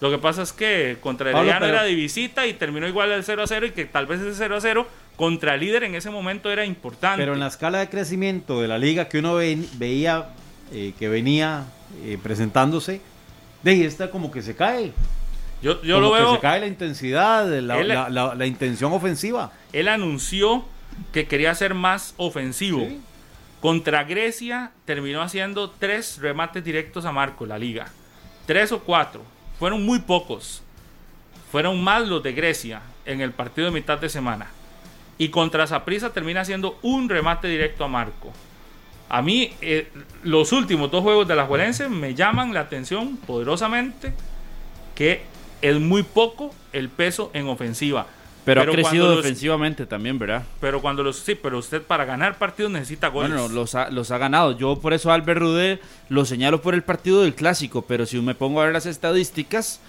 Lo 0.00 0.10
que 0.10 0.18
pasa 0.18 0.42
es 0.42 0.52
que 0.52 0.96
contra 1.00 1.30
Herediano 1.30 1.66
era 1.66 1.82
de 1.82 1.94
visita 1.94 2.46
y 2.46 2.54
terminó 2.54 2.86
igual 2.88 3.12
el 3.12 3.24
0 3.24 3.42
a 3.42 3.46
0 3.46 3.66
y 3.66 3.70
que 3.70 3.84
tal 3.84 4.06
vez 4.06 4.20
ese 4.20 4.34
0 4.34 4.56
a 4.56 4.60
0 4.60 4.86
contra 5.16 5.54
el 5.54 5.60
líder 5.60 5.84
en 5.84 5.94
ese 5.94 6.10
momento 6.10 6.50
era 6.50 6.64
importante. 6.64 7.22
Pero 7.22 7.34
en 7.34 7.40
la 7.40 7.46
escala 7.46 7.78
de 7.78 7.88
crecimiento 7.88 8.60
de 8.60 8.68
la 8.68 8.78
liga 8.78 9.08
que 9.08 9.18
uno 9.18 9.34
ve, 9.34 9.58
veía 9.74 10.30
eh, 10.72 10.92
que 10.98 11.08
venía 11.08 11.64
eh, 12.04 12.18
presentándose, 12.22 13.00
de 13.64 13.84
esta 13.84 14.10
como 14.10 14.30
que 14.30 14.42
se 14.42 14.54
cae. 14.54 14.92
Yo, 15.62 15.82
yo 15.82 15.98
lo 15.98 16.12
veo. 16.12 16.30
Que 16.30 16.36
se 16.36 16.40
cae 16.42 16.60
la 16.60 16.66
intensidad, 16.66 17.46
la, 17.46 17.78
él, 17.80 17.88
la, 17.88 18.08
la, 18.10 18.34
la, 18.34 18.46
intención 18.46 18.92
ofensiva. 18.92 19.50
Él 19.72 19.88
anunció 19.88 20.64
que 21.12 21.26
quería 21.26 21.54
ser 21.54 21.74
más 21.74 22.14
ofensivo. 22.18 22.80
¿Sí? 22.80 23.00
Contra 23.60 24.04
Grecia 24.04 24.72
terminó 24.84 25.22
haciendo 25.22 25.70
tres 25.70 26.18
remates 26.20 26.62
directos 26.62 27.06
a 27.06 27.12
Marco, 27.12 27.46
la 27.46 27.58
liga. 27.58 27.86
Tres 28.46 28.72
o 28.72 28.80
cuatro. 28.80 29.22
Fueron 29.58 29.86
muy 29.86 30.00
pocos. 30.00 30.62
Fueron 31.50 31.82
más 31.82 32.06
los 32.06 32.22
de 32.22 32.34
Grecia 32.34 32.82
en 33.06 33.22
el 33.22 33.32
partido 33.32 33.66
de 33.66 33.72
mitad 33.72 33.98
de 33.98 34.10
semana. 34.10 34.48
Y 35.16 35.28
contra 35.28 35.66
Saprissa 35.66 36.12
termina 36.12 36.42
haciendo 36.42 36.78
un 36.82 37.08
remate 37.08 37.48
directo 37.48 37.84
a 37.84 37.88
Marco. 37.88 38.32
A 39.08 39.22
mí, 39.22 39.52
eh, 39.60 39.88
los 40.22 40.52
últimos 40.52 40.90
dos 40.90 41.02
juegos 41.02 41.28
de 41.28 41.36
la 41.36 41.46
Juelense 41.46 41.88
me 41.88 42.14
llaman 42.14 42.54
la 42.54 42.60
atención 42.60 43.16
poderosamente 43.18 44.12
que 44.94 45.22
es 45.60 45.78
muy 45.80 46.02
poco 46.02 46.54
el 46.72 46.88
peso 46.88 47.30
en 47.34 47.48
ofensiva. 47.48 48.06
Pero, 48.44 48.60
pero, 48.60 48.72
ha 48.72 48.74
crecido 48.74 49.16
defensivamente 49.16 49.86
también, 49.86 50.18
¿verdad? 50.18 50.42
Pero 50.60 50.82
cuando 50.82 51.02
los 51.02 51.18
sí, 51.18 51.34
pero 51.34 51.58
usted 51.58 51.80
para 51.80 52.04
ganar 52.04 52.36
partidos 52.36 52.70
necesita 52.70 53.08
goles. 53.08 53.30
Bueno, 53.30 53.48
los 53.48 53.74
ha, 53.74 53.90
los 53.90 54.10
ha 54.10 54.18
ganado. 54.18 54.52
Yo 54.58 54.78
por 54.80 54.92
eso 54.92 55.10
a 55.10 55.14
Albert 55.14 55.40
Rudé 55.40 55.80
lo 56.10 56.26
señalo 56.26 56.60
por 56.60 56.74
el 56.74 56.82
partido 56.82 57.22
del 57.22 57.34
clásico, 57.34 57.82
pero 57.82 58.04
si 58.04 58.20
me 58.20 58.34
pongo 58.34 58.60
a 58.60 58.64
ver 58.64 58.74
las 58.74 58.84
estadísticas, 58.84 59.80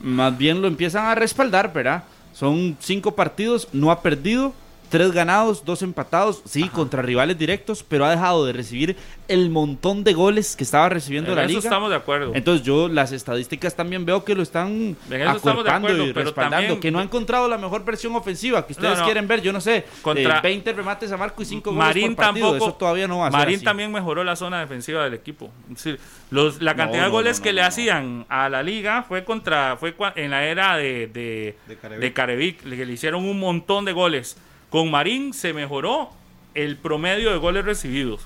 más 0.00 0.38
bien 0.38 0.62
lo 0.62 0.68
empiezan 0.68 1.06
a 1.06 1.16
respaldar, 1.16 1.72
¿verdad? 1.72 2.04
Son 2.32 2.76
cinco 2.80 3.16
partidos, 3.16 3.68
no 3.72 3.90
ha 3.90 4.00
perdido, 4.00 4.54
tres 4.94 5.10
ganados, 5.10 5.64
dos 5.64 5.82
empatados, 5.82 6.40
sí, 6.44 6.62
Ajá. 6.62 6.72
contra 6.72 7.02
rivales 7.02 7.36
directos, 7.36 7.82
pero 7.82 8.04
ha 8.04 8.10
dejado 8.12 8.46
de 8.46 8.52
recibir 8.52 8.96
el 9.26 9.50
montón 9.50 10.04
de 10.04 10.12
goles 10.12 10.54
que 10.54 10.62
estaba 10.62 10.88
recibiendo 10.88 11.30
en 11.30 11.36
la 11.36 11.42
eso 11.42 11.48
liga. 11.48 11.62
estamos 11.62 11.90
de 11.90 11.96
acuerdo. 11.96 12.30
Entonces 12.32 12.64
yo 12.64 12.86
las 12.86 13.10
estadísticas 13.10 13.74
también 13.74 14.06
veo 14.06 14.24
que 14.24 14.36
lo 14.36 14.44
están 14.44 14.96
acortando 15.10 15.92
y 15.92 16.12
respaldando, 16.12 16.56
también, 16.56 16.80
que 16.80 16.92
no 16.92 17.00
ha 17.00 17.02
encontrado 17.02 17.48
la 17.48 17.58
mejor 17.58 17.84
versión 17.84 18.14
ofensiva 18.14 18.64
que 18.64 18.74
ustedes 18.74 18.92
no, 18.92 19.00
no. 19.00 19.04
quieren 19.04 19.26
ver, 19.26 19.42
yo 19.42 19.52
no 19.52 19.60
sé, 19.60 19.84
contra 20.00 20.38
eh, 20.38 20.42
20 20.44 20.72
remates 20.74 21.10
a 21.10 21.16
Marco 21.16 21.42
y 21.42 21.46
5 21.46 21.70
goles 21.70 21.86
Marín 21.88 22.14
por 22.14 22.26
partido, 22.26 22.46
tampoco, 22.50 22.70
eso 22.70 22.78
todavía 22.78 23.08
no 23.08 23.18
va 23.18 23.26
a 23.26 23.30
Marín 23.30 23.64
también 23.64 23.90
mejoró 23.90 24.22
la 24.22 24.36
zona 24.36 24.60
defensiva 24.60 25.02
del 25.02 25.14
equipo. 25.14 25.50
Es 25.72 25.82
decir, 25.82 25.98
los, 26.30 26.62
la 26.62 26.76
cantidad 26.76 27.00
no, 27.00 27.06
de 27.06 27.10
goles 27.10 27.40
que 27.40 27.52
le 27.52 27.62
hacían 27.62 28.26
a 28.28 28.48
la 28.48 28.62
liga 28.62 29.02
fue 29.02 29.24
contra 29.24 29.76
fue 29.76 29.96
en 30.14 30.30
la 30.30 30.44
era 30.44 30.76
de 30.76 31.08
de, 31.08 31.76
Carevic, 31.82 32.00
de 32.00 32.12
Carevic 32.12 32.62
que 32.62 32.86
le 32.86 32.92
hicieron 32.92 33.24
un 33.24 33.40
montón 33.40 33.84
de 33.84 33.92
goles. 33.92 34.36
Con 34.74 34.90
Marín 34.90 35.32
se 35.32 35.52
mejoró 35.52 36.10
el 36.52 36.76
promedio 36.76 37.30
de 37.30 37.38
goles 37.38 37.64
recibidos. 37.64 38.22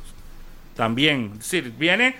También, 0.74 1.32
es 1.34 1.40
decir, 1.40 1.74
viene 1.78 2.16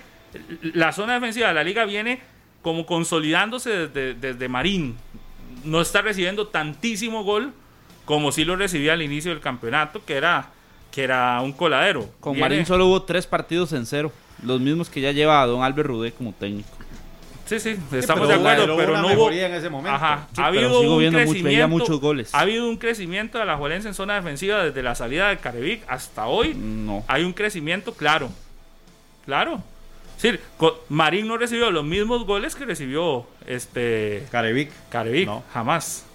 la 0.61 0.91
zona 0.91 1.15
defensiva 1.15 1.47
de 1.47 1.55
la 1.55 1.63
liga 1.63 1.83
viene 1.85 2.19
como 2.61 2.85
consolidándose 2.85 3.87
desde, 3.87 4.13
desde 4.13 4.47
Marín. 4.47 4.95
No 5.63 5.81
está 5.81 6.03
recibiendo 6.03 6.45
tantísimo 6.45 7.23
gol 7.23 7.53
como 8.05 8.31
si 8.31 8.45
lo 8.45 8.55
recibía 8.55 8.93
al 8.93 9.01
inicio 9.01 9.31
del 9.31 9.39
campeonato, 9.39 10.05
que 10.05 10.13
era, 10.13 10.51
que 10.91 11.05
era 11.05 11.41
un 11.41 11.51
coladero. 11.51 12.07
Con 12.19 12.33
viene, 12.33 12.49
Marín 12.49 12.65
solo 12.67 12.85
hubo 12.85 13.01
tres 13.01 13.25
partidos 13.25 13.73
en 13.73 13.87
cero, 13.87 14.11
los 14.43 14.61
mismos 14.61 14.91
que 14.91 15.01
ya 15.01 15.11
lleva 15.11 15.43
Don 15.47 15.63
Albert 15.63 15.87
Rudé 15.87 16.11
como 16.11 16.33
técnico. 16.33 16.69
Sí, 17.49 17.59
sí, 17.59 17.79
estamos 17.93 18.27
sí, 18.27 18.33
de 18.33 18.39
acuerdo, 18.39 18.77
pero, 18.77 19.01
no 19.01 19.07
hubo 19.07 19.31
en 19.31 19.53
ese 19.55 19.71
momento. 19.71 19.95
Ajá, 19.95 20.27
sí, 20.35 20.39
ha 20.39 20.45
habido 20.45 20.81
un 20.81 21.11
crecimiento, 21.11 21.67
mucho, 21.67 21.83
muchos 21.85 21.99
goles. 21.99 22.35
Ha 22.35 22.41
habido 22.41 22.69
un 22.69 22.77
crecimiento 22.77 23.39
de 23.39 23.45
la 23.45 23.57
Juelense 23.57 23.87
en 23.87 23.95
zona 23.95 24.13
defensiva 24.13 24.65
desde 24.65 24.83
la 24.83 24.93
salida 24.93 25.29
de 25.29 25.37
Carevic 25.37 25.81
hasta 25.87 26.27
hoy. 26.27 26.53
No. 26.53 27.03
Hay 27.07 27.23
un 27.23 27.33
crecimiento 27.33 27.95
claro. 27.95 28.29
Claro. 29.25 29.63
Es 30.17 30.21
decir, 30.21 30.41
Marín 30.89 31.27
no 31.27 31.37
recibió 31.37 31.71
los 31.71 31.83
mismos 31.83 32.27
goles 32.27 32.53
que 32.53 32.65
recibió 32.65 33.25
este 33.47 34.27
Carevic. 34.29 34.69
Carevic, 34.89 35.25
no. 35.25 35.41
jamás. 35.51 36.05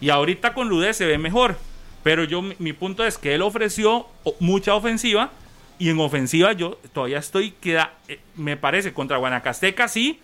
Y 0.00 0.10
ahorita 0.10 0.54
con 0.54 0.68
Ludé 0.68 0.94
se 0.94 1.06
ve 1.06 1.18
mejor. 1.18 1.56
Pero 2.04 2.22
yo 2.22 2.40
mi 2.40 2.72
punto 2.72 3.04
es 3.04 3.18
que 3.18 3.34
él 3.34 3.42
ofreció 3.42 4.06
mucha 4.38 4.76
ofensiva 4.76 5.32
y 5.80 5.88
en 5.88 5.98
ofensiva 5.98 6.52
yo 6.52 6.78
todavía 6.92 7.18
estoy 7.18 7.50
queda 7.50 7.94
eh, 8.06 8.20
me 8.36 8.56
parece 8.56 8.92
contra 8.92 9.16
Guanacasteca 9.16 9.88
sí 9.88 10.20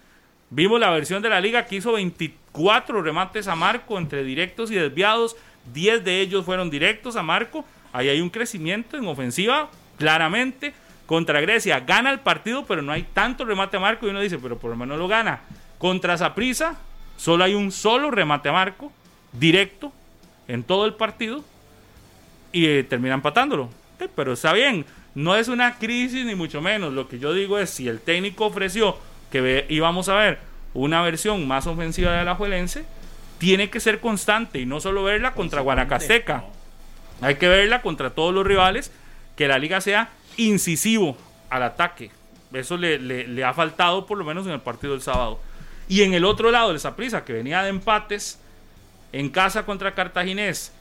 Vimos 0.50 0.80
la 0.80 0.90
versión 0.90 1.22
de 1.22 1.28
la 1.28 1.40
liga 1.40 1.66
que 1.66 1.76
hizo 1.76 1.92
24 1.92 3.02
remates 3.02 3.48
a 3.48 3.54
Marco 3.54 3.98
entre 3.98 4.24
directos 4.24 4.70
y 4.70 4.76
desviados. 4.76 5.36
10 5.74 6.04
de 6.04 6.20
ellos 6.20 6.44
fueron 6.44 6.70
directos 6.70 7.16
a 7.16 7.22
Marco. 7.22 7.64
Ahí 7.92 8.08
hay 8.08 8.20
un 8.20 8.30
crecimiento 8.30 8.96
en 8.96 9.06
ofensiva, 9.06 9.70
claramente. 9.98 10.72
Contra 11.06 11.40
Grecia 11.40 11.80
gana 11.80 12.10
el 12.10 12.20
partido, 12.20 12.64
pero 12.66 12.80
no 12.82 12.92
hay 12.92 13.02
tanto 13.02 13.44
remate 13.44 13.76
a 13.76 13.80
Marco. 13.80 14.06
Y 14.06 14.10
uno 14.10 14.20
dice, 14.20 14.38
pero 14.38 14.58
por 14.58 14.70
lo 14.70 14.76
menos 14.76 14.98
lo 14.98 15.06
gana. 15.06 15.40
Contra 15.78 16.16
Zaprisa, 16.16 16.78
solo 17.16 17.44
hay 17.44 17.54
un 17.54 17.70
solo 17.70 18.10
remate 18.10 18.48
a 18.48 18.52
Marco, 18.52 18.90
directo, 19.32 19.92
en 20.48 20.62
todo 20.62 20.86
el 20.86 20.94
partido. 20.94 21.44
Y 22.52 22.66
eh, 22.66 22.84
termina 22.84 23.14
empatándolo. 23.14 23.68
Eh, 24.00 24.08
pero 24.14 24.32
está 24.32 24.54
bien, 24.54 24.86
no 25.14 25.36
es 25.36 25.48
una 25.48 25.76
crisis 25.76 26.24
ni 26.24 26.34
mucho 26.34 26.62
menos. 26.62 26.94
Lo 26.94 27.06
que 27.06 27.18
yo 27.18 27.34
digo 27.34 27.58
es, 27.58 27.68
si 27.68 27.86
el 27.86 28.00
técnico 28.00 28.46
ofreció 28.46 28.96
que 29.30 29.40
ve, 29.40 29.66
íbamos 29.68 30.08
a 30.08 30.14
ver 30.14 30.38
una 30.74 31.02
versión 31.02 31.46
más 31.46 31.66
ofensiva 31.66 32.12
de 32.12 32.18
Alajuelense, 32.18 32.84
tiene 33.38 33.70
que 33.70 33.80
ser 33.80 34.00
constante 34.00 34.60
y 34.60 34.66
no 34.66 34.80
solo 34.80 35.04
verla 35.04 35.32
contra 35.32 35.60
Guanacasteca. 35.60 36.44
Hay 37.20 37.36
que 37.36 37.48
verla 37.48 37.82
contra 37.82 38.10
todos 38.10 38.34
los 38.34 38.46
rivales, 38.46 38.92
que 39.36 39.48
la 39.48 39.58
liga 39.58 39.80
sea 39.80 40.10
incisivo 40.36 41.16
al 41.50 41.62
ataque. 41.62 42.10
Eso 42.52 42.76
le, 42.76 42.98
le, 42.98 43.26
le 43.26 43.44
ha 43.44 43.54
faltado 43.54 44.06
por 44.06 44.18
lo 44.18 44.24
menos 44.24 44.46
en 44.46 44.52
el 44.52 44.60
partido 44.60 44.92
del 44.92 45.02
sábado. 45.02 45.40
Y 45.88 46.02
en 46.02 46.14
el 46.14 46.24
otro 46.24 46.50
lado, 46.50 46.70
el 46.70 46.80
Saprissa, 46.80 47.24
que 47.24 47.32
venía 47.32 47.62
de 47.62 47.70
empates 47.70 48.40
en 49.12 49.30
casa 49.30 49.64
contra 49.64 49.94
Cartaginés, 49.94 50.72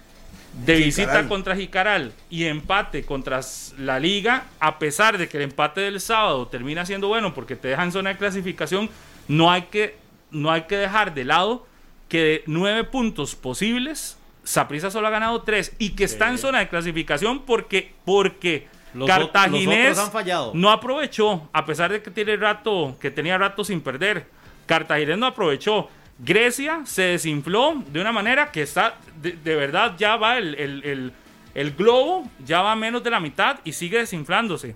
de 0.66 0.76
visita 0.76 1.08
Jicaral. 1.08 1.28
contra 1.28 1.55
Jicaral 1.55 2.14
y 2.30 2.45
empate 2.45 3.03
contra 3.03 3.41
la 3.78 3.99
liga, 3.99 4.45
a 4.60 4.80
pesar 4.80 5.18
de 5.18 5.30
que 5.30 5.38
el 5.38 5.43
empate 5.43 5.82
del 5.82 5.99
sábado 6.01 6.47
termina 6.47 6.86
siendo 6.86 7.08
bueno 7.08 7.34
porque 7.34 7.55
te 7.55 7.70
deja 7.70 7.84
en 7.84 7.91
zona 7.91 8.12
de 8.12 8.18
clasificación, 8.18 8.89
no 9.28 9.51
hay 9.51 9.64
que, 9.64 9.97
no 10.32 10.51
hay 10.51 10.64
que 10.64 10.78
dejar 10.78 11.14
de 11.14 11.26
lado 11.26 11.68
que 12.10 12.24
de 12.24 12.43
nueve 12.47 12.84
puntos 12.84 13.36
posibles, 13.36 14.18
Saprissa 14.43 14.89
solo 14.89 15.08
ha 15.08 15.12
ganado 15.12 15.41
tres 15.41 15.74
y 15.78 15.89
que 15.91 16.05
está 16.05 16.30
en 16.30 16.38
zona 16.38 16.60
de 16.60 16.70
clasificación 16.70 17.41
porque, 17.41 17.93
porque 18.05 18.68
Los 18.93 19.08
Cartaginés 19.08 19.89
los 19.89 19.99
han 19.99 20.12
fallado. 20.12 20.51
no 20.55 20.72
aprovechó, 20.72 21.49
a 21.51 21.66
pesar 21.66 21.91
de 21.91 22.01
que 22.01 22.10
tiene 22.10 22.38
rato, 22.38 22.95
que 22.99 23.12
tenía 23.12 23.38
rato 23.38 23.64
sin 23.64 23.82
perder. 23.82 24.26
Cartaginés 24.66 25.18
no 25.18 25.26
aprovechó. 25.28 25.89
Grecia 26.20 26.82
se 26.86 27.03
desinfló 27.03 27.84
de 27.91 28.01
una 28.01 28.11
manera 28.11 28.51
que 28.51 28.61
está, 28.61 28.95
de, 29.22 29.34
de 29.34 29.55
verdad 29.55 29.95
ya 29.97 30.15
va 30.15 30.38
el, 30.38 30.55
el, 30.55 30.84
el, 30.84 31.13
el, 31.53 31.72
globo, 31.74 32.28
ya 32.43 32.61
va 32.61 32.76
menos 32.76 33.03
de 33.03 33.11
la 33.11 33.20
mitad 33.20 33.59
y 33.63 33.74
sigue 33.74 33.99
desinflándose. 33.99 34.76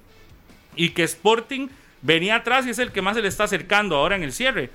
Y 0.75 0.89
que 0.89 1.03
Sporting 1.03 1.67
venía 2.01 2.35
atrás 2.35 2.65
y 2.67 2.69
es 2.69 2.79
el 2.79 2.91
que 2.91 3.01
más 3.01 3.15
se 3.15 3.21
le 3.21 3.27
está 3.27 3.45
acercando 3.45 3.95
ahora 3.95 4.15
en 4.15 4.23
el 4.23 4.33
cierre. 4.33 4.69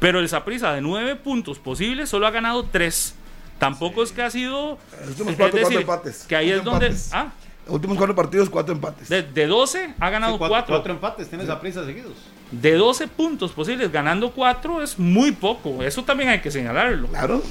Pero 0.00 0.18
el 0.20 0.28
Saprissa 0.28 0.72
de 0.72 0.80
nueve 0.80 1.16
puntos 1.16 1.58
posibles 1.58 2.08
solo 2.08 2.26
ha 2.26 2.30
ganado 2.30 2.64
tres. 2.64 3.14
Tampoco 3.58 4.04
sí. 4.04 4.10
es 4.10 4.12
que 4.12 4.22
ha 4.22 4.30
sido... 4.30 4.78
Últimos 5.06 5.34
cuatro, 5.34 5.58
decir, 5.58 5.84
cuatro 5.84 6.08
empates. 6.08 6.26
Que 6.26 6.36
ahí 6.36 6.46
cuatro 6.46 6.58
es 6.58 6.64
donde... 6.64 6.86
Empates. 6.86 7.10
Ah, 7.12 7.32
Últimos 7.68 7.98
cuatro 7.98 8.14
partidos, 8.14 8.48
cuatro 8.48 8.74
empates. 8.74 9.08
De, 9.08 9.22
de 9.22 9.46
12 9.46 9.94
ha 9.98 10.10
ganado 10.10 10.32
Sí, 10.34 10.38
cuatro. 10.38 10.74
Cuatro 10.74 10.92
empates, 10.92 11.28
tienes 11.28 11.48
a 11.50 11.60
prisa 11.60 11.84
seguidos. 11.84 12.14
De 12.50 12.74
12 12.74 13.08
puntos 13.08 13.52
posibles, 13.52 13.92
ganando 13.92 14.30
4 14.30 14.82
es 14.82 14.98
muy 14.98 15.32
poco. 15.32 15.82
Eso 15.82 16.02
también 16.04 16.30
hay 16.30 16.40
que 16.40 16.50
señalarlo. 16.50 17.08
Claro. 17.08 17.42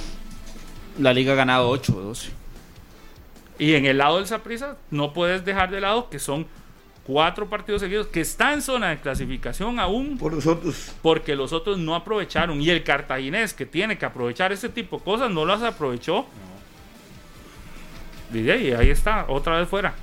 La 0.98 1.14
liga 1.14 1.34
ha 1.34 1.36
ganado 1.36 1.70
8 1.70 1.94
de 1.94 2.02
12. 2.02 2.32
Y 3.60 3.74
en 3.74 3.86
el 3.86 4.00
lado 4.00 4.18
del 4.18 4.28
Saprissa 4.28 4.78
no 4.92 5.14
puedes 5.14 5.46
dejar 5.46 5.70
de 5.72 5.82
lado 5.82 6.10
que 6.10 6.20
son 6.20 6.48
cuatro 7.04 7.50
partidos 7.50 7.82
seguidos 7.82 8.08
que 8.08 8.20
está 8.20 8.54
en 8.54 8.62
zona 8.62 8.90
de 8.90 9.00
clasificación 9.00 9.80
aún 9.80 10.18
por 10.18 10.34
nosotros 10.34 10.92
porque 11.02 11.38
los 11.38 11.54
otros 11.54 11.78
no 11.78 11.96
aprovecharon 11.96 12.62
y 12.62 12.70
el 12.70 12.84
cartaginés 12.84 13.54
que 13.54 13.66
tiene 13.66 13.98
que 13.98 14.06
aprovechar 14.06 14.52
ese 14.52 14.68
tipo 14.68 14.98
de 14.98 15.04
cosas 15.06 15.32
no 15.32 15.46
las 15.46 15.62
aprovechó 15.62 16.26
y 18.34 18.50
ahí 18.50 18.90
está 18.90 19.26
otra 19.30 19.58
vez 19.58 19.70
fuera 19.70 19.96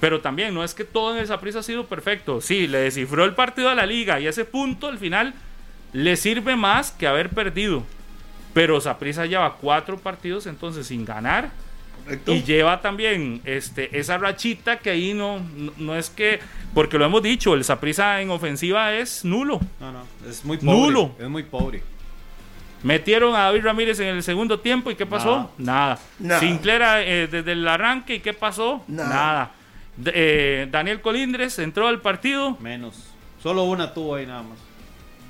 pero 0.00 0.20
también 0.20 0.54
no 0.54 0.64
es 0.64 0.74
que 0.74 0.84
todo 0.84 1.14
en 1.14 1.20
el 1.20 1.26
Saprissa 1.26 1.60
ha 1.60 1.62
sido 1.62 1.86
perfecto 1.86 2.40
sí 2.40 2.66
le 2.66 2.78
descifró 2.78 3.24
el 3.24 3.34
partido 3.34 3.68
a 3.68 3.74
la 3.74 3.86
liga 3.86 4.18
y 4.18 4.26
ese 4.26 4.44
punto 4.44 4.88
al 4.88 4.98
final 4.98 5.34
le 5.92 6.16
sirve 6.16 6.56
más 6.56 6.90
que 6.90 7.06
haber 7.06 7.30
perdido 7.30 7.84
pero 8.54 8.80
Saprissa 8.80 9.26
lleva 9.26 9.56
cuatro 9.56 9.98
partidos 9.98 10.46
entonces 10.46 10.86
sin 10.86 11.04
ganar 11.04 11.50
y 12.26 12.42
lleva 12.42 12.80
también 12.80 13.40
este, 13.44 13.98
esa 13.98 14.18
rachita 14.18 14.78
que 14.78 14.90
ahí 14.90 15.14
no, 15.14 15.40
no, 15.76 15.94
es 15.94 16.10
que, 16.10 16.40
porque 16.74 16.98
lo 16.98 17.04
hemos 17.04 17.22
dicho, 17.22 17.54
el 17.54 17.64
Saprisa 17.64 18.20
en 18.20 18.30
ofensiva 18.30 18.94
es 18.94 19.24
nulo. 19.24 19.60
No, 19.80 19.92
no, 19.92 20.04
es 20.28 20.44
muy 20.44 20.56
pobre. 20.58 20.72
Nulo. 20.72 21.14
Es 21.18 21.28
muy 21.28 21.42
pobre. 21.44 21.82
Metieron 22.82 23.34
a 23.34 23.40
David 23.40 23.64
Ramírez 23.64 24.00
en 24.00 24.08
el 24.08 24.22
segundo 24.22 24.58
tiempo 24.58 24.90
y 24.90 24.94
¿qué 24.94 25.06
pasó? 25.06 25.52
Nada. 25.58 25.98
Sinclair 26.40 26.82
eh, 27.06 27.28
desde 27.30 27.52
el 27.52 27.68
arranque 27.68 28.16
y 28.16 28.20
¿qué 28.20 28.32
pasó? 28.32 28.82
Nada. 28.88 29.52
Eh, 30.06 30.68
Daniel 30.70 31.00
Colindres 31.00 31.58
entró 31.58 31.88
al 31.88 32.00
partido. 32.00 32.56
Menos. 32.60 33.12
Solo 33.42 33.64
una 33.64 33.94
tuvo 33.94 34.16
ahí 34.16 34.26
nada 34.26 34.42
más. 34.42 34.58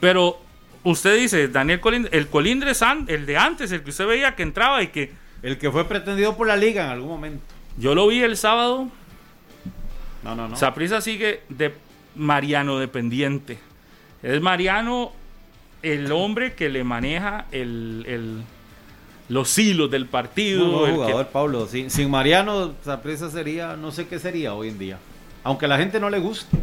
Pero 0.01 0.41
usted 0.85 1.17
dice, 1.19 1.49
Daniel 1.49 1.81
Colindres, 1.81 2.15
el 2.15 2.29
Colindres, 2.29 2.83
el 3.07 3.27
de 3.27 3.37
antes, 3.37 3.73
el 3.73 3.83
que 3.83 3.91
usted 3.91 4.07
veía 4.07 4.35
que 4.35 4.43
entraba 4.43 4.83
y 4.83 4.89
que 4.89 5.13
el 5.43 5.59
que 5.59 5.71
fue 5.71 5.87
pretendido 5.87 6.37
por 6.37 6.47
la 6.47 6.57
liga 6.57 6.85
en 6.85 6.91
algún 6.91 7.09
momento. 7.09 7.45
Yo 7.79 7.95
lo 7.95 8.07
vi 8.09 8.23
el 8.23 8.37
sábado. 8.37 8.89
No, 10.23 10.35
no, 10.35 10.49
no. 10.49 10.57
Saprisa 10.57 11.01
sigue 11.01 11.43
de 11.49 11.75
Mariano 12.15 12.79
dependiente. 12.79 13.59
Es 14.23 14.41
Mariano 14.41 15.13
el 15.83 16.13
hombre 16.13 16.55
que 16.55 16.69
le 16.69 16.85
maneja 16.85 17.47
el, 17.53 18.45
los 19.31 19.57
hilos 19.59 19.91
del 19.91 20.07
partido. 20.07 20.87
el 20.87 20.95
jugador, 20.95 21.29
Pablo. 21.29 21.67
Sin, 21.67 21.89
sin 21.89 22.11
Mariano, 22.11 22.75
Saprisa 22.85 23.31
sería, 23.31 23.77
no 23.77 23.93
sé 23.93 24.07
qué 24.07 24.19
sería 24.19 24.53
hoy 24.55 24.69
en 24.69 24.79
día. 24.79 24.99
Aunque 25.45 25.65
a 25.65 25.69
la 25.69 25.79
gente 25.79 25.99
no 25.99 26.11
le 26.11 26.19
guste. 26.19 26.59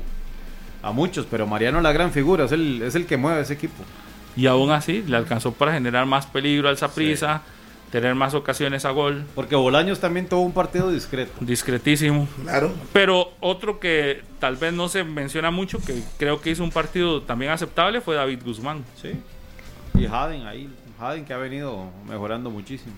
A 0.83 0.91
muchos, 0.91 1.25
pero 1.29 1.47
Mariano 1.47 1.81
la 1.81 1.91
gran 1.91 2.11
figura, 2.11 2.45
es 2.45 2.51
el, 2.51 2.83
es 2.83 2.93
el 2.93 3.07
que 3.07 3.17
mueve 3.17 3.41
ese 3.41 3.53
equipo. 3.53 3.83
Y 4.35 4.45
aún 4.45 4.69
así, 4.69 5.03
le 5.07 5.17
alcanzó 5.17 5.51
para 5.51 5.73
generar 5.73 6.05
más 6.05 6.27
peligro 6.27 6.69
al 6.69 6.77
Saprisa 6.77 7.41
tener 7.91 8.15
más 8.15 8.33
ocasiones 8.33 8.85
a 8.85 8.91
gol. 8.91 9.25
Porque 9.33 9.55
Bolaños 9.55 9.99
también 9.99 10.27
tuvo 10.27 10.41
un 10.41 10.51
partido 10.51 10.91
discreto. 10.91 11.31
Discretísimo. 11.39 12.27
Claro. 12.43 12.71
Pero 12.93 13.31
otro 13.39 13.79
que 13.79 14.21
tal 14.39 14.57
vez 14.57 14.73
no 14.73 14.89
se 14.89 15.03
menciona 15.03 15.51
mucho, 15.51 15.79
que 15.79 16.03
creo 16.17 16.41
que 16.41 16.51
hizo 16.51 16.63
un 16.63 16.71
partido 16.71 17.21
también 17.21 17.51
aceptable, 17.51 18.01
fue 18.01 18.15
David 18.15 18.41
Guzmán. 18.43 18.83
Sí. 19.01 19.13
Y 19.95 20.05
Haden 20.05 20.45
ahí, 20.45 20.69
Haden 20.99 21.25
que 21.25 21.33
ha 21.33 21.37
venido 21.37 21.91
mejorando 22.07 22.49
muchísimo. 22.49 22.93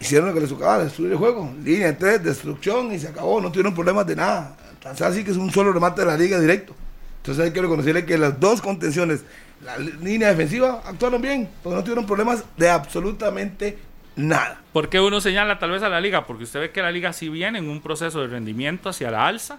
Hicieron 0.00 0.28
lo 0.28 0.34
que 0.34 0.40
les 0.40 0.48
tocaba, 0.48 0.84
destruir 0.84 1.12
el 1.12 1.18
juego. 1.18 1.52
Línea 1.62 1.96
3, 1.96 2.22
destrucción 2.22 2.92
y 2.92 2.98
se 2.98 3.08
acabó. 3.08 3.40
No 3.40 3.50
tuvieron 3.50 3.74
problemas 3.74 4.06
de 4.06 4.16
nada. 4.16 4.56
Tan 4.82 4.94
así 5.02 5.24
que 5.24 5.32
es 5.32 5.36
un 5.36 5.50
solo 5.50 5.72
remate 5.72 6.02
de 6.02 6.06
la 6.06 6.16
liga 6.16 6.38
directo. 6.38 6.74
Entonces 7.18 7.44
hay 7.44 7.52
que 7.52 7.60
reconocerle 7.60 8.06
que 8.06 8.16
las 8.16 8.38
dos 8.38 8.60
contenciones, 8.60 9.24
la 9.64 9.76
línea 9.76 10.28
defensiva, 10.28 10.82
actuaron 10.86 11.20
bien, 11.20 11.48
porque 11.62 11.76
no 11.76 11.82
tuvieron 11.82 12.06
problemas 12.06 12.44
de 12.56 12.70
absolutamente 12.70 13.76
nada. 14.16 14.60
¿Por 14.72 14.88
qué 14.88 15.00
uno 15.00 15.20
señala 15.20 15.58
tal 15.58 15.72
vez 15.72 15.82
a 15.82 15.88
la 15.88 16.00
liga? 16.00 16.26
Porque 16.26 16.44
usted 16.44 16.60
ve 16.60 16.70
que 16.70 16.80
la 16.80 16.92
liga 16.92 17.12
sí 17.12 17.28
viene 17.28 17.58
en 17.58 17.68
un 17.68 17.80
proceso 17.80 18.20
de 18.20 18.28
rendimiento 18.28 18.88
hacia 18.88 19.10
la 19.10 19.26
alza. 19.26 19.58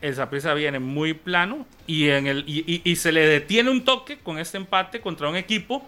El 0.00 0.14
Zaprisa 0.14 0.54
viene 0.54 0.78
muy 0.78 1.14
plano 1.14 1.66
y, 1.86 2.08
en 2.08 2.26
el, 2.26 2.44
y, 2.46 2.96
se 2.96 3.10
le 3.10 3.26
detiene 3.26 3.70
un 3.70 3.84
toque 3.84 4.18
con 4.18 4.38
este 4.38 4.58
empate 4.58 5.00
contra 5.00 5.28
un 5.28 5.36
equipo 5.36 5.86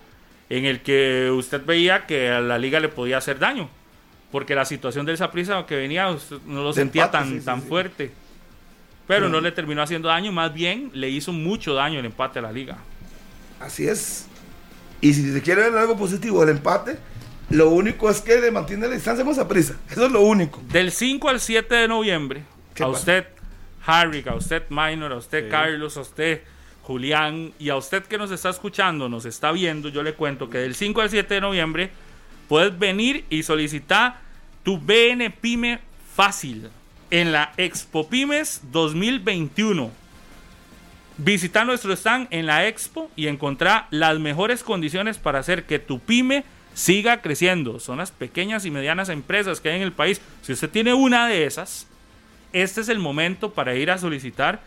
en 0.48 0.64
el 0.64 0.82
que 0.82 1.30
usted 1.30 1.64
veía 1.64 2.06
que 2.06 2.30
a 2.30 2.40
la 2.40 2.58
liga 2.58 2.80
le 2.80 2.88
podía 2.88 3.18
hacer 3.18 3.38
daño. 3.38 3.68
Porque 4.30 4.54
la 4.54 4.64
situación 4.64 5.06
del 5.06 5.16
Zaprisa 5.16 5.64
que 5.66 5.76
venía 5.76 6.14
no 6.46 6.62
lo 6.62 6.72
sentía 6.72 7.10
tan, 7.10 7.40
tan 7.42 7.62
fuerte. 7.62 8.10
Pero 9.06 9.28
no 9.28 9.40
le 9.40 9.52
terminó 9.52 9.82
haciendo 9.82 10.08
daño, 10.08 10.32
más 10.32 10.52
bien 10.52 10.90
le 10.92 11.08
hizo 11.08 11.32
mucho 11.32 11.74
daño 11.74 12.00
el 12.00 12.06
empate 12.06 12.40
a 12.40 12.42
la 12.42 12.52
liga. 12.52 12.78
Así 13.60 13.86
es. 13.86 14.26
Y 15.00 15.14
si 15.14 15.32
se 15.32 15.42
quiere 15.42 15.62
ver 15.62 15.78
algo 15.78 15.96
positivo 15.96 16.44
del 16.44 16.56
empate, 16.56 16.98
lo 17.50 17.70
único 17.70 18.10
es 18.10 18.20
que 18.20 18.40
le 18.40 18.50
mantiene 18.50 18.88
la 18.88 18.94
distancia 18.94 19.24
con 19.24 19.32
esa 19.32 19.46
prisa. 19.46 19.76
Eso 19.88 20.06
es 20.06 20.12
lo 20.12 20.22
único. 20.22 20.60
Del 20.68 20.90
5 20.90 21.28
al 21.28 21.40
7 21.40 21.74
de 21.74 21.88
noviembre, 21.88 22.42
a 22.80 22.88
usted, 22.88 23.26
Harry, 23.86 24.24
a 24.26 24.34
usted, 24.34 24.64
Minor, 24.68 25.12
a 25.12 25.16
usted, 25.16 25.48
Carlos, 25.48 25.96
a 25.96 26.00
usted, 26.00 26.42
Julián, 26.86 27.52
y 27.58 27.70
a 27.70 27.76
usted 27.76 28.04
que 28.04 28.16
nos 28.16 28.30
está 28.30 28.48
escuchando, 28.48 29.08
nos 29.08 29.24
está 29.24 29.50
viendo, 29.50 29.88
yo 29.88 30.04
le 30.04 30.14
cuento 30.14 30.48
que 30.48 30.58
del 30.58 30.76
5 30.76 31.00
al 31.00 31.10
7 31.10 31.34
de 31.34 31.40
noviembre 31.40 31.90
puedes 32.48 32.78
venir 32.78 33.24
y 33.28 33.42
solicitar 33.42 34.20
tu 34.62 34.78
BN 34.78 35.30
Pyme 35.30 35.80
fácil 36.14 36.68
en 37.10 37.32
la 37.32 37.52
Expo 37.56 38.08
Pymes 38.08 38.60
2021. 38.70 39.90
Visita 41.18 41.64
nuestro 41.64 41.92
stand 41.92 42.28
en 42.30 42.46
la 42.46 42.68
Expo 42.68 43.10
y 43.16 43.26
encontrar 43.26 43.88
las 43.90 44.20
mejores 44.20 44.62
condiciones 44.62 45.18
para 45.18 45.40
hacer 45.40 45.64
que 45.64 45.80
tu 45.80 45.98
pyme 45.98 46.44
siga 46.72 47.20
creciendo. 47.20 47.80
Son 47.80 47.98
las 47.98 48.12
pequeñas 48.12 48.64
y 48.64 48.70
medianas 48.70 49.08
empresas 49.08 49.60
que 49.60 49.70
hay 49.70 49.76
en 49.76 49.82
el 49.82 49.92
país. 49.92 50.20
Si 50.42 50.52
usted 50.52 50.70
tiene 50.70 50.94
una 50.94 51.26
de 51.26 51.46
esas, 51.46 51.88
este 52.52 52.82
es 52.82 52.88
el 52.88 53.00
momento 53.00 53.50
para 53.50 53.74
ir 53.74 53.90
a 53.90 53.98
solicitar 53.98 54.60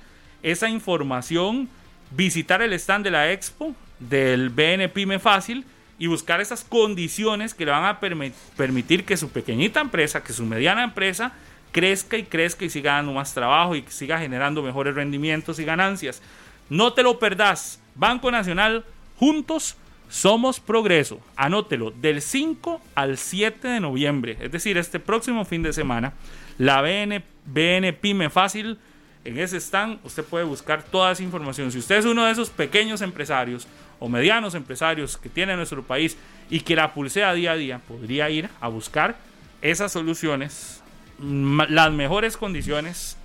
esa 0.43 0.69
información, 0.69 1.69
visitar 2.11 2.61
el 2.61 2.73
stand 2.73 3.05
de 3.05 3.11
la 3.11 3.31
Expo 3.31 3.75
del 3.99 4.49
BN 4.49 4.89
Pyme 4.89 5.19
Fácil 5.19 5.65
y 5.97 6.07
buscar 6.07 6.39
esas 6.39 6.63
condiciones 6.63 7.53
que 7.53 7.65
le 7.65 7.71
van 7.71 7.85
a 7.85 7.99
permitir 7.99 9.05
que 9.05 9.17
su 9.17 9.29
pequeñita 9.29 9.81
empresa, 9.81 10.23
que 10.23 10.33
su 10.33 10.45
mediana 10.45 10.83
empresa, 10.83 11.33
crezca 11.71 12.17
y 12.17 12.23
crezca 12.23 12.65
y 12.65 12.69
siga 12.69 12.93
dando 12.93 13.13
más 13.13 13.33
trabajo 13.33 13.75
y 13.75 13.83
siga 13.89 14.19
generando 14.19 14.63
mejores 14.63 14.95
rendimientos 14.95 15.59
y 15.59 15.65
ganancias. 15.65 16.21
No 16.69 16.93
te 16.93 17.03
lo 17.03 17.19
perdás. 17.19 17.81
Banco 17.95 18.31
Nacional, 18.31 18.85
juntos 19.17 19.75
somos 20.07 20.59
Progreso. 20.59 21.19
Anótelo, 21.35 21.91
del 21.91 22.21
5 22.21 22.81
al 22.95 23.17
7 23.17 23.67
de 23.67 23.79
noviembre, 23.79 24.37
es 24.39 24.51
decir, 24.51 24.77
este 24.77 24.99
próximo 24.99 25.45
fin 25.45 25.63
de 25.63 25.73
semana, 25.73 26.13
la 26.57 26.81
BN, 26.81 27.23
BN 27.45 27.93
Pyme 27.93 28.29
Fácil, 28.29 28.79
en 29.25 29.37
ese 29.37 29.57
stand 29.57 29.99
usted 30.03 30.23
puede 30.23 30.45
buscar 30.45 30.83
toda 30.83 31.11
esa 31.11 31.23
información. 31.23 31.71
Si 31.71 31.79
usted 31.79 31.97
es 31.97 32.05
uno 32.05 32.25
de 32.25 32.31
esos 32.31 32.49
pequeños 32.49 33.01
empresarios 33.01 33.67
o 33.99 34.07
medianos 34.07 34.55
empresarios 34.55 35.17
que 35.17 35.29
tiene 35.29 35.55
nuestro 35.55 35.83
país 35.83 36.17
y 36.49 36.61
que 36.61 36.75
la 36.75 36.93
pulsea 36.93 37.33
día 37.33 37.51
a 37.51 37.55
día, 37.55 37.79
podría 37.79 38.29
ir 38.29 38.49
a 38.61 38.67
buscar 38.69 39.17
esas 39.61 39.91
soluciones, 39.91 40.81
las 41.19 41.91
mejores 41.91 42.37
condiciones 42.37 43.17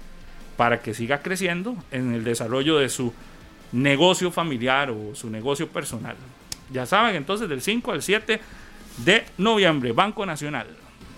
para 0.57 0.81
que 0.81 0.95
siga 0.95 1.23
creciendo 1.23 1.77
en 1.91 2.13
el 2.15 2.25
desarrollo 2.25 2.79
de 2.79 2.89
su 2.89 3.13
negocio 3.73 4.31
familiar 4.31 4.91
o 4.91 5.15
su 5.15 5.31
negocio 5.31 5.69
personal. 5.69 6.17
Ya 6.73 6.87
saben, 6.87 7.17
entonces 7.17 7.49
del 7.49 7.61
5 7.61 7.93
al 7.93 8.03
7 8.03 8.41
de 8.99 9.25
noviembre, 9.39 9.93
Banco 9.93 10.25
Nacional. 10.27 10.67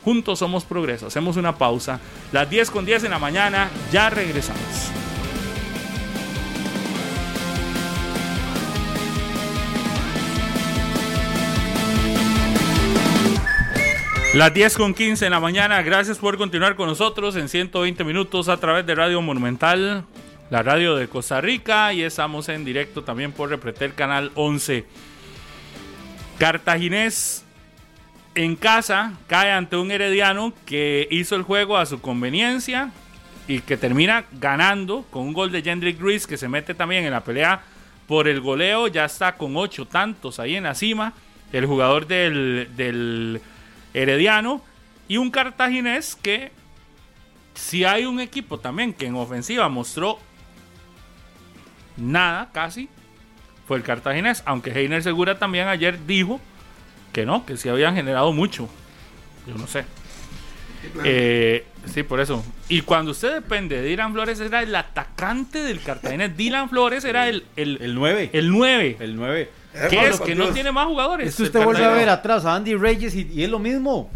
Juntos 0.07 0.39
somos 0.39 0.65
progreso. 0.65 1.09
Hacemos 1.09 1.37
una 1.37 1.59
pausa. 1.59 1.99
Las 2.31 2.49
10 2.49 2.71
con 2.71 2.87
10 2.87 3.03
en 3.03 3.11
la 3.11 3.19
mañana, 3.19 3.69
ya 3.91 4.09
regresamos. 4.09 4.63
Las 14.33 14.55
10 14.55 14.77
con 14.77 14.95
15 14.95 15.27
en 15.27 15.33
la 15.33 15.41
mañana, 15.41 15.83
gracias 15.83 16.19
por 16.19 16.39
continuar 16.39 16.77
con 16.77 16.87
nosotros 16.87 17.35
en 17.35 17.49
120 17.49 18.05
minutos 18.05 18.49
a 18.49 18.59
través 18.59 18.87
de 18.87 18.95
Radio 18.95 19.21
Monumental, 19.21 20.05
la 20.51 20.63
radio 20.63 20.95
de 20.95 21.09
Costa 21.09 21.41
Rica 21.41 21.93
y 21.93 22.03
estamos 22.03 22.49
en 22.49 22.65
directo 22.65 23.03
también 23.03 23.33
por 23.33 23.49
Repretel 23.49 23.93
Canal 23.95 24.31
11. 24.37 24.85
Cartaginés 26.39 27.46
en 28.37 28.55
casa 28.55 29.15
cae 29.27 29.51
ante 29.51 29.77
un 29.77 29.91
herediano 29.91 30.53
que 30.67 31.09
hizo 31.11 31.37
el 31.37 31.43
juego 31.43 31.79
a 31.79 31.87
su 31.87 32.03
conveniencia 32.03 32.91
y 33.49 33.61
que 33.61 33.79
termina 33.79 34.27
ganando 34.33 35.07
con 35.11 35.23
un 35.23 35.33
gol 35.33 35.51
de 35.51 35.63
Jendrik 35.63 35.99
Ruiz 35.99 36.27
que 36.27 36.37
se 36.37 36.47
mete 36.47 36.75
también 36.75 37.07
en 37.07 37.13
la 37.13 37.25
pelea 37.25 37.63
por 38.07 38.29
el 38.29 38.43
goleo, 38.43 38.89
ya 38.89 39.07
está 39.07 39.37
con 39.37 39.57
ocho 39.57 39.87
tantos 39.87 40.39
ahí 40.39 40.55
en 40.55 40.65
la 40.65 40.75
cima, 40.75 41.15
el 41.51 41.65
jugador 41.65 42.07
del, 42.07 42.69
del 42.77 43.41
herediano. 43.95 44.63
Y 45.09 45.17
un 45.17 45.31
cartaginés 45.31 46.15
que 46.15 46.53
si 47.55 47.85
hay 47.85 48.05
un 48.05 48.21
equipo 48.21 48.59
también 48.59 48.93
que 48.93 49.07
en 49.07 49.15
ofensiva 49.15 49.69
mostró 49.71 50.19
nada 51.97 52.51
casi, 52.53 52.91
fue 53.67 53.79
el 53.79 53.83
cartaginés, 53.83 54.43
aunque 54.45 54.73
Heiner 54.73 55.03
Segura 55.03 55.39
también 55.39 55.69
ayer 55.69 56.07
dijo 56.07 56.39
que 57.17 57.25
no, 57.25 57.47
que 57.47 57.57
sí 57.57 57.71
habían 57.71 57.95
generado 57.95 58.31
mucho. 58.35 58.69
Yo 59.47 59.55
no 59.57 59.67
sé. 59.67 59.87
Eh, 61.03 61.65
sí, 61.87 62.03
por 62.03 62.21
eso. 62.21 62.45
Y 62.69 62.83
cuando 62.83 63.13
usted 63.13 63.33
depende 63.33 63.81
de 63.81 63.89
Dylan 63.89 64.13
Flores, 64.13 64.39
era 64.39 64.63
el 64.63 64.75
atacante 64.77 65.61
del 65.63 65.81
Cartaginés. 65.81 66.37
Dylan 66.37 66.69
Flores 66.69 67.07
era 67.07 67.27
el, 67.31 67.45
el, 67.57 67.79
El 67.81 67.95
9. 67.95 68.31
el 68.35 68.53
9. 68.53 68.97
El 69.01 69.17
9. 69.17 69.41
Eh, 69.41 69.87
que 69.89 69.97
Pablo, 69.97 70.11
es 70.15 70.21
que 70.21 70.35
no 70.35 70.49
tiene 70.49 70.73
más 70.73 70.85
jugadores. 70.85 71.29
Es 71.31 71.37
que 71.37 71.45
usted 71.45 71.65
vuelve 71.65 71.87
a 71.87 71.91
ver 71.91 72.11
atrás 72.11 72.45
a 72.45 72.55
Andy 72.55 72.75
Reyes 72.75 73.15
y, 73.15 73.31
y 73.33 73.45
es 73.45 73.49
lo 73.51 73.59
mismo. 73.59 74.11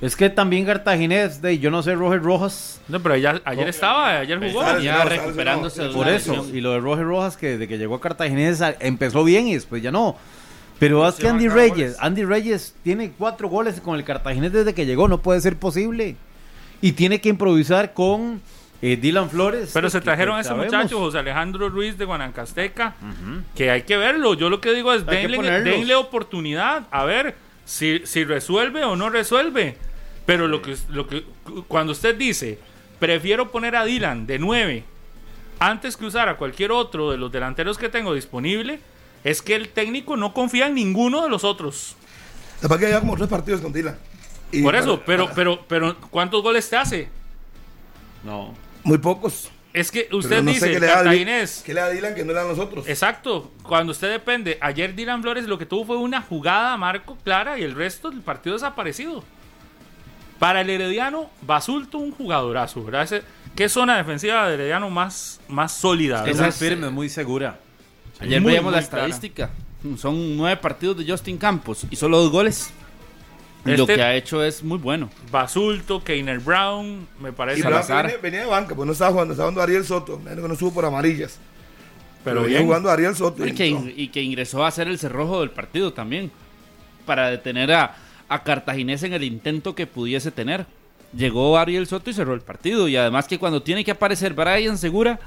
Es 0.00 0.14
que 0.14 0.30
también 0.30 0.64
Cartaginés, 0.66 1.42
de, 1.42 1.58
yo 1.58 1.72
no 1.72 1.82
sé, 1.82 1.96
Roger 1.96 2.22
Rojas. 2.22 2.80
No, 2.86 3.00
pero 3.02 3.16
ya- 3.16 3.42
ayer 3.44 3.66
estaba, 3.68 4.20
ayer 4.20 4.38
jugó. 4.38 4.78
Ya 4.78 5.04
recuperándose 5.04 5.82
de 5.82 5.88
lesionado. 5.88 5.94
Por 5.94 6.08
eso. 6.08 6.54
Y 6.56 6.60
lo 6.60 6.70
de 6.70 6.78
Roger 6.78 7.04
Rojas, 7.04 7.36
que 7.36 7.48
desde 7.50 7.66
que 7.66 7.78
llegó 7.78 7.96
a 7.96 8.00
Cartaginés 8.00 8.62
empezó 8.78 9.24
bien 9.24 9.48
y 9.48 9.54
después 9.54 9.82
ya 9.82 9.90
no. 9.90 10.16
Pero 10.84 11.08
es 11.08 11.14
que 11.16 11.22
Lesión 11.22 11.36
Andy 11.36 11.48
Reyes, 11.48 11.76
goles. 11.92 11.96
Andy 12.00 12.24
Reyes 12.24 12.74
tiene 12.82 13.12
cuatro 13.16 13.48
goles 13.48 13.80
con 13.80 13.96
el 13.96 14.04
Cartaginés 14.04 14.52
desde 14.52 14.74
que 14.74 14.84
llegó, 14.86 15.08
no 15.08 15.18
puede 15.18 15.40
ser 15.40 15.56
posible. 15.56 16.16
Y 16.80 16.92
tiene 16.92 17.20
que 17.20 17.28
improvisar 17.30 17.94
con 17.94 18.40
eh, 18.82 18.96
Dylan 18.96 19.30
Flores. 19.30 19.70
Pero 19.72 19.86
que- 19.86 19.92
se 19.92 19.98
que- 20.00 20.04
trajeron 20.04 20.34
que 20.34 20.38
a 20.38 20.40
ese 20.40 20.48
sabemos. 20.50 20.72
muchacho, 20.72 20.98
José 20.98 21.18
Alejandro 21.18 21.68
Ruiz 21.70 21.96
de 21.96 22.04
Guanacasteca, 22.04 22.94
que 23.54 23.70
hay 23.70 23.82
que 23.82 23.96
verlo. 23.96 24.34
Yo 24.34 24.50
lo 24.50 24.60
que 24.60 24.74
digo 24.74 24.92
es, 24.92 25.02
Hay 25.08 25.22
que 25.22 25.28
denle, 25.28 25.50
denle 25.62 25.94
oportunidad, 25.94 26.86
a 26.90 27.04
ver 27.04 27.34
si, 27.64 28.02
si 28.04 28.24
resuelve 28.24 28.84
o 28.84 28.94
no 28.96 29.08
resuelve. 29.08 29.76
Pero 30.26 30.48
lo 30.48 30.60
que, 30.60 30.76
lo 30.90 31.06
que 31.06 31.24
cuando 31.68 31.92
usted 31.92 32.14
dice, 32.16 32.58
prefiero 32.98 33.50
poner 33.50 33.76
a 33.76 33.84
Dylan 33.84 34.26
de 34.26 34.38
9 34.38 34.84
antes 35.60 35.96
que 35.96 36.04
usar 36.06 36.28
a 36.28 36.36
cualquier 36.36 36.72
otro 36.72 37.10
de 37.10 37.16
los 37.18 37.30
delanteros 37.32 37.78
que 37.78 37.88
tengo 37.88 38.12
disponible, 38.14 38.80
es 39.24 39.42
que 39.42 39.54
el 39.56 39.70
técnico 39.70 40.16
no 40.16 40.32
confía 40.32 40.66
en 40.66 40.74
ninguno 40.74 41.22
de 41.22 41.28
los 41.28 41.42
otros. 41.44 41.96
Después 42.60 42.78
que 42.80 42.86
lleva 42.86 43.00
como 43.00 43.16
tres 43.16 43.28
partidos 43.28 43.60
con 43.60 43.72
Dylan. 43.72 43.96
Y 44.52 44.62
Por 44.62 44.76
eso, 44.76 44.96
para- 44.96 45.06
pero, 45.06 45.24
para- 45.24 45.34
pero, 45.34 45.64
pero, 45.66 45.96
¿cuántos 46.10 46.42
goles 46.42 46.68
te 46.70 46.76
hace? 46.76 47.08
No. 48.22 48.54
Muy 48.84 48.98
pocos. 48.98 49.50
Es 49.72 49.90
que 49.90 50.08
usted 50.12 50.40
no 50.40 50.52
dice, 50.52 50.70
qué 50.70 50.78
le 50.78 50.86
da 50.86 51.00
a 51.00 51.02
le 51.02 51.24
da 51.80 51.86
a 51.86 51.90
Dylan 51.90 52.14
que 52.14 52.22
no 52.24 52.28
le 52.32 52.38
dan 52.38 52.46
nosotros. 52.46 52.86
Exacto, 52.86 53.50
cuando 53.64 53.90
usted 53.90 54.08
depende, 54.08 54.56
ayer 54.60 54.94
Dylan 54.94 55.20
Flores 55.20 55.46
lo 55.46 55.58
que 55.58 55.66
tuvo 55.66 55.84
fue 55.84 55.96
una 55.96 56.22
jugada 56.22 56.74
a 56.74 56.76
marco 56.76 57.16
clara 57.24 57.58
y 57.58 57.64
el 57.64 57.74
resto 57.74 58.10
del 58.10 58.20
partido 58.20 58.54
desaparecido. 58.54 59.24
Para 60.38 60.60
el 60.60 60.70
Herediano, 60.70 61.28
Basulto 61.42 61.98
un 61.98 62.12
jugadorazo, 62.12 62.84
¿verdad? 62.84 63.02
Ese- 63.02 63.22
¿Qué 63.56 63.68
zona 63.68 63.96
defensiva 63.96 64.46
de 64.48 64.54
Herediano 64.54 64.90
más, 64.90 65.40
más 65.48 65.72
sólida? 65.72 66.24
Es 66.28 66.56
firme, 66.56 66.90
muy 66.90 67.08
segura. 67.08 67.58
Ayer 68.20 68.40
Muy, 68.40 68.52
veíamos 68.52 68.72
la 68.72 68.80
clara. 68.82 69.06
estadística. 69.06 69.50
Son 69.98 70.36
nueve 70.36 70.56
partidos 70.56 70.96
de 70.98 71.06
Justin 71.10 71.36
Campos 71.36 71.86
y 71.90 71.96
solo 71.96 72.18
dos 72.18 72.30
goles. 72.30 72.70
Y 73.66 73.70
lo 73.76 73.82
Este- 73.84 73.94
que 73.96 74.02
ha 74.02 74.14
hecho 74.14 74.42
es 74.44 74.62
muy 74.62 74.78
bueno. 74.78 75.10
Basulto, 75.30 76.02
Keiner 76.04 76.38
Brown, 76.38 77.06
me 77.20 77.30
Y 77.30 77.32
parece. 77.32 77.62
Salazar. 77.62 78.04
venía, 78.06 78.20
venía 78.20 78.40
de 78.40 78.46
banca, 78.46 78.74
pues 78.74 78.86
no 78.86 78.92
estaba 78.92 79.10
jugando, 79.12 79.32
estaba 79.32 79.48
jugando 79.50 79.62
Ariel 79.62 79.84
Soto. 79.84 80.20
Que 80.22 80.34
no 80.36 80.54
subo 80.56 80.74
por 80.74 80.84
amarillas. 80.84 81.38
pero 82.22 82.40
venía 82.42 82.56
bien. 82.58 82.66
jugando 82.66 82.90
Ariel 82.90 83.14
Soto. 83.14 83.46
Y 83.46 83.52
que, 83.52 83.66
y 83.68 84.08
que 84.08 84.22
ingresó 84.22 84.64
a 84.64 84.70
ser 84.70 84.88
el 84.88 84.98
cerrojo 84.98 85.40
del 85.40 85.50
partido 85.50 85.92
también. 85.92 86.30
Para 87.04 87.30
detener 87.30 87.70
a, 87.72 87.96
a 88.30 88.42
Cartaginés 88.42 89.02
en 89.02 89.12
el 89.12 89.22
intento 89.24 89.74
que 89.74 89.86
pudiese 89.86 90.30
tener. 90.30 90.64
Llegó 91.14 91.58
Ariel 91.58 91.86
Soto 91.86 92.08
y 92.08 92.14
cerró 92.14 92.32
el 92.32 92.40
partido. 92.40 92.88
Y 92.88 92.96
además 92.96 93.28
que 93.28 93.38
cuando 93.38 93.62
tiene 93.62 93.84
que 93.84 93.90
aparecer 93.90 94.32
Brian 94.32 94.78
Segura, 94.78 95.20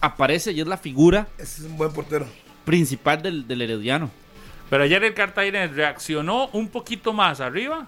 aparece 0.00 0.52
y 0.52 0.60
es 0.60 0.66
la 0.66 0.76
figura 0.76 1.26
Ese 1.38 1.62
es 1.62 1.66
un 1.68 1.76
buen 1.76 1.92
portero. 1.92 2.26
principal 2.64 3.22
del, 3.22 3.46
del 3.46 3.62
Herediano. 3.62 4.10
Pero 4.68 4.84
ayer 4.84 5.02
el 5.04 5.14
Cartaginés 5.14 5.72
reaccionó 5.74 6.48
un 6.52 6.68
poquito 6.68 7.12
más 7.12 7.40
arriba 7.40 7.86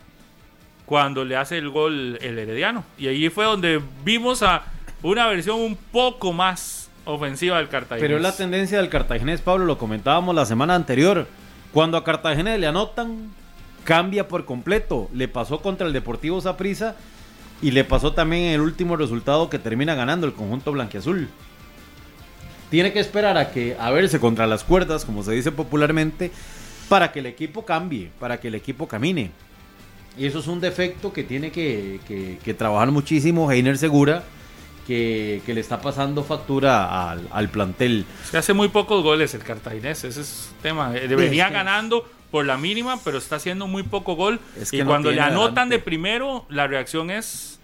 cuando 0.85 1.25
le 1.25 1.37
hace 1.37 1.59
el 1.59 1.71
gol 1.71 2.19
el 2.21 2.39
Herediano. 2.39 2.85
Y 2.99 3.07
ahí 3.07 3.29
fue 3.29 3.45
donde 3.45 3.81
vimos 4.05 4.43
a 4.43 4.65
una 5.03 5.27
versión 5.29 5.61
un 5.61 5.77
poco 5.77 6.33
más 6.33 6.91
ofensiva 7.05 7.59
del 7.59 7.69
Cartaginés. 7.69 8.03
Pero 8.03 8.17
es 8.17 8.23
la 8.23 8.35
tendencia 8.37 8.79
del 8.79 8.89
Cartaginés, 8.89 9.41
Pablo, 9.41 9.65
lo 9.65 9.79
comentábamos 9.79 10.35
la 10.35 10.45
semana 10.45 10.75
anterior. 10.75 11.27
Cuando 11.73 11.97
a 11.97 12.05
Cartaginés 12.05 12.59
le 12.61 12.67
anotan, 12.67 13.31
cambia 13.85 14.29
por 14.29 14.45
completo. 14.45 15.09
Le 15.15 15.29
pasó 15.29 15.61
contra 15.63 15.87
el 15.87 15.93
Deportivo 15.93 16.41
Saprissa 16.41 16.97
y 17.63 17.71
le 17.71 17.85
pasó 17.85 18.13
también 18.13 18.43
en 18.45 18.55
el 18.55 18.61
último 18.61 18.97
resultado 18.97 19.49
que 19.49 19.59
termina 19.61 19.95
ganando 19.95 20.27
el 20.27 20.33
conjunto 20.35 20.73
blanquiazul. 20.73 21.29
Tiene 22.73 22.93
que 22.93 22.99
esperar 23.01 23.37
a 23.37 23.51
que 23.53 23.77
a 23.79 23.91
verse 23.91 24.19
contra 24.19 24.47
las 24.49 24.65
cuerdas, 24.65 25.05
como 25.05 25.23
se 25.23 25.33
dice 25.33 25.53
popularmente, 25.53 26.33
para 26.89 27.13
que 27.13 27.21
el 27.21 27.27
equipo 27.27 27.65
cambie, 27.65 28.11
para 28.19 28.41
que 28.41 28.49
el 28.49 28.55
equipo 28.55 28.89
camine. 28.89 29.31
Y 30.19 30.25
eso 30.27 30.39
es 30.41 30.47
un 30.47 30.59
defecto 30.61 31.13
que 31.13 31.23
tiene 31.23 31.53
que, 31.53 32.01
que- 32.09 32.39
que 32.43 32.55
trabajar 32.55 32.91
muchísimo 32.91 33.51
Heiner 33.53 33.77
Segura, 33.79 34.23
que, 34.87 35.43
que 35.47 35.55
le 35.55 35.61
está 35.61 35.81
pasando 35.81 36.25
factura 36.25 37.11
al, 37.11 37.29
al 37.31 37.49
plantel. 37.51 38.05
Que 38.31 38.39
hace 38.39 38.53
muy 38.55 38.69
pocos 38.69 39.03
goles 39.03 39.33
el 39.35 39.43
Cartaginés, 39.45 40.05
ese 40.05 40.21
es 40.23 40.51
el 40.57 40.63
tema. 40.63 40.97
Eh, 40.97 41.07
Venía 41.09 41.45
Es 41.45 41.49
que- 41.51 41.55
ganando 41.55 42.09
por 42.31 42.47
la 42.47 42.57
mínima, 42.57 42.99
pero 43.05 43.19
está 43.19 43.37
haciendo 43.37 43.67
muy 43.67 43.83
poco 43.83 44.17
gol. 44.17 44.41
Es 44.59 44.71
que 44.71 44.79
y 44.79 44.81
no 44.81 44.87
cuando 44.87 45.11
le 45.13 45.21
anotan 45.21 45.51
adelante. 45.69 45.77
de 45.77 45.83
primero, 45.83 46.47
la 46.49 46.67
reacción 46.67 47.11
es 47.11 47.61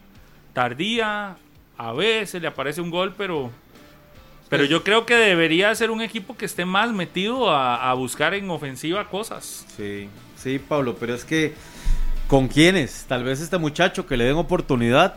tardía. 0.52 1.36
A 1.76 1.92
veces 1.92 2.42
le 2.42 2.48
aparece 2.48 2.80
un 2.80 2.90
gol, 2.90 3.14
pero, 3.16 3.50
pero 4.48 4.64
yo 4.64 4.82
creo 4.84 5.06
que 5.06 5.14
debería 5.14 5.74
ser 5.74 5.90
un 5.90 6.00
equipo 6.00 6.36
que 6.36 6.44
esté 6.44 6.64
más 6.64 6.92
metido 6.92 7.50
a, 7.50 7.90
a 7.90 7.94
buscar 7.94 8.34
en 8.34 8.50
ofensiva 8.50 9.08
cosas. 9.08 9.66
Sí, 9.76 10.08
sí, 10.36 10.58
Pablo, 10.58 10.96
pero 10.98 11.14
es 11.14 11.24
que 11.24 11.54
¿con 12.26 12.48
quiénes? 12.48 13.06
Tal 13.08 13.24
vez 13.24 13.40
este 13.40 13.58
muchacho 13.58 14.06
que 14.06 14.16
le 14.16 14.24
den 14.24 14.36
oportunidad 14.36 15.16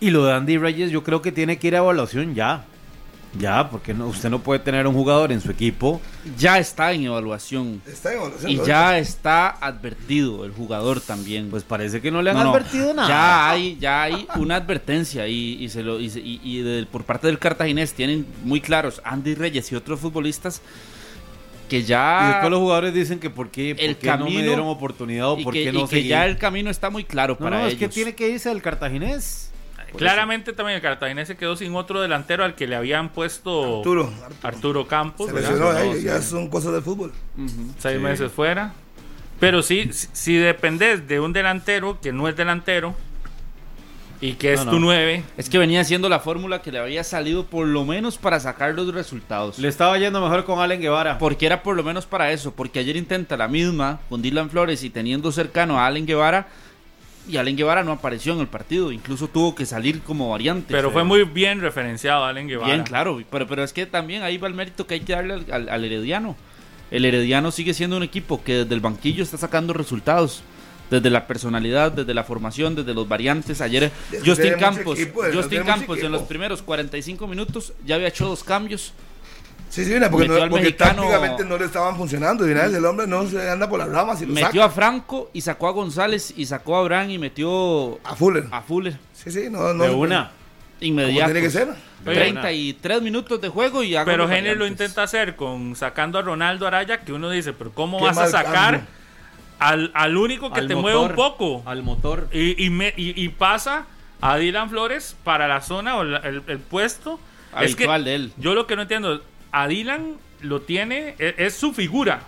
y 0.00 0.10
lo 0.10 0.24
de 0.24 0.32
Andy 0.34 0.58
Reyes 0.58 0.90
yo 0.90 1.02
creo 1.02 1.22
que 1.22 1.32
tiene 1.32 1.58
que 1.58 1.68
ir 1.68 1.74
a 1.74 1.78
evaluación 1.78 2.34
ya. 2.34 2.64
Ya, 3.38 3.68
porque 3.70 3.92
no, 3.94 4.06
usted 4.06 4.30
no 4.30 4.40
puede 4.40 4.60
tener 4.60 4.86
un 4.86 4.94
jugador 4.94 5.32
en 5.32 5.40
su 5.40 5.50
equipo. 5.50 6.00
Ya 6.38 6.58
está 6.58 6.92
en 6.92 7.04
evaluación. 7.04 7.82
Está 7.86 8.12
en 8.12 8.18
evaluación, 8.18 8.50
Y 8.50 8.56
¿no? 8.56 8.66
ya 8.66 8.98
está 8.98 9.48
advertido 9.50 10.44
el 10.44 10.52
jugador 10.52 11.00
también. 11.00 11.50
Pues 11.50 11.62
parece 11.64 12.00
que 12.00 12.10
no 12.10 12.22
le 12.22 12.30
han 12.30 12.36
No, 12.36 12.44
no, 12.44 12.50
advertido 12.50 12.94
nada. 12.94 13.08
Ya 13.08 13.50
hay, 13.50 13.76
ya 13.80 14.02
hay 14.04 14.26
una 14.36 14.56
advertencia 14.56 15.26
y, 15.28 15.62
y 15.62 15.68
se 15.68 15.82
lo, 15.82 16.00
y, 16.00 16.06
y- 16.06 16.40
y 16.42 16.58
del- 16.62 16.86
por 16.86 17.04
parte 17.04 17.26
del 17.26 17.38
cartaginés 17.38 17.92
tienen 17.94 18.26
muy 18.44 18.60
claros 18.60 19.00
Andy 19.04 19.34
Reyes 19.34 19.70
y 19.72 19.74
otros 19.76 20.00
futbolistas 20.00 20.60
que 21.68 21.78
Y 21.80 21.82
ya 21.84 22.28
después 22.28 22.50
los 22.50 22.60
jugadores 22.60 22.94
dicen 22.94 23.18
que 23.18 23.28
por 23.28 23.50
qué, 23.50 23.74
por 23.74 23.84
El 23.84 23.96
qué 23.96 24.06
no 24.06 24.18
me 24.18 24.24
camino- 24.26 24.42
dieron 24.42 24.66
oportunidad 24.68 25.32
o 25.32 25.38
y 25.38 25.42
por 25.44 25.52
que, 25.52 25.64
qué 25.64 25.70
y 25.70 25.72
no 25.72 25.88
que 25.88 25.96
seguí. 25.96 26.08
ya 26.08 26.24
el 26.24 26.38
camino 26.38 26.70
está 26.70 26.90
muy 26.90 27.02
claro 27.04 27.36
No, 27.40 27.44
para 27.44 27.58
no, 27.58 27.62
ellos. 27.66 27.72
es 27.72 27.78
que 27.80 27.88
tiene 27.88 28.14
que 28.14 28.28
irse 28.30 28.48
al 28.50 28.62
cartaginés. 28.62 29.50
Claramente 29.96 30.52
también 30.52 30.76
el 30.76 30.82
Cartaginés 30.82 31.28
se 31.28 31.36
quedó 31.36 31.56
sin 31.56 31.74
otro 31.74 32.00
delantero 32.00 32.44
al 32.44 32.54
que 32.54 32.66
le 32.66 32.76
habían 32.76 33.08
puesto 33.10 33.78
Arturo. 33.78 34.10
Arturo 34.42 34.86
Campos. 34.86 35.28
Se 35.28 35.34
lesionó, 35.34 35.72
No, 35.72 35.78
eh, 35.78 35.96
sí. 35.98 36.04
ya 36.04 36.20
son 36.22 36.48
cosas 36.48 36.72
del 36.72 36.82
fútbol. 36.82 37.12
seis 37.78 37.96
Sí. 37.96 38.02
meses 38.02 38.32
fuera. 38.32 38.72
Pero 39.40 39.62
sí, 39.62 39.90
si, 39.92 40.08
si 40.12 40.36
dependes 40.36 41.06
de 41.08 41.20
un 41.20 41.32
delantero 41.32 42.00
que 42.00 42.10
no 42.12 42.26
es 42.28 42.36
delantero 42.36 42.94
y 44.18 44.32
que 44.32 44.54
es 44.54 44.64
No, 44.64 44.70
tu 44.70 44.78
no. 44.78 44.86
9, 44.86 45.24
Es 45.36 45.50
que 45.50 45.58
venía 45.58 45.84
siendo 45.84 46.08
la 46.08 46.20
fórmula 46.20 46.62
que 46.62 46.72
le 46.72 46.78
había 46.78 47.04
salido 47.04 47.44
por 47.44 47.66
lo 47.66 47.84
menos 47.84 48.16
para 48.16 48.40
sacar 48.40 48.74
los 48.74 48.94
resultados. 48.94 49.58
Le 49.58 49.68
estaba 49.68 49.98
yendo 49.98 50.22
mejor 50.22 50.44
con 50.46 50.58
Allen 50.58 50.80
Guevara. 50.80 51.18
Porque 51.18 51.44
era 51.44 51.62
por 51.62 51.76
lo 51.76 51.82
menos 51.82 52.06
para 52.06 52.32
eso. 52.32 52.52
Porque 52.54 52.78
ayer 52.78 52.96
intenta 52.96 53.36
la 53.36 53.46
misma 53.46 54.00
con 54.08 54.22
Dylan 54.22 54.48
Flores 54.48 54.82
y 54.84 54.88
teniendo 54.88 55.30
cercano 55.32 55.78
a 55.78 55.86
Allen 55.86 56.06
Guevara. 56.06 56.48
Y 57.28 57.36
Allen 57.38 57.56
Guevara 57.56 57.82
no 57.82 57.92
apareció 57.92 58.32
en 58.34 58.40
el 58.40 58.46
partido. 58.46 58.92
Incluso 58.92 59.28
tuvo 59.28 59.54
que 59.54 59.66
salir 59.66 60.00
como 60.02 60.30
variante. 60.30 60.72
pero 60.72 60.90
fue 60.90 61.02
muy 61.04 61.24
bien 61.24 61.60
referenciado 61.60 62.24
Allen 62.24 62.46
Guevara. 62.48 62.72
Bien, 62.72 62.84
claro. 62.84 63.20
Pero, 63.30 63.46
pero 63.46 63.64
es 63.64 63.72
que 63.72 63.86
también 63.86 64.22
ahí 64.22 64.38
va 64.38 64.48
el 64.48 64.54
mérito 64.54 64.86
que 64.86 64.94
hay 64.94 65.00
que 65.00 65.12
darle 65.12 65.34
al, 65.34 65.46
al- 65.52 65.68
al 65.68 65.84
Herediano. 65.84 66.36
El 66.90 67.04
Herediano 67.04 67.50
sigue 67.50 67.74
siendo 67.74 67.96
un 67.96 68.04
equipo 68.04 68.44
que 68.44 68.58
desde 68.58 68.74
el 68.74 68.80
banquillo 68.80 69.22
está 69.22 69.36
sacando 69.38 69.72
resultados. 69.72 70.42
Desde 70.88 71.10
la 71.10 71.26
personalidad, 71.26 71.90
desde 71.90 72.14
la 72.14 72.22
formación, 72.22 72.76
desde 72.76 72.94
los 72.94 73.08
variantes. 73.08 73.60
Ayer 73.60 73.90
Justin 74.24 74.52
Campos, 74.56 74.96
equipo, 75.00 75.22
Justin 75.34 75.64
Campos 75.64 75.98
en 75.98 76.12
los 76.12 76.22
primeros 76.22 76.62
45 76.62 77.26
minutos 77.26 77.72
ya 77.84 77.96
había 77.96 78.06
hecho 78.06 78.28
dos 78.28 78.44
cambios. 78.44 78.92
Sí, 79.76 79.84
sí, 79.84 79.92
mira, 79.92 80.10
porque, 80.10 80.26
no- 80.26 80.48
porque 80.48 80.64
mexicano- 80.64 81.02
tácticamente 81.02 81.44
no 81.44 81.58
le 81.58 81.64
estaban 81.66 81.96
funcionando. 81.96 82.48
Y 82.48 82.52
el 82.52 82.84
hombre 82.86 83.06
no 83.06 83.26
se 83.26 83.48
anda 83.50 83.68
por 83.68 83.78
las 83.78 83.88
ramas 83.90 84.22
y 84.22 84.26
lo 84.26 84.32
Metió 84.32 84.62
saca. 84.62 84.64
a 84.64 84.70
Franco 84.70 85.30
y 85.34 85.42
sacó 85.42 85.68
a 85.68 85.72
González 85.72 86.32
y 86.36 86.46
sacó 86.46 86.76
a 86.76 86.80
Abraham 86.80 87.10
y 87.10 87.18
metió 87.18 87.98
A 88.04 88.16
Fuller. 88.16 88.46
a 88.50 88.62
Fuller 88.62 88.98
Sí, 89.12 89.30
sí, 89.30 89.48
no, 89.50 89.74
no. 89.74 89.84
de 89.84 89.90
una. 89.90 90.30
inmediato. 90.80 91.26
tiene 91.32 91.40
que 91.46 91.50
ser. 91.50 91.68
Oye, 92.06 92.14
33 92.16 93.02
minutos 93.02 93.40
de 93.40 93.48
juego 93.48 93.82
y 93.82 93.96
hago 93.96 94.06
Pero 94.10 94.30
Henry 94.30 94.54
lo 94.54 94.66
intenta 94.66 95.02
hacer 95.02 95.34
con 95.36 95.74
sacando 95.76 96.18
a 96.18 96.22
Ronaldo 96.22 96.66
Araya, 96.66 97.00
que 97.00 97.12
uno 97.12 97.28
dice, 97.30 97.52
pero 97.52 97.72
¿cómo 97.72 97.98
vas 98.00 98.16
a 98.18 98.28
sacar 98.28 98.82
al, 99.58 99.90
al 99.94 100.16
único 100.16 100.52
que 100.52 100.60
Al 100.60 100.68
te 100.68 100.74
motor, 100.74 100.92
mueve 100.92 101.08
un 101.10 101.14
poco? 101.16 101.62
Al 101.66 101.82
motor. 101.82 102.28
Y, 102.32 102.62
y, 102.64 102.70
me- 102.70 102.94
y- 102.96 103.12
y 103.22 103.28
pasa 103.30 103.86
a 104.20 104.36
Dylan 104.36 104.70
Flores 104.70 105.16
para 105.24 105.48
la 105.48 105.60
zona 105.62 105.96
o 105.96 106.04
la- 106.04 106.18
el, 106.18 106.42
el 106.46 106.58
puesto 106.60 107.18
es 107.60 107.74
que 107.74 107.84
Habitual 107.84 108.04
de 108.04 108.14
él. 108.14 108.32
Yo 108.36 108.54
lo 108.54 108.66
que 108.66 108.76
no 108.76 108.82
entiendo, 108.82 109.22
a 109.52 109.68
Dylan 109.68 110.16
lo 110.40 110.62
tiene, 110.62 111.14
es, 111.18 111.34
es 111.38 111.54
su 111.54 111.72
figura. 111.72 112.20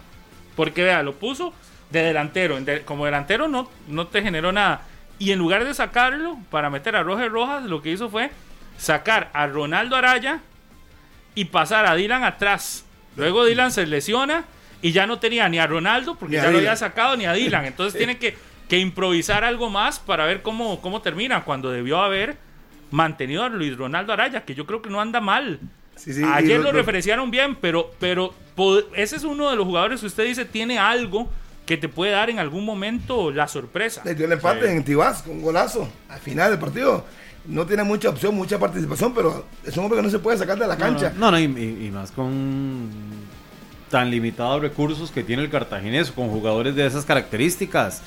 Porque 0.57 0.83
vea, 0.83 1.03
lo 1.03 1.15
puso 1.15 1.55
de 1.91 2.03
delantero. 2.03 2.59
como 2.85 3.05
delantero 3.05 3.49
no, 3.49 3.71
no 3.87 4.07
te 4.07 4.23
generó 4.23 4.53
nada. 4.53 4.83
Y 5.19 5.33
en 5.33 5.39
lugar 5.39 5.65
de 5.65 5.75
sacarlo 5.75 6.39
para 6.51 6.71
meter 6.71 6.97
a 6.97 7.03
Roger 7.03 7.31
Rojas, 7.31 7.65
lo 7.65 7.83
que 7.83 7.91
hizo 7.91 8.09
fue 8.09 8.31
sacar 8.77 9.31
a 9.33 9.47
Ronaldo 9.47 9.97
Araya 9.97 10.41
y 11.35 11.47
pasar 11.47 11.87
a 11.87 11.95
Dylan 11.95 12.25
atrás. 12.25 12.85
Luego 13.17 13.45
Dylan 13.45 13.73
se 13.73 13.87
lesiona 13.87 14.45
y 14.81 14.93
ya 14.93 15.07
no 15.07 15.19
tenía 15.19 15.49
ni 15.49 15.59
a 15.59 15.67
Ronaldo 15.67 16.15
porque 16.15 16.37
ya 16.37 16.51
lo 16.51 16.59
había 16.59 16.77
sacado 16.77 17.17
ni 17.17 17.27
a 17.27 17.33
Dylan. 17.33 17.65
Entonces 17.65 17.99
tiene 17.99 18.19
que, 18.19 18.37
que, 18.69 18.79
improvisar 18.79 19.45
algo 19.45 19.71
más 19.71 19.99
para 19.99 20.25
ver 20.25 20.43
cómo, 20.43 20.81
cómo 20.81 21.03
termina 21.03 21.43
cuando 21.43 21.71
debió 21.71 22.01
haber 22.01 22.37
mantenido 22.91 23.43
a 23.43 23.49
Luis 23.49 23.77
Ronaldo 23.77 24.13
Araya, 24.13 24.45
que 24.45 24.55
yo 24.55 24.67
creo 24.67 24.83
que 24.83 24.91
no 24.91 25.01
anda 25.01 25.21
mal. 25.21 25.59
Ayer 26.33 26.61
lo, 26.61 26.73
referenciaron 26.73 27.31
bien, 27.31 27.57
pero, 27.57 27.91
pero 27.99 28.35
ese 28.95 29.17
es 29.17 29.25
uno 29.25 29.51
de 29.51 29.57
los 29.57 29.67
jugadores 29.67 30.01
que 30.01 30.07
usted 30.07 30.25
dice 30.25 30.45
tiene 30.45 30.79
algo 30.79 31.29
que 31.69 31.77
te 31.77 31.89
puede 31.89 32.13
dar 32.13 32.31
en 32.31 32.39
algún 32.39 32.65
momento 32.65 33.31
la 33.31 33.47
sorpresa. 33.47 34.01
Le 34.05 34.15
dio 34.15 34.25
el 34.25 34.33
empate 34.33 34.73
en 34.73 34.83
Tibás 34.83 35.23
con 35.23 35.37
un 35.37 35.43
golazo 35.43 35.87
al 36.09 36.19
final 36.19 36.51
del 36.51 36.59
partido. 36.59 37.05
No 37.47 37.67
tiene 37.67 37.83
mucha 37.83 38.09
opción, 38.09 38.35
mucha 38.35 38.59
participación, 38.59 39.15
pero 39.15 39.45
es 39.65 39.77
un 39.77 39.85
hombre 39.85 39.99
que 39.99 40.03
no 40.03 40.11
se 40.11 40.19
puede 40.19 40.39
sacar 40.39 40.59
de 40.59 40.67
la 40.67 40.77
cancha. 40.77 41.13
No, 41.17 41.31
no, 41.31 41.39
y, 41.39 41.47
más 41.93 42.11
con 42.11 42.89
tan 43.91 44.11
limitados 44.11 44.63
recursos 44.63 45.11
que 45.11 45.23
tiene 45.23 45.43
el 45.43 45.51
cartaginés, 45.51 46.11
con 46.11 46.29
jugadores 46.31 46.75
de 46.75 46.87
esas 46.87 47.05
características. 47.05 48.03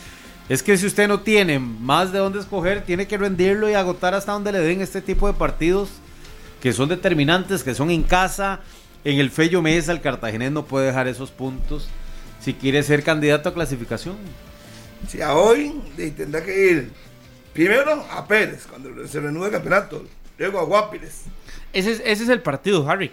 Es 0.49 0.63
que 0.63 0.75
si 0.75 0.87
usted 0.87 1.07
no 1.07 1.21
tiene 1.21 1.59
más 1.59 2.11
de 2.11 2.19
dónde 2.19 2.39
escoger, 2.39 2.83
tiene 2.83 3.07
que 3.07 3.17
rendirlo 3.17 3.69
y 3.69 3.73
agotar 3.73 4.15
hasta 4.15 4.31
donde 4.31 4.51
le 4.51 4.59
den 4.59 4.81
este 4.81 5.01
tipo 5.01 5.27
de 5.27 5.33
partidos 5.33 6.00
que 6.61 6.73
son 6.73 6.89
determinantes, 6.89 7.63
que 7.63 7.73
son 7.75 7.89
en 7.91 8.03
casa. 8.03 8.61
En 9.03 9.19
el 9.19 9.31
Fello 9.31 9.61
Mesa, 9.61 9.91
el 9.91 10.01
cartaginés 10.01 10.51
no 10.51 10.65
puede 10.65 10.87
dejar 10.87 11.07
esos 11.07 11.31
puntos 11.31 11.89
si 12.39 12.53
quiere 12.53 12.83
ser 12.83 13.03
candidato 13.03 13.49
a 13.49 13.53
clasificación. 13.53 14.15
Si 15.07 15.21
a 15.21 15.33
hoy 15.33 15.81
tendrá 16.15 16.43
que 16.43 16.71
ir 16.71 16.91
primero 17.53 18.05
a 18.11 18.27
Pérez, 18.27 18.67
cuando 18.67 19.07
se 19.07 19.19
renueve 19.19 19.47
el 19.47 19.53
campeonato, 19.53 20.05
luego 20.37 20.59
a 20.59 20.63
Guapiles. 20.63 21.23
Ese 21.73 21.93
es, 21.93 22.01
ese 22.05 22.23
es 22.23 22.29
el 22.29 22.41
partido, 22.41 22.87
Harry. 22.87 23.11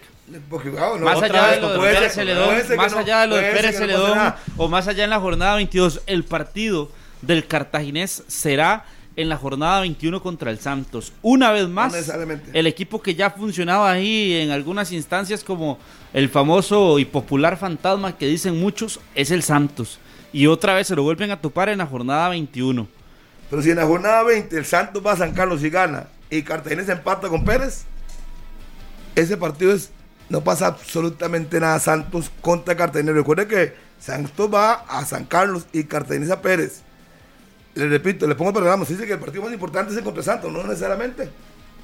más 1.01 1.23
allá 1.23 1.53
de 1.53 1.61
lo 1.61 1.73
de 1.73 1.79
Pérez 1.81 2.13
Celedón, 2.13 2.77
más 2.77 2.93
allá 2.93 3.21
de 3.23 3.27
lo 3.29 3.37
de 3.37 3.53
Pérez 3.53 3.79
Celedón 3.79 4.35
o 4.57 4.69
más 4.69 4.89
allá 4.89 5.05
en 5.05 5.11
la 5.11 5.21
jornada 5.21 5.55
22, 5.55 6.03
el 6.07 6.25
partido 6.25 6.91
del 7.23 7.47
cartaginés 7.47 8.25
será 8.27 8.85
en 9.19 9.29
la 9.29 9.37
jornada 9.37 9.81
21 9.81 10.23
contra 10.23 10.53
el 10.53 10.61
Santos. 10.61 11.13
Una 11.23 11.51
vez 11.51 11.69
más, 11.69 11.93
el 12.53 12.67
equipo 12.69 13.03
que 13.03 13.17
ya 13.17 13.31
funcionaba 13.31 13.91
ahí 13.91 14.35
en 14.35 14.53
algunas 14.53 14.93
instancias 14.93 15.43
como 15.43 15.81
el 16.13 16.29
famoso 16.29 17.01
y 17.01 17.05
popular 17.05 17.57
fantasma 17.57 18.17
que 18.17 18.27
dicen 18.27 18.61
muchos, 18.61 19.01
es 19.17 19.33
el 19.33 19.43
Santos. 19.43 19.99
Y 20.33 20.47
otra 20.47 20.73
vez 20.75 20.87
se 20.87 20.95
lo 20.95 21.03
vuelven 21.03 21.33
a 21.33 21.41
topar 21.41 21.69
en 21.69 21.79
la 21.79 21.87
jornada 21.87 22.29
21. 22.29 22.87
Pero 23.51 23.61
si 23.61 23.71
en 23.71 23.77
la 23.79 23.87
jornada 23.87 24.23
20 24.23 24.57
el 24.57 24.65
Santos 24.65 25.05
va 25.05 25.13
a 25.13 25.17
San 25.17 25.35
Carlos 25.35 25.65
y 25.65 25.71
gana 25.71 26.07
y 26.31 26.43
Cartagena 26.43 26.85
empata 26.87 27.29
con 27.29 27.45
Pérez, 27.45 27.87
ese 29.17 29.37
partido 29.37 29.73
es, 29.73 29.91
no 30.29 30.45
pasa 30.45 30.69
absolutamente 30.69 31.59
nada 31.59 31.81
Santos 31.81 32.31
contra 32.41 32.77
Cartagena. 32.77 33.11
Recuerde 33.11 33.49
que 33.49 33.75
Santos 33.99 34.49
va 34.55 34.75
a 34.75 35.05
San 35.05 35.25
Carlos 35.25 35.67
y 35.73 35.83
Cartagena 35.83 36.35
a 36.35 36.41
Pérez 36.41 36.83
le 37.79 37.89
repito, 37.89 38.27
le 38.27 38.35
pongo 38.35 38.51
el 38.51 38.57
programa, 38.57 38.85
se 38.85 38.95
dice 38.95 39.07
que 39.07 39.13
el 39.13 39.21
partido 39.21 39.45
más 39.45 39.53
importante 39.53 39.93
es 39.93 39.99
el 39.99 40.03
contra 40.03 40.23
Santos, 40.23 40.51
no 40.53 40.65
necesariamente. 40.65 41.29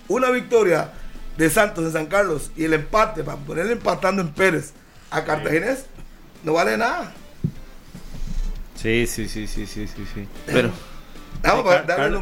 Una 0.09 0.31
victoria 0.31 0.91
de 1.37 1.49
Santos 1.49 1.85
en 1.85 1.93
San 1.93 2.07
Carlos 2.07 2.51
y 2.57 2.65
el 2.65 2.73
empate, 2.73 3.23
para 3.23 3.39
ponerle 3.39 3.75
empatando 3.75 4.21
en 4.21 4.33
Pérez 4.33 4.73
a 5.11 5.23
Cartaginés, 5.23 5.87
no 6.43 6.55
vale 6.55 6.77
nada. 6.77 7.12
Sí, 8.75 9.07
sí, 9.07 9.29
sí, 9.29 9.47
sí, 9.47 9.66
sí, 9.66 9.87
sí, 9.87 10.05
sí. 10.12 10.29
Pero 10.47 10.73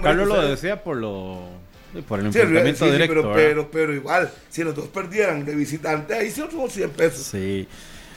Carlos, 0.02 0.28
lo 0.28 0.42
decía 0.42 0.82
por 0.82 0.98
lo 0.98 1.48
por 2.06 2.20
el 2.20 2.26
enfrentamiento 2.26 2.90
directo, 2.90 3.32
pero, 3.34 3.70
pero, 3.70 3.94
igual, 3.94 4.30
si 4.50 4.64
los 4.64 4.74
dos 4.74 4.88
perdieran 4.88 5.46
de 5.46 5.54
visitante, 5.54 6.14
ahí 6.14 6.30
sí 6.30 6.42
son 6.50 6.70
100 6.70 6.90
pesos. 6.90 7.26
Sí. 7.26 7.66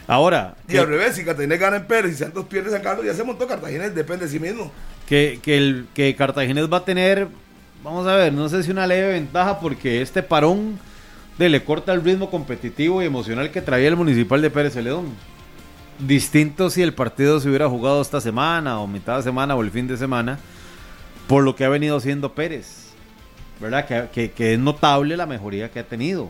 Ahora. 0.05 0.55
Y 0.67 0.77
al 0.77 0.87
revés, 0.87 1.15
si 1.15 1.23
Cartagena 1.23 1.55
gana 1.55 1.77
en 1.77 1.87
Pérez 1.87 2.11
y 2.11 2.15
Santos 2.15 2.45
pierde 2.45 2.71
San 2.71 2.81
Carlos, 2.81 3.05
ya 3.05 3.13
se 3.13 3.23
montó 3.23 3.47
Cartagena, 3.47 3.89
depende 3.89 4.25
de 4.25 4.31
sí 4.31 4.39
mismo 4.39 4.71
que, 5.07 5.39
que, 5.41 5.57
el, 5.57 5.87
que 5.93 6.15
Cartaginés 6.15 6.71
va 6.71 6.77
a 6.77 6.85
tener, 6.85 7.27
vamos 7.83 8.07
a 8.07 8.15
ver, 8.15 8.33
no 8.33 8.49
sé 8.49 8.63
si 8.63 8.71
una 8.71 8.87
leve 8.87 9.13
ventaja 9.13 9.59
porque 9.59 10.01
este 10.01 10.23
parón 10.23 10.79
de 11.37 11.49
le 11.49 11.63
corta 11.63 11.93
el 11.93 12.03
ritmo 12.03 12.29
competitivo 12.29 13.01
y 13.01 13.05
emocional 13.05 13.51
que 13.51 13.61
traía 13.61 13.87
el 13.87 13.95
Municipal 13.95 14.41
de 14.41 14.49
Pérez 14.49 14.73
Celedón. 14.73 15.05
Distinto 15.99 16.69
si 16.69 16.81
el 16.81 16.93
partido 16.93 17.39
se 17.39 17.47
hubiera 17.47 17.69
jugado 17.69 18.01
esta 18.01 18.19
semana 18.19 18.79
o 18.79 18.87
mitad 18.87 19.17
de 19.17 19.23
semana 19.23 19.55
o 19.55 19.61
el 19.61 19.71
fin 19.71 19.87
de 19.87 19.97
semana, 19.97 20.39
por 21.27 21.43
lo 21.43 21.55
que 21.55 21.65
ha 21.65 21.69
venido 21.69 21.97
haciendo 21.97 22.33
Pérez. 22.33 22.85
¿Verdad? 23.59 24.09
Que, 24.11 24.31
que 24.31 24.53
es 24.53 24.59
notable 24.59 25.15
la 25.15 25.25
mejoría 25.25 25.71
que 25.71 25.79
ha 25.79 25.87
tenido. 25.87 26.29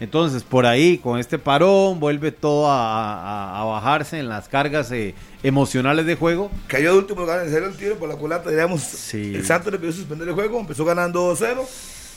Entonces, 0.00 0.42
por 0.42 0.66
ahí, 0.66 0.98
con 0.98 1.18
este 1.18 1.38
parón, 1.38 2.00
vuelve 2.00 2.32
todo 2.32 2.66
a, 2.68 3.64
bajarse 3.64 4.18
en 4.18 4.28
las 4.28 4.48
cargas 4.48 4.90
eh, 4.92 5.14
emocionales 5.42 6.04
de 6.06 6.16
juego. 6.16 6.50
Cayó 6.66 6.92
de 6.92 6.98
último 6.98 7.20
lugar 7.20 7.44
en 7.44 7.50
serio 7.50 7.68
el 7.68 7.76
tiro 7.76 7.96
por 7.96 8.08
la 8.08 8.16
culata, 8.16 8.50
digamos. 8.50 9.14
El 9.14 9.44
Santos 9.44 9.72
le 9.72 9.78
pidió 9.78 9.92
suspender 9.92 10.28
el 10.28 10.34
juego, 10.34 10.60
empezó 10.60 10.84
ganando 10.84 11.32
2-0 11.32 11.64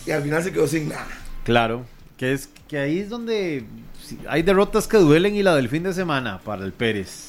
y 0.05 0.11
al 0.11 0.23
final 0.23 0.43
se 0.43 0.51
quedó 0.51 0.67
sin 0.67 0.89
nada. 0.89 1.07
Claro, 1.43 1.85
que 2.17 2.33
es 2.33 2.49
que 2.67 2.79
ahí 2.79 2.99
es 2.99 3.09
donde 3.09 3.63
hay 4.27 4.41
derrotas 4.41 4.87
que 4.87 4.97
duelen 4.97 5.35
y 5.35 5.43
la 5.43 5.55
del 5.55 5.69
fin 5.69 5.83
de 5.83 5.93
semana 5.93 6.39
para 6.43 6.65
el 6.65 6.73
Pérez 6.73 7.26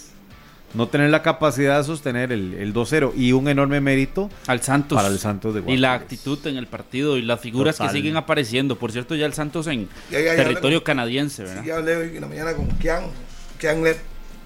no 0.74 0.88
tener 0.88 1.10
la 1.10 1.22
capacidad 1.22 1.78
de 1.78 1.84
sostener 1.84 2.32
el, 2.32 2.54
el 2.54 2.74
2-0 2.74 3.12
y 3.16 3.32
un 3.32 3.48
enorme 3.48 3.80
mérito 3.80 4.30
al 4.46 4.62
Santos 4.62 4.96
para 4.96 5.08
el 5.08 5.18
Santos 5.18 5.54
de 5.54 5.62
Y 5.66 5.76
la 5.78 5.94
actitud 5.94 6.46
en 6.46 6.56
el 6.56 6.66
partido 6.66 7.16
y 7.16 7.22
las 7.22 7.40
figuras 7.40 7.78
que 7.78 7.88
siguen 7.88 8.16
apareciendo. 8.16 8.76
Por 8.76 8.92
cierto, 8.92 9.14
ya 9.14 9.26
el 9.26 9.32
Santos 9.32 9.66
en 9.66 9.88
territorio 10.10 10.84
canadiense, 10.84 11.44
¿verdad? 11.44 11.62
Sí, 11.62 11.68
ya 11.68 11.76
hablé 11.76 11.96
hoy 11.96 12.16
en 12.16 12.20
la 12.20 12.26
mañana 12.28 12.54
con 12.54 12.68
Kian, 12.78 13.04
Kian, 13.58 13.82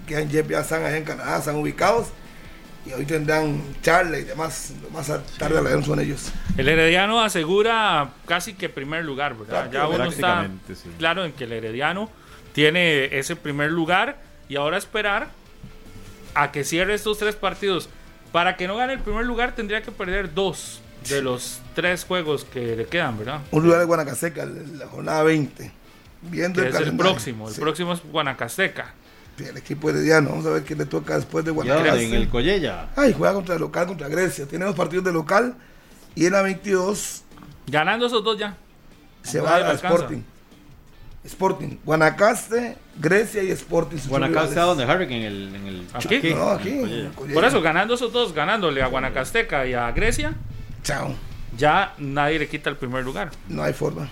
Kian 0.07 0.31
Jeff 0.31 0.49
ya 0.49 0.61
están 0.61 0.85
allá 0.85 0.97
en 0.97 1.05
Canadá, 1.05 1.39
están 1.39 1.57
ubicados. 1.57 2.09
Y 2.85 2.93
hoy 2.93 3.05
tendrán 3.05 3.62
charla 3.81 4.19
y 4.19 4.24
demás. 4.24 4.73
Más 4.93 5.07
tarde 5.39 5.57
hablaremos 5.57 5.86
con 5.86 6.01
ellos. 6.01 6.32
El 6.57 6.69
Herediano 6.69 7.20
asegura 7.20 8.11
casi 8.27 8.55
que 8.55 8.69
primer 8.69 9.05
lugar, 9.05 9.36
¿verdad? 9.36 9.70
Ya 9.73 9.86
uno 9.86 10.05
está 10.07 10.49
claro 10.99 11.24
en 11.24 11.32
que 11.32 11.44
el 11.44 11.53
Herediano 11.53 12.11
tiene 12.53 13.16
ese 13.16 13.36
primer 13.36 13.70
lugar 13.70 14.19
y 14.49 14.57
ahora 14.57 14.78
esperar 14.78 15.28
a 16.34 16.52
que 16.52 16.64
cierre 16.64 16.94
estos 16.94 17.18
tres 17.18 17.34
partidos. 17.34 17.88
Para 18.32 18.56
que 18.56 18.66
no 18.66 18.76
gane 18.76 18.94
el 18.94 19.00
primer 19.00 19.26
lugar 19.26 19.54
tendría 19.54 19.82
que 19.82 19.92
perder 19.92 20.32
dos 20.32 20.80
de 21.09 21.20
los 21.20 21.60
tres 21.74 22.04
juegos 22.04 22.44
que 22.44 22.76
le 22.76 22.86
quedan, 22.86 23.18
¿verdad? 23.18 23.40
Un 23.50 23.64
lugar 23.64 23.80
de 23.80 23.84
Guanacasteca, 23.84 24.46
la 24.46 24.86
jornada 24.86 25.22
20. 25.22 25.70
Viendo 26.22 26.62
el, 26.62 26.68
es 26.68 26.76
el 26.76 26.96
próximo, 26.96 27.48
el 27.48 27.54
próximo 27.56 27.92
es 27.92 28.02
Guanacasteca. 28.02 28.94
El 29.38 29.56
equipo 29.56 29.90
herediano, 29.90 30.30
vamos 30.30 30.46
a 30.46 30.50
ver 30.50 30.62
quién 30.62 30.78
le 30.78 30.86
toca 30.86 31.16
después 31.16 31.44
de 31.44 31.50
Guanacasteca. 31.50 32.00
en 32.00 32.14
el 32.14 32.28
Collella. 32.28 32.90
Ay, 32.96 33.14
juega 33.16 33.34
contra 33.34 33.56
el 33.56 33.60
local, 33.60 33.86
contra 33.86 34.09
Grecia. 34.09 34.46
Tiene 34.46 34.64
dos 34.64 34.76
partidos 34.76 35.04
de 35.04 35.12
local 35.12 35.56
y 36.14 36.26
en 36.26 36.32
la 36.32 36.42
22. 36.42 37.22
Ganando 37.66 38.06
esos 38.06 38.22
dos 38.22 38.38
ya. 38.38 38.56
Se 39.22 39.40
va 39.40 39.56
al 39.56 39.74
Sporting. 39.74 40.22
Sporting, 41.24 41.77
Guanacaste, 41.85 42.77
Grecia 42.99 43.43
y 43.43 43.51
Sporting. 43.53 43.99
Guanacaste 44.09 44.59
a 44.59 44.65
donde 44.65 44.85
Harry 44.85 45.05
en 45.05 45.12
el, 45.12 45.55
en 45.55 45.66
el 45.66 45.86
aquí. 45.94 46.20
No, 46.35 46.51
aquí. 46.51 47.09
Por 47.32 47.44
eso 47.44 47.62
ganando 47.62 47.94
esos 47.94 48.12
dos, 48.12 48.32
ganándole 48.32 48.82
a 48.82 48.89
Guanacasteca 48.89 49.66
y 49.66 49.74
a 49.74 49.90
Grecia. 49.93 50.35
Chao. 50.82 51.15
Ya 51.57 51.94
nadie 51.99 52.39
le 52.39 52.49
quita 52.49 52.70
el 52.70 52.77
primer 52.77 53.05
lugar. 53.05 53.31
No 53.49 53.62
hay 53.62 53.73
forma. 53.73 54.09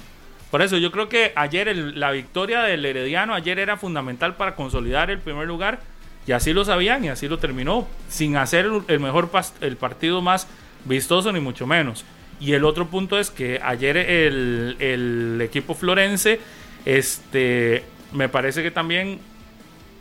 Por 0.51 0.62
eso 0.62 0.77
yo 0.78 0.91
creo 0.93 1.09
que 1.09 1.32
ayer 1.37 1.74
la 1.77 2.11
victoria 2.11 2.62
del 2.62 2.85
Herediano 2.85 3.35
ayer 3.35 3.59
era 3.59 3.77
fundamental 3.77 4.37
para 4.37 4.55
consolidar 4.57 5.11
el 5.11 5.19
primer 5.19 5.47
lugar 5.47 5.81
y 6.27 6.32
así 6.32 6.53
lo 6.53 6.65
sabían 6.65 7.05
y 7.05 7.09
así 7.09 7.28
lo 7.28 7.39
terminó 7.39 7.87
sin 8.09 8.37
hacer 8.37 8.69
el 8.89 9.01
mejor 9.01 9.31
el 9.61 9.77
partido 9.77 10.23
más 10.23 10.47
vistoso 10.85 11.32
ni 11.32 11.41
mucho 11.41 11.66
menos. 11.66 12.05
Y 12.41 12.55
el 12.55 12.65
otro 12.65 12.87
punto 12.87 13.19
es 13.19 13.31
que 13.31 13.61
ayer 13.62 13.97
el, 13.97 14.77
el 14.81 15.41
equipo 15.43 15.74
florense 15.74 16.41
este, 16.85 17.85
me 18.12 18.28
parece 18.28 18.62
que 18.62 18.70
también 18.70 19.20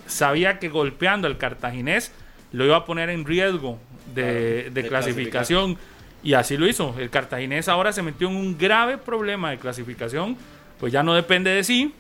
sabía 0.07 0.60
que 0.60 0.69
golpeando 0.69 1.27
al 1.27 1.38
cartaginés 1.38 2.11
lo 2.51 2.65
iba 2.65 2.77
a 2.77 2.85
poner 2.85 3.10
en 3.10 3.26
riesgo 3.26 3.80
de, 4.14 4.85
clasificación. 4.88 5.77
Y 6.22 6.34
así 6.34 6.57
lo 6.57 6.68
hizo. 6.68 6.95
El 6.99 7.10
cartaginés 7.10 7.69
ahora 7.69 7.93
se 7.93 8.01
metió 8.01 8.27
en 8.27 8.35
un 8.35 8.57
grave 8.57 8.97
problema 8.97 9.51
de 9.51 9.57
clasificación. 9.57 10.35
Pues 10.80 10.91
ya 10.91 11.03
no 11.03 11.14
depende 11.14 11.51
de 11.51 11.64
sí. 11.64 11.93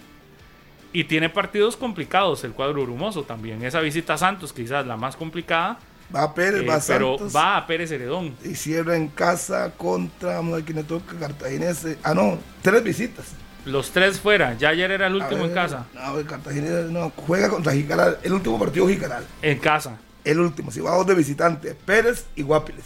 Y 0.91 1.05
tiene 1.05 1.29
partidos 1.29 1.77
complicados 1.77 2.43
el 2.43 2.51
cuadro 2.51 2.81
brumoso 2.83 3.23
también. 3.23 3.63
Esa 3.63 3.79
visita 3.79 4.15
a 4.15 4.17
Santos 4.17 4.51
quizás 4.51 4.85
la 4.85 4.97
más 4.97 5.15
complicada. 5.15 5.79
Va 6.13 6.23
a 6.23 6.33
Pérez, 6.33 6.67
va 6.67 6.75
a 6.75 6.79
eh, 6.79 6.83
Pero 6.87 7.17
va 7.29 7.57
a 7.57 7.67
Pérez 7.67 7.91
Heredón. 7.91 8.35
Y 8.43 8.55
cierra 8.55 8.97
en 8.97 9.07
casa 9.09 9.71
contra, 9.77 10.35
vamos 10.35 10.53
a 10.53 10.55
ver 10.57 10.65
quién 10.65 10.77
le 10.77 10.83
toca, 10.83 11.15
Cartaginés. 11.19 11.85
Ah, 12.03 12.15
no, 12.15 12.39
tres 12.63 12.83
visitas. 12.83 13.35
Los 13.69 13.91
tres 13.91 14.19
fuera. 14.19 14.55
Ya 14.57 14.69
ayer 14.69 14.91
era 14.91 15.07
el 15.07 15.15
último 15.15 15.45
en 15.45 15.53
casa. 15.53 15.85
No, 15.93 16.17
el 16.17 16.25
Cartagena 16.25 16.81
no, 16.89 17.11
juega 17.15 17.49
contra 17.49 17.73
Jicaral. 17.73 18.17
El 18.23 18.33
último 18.33 18.57
partido 18.59 18.87
Jicaral. 18.87 19.25
En 19.41 19.59
casa. 19.59 19.97
El 20.23 20.39
último. 20.39 20.71
Si 20.71 20.79
va 20.79 20.93
a 20.93 20.97
dos 20.97 21.07
de 21.07 21.15
visitante. 21.15 21.75
Pérez 21.75 22.25
y 22.35 22.41
Guapiles. 22.41 22.85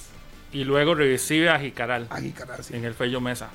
Y 0.51 0.63
luego 0.63 0.93
recibe 0.93 1.49
a 1.49 1.59
Jicaral. 1.59 2.07
A 2.09 2.19
Jicaral, 2.19 2.63
sí. 2.63 2.75
En 2.75 2.85
el 2.85 2.93
Fello 2.93 3.21
Mesa. 3.21 3.49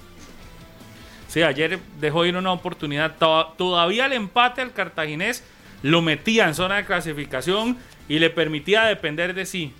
Sí, 1.29 1.43
ayer 1.43 1.79
dejó 2.01 2.25
ir 2.25 2.37
una 2.37 2.53
oportunidad. 2.53 3.17
Todavía 3.19 4.07
el 4.07 4.15
empate 4.15 4.63
al 4.63 4.73
cartaginés 4.73 5.45
lo 5.83 6.03
metía 6.03 6.49
en 6.49 6.55
zona 6.55 6.77
de 6.77 6.87
clasificación 6.87 7.77
y 8.09 8.19
le 8.19 8.31
permitía 8.31 8.85
depender 8.85 9.35
de 9.35 9.47
sí. 9.47 9.75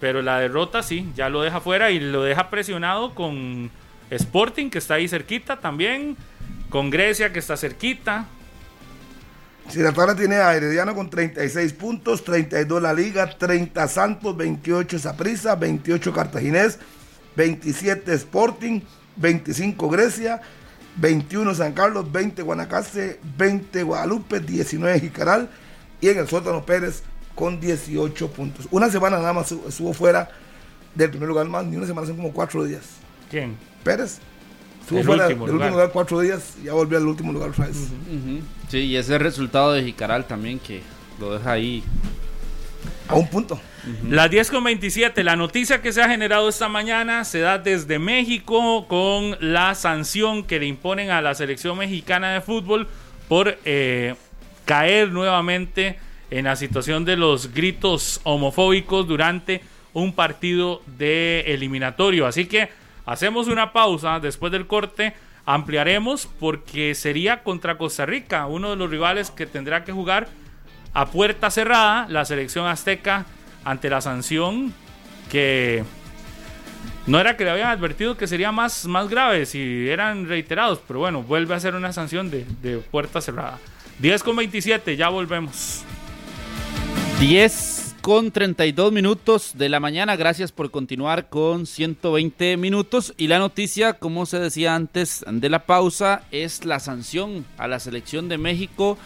Pero 0.00 0.22
la 0.22 0.38
derrota 0.38 0.82
sí, 0.82 1.10
ya 1.14 1.28
lo 1.28 1.42
deja 1.42 1.60
fuera 1.60 1.90
y 1.90 2.00
lo 2.00 2.22
deja 2.22 2.50
presionado 2.50 3.14
con 3.14 3.70
Sporting, 4.10 4.70
que 4.70 4.78
está 4.78 4.94
ahí 4.94 5.08
cerquita 5.08 5.60
también, 5.60 6.16
con 6.70 6.88
Grecia, 6.88 7.32
que 7.32 7.40
está 7.40 7.56
cerquita. 7.56 8.26
Si 9.68 9.80
la 9.80 9.92
tabla 9.92 10.16
tiene 10.16 10.36
a 10.36 10.54
Herediano 10.56 10.94
con 10.94 11.10
36 11.10 11.72
puntos, 11.74 12.24
32 12.24 12.82
la 12.82 12.92
Liga, 12.92 13.28
30 13.28 13.86
Santos, 13.88 14.36
28 14.36 14.98
Saprissa, 14.98 15.54
28 15.54 16.12
Cartaginés, 16.12 16.78
27 17.36 18.14
Sporting, 18.14 18.80
25 19.16 19.88
Grecia, 19.88 20.40
21 20.96 21.54
San 21.54 21.72
Carlos, 21.72 22.10
20 22.10 22.42
Guanacaste, 22.42 23.20
20 23.36 23.82
Guadalupe, 23.82 24.40
19 24.40 25.00
Jicaral 25.00 25.50
y 26.00 26.08
en 26.08 26.18
el 26.18 26.28
sótano 26.28 26.64
Pérez 26.64 27.02
con 27.34 27.60
18 27.60 28.32
puntos. 28.32 28.66
Una 28.70 28.90
semana 28.90 29.18
nada 29.18 29.32
más 29.32 29.52
estuvo 29.52 29.92
fuera 29.92 30.30
del 30.94 31.10
primer 31.10 31.28
lugar 31.28 31.46
más, 31.46 31.64
ni 31.64 31.76
una 31.76 31.86
semana, 31.86 32.06
son 32.06 32.16
como 32.16 32.32
cuatro 32.32 32.64
días. 32.64 32.82
¿Quién? 33.30 33.56
Pérez. 33.84 34.18
Estuvo 34.80 35.02
fuera 35.02 35.28
del 35.28 35.40
último 35.40 35.68
lugar 35.68 35.90
cuatro 35.92 36.20
días 36.20 36.56
y 36.60 36.66
ya 36.66 36.72
volvió 36.72 36.98
al 36.98 37.06
último 37.06 37.32
lugar 37.32 37.50
otra 37.50 37.66
vez. 37.66 37.76
Sí, 38.68 38.78
y 38.78 38.96
ese 38.96 39.18
resultado 39.18 39.72
de 39.72 39.82
Jicaral 39.84 40.26
también 40.26 40.58
que 40.58 40.82
lo 41.18 41.32
deja 41.32 41.52
ahí. 41.52 41.82
A 43.08 43.14
un 43.14 43.28
punto. 43.28 43.60
Las 44.08 44.30
10 44.30 44.50
con 44.50 44.64
27, 44.64 45.24
la 45.24 45.36
noticia 45.36 45.82
que 45.82 45.92
se 45.92 46.02
ha 46.02 46.08
generado 46.08 46.48
esta 46.48 46.68
mañana 46.68 47.24
se 47.24 47.40
da 47.40 47.58
desde 47.58 47.98
México 47.98 48.86
con 48.86 49.36
la 49.40 49.74
sanción 49.74 50.44
que 50.44 50.60
le 50.60 50.66
imponen 50.66 51.10
a 51.10 51.20
la 51.20 51.34
selección 51.34 51.78
mexicana 51.78 52.32
de 52.34 52.40
fútbol 52.40 52.86
por 53.28 53.58
eh, 53.64 54.14
caer 54.64 55.10
nuevamente 55.10 55.98
en 56.30 56.44
la 56.44 56.56
situación 56.56 57.04
de 57.04 57.16
los 57.16 57.52
gritos 57.52 58.20
homofóbicos 58.22 59.06
durante 59.08 59.62
un 59.92 60.12
partido 60.12 60.82
de 60.98 61.40
eliminatorio. 61.46 62.26
Así 62.26 62.46
que 62.46 62.68
hacemos 63.10 63.48
una 63.48 63.72
pausa 63.72 64.20
después 64.20 64.52
del 64.52 64.68
corte. 64.68 65.14
Ampliaremos 65.44 66.28
porque 66.38 66.94
sería 66.94 67.42
contra 67.42 67.76
Costa 67.76 68.06
Rica, 68.06 68.46
uno 68.46 68.70
de 68.70 68.76
los 68.76 68.88
rivales 68.88 69.32
que 69.32 69.46
tendrá 69.46 69.84
que 69.84 69.90
jugar 69.90 70.28
a 70.94 71.06
puerta 71.06 71.50
cerrada 71.50 72.06
la 72.08 72.24
selección 72.24 72.66
azteca 72.66 73.26
ante 73.64 73.90
la 73.90 74.00
sanción 74.00 74.72
que 75.28 75.82
no 77.06 77.18
era 77.18 77.36
que 77.36 77.44
le 77.44 77.50
habían 77.50 77.70
advertido 77.70 78.16
que 78.16 78.28
sería 78.28 78.52
más, 78.52 78.86
más 78.86 79.08
grave 79.08 79.44
si 79.44 79.88
eran 79.88 80.28
reiterados, 80.28 80.80
pero 80.86 81.00
bueno, 81.00 81.22
vuelve 81.22 81.54
a 81.54 81.60
ser 81.60 81.74
una 81.74 81.92
sanción 81.92 82.30
de, 82.30 82.46
de 82.62 82.78
puerta 82.78 83.20
cerrada. 83.20 83.58
10 83.98 84.22
con 84.22 84.36
27, 84.36 84.96
ya 84.96 85.08
volvemos. 85.08 85.82
10 87.18 87.79
con 88.00 88.30
32 88.30 88.92
minutos 88.92 89.52
de 89.56 89.68
la 89.68 89.80
mañana. 89.80 90.16
Gracias 90.16 90.52
por 90.52 90.70
continuar 90.70 91.28
con 91.28 91.66
120 91.66 92.56
minutos. 92.56 93.14
Y 93.16 93.28
la 93.28 93.38
noticia, 93.38 93.94
como 93.94 94.26
se 94.26 94.38
decía 94.38 94.74
antes 94.74 95.24
de 95.26 95.48
la 95.48 95.66
pausa, 95.66 96.22
es 96.30 96.64
la 96.64 96.80
sanción 96.80 97.44
a 97.58 97.68
la 97.68 97.78
selección 97.78 98.28
de 98.28 98.38
México 98.38 98.96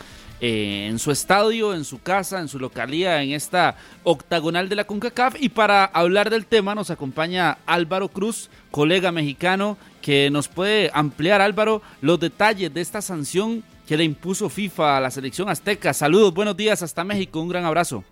eh, 0.41 0.87
en 0.89 0.99
su 0.99 1.11
estadio, 1.11 1.75
en 1.75 1.85
su 1.85 2.01
casa, 2.03 2.41
en 2.41 2.49
su 2.49 2.59
localía, 2.59 3.23
en 3.23 3.33
esta 3.33 3.77
octagonal 4.05 4.69
de 4.69 4.77
la 4.77 4.85
CONCACAF. 4.85 5.37
Y 5.41 5.49
para 5.49 5.85
hablar 5.85 6.31
del 6.31 6.47
tema 6.47 6.75
nos 6.75 6.91
acompaña 6.91 7.59
Álvaro 7.67 8.09
Cruz, 8.09 8.51
colega 8.71 9.11
mexicano, 9.11 9.77
que 10.03 10.31
nos 10.31 10.49
puede 10.49 10.91
ampliar, 10.95 11.41
Álvaro, 11.41 11.83
los 12.01 12.21
detalles 12.21 12.73
de 12.73 12.81
esta 12.81 13.03
sanción 13.03 13.65
que 13.87 13.97
le 13.97 14.05
impuso 14.05 14.49
FIFA 14.49 14.97
a 14.97 15.01
la 15.01 15.11
selección 15.11 15.49
azteca. 15.49 15.93
Saludos, 15.93 16.33
buenos 16.33 16.57
días 16.57 16.83
hasta 16.83 17.05
México, 17.05 17.41
un 17.41 17.49
gran 17.49 17.65
abrazo. 17.65 18.05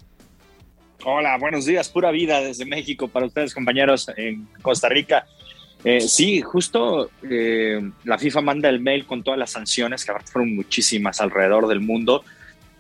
Hola, 1.05 1.37
buenos 1.37 1.67
días, 1.67 1.89
pura 1.89 2.13
vida 2.13 2.41
desde 2.41 2.65
México 2.65 3.09
para 3.09 3.27
ustedes 3.27 3.53
compañeros 3.53 4.09
en 4.17 4.47
Costa 4.63 4.89
Rica. 4.89 5.27
Eh, 5.83 6.01
sí, 6.01 6.41
justo 6.41 7.11
eh, 7.29 7.91
la 8.05 8.19
FIFA 8.19 8.41
manda 8.41 8.69
el 8.69 8.79
mail 8.79 9.05
con 9.05 9.25
todas 9.25 9.37
las 9.37 9.51
sanciones, 9.51 10.05
que 10.05 10.13
fueron 10.31 10.55
muchísimas 10.55 11.21
alrededor 11.21 11.67
del 11.67 11.81
mundo, 11.81 12.23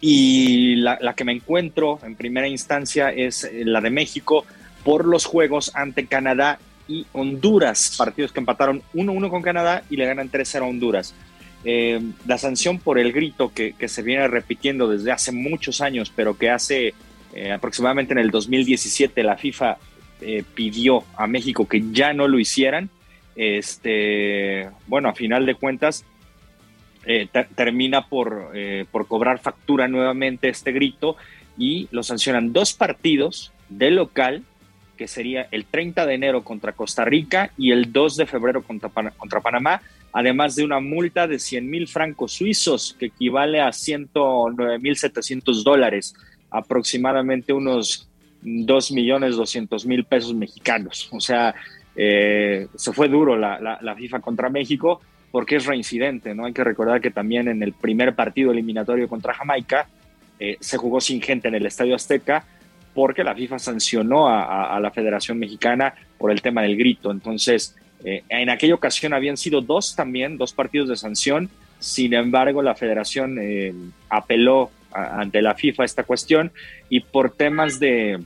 y 0.00 0.76
la, 0.76 1.14
que 1.16 1.24
me 1.24 1.32
encuentro 1.32 1.98
en 2.04 2.14
primera 2.14 2.46
instancia 2.46 3.10
es 3.10 3.42
eh, 3.42 3.64
la 3.64 3.80
de 3.80 3.90
México 3.90 4.46
por 4.84 5.04
los 5.04 5.24
juegos 5.24 5.72
ante 5.74 6.06
Canadá 6.06 6.60
y 6.86 7.06
Honduras, 7.14 7.96
partidos 7.98 8.30
que 8.30 8.38
empataron 8.38 8.84
1-1 8.94 9.30
con 9.30 9.42
Canadá 9.42 9.82
y 9.90 9.96
le 9.96 10.06
ganan 10.06 10.30
3-0 10.30 10.60
a 10.60 10.66
Honduras. 10.66 11.12
La 12.26 12.38
sanción 12.38 12.78
por 12.78 12.98
el 12.98 13.12
grito 13.12 13.52
que, 13.52 13.74
se 13.86 14.02
viene 14.02 14.26
repitiendo 14.28 14.88
desde 14.88 15.10
hace 15.10 15.32
muchos 15.32 15.80
años, 15.80 16.12
pero 16.14 16.36
que 16.36 16.50
hace 16.50 16.94
eh, 17.32 17.52
aproximadamente 17.52 18.12
en 18.12 18.18
el 18.18 18.30
2017 18.30 19.22
la 19.22 19.36
FIFA 19.36 19.78
eh, 20.20 20.44
pidió 20.54 21.04
a 21.16 21.26
México 21.26 21.66
que 21.66 21.82
ya 21.92 22.12
no 22.12 22.28
lo 22.28 22.38
hicieran. 22.38 22.90
Este, 23.34 24.68
bueno, 24.86 25.08
a 25.08 25.14
final 25.14 25.46
de 25.46 25.54
cuentas, 25.54 26.04
termina 27.56 28.06
por, 28.06 28.52
por 28.92 29.08
cobrar 29.08 29.40
factura 29.40 29.88
nuevamente 29.88 30.48
este 30.48 30.70
grito 30.70 31.16
y 31.58 31.88
lo 31.90 32.04
sancionan 32.04 32.52
dos 32.52 32.74
partidos 32.74 33.50
de 33.68 33.90
local 33.90 34.44
que 34.96 35.08
sería 35.08 35.48
el 35.50 35.64
30 35.64 36.06
de 36.06 36.14
enero 36.14 36.44
contra 36.44 36.74
Costa 36.74 37.04
Rica 37.04 37.50
y 37.56 37.72
el 37.72 37.92
2 37.92 38.18
de 38.18 38.26
febrero 38.26 38.62
contra, 38.62 38.88
contra 38.88 39.40
Panamá, 39.40 39.82
además 40.12 40.54
de 40.54 40.64
una 40.64 40.80
multa 40.80 41.26
de 41.26 41.38
100 41.38 41.68
mil 41.68 41.88
francos 41.88 42.34
suizos, 42.34 42.94
que 42.98 43.06
equivale 43.06 43.60
a 43.60 43.72
109 43.72 44.78
mil 44.78 44.96
700 44.96 45.64
dólares, 45.64 46.14
aproximadamente 46.52 47.52
unos 47.52 48.08
2 48.42 48.92
millones 48.92 49.36
200 49.36 49.86
mil 49.86 50.04
pesos 50.04 50.34
mexicanos. 50.34 51.08
O 51.12 51.20
sea, 51.20 51.54
eh, 51.94 52.68
se 52.74 52.92
fue 52.92 53.08
duro 53.08 53.36
la, 53.36 53.58
la, 53.60 53.94
FIFA 53.94 54.20
contra 54.20 54.48
México 54.48 55.00
porque 55.30 55.56
es 55.56 55.66
reincidente, 55.66 56.34
¿no? 56.34 56.46
Hay 56.46 56.52
que 56.52 56.64
recordar 56.64 57.00
que 57.00 57.10
también 57.10 57.48
en 57.48 57.62
el 57.62 57.72
primer 57.72 58.14
partido 58.14 58.50
eliminatorio 58.50 59.08
contra 59.08 59.34
Jamaica 59.34 59.88
eh, 60.38 60.56
se 60.60 60.76
jugó 60.76 61.00
sin 61.00 61.22
gente 61.22 61.48
en 61.48 61.54
el 61.54 61.66
Estadio 61.66 61.94
Azteca 61.94 62.44
porque 62.94 63.24
la 63.24 63.34
FIFA 63.34 63.58
sancionó 63.58 64.28
a, 64.28 64.78
la 64.78 64.90
Federación 64.90 65.38
Mexicana 65.38 65.94
por 66.18 66.30
el 66.30 66.42
tema 66.42 66.60
del 66.60 66.76
grito. 66.76 67.10
Entonces, 67.10 67.74
eh, 68.04 68.22
en 68.28 68.50
aquella 68.50 68.74
ocasión 68.74 69.14
habían 69.14 69.38
sido 69.38 69.62
dos 69.62 69.96
también, 69.96 70.36
dos 70.36 70.52
partidos 70.52 70.90
de 70.90 70.96
sanción. 70.96 71.48
Sin 71.78 72.12
embargo, 72.12 72.60
la 72.60 72.74
Federación 72.74 73.38
apeló 74.10 74.70
ante 74.94 75.42
la 75.42 75.54
FIFA 75.54 75.84
esta 75.84 76.04
cuestión 76.04 76.52
y 76.88 77.00
por 77.00 77.30
temas 77.30 77.78
de, 77.80 78.20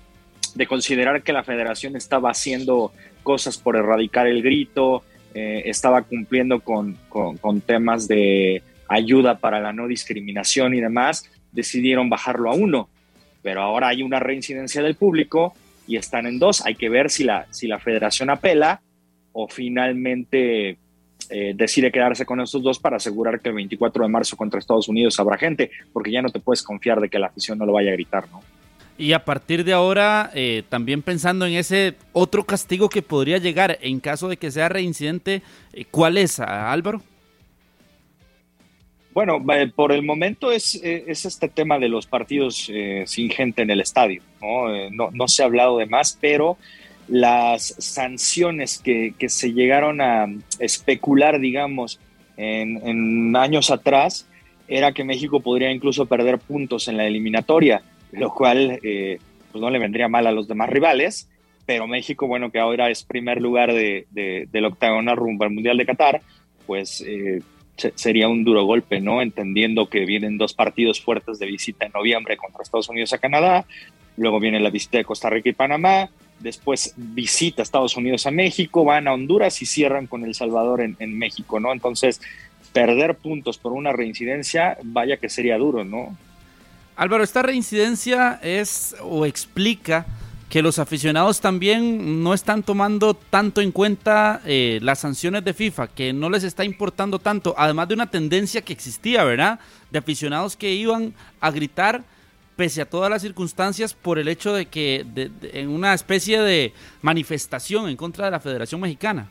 considerar 0.69 1.23
que 1.23 1.33
la 1.33 1.45
Federación 1.45 1.97
estaba 1.97 2.31
haciendo 2.31 2.93
cosas 3.23 3.59
por 3.59 3.77
erradicar 3.77 4.27
el 4.27 4.43
grito, 4.43 5.03
eh, 5.35 5.63
estaba 5.67 6.03
cumpliendo 6.03 6.61
con, 6.61 6.97
con 7.09 7.61
temas 7.61 8.09
de 8.09 8.63
ayuda 8.89 9.39
para 9.39 9.61
la 9.61 9.73
no 9.73 9.87
discriminación 9.87 10.75
y 10.75 10.81
demás, 10.81 11.31
decidieron 11.53 12.09
bajarlo 12.09 12.51
a 12.51 12.55
uno 12.55 12.89
pero 13.47 13.63
ahora 13.63 13.87
hay 13.87 14.03
una 14.03 14.19
reincidencia 14.19 14.83
del 14.83 14.97
público 14.97 15.55
y 15.87 15.99
están 15.99 16.27
en 16.27 16.41
dos. 16.41 16.67
Hay 16.67 16.75
que 16.75 16.89
ver 16.89 17.13
si 17.13 17.23
la, 17.23 17.47
si 17.53 17.69
la 17.69 17.79
federación 17.79 18.29
apela 18.29 18.83
o 19.31 19.47
finalmente 19.47 20.79
eh, 21.31 21.53
decide 21.55 21.91
quedarse 21.91 22.25
con 22.25 22.41
estos 22.41 22.63
dos 22.63 22.79
para 22.79 22.97
asegurar 22.97 23.41
que 23.41 23.49
el 23.49 23.55
24 23.55 24.03
de 24.03 24.09
marzo 24.09 24.37
contra 24.37 24.59
Estados 24.59 24.89
Unidos 24.89 25.19
habrá 25.19 25.37
gente, 25.37 25.71
porque 25.93 26.11
ya 26.11 26.23
no 26.23 26.29
te 26.29 26.41
puedes 26.41 26.63
confiar 26.63 27.01
de 27.01 27.09
que 27.09 27.19
la 27.19 27.29
afición 27.29 27.59
no 27.59 27.67
lo 27.67 27.73
vaya 27.73 27.91
a 27.91 27.95
gritar, 27.95 28.29
¿no? 28.31 28.41
Y 28.99 29.13
a 29.13 29.25
partir 29.25 29.63
de 29.65 29.75
ahora, 29.75 30.31
eh, 30.35 30.63
también 30.69 31.03
pensando 31.03 31.45
en 31.47 31.53
ese 31.55 31.95
otro 32.13 32.45
castigo 32.45 32.89
que 32.89 33.03
podría 33.03 33.37
llegar 33.37 33.79
en 33.83 34.01
caso 34.01 34.29
de 34.29 34.39
que 34.39 34.51
sea 34.51 34.71
reincidente, 34.71 35.43
eh, 35.75 35.85
¿cuál 35.91 36.17
es, 36.17 36.41
Álvaro? 36.41 37.03
Bueno, 39.13 39.43
por 39.75 39.93
el 39.93 40.03
momento 40.03 40.51
es, 40.53 40.75
es 40.83 41.25
este 41.25 41.49
tema 41.49 41.79
de 41.79 41.89
los 41.89 42.07
partidos 42.07 42.71
sin 43.07 43.31
gente 43.31 43.63
en 43.63 43.71
el 43.71 43.81
estadio. 43.81 44.21
¿no? 44.43 45.11
¿no? 45.11 45.29
se 45.29 45.43
ha 45.43 45.47
hablado 45.47 45.79
de 45.79 45.87
más, 45.87 46.19
pero 46.21 46.59
las 47.09 47.75
sanciones 47.79 48.79
que, 48.79 49.15
que 49.19 49.29
se 49.29 49.53
llegaron 49.53 50.01
a 50.01 50.27
especular, 50.59 51.41
digamos, 51.41 52.01
en, 52.37 53.35
años 53.37 53.71
atrás, 53.71 54.27
era 54.69 54.93
que 54.93 55.05
México 55.05 55.41
podría 55.41 55.71
incluso 55.71 56.07
perder 56.07 56.39
puntos 56.39 56.89
en 56.89 56.97
la 56.97 57.07
eliminatoria, 57.07 57.83
lo 58.13 58.33
cual 58.35 58.81
eh, 58.83 59.19
pues 59.53 59.63
no 59.63 59.71
le 59.71 59.79
vendría 59.79 60.09
mal 60.09 60.27
a 60.27 60.33
los 60.33 60.49
demás 60.49 60.69
rivales, 60.69 61.29
pero 61.65 61.87
México, 61.87 62.27
bueno, 62.27 62.51
que 62.51 62.59
ahora 62.59 62.91
es 62.91 63.05
primer 63.05 63.41
lugar 63.41 63.73
de, 63.73 64.07
de, 64.11 64.49
del 64.51 64.67
octagonal 64.67 65.17
rumbo 65.17 65.45
al 65.45 65.51
Mundial 65.51 65.77
de 65.77 65.87
Qatar, 65.87 66.21
pues 66.67 67.05
sería 67.95 68.29
un 68.29 68.45
duro 68.45 68.65
golpe, 68.65 69.01
¿no? 69.01 69.23
Entendiendo 69.23 69.89
que 69.89 70.05
vienen 70.05 70.39
dos 70.39 70.55
partidos 70.55 71.01
fuertes 71.01 71.39
de 71.39 71.47
visita 71.47 71.87
en 71.87 71.93
noviembre 71.93 72.37
contra 72.37 72.63
Estados 72.63 72.89
Unidos 72.89 73.13
a 73.13 73.19
Canadá, 73.19 73.67
luego 74.17 74.41
viene 74.41 74.61
la 74.61 74.71
visita 74.71 74.99
de 74.99 75.05
Costa 75.05 75.31
Rica 75.31 75.49
y 75.49 75.53
Panamá, 75.53 76.09
después 76.41 76.95
visita 76.97 77.63
Estados 77.63 77.97
Unidos 77.97 78.27
a 78.27 78.31
México, 78.31 78.85
van 78.85 79.09
a 79.09 79.15
Honduras 79.15 79.61
y 79.63 79.67
cierran 79.67 80.07
con 80.07 80.25
El 80.25 80.35
Salvador 80.35 80.81
en, 80.81 81.19
México, 81.19 81.61
¿no? 81.61 81.73
Entonces, 81.73 82.21
perder 82.73 83.17
puntos 83.17 83.59
por 83.59 83.73
una 83.73 83.93
reincidencia, 83.93 84.79
vaya 84.83 85.17
que 85.17 85.29
sería 85.29 85.57
duro, 85.57 85.85
¿no? 85.85 86.17
Álvaro, 86.97 87.25
esta 87.25 87.43
reincidencia 87.43 88.41
es 88.43 88.97
o 89.03 89.27
explica 89.27 90.07
que 90.49 90.63
los 90.63 90.79
aficionados 90.79 91.41
también 91.41 92.23
no 92.23 92.33
están 92.33 92.63
tomando 92.63 93.15
tanto 93.15 93.61
en 93.61 93.73
cuenta 93.73 94.41
eh, 94.47 94.79
las 94.81 95.01
sanciones 95.01 95.45
de 95.45 95.53
FIFA, 95.53 95.89
que 95.89 96.13
no 96.13 96.31
les 96.31 96.45
está 96.45 96.65
importando 96.65 97.19
tanto, 97.19 97.55
además 97.59 97.89
de 97.89 97.95
una 97.95 98.11
tendencia 98.11 98.63
que 98.63 98.73
existía, 98.73 99.25
¿verdad? 99.25 99.59
De 99.91 99.99
aficionados 99.99 100.57
que 100.57 100.73
iban 100.73 101.15
a 101.41 101.51
gritar 101.51 102.05
pese 102.57 102.83
a 102.83 102.87
todas 102.87 103.11
las 103.11 103.23
circunstancias 103.23 103.95
por 103.95 104.19
el 104.19 104.29
hecho 104.29 104.55
de 104.55 104.67
que 104.67 105.05
en 105.53 105.69
una 105.69 105.95
especie 105.95 106.41
de 106.41 106.73
manifestación 107.03 107.89
en 107.89 107.97
contra 107.97 108.25
de 108.25 108.31
la 108.31 108.41
Federación 108.41 108.81
Mexicana. 108.81 109.31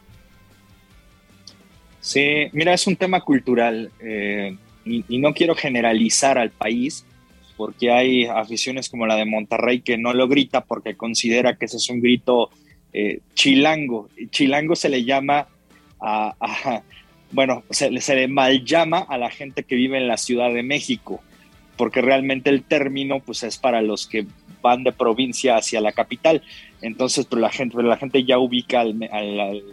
Sí, 2.00 2.48
mira, 2.54 2.74
es 2.74 2.86
un 2.86 2.96
tema 2.96 3.22
cultural 3.22 3.92
eh, 4.00 4.56
y 4.86 5.18
no 5.18 5.34
quiero 5.34 5.56
generalizar 5.56 6.38
al 6.38 6.52
país, 6.52 7.04
porque 7.58 7.92
hay 7.92 8.26
aficiones 8.26 8.90
como 8.90 9.08
la 9.08 9.16
de 9.16 9.26
Monterrey 9.26 9.82
que 9.82 9.98
no 9.98 10.14
lo 10.14 10.28
grita 10.28 10.62
porque 10.62 10.96
considera 10.96 11.56
que 11.56 11.66
ese 11.66 11.78
es 11.78 11.90
un 11.90 12.02
grito 12.02 12.50
eh, 12.94 13.20
chilango. 13.34 14.10
Chilango 14.30 14.76
se 14.76 14.90
le 14.90 15.04
llama 15.04 15.48
a, 16.00 16.36
bueno, 17.32 17.64
se, 17.70 18.00
se, 18.02 18.16
le 18.16 18.28
mal 18.28 18.64
llama 18.64 19.00
a 19.00 19.18
la 19.18 19.30
gente 19.30 19.64
que 19.64 19.76
vive 19.76 19.98
en 19.98 20.08
la 20.08 20.18
Ciudad 20.18 20.54
de 20.54 20.64
México, 20.64 21.22
porque 21.78 22.02
realmente 22.02 22.50
el 22.50 22.64
término 22.64 23.20
pues 23.20 23.44
es 23.44 23.58
para 23.58 23.82
los 23.82 24.08
que 24.08 24.26
van 24.62 24.84
de 24.84 24.92
provincia 24.92 25.58
hacia 25.58 25.82
la 25.82 25.92
capital. 25.92 26.42
Entonces, 26.82 27.26
pues, 27.26 27.42
la 27.42 27.52
gente, 27.52 27.82
la 27.84 27.98
gente 27.98 28.24
ya 28.24 28.40
ubica 28.40 28.82
al, 28.82 29.64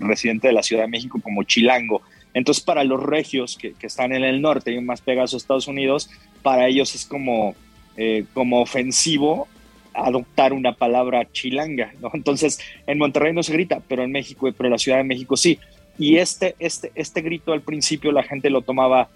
residente 0.00 0.48
de 0.48 0.52
la 0.52 0.62
Ciudad 0.62 0.82
de 0.82 0.88
México 0.88 1.20
como 1.22 1.44
chilango. 1.44 2.02
Entonces, 2.34 2.62
para 2.62 2.84
los 2.84 3.02
regios 3.02 3.56
que, 3.56 3.74
están 3.80 4.12
en 4.12 4.24
el 4.24 4.40
norte 4.40 4.72
y 4.72 4.80
más 4.80 5.00
pegados 5.00 5.34
a 5.34 5.36
Estados 5.36 5.68
Unidos, 5.68 6.10
para 6.42 6.66
ellos 6.66 6.94
es 6.94 7.06
como, 7.06 7.54
eh, 7.96 8.24
como 8.34 8.60
ofensivo 8.60 9.48
adoptar 9.94 10.52
una 10.52 10.72
palabra 10.72 11.26
chilanga. 11.30 11.92
Entonces, 12.12 12.60
en 12.86 12.98
Monterrey 12.98 13.32
no 13.32 13.42
se 13.42 13.52
grita, 13.52 13.80
pero 13.86 14.02
en 14.02 14.12
México, 14.12 14.48
pero 14.56 14.66
en 14.66 14.72
la 14.72 14.78
Ciudad 14.78 14.98
de 14.98 15.04
México 15.04 15.36
sí. 15.36 15.58
Y 15.98 16.16
este, 16.16 16.54
este, 16.58 16.92
este 16.94 17.20
grito 17.20 17.52
al 17.52 17.60
principio 17.60 18.10
la 18.10 18.22
gente 18.22 18.48
lo 18.48 18.62
tomaba, 18.62 19.10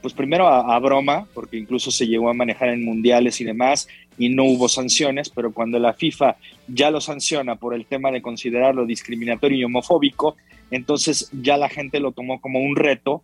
pues 0.00 0.14
primero 0.14 0.48
a, 0.48 0.78
broma, 0.78 1.26
porque 1.34 1.56
incluso 1.56 1.90
se 1.90 2.06
llegó 2.06 2.28
a 2.30 2.34
manejar 2.34 2.68
en 2.70 2.84
mundiales 2.84 3.40
y 3.40 3.44
demás, 3.44 3.88
y 4.18 4.28
no 4.28 4.44
hubo 4.44 4.68
sanciones, 4.68 5.28
pero 5.28 5.52
cuando 5.52 5.78
la 5.78 5.92
FIFA 5.92 6.36
ya 6.68 6.90
lo 6.90 7.00
sanciona 7.00 7.56
por 7.56 7.74
el 7.74 7.86
tema 7.86 8.10
de 8.10 8.22
considerarlo 8.22 8.86
discriminatorio 8.86 9.58
y 9.58 9.64
homofóbico, 9.64 10.36
entonces 10.70 11.30
ya 11.32 11.56
la 11.56 11.68
gente 11.68 12.00
lo 12.00 12.12
tomó 12.12 12.40
como 12.40 12.60
un 12.60 12.76
reto 12.76 13.22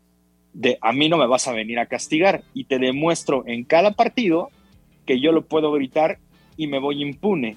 de 0.52 0.78
a 0.80 0.92
mí 0.92 1.08
no 1.08 1.16
me 1.16 1.26
vas 1.26 1.48
a 1.48 1.52
venir 1.52 1.78
a 1.78 1.86
castigar 1.86 2.42
y 2.54 2.64
te 2.64 2.78
demuestro 2.78 3.44
en 3.46 3.64
cada 3.64 3.92
partido 3.92 4.50
que 5.06 5.20
yo 5.20 5.32
lo 5.32 5.42
puedo 5.42 5.72
gritar 5.72 6.18
y 6.56 6.66
me 6.66 6.78
voy 6.78 7.02
impune. 7.02 7.56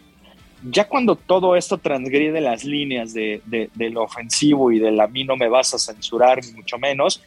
Ya 0.63 0.87
cuando 0.87 1.15
todo 1.15 1.55
esto 1.55 1.77
transgrede 1.77 2.41
las 2.41 2.63
líneas 2.63 3.13
de, 3.13 3.41
lo 3.77 4.03
ofensivo 4.03 4.71
y 4.71 4.79
del 4.79 4.99
a 4.99 5.07
mí 5.07 5.23
no 5.23 5.35
me 5.35 5.49
vas 5.49 5.73
a 5.73 5.79
censurar, 5.79 6.43
ni 6.43 6.53
mucho 6.53 6.79
menos, 6.79 7.21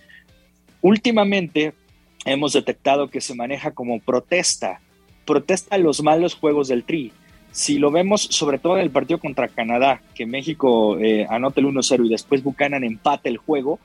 últimamente 0.80 1.74
hemos 2.24 2.52
detectado 2.52 3.08
que 3.08 3.20
se 3.20 3.34
maneja 3.34 3.72
como 3.72 4.00
protesta, 4.00 4.80
protesta 5.24 5.76
a 5.76 5.78
los 5.78 6.02
malos 6.02 6.34
juegos 6.34 6.68
del 6.68 6.84
Tri. 6.84 7.12
Si 7.50 7.78
lo 7.78 7.90
vemos 7.90 8.22
sobre 8.22 8.58
todo 8.58 8.76
en 8.76 8.82
el 8.82 8.90
partido 8.90 9.18
contra 9.18 9.48
Canadá, 9.48 10.02
que 10.14 10.26
México 10.26 10.98
eh, 10.98 11.26
anota 11.28 11.60
el 11.60 11.66
1-0 11.66 12.06
y 12.06 12.10
después 12.10 12.42
Buchanan 12.42 12.84
empate 12.84 13.28
el 13.28 13.38
juego, 13.38 13.78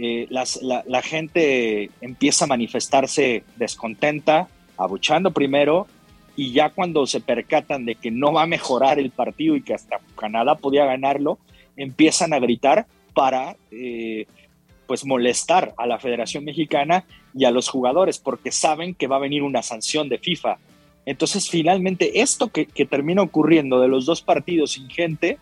eh, 0.00 0.28
la, 0.30 1.02
gente 1.02 1.90
empieza 2.00 2.44
a 2.44 2.48
manifestarse 2.48 3.42
descontenta, 3.56 4.46
abuchando 4.76 5.32
primero, 5.32 5.88
y 6.36 6.52
ya 6.52 6.70
cuando 6.70 7.04
se 7.06 7.20
percatan 7.20 7.84
de 7.84 7.96
que 7.96 8.12
no 8.12 8.32
va 8.32 8.42
a 8.42 8.46
mejorar 8.46 9.00
el 9.00 9.10
partido 9.10 9.56
y 9.56 9.62
que 9.62 9.74
hasta 9.74 9.98
Canadá 10.16 10.54
podía 10.54 10.84
ganarlo, 10.84 11.38
empiezan 11.76 12.32
a 12.32 12.38
gritar 12.38 12.86
para 13.12 13.56
eh, 13.72 14.26
pues 14.88 15.06
molestar 15.06 15.74
a 15.76 15.86
la 15.86 16.00
Federación 16.00 16.44
Mexicana 16.44 17.04
y 17.32 17.44
a 17.44 17.52
los 17.52 17.68
jugadores, 17.68 18.18
porque 18.18 18.50
saben 18.50 18.94
que 18.94 19.06
va 19.06 19.16
a 19.16 19.20
venir 19.20 19.44
una 19.44 19.62
sanción 19.62 20.08
de 20.08 20.18
FIFA 20.18 20.58
entonces, 21.08 21.48
finalmente, 21.48 22.20
esto 22.20 22.48
que, 22.48 22.66
termina 22.84 23.22
ocurriendo 23.22 23.80
de 23.80 23.88
los 23.88 24.04
dos 24.04 24.20
partidos 24.20 24.72
sin 24.72 24.90
gente, 24.90 25.38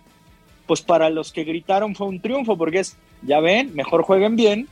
pues 0.64 0.81
para 0.81 1.10
los 1.10 1.32
que 1.32 1.43
gritaron 1.43 1.97
fue 1.97 2.06
un 2.06 2.20
triunfo, 2.20 2.56
porque 2.56 2.78
es, 2.78 2.97
ya 3.23 3.40
ven, 3.40 3.74
mejor 3.74 4.02
jueguen 4.02 4.36
bien, 4.36 4.68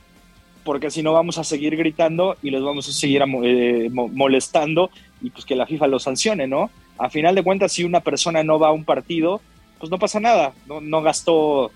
porque 0.63 0.89
si 0.89 1.03
no 1.03 1.11
vamos 1.11 1.37
a 1.37 1.43
seguir 1.43 1.75
gritando 1.75 2.37
y 2.41 2.49
los 2.49 2.63
vamos 2.63 2.87
a 2.87 2.93
seguir 2.93 3.21
eh, 3.43 3.89
molestando 3.91 4.89
y 5.21 5.31
pues 5.31 5.43
que 5.43 5.57
la 5.57 5.65
FIFA 5.65 5.87
los 5.87 6.03
sancione, 6.03 6.47
¿no? 6.47 6.69
A 6.97 7.09
final 7.09 7.35
de 7.35 7.43
cuentas, 7.43 7.73
si 7.73 7.83
una 7.83 7.99
persona 7.99 8.41
no 8.43 8.57
va 8.57 8.69
a 8.69 8.71
un 8.71 8.85
partido, 8.85 9.41
pues 9.81 9.91
no 9.91 9.99
pasa 9.99 10.21
nada, 10.21 10.53
no, 10.65 11.01
gastó 11.01 11.71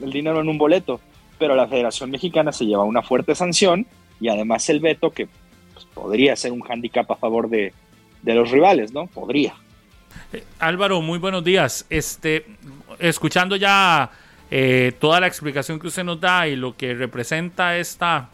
el 0.00 0.12
dinero 0.12 0.40
en 0.40 0.48
un 0.48 0.58
boleto, 0.58 1.00
pero 1.40 1.56
la 1.56 1.66
Federación 1.66 2.10
Mexicana 2.10 2.52
se 2.52 2.66
lleva 2.66 2.84
una 2.84 3.02
fuerte 3.02 3.34
sanción 3.34 3.86
y 4.20 4.28
además 4.28 4.68
el 4.68 4.78
veto 4.78 5.10
que 5.10 5.26
pues, 5.72 5.86
podría 5.86 6.36
ser 6.36 6.52
un 6.52 6.60
hándicap 6.60 7.10
a 7.10 7.16
favor 7.16 7.48
de, 7.48 7.72
de 8.22 8.34
los 8.34 8.50
rivales, 8.50 8.92
¿no? 8.92 9.06
Podría. 9.06 9.54
Eh, 10.34 10.44
Álvaro, 10.58 11.00
muy 11.00 11.18
buenos 11.18 11.42
días. 11.42 11.86
Este, 11.88 12.44
escuchando 12.98 13.56
ya 13.56 14.10
eh, 14.50 14.92
toda 15.00 15.18
la 15.18 15.26
explicación 15.26 15.80
que 15.80 15.86
usted 15.86 16.04
nos 16.04 16.20
da 16.20 16.46
y 16.46 16.56
lo 16.56 16.76
que 16.76 16.92
representa 16.92 17.78
esta, 17.78 18.28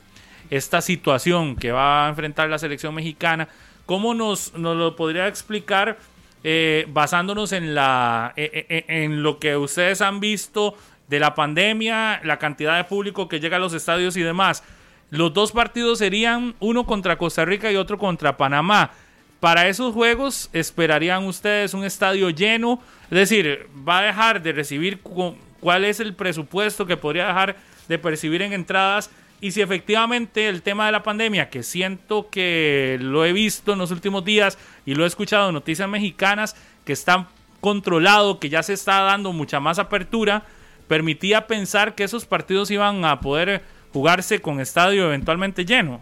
esta 0.51 0.81
situación 0.81 1.55
que 1.55 1.71
va 1.71 2.07
a 2.07 2.09
enfrentar 2.09 2.49
la 2.49 2.59
selección 2.59 2.93
mexicana, 2.93 3.49
¿cómo 3.87 4.15
nos, 4.15 4.53
nos 4.55 4.77
lo 4.77 4.97
podría 4.97 5.29
explicar 5.29 5.97
eh, 6.43 6.87
basándonos 6.89 7.53
en, 7.53 7.73
la, 7.77 8.33
en 8.37 9.23
lo 9.23 9.39
que 9.39 9.57
ustedes 9.57 10.01
han 10.01 10.19
visto 10.19 10.77
de 11.09 11.21
la 11.21 11.35
pandemia, 11.35 12.21
la 12.25 12.39
cantidad 12.39 12.77
de 12.77 12.85
público 12.85 13.29
que 13.29 13.41
llega 13.41 13.57
a 13.57 13.61
los 13.61 13.75
estadios 13.75 14.17
y 14.17 14.23
demás? 14.23 14.63
Los 15.11 15.33
dos 15.33 15.53
partidos 15.53 15.99
serían 15.99 16.55
uno 16.59 16.85
contra 16.85 17.17
Costa 17.17 17.45
Rica 17.45 17.71
y 17.71 17.77
otro 17.77 17.99
contra 17.99 18.37
Panamá. 18.37 18.91
Para 19.39 19.69
esos 19.69 19.95
juegos, 19.95 20.51
¿esperarían 20.53 21.25
ustedes 21.25 21.75
un 21.75 21.85
estadio 21.85 22.31
lleno? 22.31 22.81
Es 23.05 23.19
decir, 23.19 23.69
¿va 23.87 23.99
a 23.99 24.03
dejar 24.03 24.43
de 24.43 24.53
recibir 24.53 25.01
cuál 25.01 25.85
es 25.85 26.01
el 26.01 26.15
presupuesto 26.15 26.87
que 26.87 26.97
podría 26.97 27.29
dejar 27.29 27.57
de 27.87 27.99
percibir 27.99 28.43
en 28.43 28.53
entradas? 28.53 29.11
Y 29.41 29.53
si 29.53 29.61
efectivamente 29.61 30.49
el 30.49 30.63
tema 30.63 30.87
de 30.87 30.93
la 30.93 31.03
pandemia, 31.03 31.51
que 31.51 31.63
siento 31.63 32.31
que 32.31 32.99
lo 33.01 33.25
he 33.25 33.33
visto 33.33 33.75
en 33.75 33.79
los 33.79 33.91
últimos 33.91 34.25
días 34.25 34.59
y 34.87 34.95
lo 34.95 35.05
he 35.05 35.07
escuchado 35.07 35.49
en 35.49 35.55
noticias 35.55 35.89
mexicanas, 35.89 36.57
que 36.85 36.95
está 36.95 37.29
controlado, 37.61 38.41
que 38.41 38.49
ya 38.49 38.63
se 38.63 38.73
está 38.73 39.03
dando 39.03 39.33
mucha 39.33 39.61
más 39.61 39.79
apertura, 39.79 40.45
permitía 40.89 41.47
pensar 41.47 41.95
que 41.95 42.05
esos 42.05 42.27
partidos 42.27 42.71
iban 42.71 43.05
a 43.05 43.21
poder 43.21 43.63
jugarse 43.93 44.41
con 44.41 44.61
estadio 44.61 45.07
eventualmente 45.07 45.65
lleno. 45.65 46.01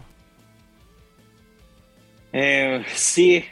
Eh, 2.33 2.83
sí, 2.93 3.45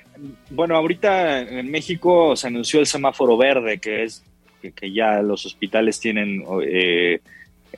bueno, 0.49 0.75
ahorita 0.75 1.41
en 1.41 1.71
México 1.71 2.35
se 2.35 2.47
anunció 2.47 2.79
el 2.79 2.85
semáforo 2.85 3.37
verde, 3.37 3.79
que 3.79 4.03
es 4.03 4.23
que, 4.75 4.91
ya 4.91 5.21
los 5.21 5.45
hospitales 5.45 5.99
tienen, 5.99 6.43
eh, 6.65 7.19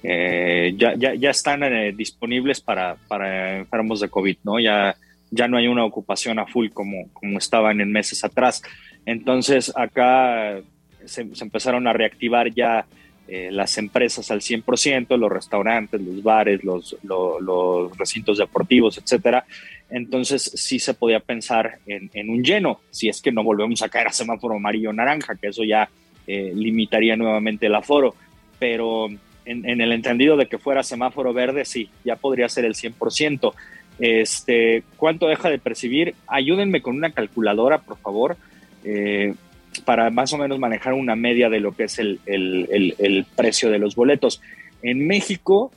eh, 0.04 0.74
ya, 0.78 0.96
ya, 0.96 1.30
están 1.30 1.62
disponibles 1.96 2.62
para, 2.62 2.96
para, 3.08 3.58
enfermos 3.58 4.00
de 4.00 4.10
COVID, 4.10 4.38
¿no? 4.44 4.60
Ya, 4.60 4.96
ya 5.32 5.48
no 5.48 5.58
hay 5.58 5.68
una 5.68 5.86
ocupación 5.86 6.40
a 6.40 6.46
full 6.46 6.70
como, 6.70 7.10
como 7.14 7.38
estaban 7.38 7.82
en 7.82 7.92
meses 7.92 8.24
atrás. 8.24 8.62
Entonces 9.06 9.72
acá 9.76 10.60
se, 11.06 11.22
empezaron 11.22 11.88
a 11.88 11.94
reactivar 11.94 12.52
ya 12.54 12.86
las 13.28 13.78
empresas 13.80 14.30
al 14.30 14.42
100%, 14.42 15.18
los 15.18 15.32
restaurantes, 15.32 16.00
los 16.00 16.22
bares, 16.22 16.64
los 16.64 17.98
recintos 17.98 18.38
deportivos, 18.38 18.98
etcétera. 18.98 19.46
Entonces 19.90 20.52
sí 20.56 20.80
se 20.80 20.94
podía 20.94 21.20
pensar 21.20 21.80
en, 21.86 22.30
un 22.30 22.44
lleno, 22.44 22.82
si 22.90 23.08
es 23.08 23.22
que 23.22 23.32
no 23.32 23.44
volvemos 23.44 23.82
a 23.82 23.90
caer 23.90 24.08
a 24.08 24.12
semáforo 24.12 24.56
amarillo 24.56 24.92
naranja, 24.92 25.36
que 25.36 25.48
eso 25.48 25.64
ya 25.64 25.90
eh, 26.28 26.52
limitaría 26.56 27.16
nuevamente 27.16 27.68
el 27.68 27.76
aforo. 27.76 28.16
Pero 28.58 29.08
en, 29.46 29.82
el 29.82 29.92
entendido 29.92 30.38
de 30.38 30.48
que 30.48 30.58
fuera 30.58 30.82
semáforo 30.82 31.34
verde, 31.34 31.66
sí, 31.66 31.90
ya 32.04 32.16
podría 32.16 32.50
ser 32.50 32.66
el 32.66 32.74
100%. 32.74 33.54
Este, 34.00 34.84
¿Cuánto 34.98 35.28
deja 35.28 35.50
de 35.50 35.60
percibir? 35.60 36.16
Ayúdenme 36.28 36.82
con 36.82 36.96
una 36.96 37.12
calculadora, 37.12 37.78
por 37.78 37.98
favor, 37.98 38.38
eh, 38.84 39.36
para 39.80 40.10
más 40.10 40.34
o 40.34 40.38
menos 40.38 40.60
manejar 40.60 40.94
una 40.94 41.16
media 41.16 41.50
de 41.50 41.60
lo 41.60 41.76
que 41.76 41.86
es 41.86 42.00
el, 42.00 42.20
el 42.26 43.26
precio 43.36 43.70
de 43.70 43.80
los 43.80 43.96
boletos. 43.96 44.42
En 44.82 45.08
México 45.08 45.72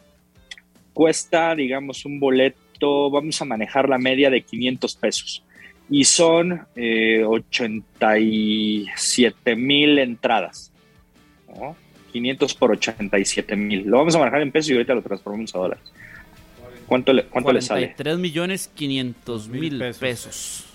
cuesta, 0.93 1.55
digamos, 1.55 2.05
un 2.05 2.21
boleto 2.21 2.59
vamos 3.11 3.41
a 3.41 3.45
manejar 3.45 3.89
la 3.89 3.99
media 3.99 4.31
de 4.31 4.43
500 4.43 4.97
pesos. 4.97 5.45
y 5.91 6.05
son 6.05 6.67
87 6.77 9.57
mil 9.57 9.99
entradas. 9.99 10.71
500 12.13 12.55
por 12.55 12.73
87 12.73 13.57
mil. 13.57 13.85
Lo 13.87 13.97
vamos 13.99 14.15
a 14.15 14.19
manejar 14.19 14.43
en 14.43 14.53
pesos 14.53 14.71
y 14.71 14.75
ahorita 14.75 14.95
lo 14.95 15.01
transformamos 15.01 15.55
a 15.55 15.59
dólares. 15.59 15.83
¿Cuánto 16.87 17.15
le, 17.15 17.25
cuánto 17.25 17.53
le 17.53 17.63
sale? 17.63 17.95
3 17.97 18.19
millones 18.19 18.71
500 18.75 19.49
mil 19.49 19.83
pesos. 19.99 20.67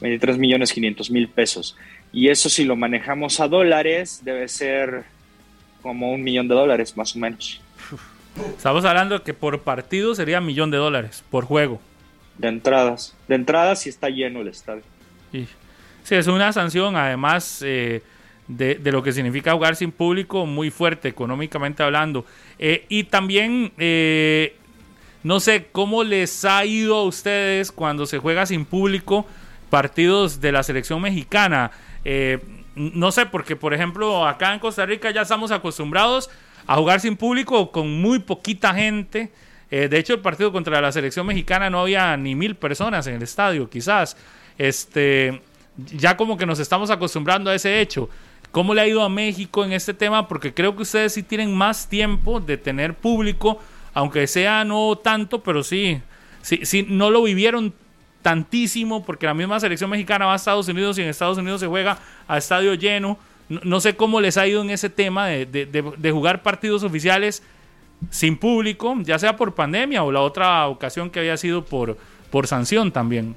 23 0.00 0.36
millones 0.36 0.70
500 0.72 1.10
mil 1.10 1.28
pesos. 1.28 1.74
Y 2.12 2.28
eso 2.28 2.48
si 2.48 2.64
lo 2.64 2.76
manejamos 2.76 3.40
a 3.40 3.48
dólares 3.48 4.20
debe 4.22 4.46
ser 4.48 5.04
como 5.80 6.12
un 6.12 6.22
millón 6.22 6.46
de 6.48 6.54
dólares 6.54 6.96
más 6.96 7.16
o 7.16 7.18
menos. 7.18 7.60
Estamos 8.56 8.84
hablando 8.84 9.22
que 9.22 9.34
por 9.34 9.60
partido 9.60 10.14
sería 10.14 10.38
un 10.38 10.46
millón 10.46 10.70
de 10.70 10.76
dólares 10.76 11.24
por 11.30 11.44
juego. 11.44 11.80
De 12.38 12.48
entradas. 12.48 13.14
De 13.28 13.34
entradas 13.34 13.80
si 13.80 13.88
está 13.88 14.08
lleno 14.08 14.40
el 14.40 14.48
estadio. 14.48 14.82
Sí, 15.32 16.14
es 16.14 16.26
una 16.26 16.52
sanción 16.52 16.96
además 16.96 17.62
eh, 17.64 18.02
de, 18.48 18.78
lo 18.90 19.02
que 19.02 19.12
significa 19.12 19.52
jugar 19.52 19.76
sin 19.76 19.92
público 19.92 20.46
muy 20.46 20.70
fuerte 20.70 21.08
económicamente 21.08 21.82
hablando. 21.82 22.24
Eh, 22.58 22.86
y 22.88 23.04
también, 23.04 23.72
eh, 23.78 24.56
no 25.22 25.40
sé, 25.40 25.68
¿cómo 25.72 26.04
les 26.04 26.44
ha 26.44 26.64
ido 26.64 26.96
a 26.96 27.04
ustedes 27.04 27.70
cuando 27.70 28.06
se 28.06 28.18
juega 28.18 28.46
sin 28.46 28.64
público 28.64 29.26
partidos 29.70 30.40
de 30.40 30.52
la 30.52 30.62
selección 30.62 31.00
mexicana? 31.00 31.70
No 32.74 33.12
sé, 33.12 33.26
porque 33.26 33.56
por 33.56 33.74
ejemplo 33.74 34.26
acá 34.26 34.52
en 34.52 34.58
Costa 34.58 34.86
Rica 34.86 35.10
ya 35.10 35.22
estamos 35.22 35.50
acostumbrados 35.50 36.30
a 36.66 36.76
jugar 36.76 37.00
sin 37.00 37.16
público 37.16 37.70
con 37.70 38.00
muy 38.00 38.18
poquita 38.18 38.74
gente. 38.74 39.30
Eh, 39.70 39.88
de 39.88 39.98
hecho, 39.98 40.14
el 40.14 40.20
partido 40.20 40.52
contra 40.52 40.80
la 40.80 40.92
selección 40.92 41.26
mexicana 41.26 41.70
no 41.70 41.80
había 41.80 42.16
ni 42.16 42.34
mil 42.34 42.54
personas 42.54 43.06
en 43.06 43.14
el 43.14 43.22
estadio, 43.22 43.68
quizás. 43.70 44.16
Este, 44.58 45.40
ya 45.76 46.16
como 46.16 46.36
que 46.36 46.46
nos 46.46 46.58
estamos 46.58 46.90
acostumbrando 46.90 47.50
a 47.50 47.54
ese 47.54 47.80
hecho. 47.80 48.08
¿Cómo 48.50 48.74
le 48.74 48.82
ha 48.82 48.86
ido 48.86 49.02
a 49.02 49.08
México 49.08 49.64
en 49.64 49.72
este 49.72 49.94
tema? 49.94 50.28
Porque 50.28 50.52
creo 50.52 50.76
que 50.76 50.82
ustedes 50.82 51.14
sí 51.14 51.22
tienen 51.22 51.54
más 51.54 51.88
tiempo 51.88 52.38
de 52.38 52.58
tener 52.58 52.94
público, 52.94 53.58
aunque 53.94 54.26
sea 54.26 54.62
no 54.64 54.96
tanto, 54.96 55.42
pero 55.42 55.62
sí, 55.62 56.02
sí, 56.42 56.60
sí 56.64 56.86
no 56.86 57.10
lo 57.10 57.22
vivieron 57.22 57.72
tantísimo 58.22 59.04
porque 59.04 59.26
la 59.26 59.34
misma 59.34 59.60
selección 59.60 59.90
mexicana 59.90 60.26
va 60.26 60.32
a 60.32 60.36
Estados 60.36 60.68
Unidos 60.68 60.98
y 60.98 61.02
en 61.02 61.08
Estados 61.08 61.38
Unidos 61.38 61.60
se 61.60 61.66
juega 61.66 61.98
a 62.26 62.38
estadio 62.38 62.74
lleno. 62.74 63.18
No, 63.48 63.80
sé 63.80 63.96
cómo 63.96 64.20
les 64.20 64.38
ha 64.38 64.46
ido 64.46 64.62
en 64.62 64.70
ese 64.70 64.88
tema 64.88 65.26
de, 65.26 66.10
jugar 66.12 66.42
partidos 66.42 66.84
oficiales 66.84 67.42
sin 68.10 68.36
público, 68.36 68.96
ya 69.02 69.18
sea 69.18 69.36
por 69.36 69.54
pandemia 69.54 70.02
o 70.02 70.10
la 70.10 70.20
otra 70.20 70.66
ocasión 70.68 71.10
que 71.10 71.20
había 71.20 71.36
sido 71.36 71.64
por, 71.64 71.98
por 72.30 72.46
sanción 72.46 72.90
también. 72.92 73.34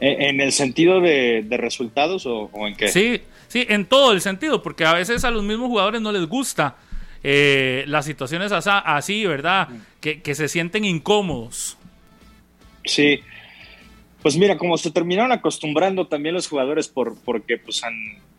¿En 0.00 0.40
el 0.40 0.50
sentido 0.50 1.00
de, 1.00 1.46
resultados 1.50 2.24
o, 2.26 2.50
en 2.66 2.74
qué? 2.74 2.88
Sí, 2.88 3.20
sí, 3.48 3.66
en 3.68 3.84
todo 3.84 4.12
el 4.12 4.20
sentido, 4.20 4.62
porque 4.62 4.84
a 4.84 4.94
veces 4.94 5.24
a 5.24 5.30
los 5.30 5.44
mismos 5.44 5.68
jugadores 5.68 6.00
no 6.00 6.10
les 6.10 6.26
gusta 6.26 6.76
eh, 7.22 7.84
las 7.86 8.04
situaciones 8.04 8.50
así, 8.52 9.26
¿verdad? 9.26 9.68
Que, 10.00 10.20
que, 10.20 10.34
se 10.34 10.48
sienten 10.48 10.84
incómodos. 10.84 11.76
Sí, 12.84 13.20
pues 14.22 14.36
mira, 14.36 14.56
como 14.56 14.78
se 14.78 14.92
terminaron 14.92 15.32
acostumbrando 15.32 16.06
también 16.06 16.34
los 16.34 16.48
jugadores 16.48 16.88
por, 16.88 17.16
porque 17.24 17.58
pues 17.58 17.82
han, 17.82 17.94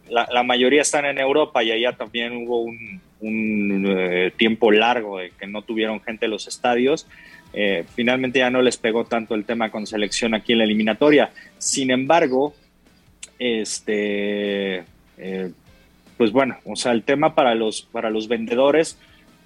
la, 0.09 0.43
mayoría 0.43 0.81
están 0.81 1.05
en 1.05 1.17
Europa 1.17 1.63
y 1.63 1.71
allá 1.71 1.93
también 1.93 2.47
hubo 2.47 2.61
un, 2.61 3.01
eh, 3.21 4.31
tiempo 4.37 4.71
largo 4.71 5.19
de 5.19 5.31
que 5.31 5.47
no 5.47 5.61
tuvieron 5.61 6.01
gente 6.01 6.25
en 6.25 6.31
los 6.31 6.47
estadios. 6.47 7.07
Eh, 7.53 7.85
finalmente 7.95 8.39
ya 8.39 8.49
no 8.49 8.61
les 8.61 8.77
pegó 8.77 9.05
tanto 9.05 9.35
el 9.35 9.45
tema 9.45 9.69
con 9.71 9.85
selección 9.85 10.33
aquí 10.33 10.53
en 10.53 10.59
la 10.59 10.63
eliminatoria. 10.63 11.31
Sin 11.57 11.91
embargo, 11.91 12.53
este, 13.39 14.83
eh, 15.17 15.51
pues 16.17 16.31
bueno, 16.31 16.57
o 16.65 16.75
sea, 16.75 16.91
el 16.91 17.03
tema 17.03 17.35
para 17.35 17.55
los, 17.55 17.83
para 17.83 18.09
los 18.09 18.27
vendedores, 18.27 18.97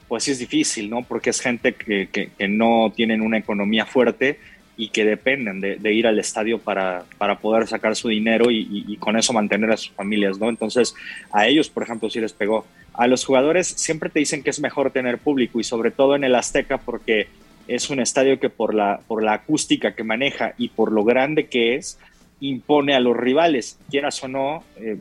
pues 0.08 0.24
sí 0.24 0.32
es 0.32 0.40
difícil, 0.40 0.90
¿no? 0.90 1.04
Porque 1.04 1.32
es 1.32 1.42
gente 1.42 1.74
que, 1.74 2.10
que, 2.10 2.30
que 2.38 2.48
no 2.48 2.92
tienen 2.96 3.22
una 3.22 3.38
economía 3.38 3.86
fuerte 3.86 4.40
y 4.78 4.90
que 4.90 5.04
dependen 5.04 5.60
de, 5.60 5.94
ir 5.94 6.06
al 6.06 6.20
estadio 6.20 6.60
para, 6.60 7.04
para, 7.18 7.40
poder 7.40 7.68
sacar 7.68 7.96
su 7.96 8.10
dinero 8.10 8.52
y, 8.52 8.96
con 9.00 9.18
eso 9.18 9.34
mantener 9.34 9.72
a 9.72 9.78
sus 9.78 9.92
familias, 9.92 10.38
¿no? 10.38 10.50
Entonces, 10.50 10.94
a 11.32 11.48
ellos, 11.48 11.68
por 11.70 11.82
ejemplo, 11.82 12.12
sí 12.12 12.20
les 12.20 12.32
pegó. 12.32 12.66
A 12.94 13.08
los 13.08 13.26
jugadores 13.26 13.68
siempre 13.68 14.12
te 14.12 14.20
dicen 14.20 14.44
que 14.44 14.52
es 14.52 14.60
mejor 14.60 14.92
tener 14.92 15.18
público 15.18 15.60
y 15.60 15.64
sobre 15.64 15.90
todo 15.90 16.16
en 16.16 16.24
el 16.24 16.36
Azteca 16.36 16.78
porque 16.78 17.28
es 17.68 17.90
un 17.90 18.00
estadio 18.00 18.40
que 18.40 18.50
por 18.50 18.76
la, 18.76 19.02
por 19.08 19.24
la 19.24 19.34
acústica 19.34 19.96
que 19.96 20.04
maneja 20.04 20.54
y 20.60 20.70
por 20.70 20.92
lo 20.92 21.04
grande 21.04 21.48
que 21.48 21.76
es, 21.76 21.98
impone 22.40 22.94
a 22.94 23.00
los 23.00 23.18
rivales, 23.18 23.80
quieras 23.90 24.24
o 24.24 24.28
no. 24.28 24.64
Eh, 24.78 24.98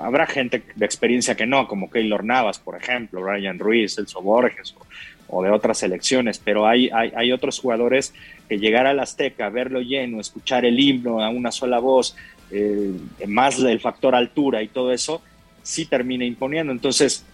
habrá 0.00 0.26
gente 0.26 0.62
de 0.74 0.86
experiencia 0.86 1.34
que 1.34 1.46
no, 1.46 1.66
como 1.66 1.90
Keylor 1.90 2.24
Navas, 2.24 2.60
por 2.60 2.76
ejemplo, 2.76 3.24
Ryan 3.24 3.58
Ruiz, 3.58 3.98
Elso 3.98 4.22
Borges 4.22 4.74
de 5.28 5.50
otras 5.50 5.78
selecciones, 5.78 6.38
pero 6.38 6.66
hay, 6.66 6.90
hay, 6.92 7.32
otros 7.32 7.58
jugadores 7.58 8.14
que 8.48 8.58
llegar 8.58 8.86
al 8.86 9.00
Azteca, 9.00 9.48
verlo 9.48 9.80
lleno, 9.80 10.20
escuchar 10.20 10.64
el 10.64 10.78
himno 10.78 11.22
a 11.22 11.28
una 11.28 11.50
sola 11.50 11.78
voz, 11.78 12.16
eh, 12.50 12.92
más 13.26 13.58
el 13.58 13.80
factor 13.80 14.14
altura 14.14 14.62
y 14.62 14.68
todo 14.68 14.92
eso, 14.92 15.22
sí 15.62 15.86
termina 15.86 16.24
imponiendo. 16.24 16.72
Entonces, 16.72 17.24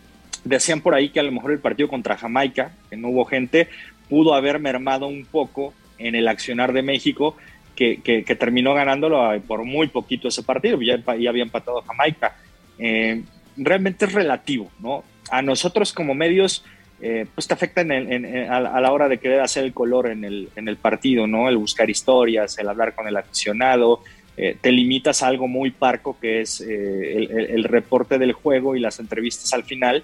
decían 0.45 0.81
por 0.81 0.95
ahí 0.95 1.11
que 1.11 1.21
a 1.21 1.25
lo 1.25 1.33
mejor 1.33 1.53
el 1.53 1.59
partido 1.59 1.89
contra 1.89 2.17
Jamaica, 2.17 2.73
que 2.89 2.97
no 2.97 3.09
hubo 3.09 3.25
gente, 3.25 3.69
pudo 4.09 4.35
haber 4.35 4.59
mermado 4.59 5.07
un 5.07 5.25
poco 5.25 5.75
en 5.99 6.15
el 6.15 6.29
accionar 6.29 6.73
de 6.73 6.83
México, 6.83 7.37
que, 7.77 8.03
que, 8.03 8.37
terminó 8.37 8.75
ganándolo 8.75 9.41
por 9.47 9.65
muy 9.65 9.89
poquito 9.89 10.29
ese 10.29 10.43
partido, 10.43 10.83
ya, 10.83 10.99
ya 11.17 11.31
había 11.31 11.43
empatado 11.43 11.81
Jamaica. 11.81 12.37
Eh, 12.79 13.23
realmente 13.57 14.05
es 14.05 14.13
relativo, 14.13 14.71
¿no? 14.81 15.03
A 15.31 15.41
nosotros 15.41 15.93
como 15.95 16.15
medios 16.15 16.63
eh, 17.03 17.27
pues 17.35 17.47
te 17.49 17.55
afecta 17.55 17.81
a, 17.81 18.81
la 18.81 18.93
hora 18.93 19.09
de 19.09 19.19
querer 19.19 19.41
hacer 19.41 19.65
el 19.65 19.73
color 19.73 20.09
en 20.09 20.25
el, 20.25 20.51
en 20.55 20.69
el 20.69 20.77
partido, 20.77 21.27
¿no? 21.27 21.49
El 21.49 21.57
buscar 21.57 21.89
historias, 21.89 22.59
el 22.59 22.69
hablar 22.69 22.95
con 22.95 23.09
el 23.09 23.17
aficionado, 23.17 24.03
eh, 24.37 24.57
te 24.61 24.71
limitas 24.71 25.23
a 25.23 25.29
algo 25.29 25.49
muy 25.49 25.71
parco 25.71 26.19
que 26.21 26.43
es 26.43 26.61
eh, 26.61 27.29
el, 27.51 27.65
reporte 27.65 28.19
del 28.19 28.33
juego 28.33 28.77
y 28.77 28.81
las 28.81 29.01
entrevistas 29.01 29.53
al 29.53 29.65
final 29.65 30.03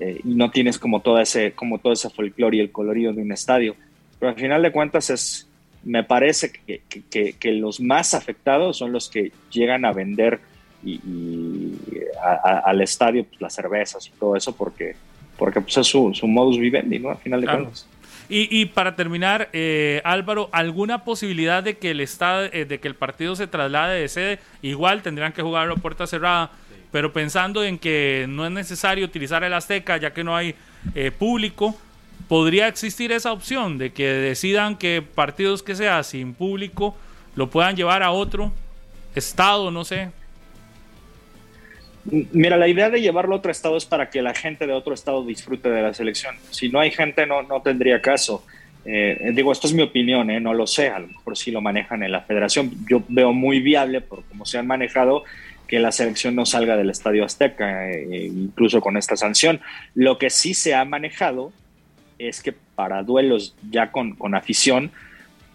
y 0.00 0.28
no 0.28 0.52
tienes 0.52 0.78
como, 0.78 1.00
todo 1.00 1.20
ese, 1.20 1.52
como 1.52 1.78
todo 1.78 1.92
ese 1.92 2.08
folclore 2.08 2.58
y 2.58 2.60
el 2.60 2.70
colorido 2.70 3.12
de 3.12 3.20
un 3.20 3.32
estadio. 3.32 3.74
Pero 4.20 4.30
al 4.30 4.38
final 4.38 4.62
de 4.62 4.70
cuentas 4.70 5.10
es, 5.10 5.48
me 5.82 6.04
parece 6.04 6.52
que, 6.52 6.82
que, 7.38 7.52
los 7.52 7.80
más 7.80 8.14
afectados 8.14 8.76
son 8.78 8.92
los 8.92 9.08
que 9.08 9.32
llegan 9.50 9.84
a 9.84 9.92
vender 9.92 10.38
y, 10.84 11.74
al 12.64 12.80
estadio 12.80 13.24
pues, 13.24 13.40
las 13.40 13.54
cervezas 13.54 14.06
y 14.06 14.10
todo 14.10 14.36
eso 14.36 14.54
porque 14.54 14.94
porque 15.38 15.60
pues, 15.60 15.76
es 15.78 15.86
su, 15.86 16.12
su, 16.12 16.26
modus 16.26 16.58
vivendi, 16.58 16.98
¿no? 16.98 17.10
Al 17.10 17.18
final 17.18 17.40
de 17.40 17.46
cuentas. 17.46 17.86
Y, 18.28 18.60
y, 18.60 18.66
para 18.66 18.94
terminar, 18.94 19.48
eh, 19.54 20.02
Álvaro, 20.04 20.50
¿alguna 20.52 21.04
posibilidad 21.04 21.62
de 21.62 21.78
que 21.78 21.92
el 21.92 22.00
estado, 22.00 22.44
eh, 22.52 22.66
de 22.66 22.78
que 22.78 22.88
el 22.88 22.94
partido 22.94 23.34
se 23.36 23.46
traslade 23.46 24.02
de 24.02 24.08
sede? 24.08 24.38
Igual 24.60 25.00
tendrían 25.00 25.32
que 25.32 25.40
jugarlo 25.40 25.74
a 25.74 25.76
puerta 25.78 26.06
cerrada, 26.06 26.50
pero 26.92 27.10
pensando 27.12 27.64
en 27.64 27.78
que 27.78 28.26
no 28.28 28.44
es 28.44 28.52
necesario 28.52 29.06
utilizar 29.06 29.44
el 29.44 29.54
Azteca 29.54 29.96
ya 29.96 30.12
que 30.12 30.24
no 30.24 30.36
hay 30.36 30.54
eh, 30.94 31.10
público, 31.10 31.74
¿podría 32.28 32.68
existir 32.68 33.12
esa 33.12 33.32
opción 33.32 33.78
de 33.78 33.92
que 33.92 34.06
decidan 34.06 34.76
que 34.76 35.02
partidos 35.02 35.62
que 35.62 35.74
sea 35.74 36.02
sin 36.02 36.34
público 36.34 36.94
lo 37.34 37.48
puedan 37.48 37.76
llevar 37.76 38.02
a 38.02 38.10
otro 38.10 38.52
estado, 39.14 39.70
no 39.70 39.84
sé? 39.84 40.10
Mira, 42.10 42.56
la 42.56 42.68
idea 42.68 42.90
de 42.90 43.00
llevarlo 43.00 43.34
a 43.34 43.38
otro 43.38 43.50
estado 43.50 43.76
es 43.76 43.84
para 43.84 44.10
que 44.10 44.22
la 44.22 44.34
gente 44.34 44.66
de 44.66 44.72
otro 44.72 44.94
estado 44.94 45.24
disfrute 45.24 45.68
de 45.68 45.82
la 45.82 45.94
selección. 45.94 46.36
Si 46.50 46.68
no 46.68 46.80
hay 46.80 46.90
gente, 46.90 47.26
no, 47.26 47.42
no 47.42 47.60
tendría 47.62 48.00
caso. 48.00 48.44
Eh, 48.84 49.32
digo, 49.34 49.52
esto 49.52 49.66
es 49.66 49.74
mi 49.74 49.82
opinión, 49.82 50.30
eh, 50.30 50.40
no 50.40 50.54
lo 50.54 50.66
sé, 50.66 50.88
a 50.88 50.98
lo 50.98 51.08
mejor 51.08 51.36
sí 51.36 51.50
lo 51.50 51.60
manejan 51.60 52.02
en 52.02 52.12
la 52.12 52.22
federación. 52.22 52.70
Yo 52.88 53.02
veo 53.08 53.32
muy 53.32 53.60
viable, 53.60 54.00
por 54.00 54.24
cómo 54.24 54.46
se 54.46 54.58
han 54.58 54.66
manejado, 54.66 55.24
que 55.66 55.78
la 55.78 55.92
selección 55.92 56.34
no 56.34 56.46
salga 56.46 56.76
del 56.76 56.88
Estadio 56.88 57.24
Azteca, 57.24 57.90
eh, 57.90 58.26
incluso 58.26 58.80
con 58.80 58.96
esta 58.96 59.16
sanción. 59.16 59.60
Lo 59.94 60.16
que 60.16 60.30
sí 60.30 60.54
se 60.54 60.74
ha 60.74 60.84
manejado 60.86 61.52
es 62.18 62.42
que 62.42 62.54
para 62.74 63.02
duelos 63.02 63.54
ya 63.70 63.92
con, 63.92 64.14
con 64.14 64.34
afición, 64.34 64.90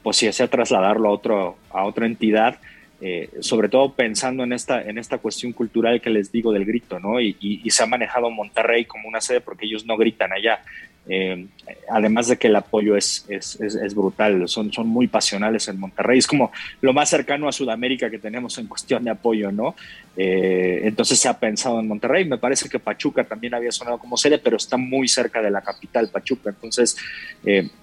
pues 0.04 0.18
si 0.18 0.32
sea 0.32 0.48
trasladarlo 0.48 1.10
a, 1.10 1.12
otro, 1.12 1.58
a 1.72 1.86
otra 1.86 2.06
entidad, 2.06 2.60
eh, 3.06 3.30
sobre 3.42 3.68
todo 3.68 3.92
pensando 3.92 4.46
en 4.46 4.54
esta, 4.54 4.82
en 4.82 4.98
esta 4.98 5.18
cuestión 5.18 5.52
cultural 5.52 6.00
que 6.00 6.10
les 6.10 6.32
digo 6.32 6.54
del 6.54 6.64
grito, 6.64 7.02
¿no? 7.02 7.20
Y, 7.20 7.62
se 7.70 7.84
ha 7.84 7.86
manejado 7.86 8.32
Monterrey 8.32 8.86
como 8.86 9.10
una 9.10 9.20
sede 9.20 9.42
porque 9.42 9.66
ellos 9.66 9.86
no 9.86 9.98
gritan 9.98 10.32
allá. 10.32 10.62
Eh, 11.10 11.48
además 11.90 12.30
de 12.30 12.38
que 12.38 12.48
el 12.48 12.56
apoyo 12.56 12.96
es, 12.96 13.26
es, 13.28 13.60
es, 13.60 13.94
brutal, 13.94 14.48
son, 14.48 14.72
son 14.72 14.88
muy 14.88 15.08
pasionales 15.08 15.68
en 15.68 15.82
Monterrey, 15.82 16.20
es 16.20 16.28
como 16.28 16.54
lo 16.80 16.94
más 16.94 17.10
cercano 17.10 17.50
a 17.50 17.52
Sudamérica 17.52 18.10
que 18.10 18.20
tenemos 18.20 18.58
en 18.58 18.68
cuestión 18.68 19.04
de 19.04 19.12
apoyo, 19.12 19.52
¿no? 19.52 19.76
Eh, 20.16 20.84
entonces 20.84 21.20
se 21.20 21.28
ha 21.28 21.38
pensado 21.38 21.82
en 21.82 21.90
Monterrey, 21.90 22.24
me 22.24 22.38
parece 22.38 22.70
que 22.70 22.80
Pachuca 22.80 23.26
también 23.26 23.54
había 23.54 23.74
sonado 23.74 23.98
como 23.98 24.16
sede, 24.16 24.38
pero 24.38 24.56
está 24.56 24.78
muy 24.78 25.10
cerca 25.10 25.42
de 25.42 25.52
la 25.52 25.60
capital, 25.60 26.08
Pachuca, 26.08 26.52
entonces 26.52 26.96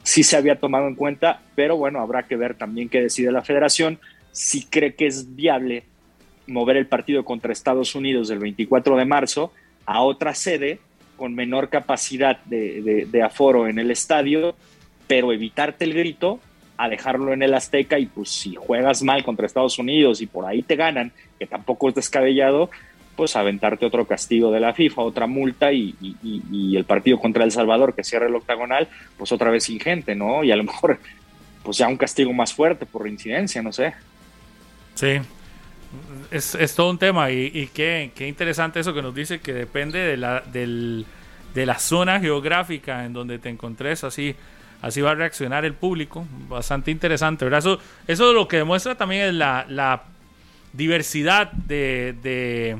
sí 0.02 0.22
se 0.22 0.36
había 0.38 0.58
tomado 0.58 0.88
en 0.88 0.94
cuenta, 0.94 1.42
pero 1.54 1.76
bueno, 1.76 2.00
habrá 2.00 2.22
que 2.22 2.36
ver 2.36 2.54
también 2.54 2.88
qué 2.88 3.02
decide 3.02 3.30
la 3.32 3.42
federación 3.42 3.98
si 4.32 4.64
cree 4.64 4.94
que 4.94 5.06
es 5.06 5.34
viable 5.34 5.84
mover 6.46 6.76
el 6.76 6.86
partido 6.86 7.24
contra 7.24 7.52
Estados 7.52 7.94
Unidos 7.94 8.28
del 8.28 8.38
24 8.38 8.96
de 8.96 9.04
marzo 9.04 9.52
a 9.86 10.02
otra 10.02 10.34
sede 10.34 10.80
con 11.16 11.34
menor 11.34 11.68
capacidad 11.68 12.38
de, 12.44 13.22
aforo 13.22 13.68
en 13.68 13.78
el 13.78 13.90
estadio, 13.90 14.54
pero 15.06 15.32
evitarte 15.32 15.84
el 15.84 15.94
grito 15.94 16.40
a 16.78 16.88
dejarlo 16.88 17.34
en 17.34 17.42
el 17.42 17.52
Azteca 17.52 17.98
y 17.98 18.06
pues 18.06 18.30
si 18.30 18.54
juegas 18.54 19.02
mal 19.02 19.22
contra 19.22 19.44
Estados 19.44 19.78
Unidos 19.78 20.22
y 20.22 20.26
por 20.26 20.46
ahí 20.46 20.62
te 20.62 20.76
ganan, 20.76 21.12
que 21.38 21.46
tampoco 21.46 21.90
es 21.90 21.94
descabellado, 21.94 22.70
pues 23.16 23.36
aventarte 23.36 23.84
otro 23.84 24.06
castigo 24.06 24.50
de 24.50 24.60
la 24.60 24.72
FIFA, 24.72 25.02
otra 25.02 25.26
multa 25.26 25.72
y, 25.74 25.94
el 26.74 26.84
partido 26.84 27.18
contra 27.18 27.44
El 27.44 27.52
Salvador 27.52 27.94
que 27.94 28.02
cierre 28.02 28.28
el 28.28 28.34
octagonal, 28.34 28.88
pues 29.18 29.30
otra 29.30 29.50
vez 29.50 29.64
sin 29.64 29.78
gente, 29.78 30.14
¿no? 30.14 30.42
Y 30.42 30.52
a 30.52 30.56
lo 30.56 30.64
mejor 30.64 30.98
pues 31.62 31.76
ya 31.76 31.86
un 31.86 31.98
castigo 31.98 32.32
más 32.32 32.54
fuerte 32.54 32.86
por 32.86 33.06
incidencia, 33.06 33.60
no 33.60 33.72
sé. 33.72 33.92
Sí, 35.00 35.18
es, 36.30 36.54
es 36.54 36.74
todo 36.74 36.90
un 36.90 36.98
tema 36.98 37.30
y, 37.30 37.70
qué, 37.72 38.12
qué, 38.14 38.28
interesante 38.28 38.80
eso 38.80 38.92
que 38.92 39.00
nos 39.00 39.14
dice 39.14 39.40
que 39.40 39.54
depende 39.54 39.98
de 39.98 40.18
la, 40.18 40.40
del, 40.40 41.06
de 41.54 41.64
la 41.64 41.78
zona 41.78 42.20
geográfica 42.20 43.06
en 43.06 43.14
donde 43.14 43.38
te 43.38 43.48
encontres, 43.48 44.04
así, 44.04 44.36
así 44.82 45.00
va 45.00 45.12
a 45.12 45.14
reaccionar 45.14 45.64
el 45.64 45.72
público. 45.72 46.26
Bastante 46.50 46.90
interesante, 46.90 47.46
¿verdad? 47.46 47.60
Eso, 47.60 47.78
eso 48.06 48.34
lo 48.34 48.46
que 48.46 48.58
demuestra 48.58 48.94
también 48.94 49.22
es 49.22 49.32
la, 49.32 49.64
la 49.70 50.02
diversidad 50.74 51.50
de, 51.50 52.14
de, 52.22 52.76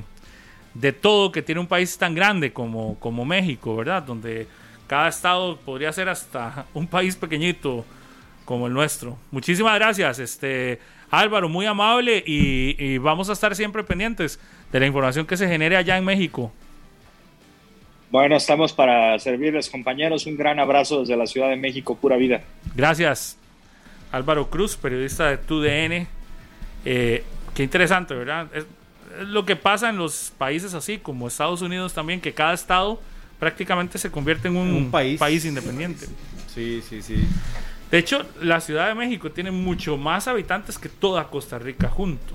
de, 0.75 0.93
todo 0.93 1.33
que 1.33 1.41
tiene 1.41 1.63
un 1.63 1.69
país 1.69 1.97
tan 1.97 2.15
grande 2.15 2.53
como, 2.53 3.01
como 3.01 3.25
México, 3.25 3.77
¿verdad? 3.77 4.03
Donde 4.03 4.47
cada 4.87 5.09
estado 5.09 5.57
podría 5.57 5.91
ser 5.91 6.11
hasta 6.11 6.67
un 6.75 6.87
país 6.87 7.17
pequeñito 7.17 7.87
como 8.45 8.67
el 8.67 8.75
nuestro. 8.75 9.17
Muchísimas 9.31 9.75
gracias, 9.77 10.19
este 10.19 10.81
Álvaro, 11.11 11.49
muy 11.49 11.66
amable 11.66 12.23
y, 12.27 12.99
vamos 12.99 13.28
a 13.28 13.32
estar 13.32 13.55
siempre 13.57 13.82
pendientes 13.82 14.39
de 14.73 14.81
la 14.81 14.87
información 14.87 15.27
que 15.27 15.37
se 15.37 15.49
genere 15.49 15.77
allá 15.77 15.99
en 15.99 16.05
México. 16.05 16.53
Bueno, 18.11 18.37
estamos 18.37 18.73
para 18.73 19.19
servirles, 19.19 19.70
compañeros. 19.70 20.27
Un 20.27 20.37
gran 20.37 20.59
abrazo 20.59 21.01
desde 21.01 21.16
la 21.16 21.27
Ciudad 21.27 21.49
de 21.49 21.57
México, 21.57 21.97
pura 21.97 22.16
vida. 22.16 22.43
Gracias. 22.74 23.37
Álvaro 24.11 24.51
Cruz, 24.51 24.77
periodista 24.77 25.31
de 25.31 25.39
TUDN. 25.39 26.09
Eh, 26.85 27.24
qué 27.55 27.62
interesante, 27.62 28.15
¿verdad? 28.15 28.49
Es, 28.53 28.66
lo 29.27 29.45
que 29.45 29.57
pasa 29.57 29.91
en 29.91 29.97
los 29.97 30.32
países 30.39 30.74
así, 30.74 30.99
como 30.99 31.28
Estados 31.28 31.62
Unidos 31.62 31.95
también, 31.95 32.20
que 32.20 32.32
cada 32.32 32.55
estado 32.55 33.01
prácticamente 33.39 33.99
se 33.99 34.11
convierte 34.11 34.49
en 34.49 34.57
un, 34.57 34.91
país. 34.91 35.19
país 35.19 35.45
independiente. 35.45 36.07
Sí, 36.55 36.82
sí, 36.89 37.03
sí. 37.03 37.24
De 37.91 37.99
hecho, 37.99 38.25
la 38.41 38.61
Ciudad 38.61 38.89
de 38.89 38.95
México 38.95 39.31
tiene 39.31 39.51
mucho 39.51 39.97
más 39.97 40.29
habitantes 40.29 40.79
que 40.79 40.89
toda 40.89 41.27
Costa 41.29 41.59
Rica 41.59 41.89
junto, 41.89 42.35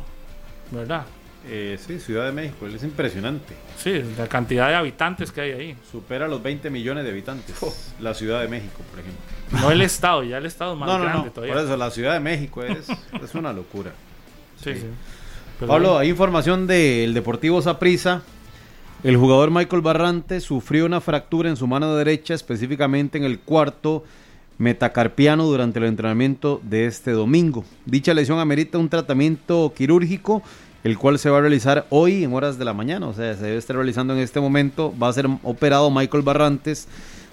¿verdad? 0.72 1.06
Eh, 1.48 1.78
sí, 1.80 2.00
Ciudad 2.00 2.26
de 2.26 2.32
México, 2.32 2.68
es 2.68 2.84
impresionante. 2.84 3.54
Sí, 3.78 4.02
la 4.18 4.28
cantidad 4.28 4.68
de 4.68 4.76
habitantes 4.76 5.32
que 5.32 5.42
hay 5.42 5.52
ahí. 5.52 5.78
Supera 5.92 6.28
los 6.28 6.42
20 6.42 6.70
millones 6.72 7.04
de 7.04 7.12
habitantes. 7.12 7.56
La 8.00 8.14
Ciudad 8.14 8.42
de 8.42 8.48
México, 8.48 8.82
por 8.90 9.00
ejemplo. 9.00 9.22
No 9.52 9.72
el 9.72 9.82
Estado, 9.82 10.24
ya 10.24 10.40
el 10.40 10.46
Estado 10.46 10.74
es 10.74 10.80
más 10.80 11.02
grande 11.02 11.30
todavía. 11.30 11.54
Por 11.54 11.64
eso, 11.64 11.78
la 11.78 11.92
Ciudad 11.92 12.14
de 12.14 12.20
México 12.20 12.64
es, 12.64 12.88
es 13.24 13.36
una 13.36 13.54
locura. 13.54 13.92
Sí, 14.62 14.74
sí. 14.74 14.88
Pablo, 15.66 15.98
hay 15.98 16.10
información 16.10 16.68
del 16.68 17.14
Deportivo 17.14 17.62
Saprissa. 17.62 18.24
El 19.04 19.16
jugador 19.16 19.52
Michael 19.52 19.82
Barrante 19.82 20.42
sufrió 20.42 20.86
una 20.86 21.00
fractura 21.00 21.48
en 21.48 21.56
su 21.56 21.68
mano 21.68 21.96
derecha, 21.96 22.34
específicamente 22.34 23.18
en 23.18 23.24
el 23.24 23.40
cuarto 23.40 24.04
metacarpiano 24.58 25.46
durante 25.46 25.80
el 25.80 25.86
entrenamiento 25.86 26.62
de 26.64 26.86
este 26.86 27.12
domingo. 27.12 27.66
Dicha 27.86 28.14
lesión 28.14 28.40
amerita 28.40 28.78
un 28.78 28.90
tratamiento 28.90 29.74
quirúrgico, 29.76 30.42
el 30.84 30.98
cual 30.98 31.20
se 31.20 31.30
va 31.30 31.40
a 31.40 31.42
realizar 31.42 31.86
hoy 31.90 32.24
en 32.24 32.34
horas 32.34 32.58
de 32.58 32.66
la 32.66 32.74
mañana, 32.74 33.08
o 33.08 33.14
sea, 33.14 33.36
se 33.36 33.44
debe 33.44 33.58
estar 33.58 33.76
realizando 33.76 34.14
en 34.14 34.20
este 34.20 34.40
momento. 34.40 34.94
Va 35.02 35.10
a 35.10 35.14
ser 35.14 35.28
operado 35.44 35.90
Michael 35.90 36.24
Barrantes 36.24 36.88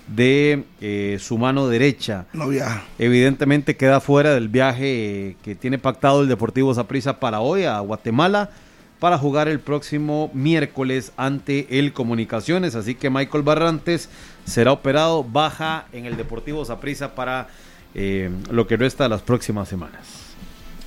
de 0.06 0.64
eh, 0.80 1.18
su 1.20 1.38
mano 1.38 1.68
derecha. 1.68 2.26
No 2.32 2.48
viaja. 2.48 2.84
Evidentemente 2.98 3.76
queda 3.76 4.00
fuera 4.00 4.34
del 4.34 4.48
viaje 4.48 5.36
que 5.42 5.54
tiene 5.54 5.78
pactado 5.78 6.22
el 6.22 6.28
Deportivo 6.28 6.74
Zaprisa 6.74 7.20
para 7.20 7.40
hoy 7.40 7.64
a 7.64 7.78
Guatemala 7.80 8.50
para 8.98 9.18
jugar 9.18 9.48
el 9.48 9.58
próximo 9.58 10.30
miércoles 10.32 11.12
ante 11.16 11.78
el 11.78 11.92
Comunicaciones. 11.92 12.74
Así 12.74 12.94
que 12.94 13.10
Michael 13.10 13.42
Barrantes 13.42 14.08
será 14.44 14.72
operado, 14.72 15.24
baja 15.24 15.86
en 15.92 16.06
el 16.06 16.16
Deportivo 16.16 16.64
Zaprisa 16.64 17.14
para 17.14 17.48
eh, 17.94 18.30
lo 18.50 18.66
que 18.66 18.76
resta 18.76 19.04
de 19.04 19.10
las 19.10 19.22
próximas 19.22 19.68
semanas. 19.68 20.34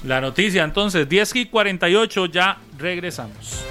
La 0.04 0.22
noticia 0.22 0.64
entonces, 0.64 1.10
10 1.10 1.36
y 1.36 1.46
48, 1.48 2.28
ya 2.28 2.58
regresamos. 2.78 3.66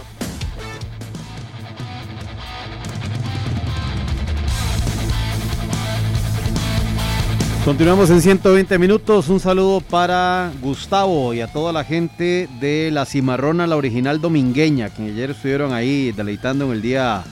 Continuamos 7.64 8.10
en 8.10 8.20
120 8.20 8.78
minutos. 8.78 9.30
Un 9.30 9.40
saludo 9.40 9.80
para 9.80 10.52
Gustavo 10.60 11.32
y 11.32 11.40
a 11.40 11.50
toda 11.50 11.72
la 11.72 11.82
gente 11.82 12.46
de 12.60 12.90
la 12.92 13.06
Cimarrona, 13.06 13.66
la 13.66 13.76
original 13.76 14.20
domingueña, 14.20 14.90
que 14.90 15.04
ayer 15.04 15.30
estuvieron 15.30 15.72
ahí 15.72 16.12
deleitando 16.12 16.66
en 16.66 16.72
el 16.72 16.82
Día 16.82 17.24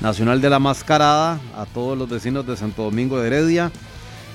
Nacional 0.00 0.40
de 0.40 0.50
la 0.50 0.58
Mascarada, 0.58 1.40
a 1.56 1.66
todos 1.66 1.96
los 1.96 2.08
vecinos 2.08 2.46
de 2.46 2.56
Santo 2.56 2.84
Domingo 2.84 3.18
de 3.18 3.26
Heredia. 3.28 3.72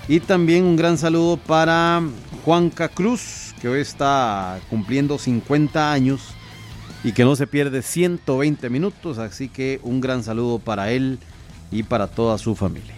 Y 0.08 0.20
también 0.20 0.66
un 0.66 0.76
gran 0.76 0.98
saludo 0.98 1.38
para 1.38 2.02
Juanca 2.44 2.90
Cruz, 2.90 3.54
que 3.62 3.68
hoy 3.68 3.82
está 3.82 4.60
cumpliendo 4.70 5.18
50 5.18 5.92
años 5.92 6.34
y 7.04 7.14
que 7.14 7.24
no 7.24 7.36
se 7.36 7.48
pierde 7.48 7.82
120 7.82 8.70
minutos. 8.70 9.20
Así 9.20 9.48
que 9.48 9.80
un 9.84 10.02
gran 10.02 10.24
saludo 10.24 10.60
para 10.60 10.92
él 10.92 11.20
y 11.72 11.84
para 11.84 12.08
toda 12.08 12.38
su 12.38 12.56
familia. 12.56 12.96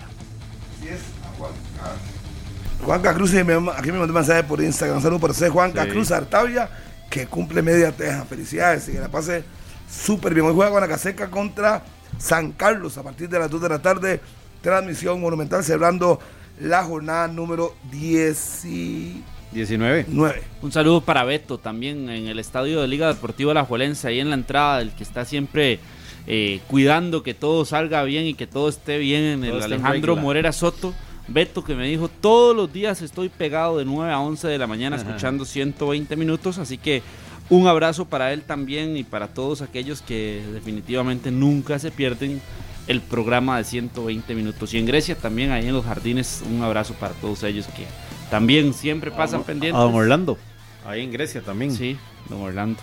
Juanca 2.84 3.14
Cruz, 3.14 3.34
aquí 3.34 3.92
me 3.92 4.00
mandó 4.00 4.14
un 4.14 4.14
mensaje 4.14 4.44
por 4.44 4.62
Instagram. 4.62 5.02
Saludos 5.02 5.22
por 5.22 5.34
ser 5.34 5.50
Juanca 5.50 5.88
Cruz 5.88 6.12
Artavia, 6.12 6.70
que 7.10 7.28
cumple 7.28 7.62
media 7.62 7.92
teja. 7.92 8.26
Felicidades 8.26 8.88
y 8.90 8.94
que 8.94 9.00
la 9.00 9.10
pase 9.10 9.44
súper 9.90 10.34
bien. 10.34 10.46
Hoy 10.46 10.54
juega 10.54 10.72
Guanacaseca 10.72 11.30
contra 11.30 11.84
San 12.18 12.52
Carlos 12.52 12.98
a 12.98 13.04
partir 13.04 13.30
de 13.30 13.40
las 13.40 13.50
2 13.50 13.62
de 13.62 13.70
la 13.70 13.82
tarde. 13.82 14.22
Transmisión 14.62 15.20
monumental 15.20 15.64
celebrando 15.64 16.20
la 16.60 16.84
jornada 16.84 17.28
número 17.28 17.76
10 17.92 18.66
19. 19.54 20.06
Un 20.62 20.72
saludo 20.72 21.02
para 21.02 21.24
Beto 21.24 21.58
también 21.58 22.10
en 22.10 22.28
el 22.28 22.40
estadio 22.40 22.82
de 22.82 22.88
Liga 22.88 23.08
Deportiva 23.08 23.54
La 23.54 23.66
Juelense, 23.66 24.08
ahí 24.08 24.20
en 24.20 24.30
la 24.30 24.36
entrada, 24.36 24.82
el 24.82 24.92
que 24.92 25.04
está 25.04 25.26
siempre 25.26 25.80
eh, 26.26 26.60
cuidando 26.68 27.22
que 27.22 27.34
todo 27.34 27.64
salga 27.66 28.04
bien 28.04 28.26
y 28.26 28.34
que 28.34 28.48
todo 28.48 28.70
esté 28.70 28.98
bien 28.98 29.24
en 29.24 29.44
el 29.44 29.62
Alejandro 29.62 30.16
Morera 30.16 30.52
Soto. 30.52 30.94
Beto 31.28 31.64
que 31.64 31.74
me 31.76 31.88
dijo, 31.88 32.10
todos 32.10 32.54
los 32.54 32.74
días 32.74 33.02
estoy 33.02 33.30
pegado 33.30 33.78
de 33.78 33.86
9 33.86 34.12
a 34.12 34.20
11 34.20 34.48
de 34.48 34.58
la 34.58 34.68
mañana 34.68 34.98
escuchando 34.98 35.46
120 35.46 36.16
minutos, 36.18 36.58
así 36.58 36.78
que 36.78 37.02
un 37.54 37.68
abrazo 37.68 38.06
para 38.06 38.34
él 38.34 38.42
también 38.42 38.98
y 38.98 39.04
para 39.04 39.28
todos 39.28 39.62
aquellos 39.62 40.02
que 40.02 40.44
definitivamente 40.54 41.32
nunca 41.32 41.80
se 41.80 41.92
pierden 41.92 42.42
el 42.88 43.02
programa 43.02 43.58
de 43.58 43.64
120 43.64 44.36
minutos. 44.36 44.74
Y 44.74 44.80
en 44.80 44.86
Grecia 44.86 45.16
también, 45.16 45.52
ahí 45.52 45.68
en 45.68 45.74
los 45.74 45.86
jardines, 45.86 46.44
un 46.50 46.64
abrazo 46.64 46.94
para 46.96 47.14
todos 47.14 47.44
ellos 47.44 47.68
que 47.68 47.86
también 48.30 48.74
siempre 48.74 49.12
pasan 49.12 49.44
pendientes. 49.44 49.80
A 49.80 49.84
don 49.84 49.94
Orlando, 49.94 50.38
ahí 50.86 51.02
en 51.02 51.12
Grecia 51.12 51.42
también. 51.42 51.72
Sí, 51.72 51.98
don 52.30 52.42
Orlando. 52.42 52.80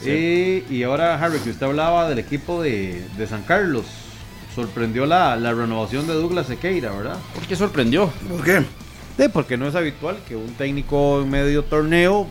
Sí. 0.00 0.64
Y, 0.68 0.82
ahora, 0.82 1.18
Harry, 1.22 1.38
que 1.38 1.50
usted 1.50 1.66
hablaba 1.66 2.08
del 2.08 2.18
equipo 2.18 2.62
de, 2.62 3.02
de 3.16 3.26
San 3.26 3.42
Carlos 3.42 3.86
sorprendió 4.54 5.04
la, 5.04 5.36
renovación 5.36 6.06
de 6.06 6.14
Douglas 6.14 6.46
Sequeira, 6.46 6.90
¿verdad? 6.90 7.18
¿Por 7.34 7.44
qué 7.46 7.56
sorprendió? 7.56 8.10
¿Por 8.28 8.42
qué? 8.42 8.64
porque 9.32 9.56
no 9.56 9.66
es 9.66 9.74
habitual 9.74 10.18
que 10.28 10.36
un 10.36 10.52
técnico 10.54 11.22
en 11.22 11.30
medio 11.30 11.64
torneo 11.64 12.26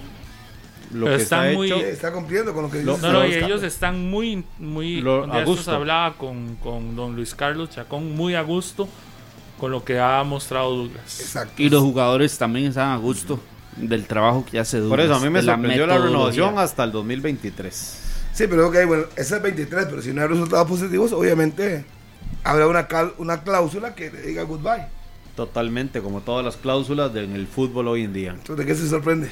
lo 0.94 1.08
que 1.08 1.16
está, 1.16 1.52
muy, 1.54 1.72
está 1.72 2.12
cumpliendo 2.12 2.54
con 2.54 2.64
lo 2.64 2.72
que 2.72 2.80
dice. 2.80 2.98
No, 3.02 3.12
no, 3.12 3.26
y 3.26 3.34
ellos 3.34 3.64
están 3.64 4.10
muy, 4.10 4.44
muy. 4.60 5.02
Lo, 5.02 5.32
a 5.32 5.44
gusto. 5.44 5.72
hablaba 5.72 6.16
con, 6.18 6.56
con 6.56 6.96
don 6.96 7.16
Luis 7.16 7.34
Carlos 7.36 7.70
Chacón 7.70 8.16
muy 8.16 8.36
a 8.36 8.42
gusto 8.42 8.88
con 9.60 9.72
lo 9.72 9.84
que 9.84 10.00
ha 10.00 10.24
mostrado 10.24 10.76
Douglas. 10.76 11.20
Exacto. 11.20 11.62
Y 11.62 11.70
los 11.70 11.82
jugadores 11.82 12.38
también 12.38 12.68
están 12.68 12.90
a 12.92 12.98
gusto 12.98 13.40
del 13.78 14.06
trabajo 14.06 14.46
que 14.50 14.60
hace 14.60 14.80
Douglas. 14.80 14.98
Por 14.98 15.06
eso 15.06 15.16
a 15.16 15.20
mí 15.20 15.30
me 15.30 15.42
sorprendió 15.42 15.88
la, 15.88 15.98
renovación 15.98 16.58
hasta 16.60 16.84
el 16.84 16.92
2023. 16.92 18.02
Sí, 18.34 18.48
pero 18.48 18.68
ok, 18.68 18.76
bueno, 18.86 19.04
ese 19.16 19.38
es 19.38 19.42
23, 19.42 19.86
pero 19.90 20.02
si 20.02 20.12
no 20.12 20.22
hay 20.22 20.28
resultados 20.28 20.68
positivos, 20.68 21.14
obviamente 21.14 21.86
habrá 22.44 22.68
una, 22.68 22.88
una 23.18 23.44
cláusula 23.44 23.96
que 23.96 24.10
diga 24.10 24.44
goodbye. 24.44 24.88
Totalmente, 25.36 26.02
como 26.02 26.22
todas 26.22 26.46
las 26.46 26.56
cláusulas 26.58 27.14
en 27.16 27.36
el 27.36 27.48
fútbol 27.48 27.88
hoy 27.90 28.04
en 28.04 28.14
día. 28.14 28.32
Entonces, 28.32 28.58
¿de 28.58 28.66
qué 28.66 28.76
se 28.78 28.88
sorprende? 28.88 29.30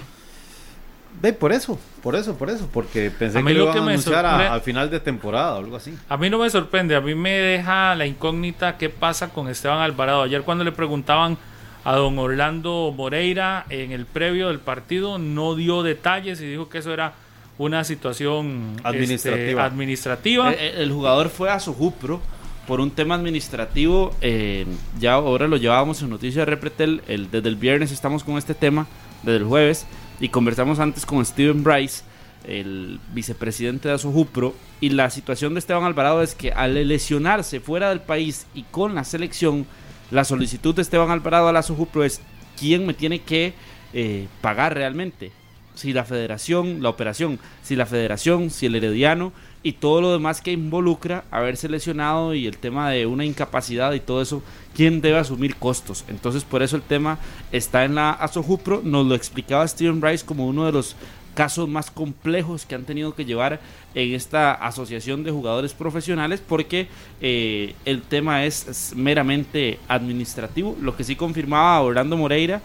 Ve, 1.21 1.31
por 1.31 1.53
eso, 1.53 1.79
por 2.01 2.15
eso, 2.15 2.35
por 2.35 2.49
eso, 2.49 2.67
porque 2.71 3.09
pensé 3.09 3.43
que 3.43 3.53
lo 3.53 3.63
iban 3.63 3.77
a 3.77 3.81
anunciar 3.81 4.25
al 4.25 4.61
final 4.61 4.89
de 4.89 4.99
temporada 4.99 5.55
o 5.55 5.57
algo 5.59 5.75
así. 5.77 5.97
A 6.09 6.17
mí 6.17 6.29
no 6.29 6.39
me 6.39 6.49
sorprende, 6.49 6.95
a 6.95 7.01
mí 7.01 7.15
me 7.15 7.31
deja 7.31 7.95
la 7.95 8.05
incógnita 8.05 8.77
qué 8.77 8.89
pasa 8.89 9.29
con 9.29 9.47
Esteban 9.47 9.79
Alvarado. 9.79 10.23
Ayer 10.23 10.41
cuando 10.41 10.63
le 10.63 10.71
preguntaban 10.71 11.37
a 11.85 11.95
don 11.95 12.17
Orlando 12.19 12.93
Moreira 12.95 13.65
en 13.69 13.91
el 13.91 14.05
previo 14.05 14.47
del 14.49 14.59
partido, 14.59 15.17
no 15.17 15.55
dio 15.55 15.83
detalles 15.83 16.41
y 16.41 16.45
dijo 16.45 16.69
que 16.69 16.79
eso 16.79 16.93
era 16.93 17.13
una 17.57 17.83
situación 17.83 18.73
este, 18.77 18.87
Administrativa. 18.87 19.65
administrativa. 19.65 20.51
Eh, 20.51 20.57
eh, 20.59 20.73
El, 20.77 20.91
jugador 20.91 21.29
fue 21.29 21.49
a 21.51 21.59
su 21.59 21.73
Jupro 21.73 22.21
por 22.67 22.79
un 22.79 22.91
tema 22.91 23.15
administrativo. 23.15 24.15
eh, 24.21 24.65
ya 24.99 25.13
ahora 25.13 25.47
lo 25.47 25.57
llevábamos 25.57 26.01
en 26.01 26.09
Noticias 26.09 26.45
de 26.45 26.45
Repretel. 26.45 27.01
El, 27.07 27.29
desde 27.29 27.49
el 27.49 27.55
viernes 27.55 27.91
estamos 27.91 28.23
con 28.23 28.37
este 28.37 28.53
tema, 28.53 28.87
desde 29.21 29.37
el 29.37 29.45
jueves. 29.45 29.85
Y 30.23 30.29
conversamos 30.29 30.79
antes 30.79 31.05
con 31.05 31.25
Steven 31.25 31.65
Bryce, 31.65 32.01
el 32.45 33.01
vicepresidente 33.13 33.89
de 33.89 33.95
Asojupro. 33.95 34.55
Y 34.79 34.91
la 34.91 35.09
situación 35.09 35.53
de 35.53 35.59
Esteban 35.59 35.83
Alvarado 35.83 36.21
es 36.21 36.33
que 36.33 36.53
al 36.53 36.75
lesionarse 36.87 37.59
fuera 37.59 37.89
del 37.89 37.99
país 37.99 38.47
y 38.55 38.63
con 38.63 38.95
la 38.95 39.03
selección, 39.03 39.65
la 40.11 40.23
solicitud 40.23 40.73
de 40.73 40.81
Esteban 40.81 41.11
Alvarado 41.11 41.49
a 41.49 41.51
la 41.51 41.59
Asojupro 41.59 42.05
es 42.05 42.21
quién 42.57 42.85
me 42.85 42.93
tiene 42.93 43.19
que 43.19 43.53
eh, 43.91 44.29
pagar 44.39 44.75
realmente. 44.75 45.33
Si 45.75 45.91
la 45.91 46.05
federación, 46.05 46.81
la 46.81 46.87
operación, 46.87 47.37
si 47.61 47.75
la 47.75 47.85
federación, 47.85 48.49
si 48.49 48.67
el 48.67 48.75
herediano 48.75 49.33
y 49.61 49.73
todo 49.73 49.99
lo 49.99 50.13
demás 50.13 50.39
que 50.39 50.53
involucra 50.53 51.25
haberse 51.31 51.67
lesionado 51.67 52.33
y 52.33 52.47
el 52.47 52.59
tema 52.59 52.89
de 52.91 53.07
una 53.07 53.25
incapacidad 53.25 53.91
y 53.91 53.99
todo 53.99 54.21
eso, 54.21 54.41
quién 54.75 55.01
debe 55.01 55.17
asumir 55.17 55.55
costos. 55.55 56.03
Entonces, 56.07 56.43
por 56.43 56.63
eso 56.63 56.75
el 56.75 56.81
tema 56.81 57.19
está 57.51 57.85
en 57.85 57.95
la 57.95 58.11
Asojupro. 58.11 58.81
Nos 58.83 59.05
lo 59.05 59.15
explicaba 59.15 59.67
Steven 59.67 60.01
Rice 60.01 60.25
como 60.25 60.47
uno 60.47 60.65
de 60.65 60.71
los 60.71 60.95
casos 61.33 61.67
más 61.67 61.91
complejos 61.91 62.65
que 62.65 62.75
han 62.75 62.83
tenido 62.83 63.15
que 63.15 63.25
llevar 63.25 63.59
en 63.95 64.13
esta 64.13 64.53
asociación 64.53 65.23
de 65.23 65.31
jugadores 65.31 65.73
profesionales 65.73 66.41
porque 66.45 66.87
eh, 67.21 67.75
el 67.85 68.01
tema 68.01 68.45
es, 68.45 68.93
meramente 68.95 69.79
administrativo. 69.87 70.77
Lo 70.81 70.95
que 70.95 71.03
sí 71.03 71.15
confirmaba 71.15 71.81
Orlando 71.81 72.17
Moreira 72.17 72.61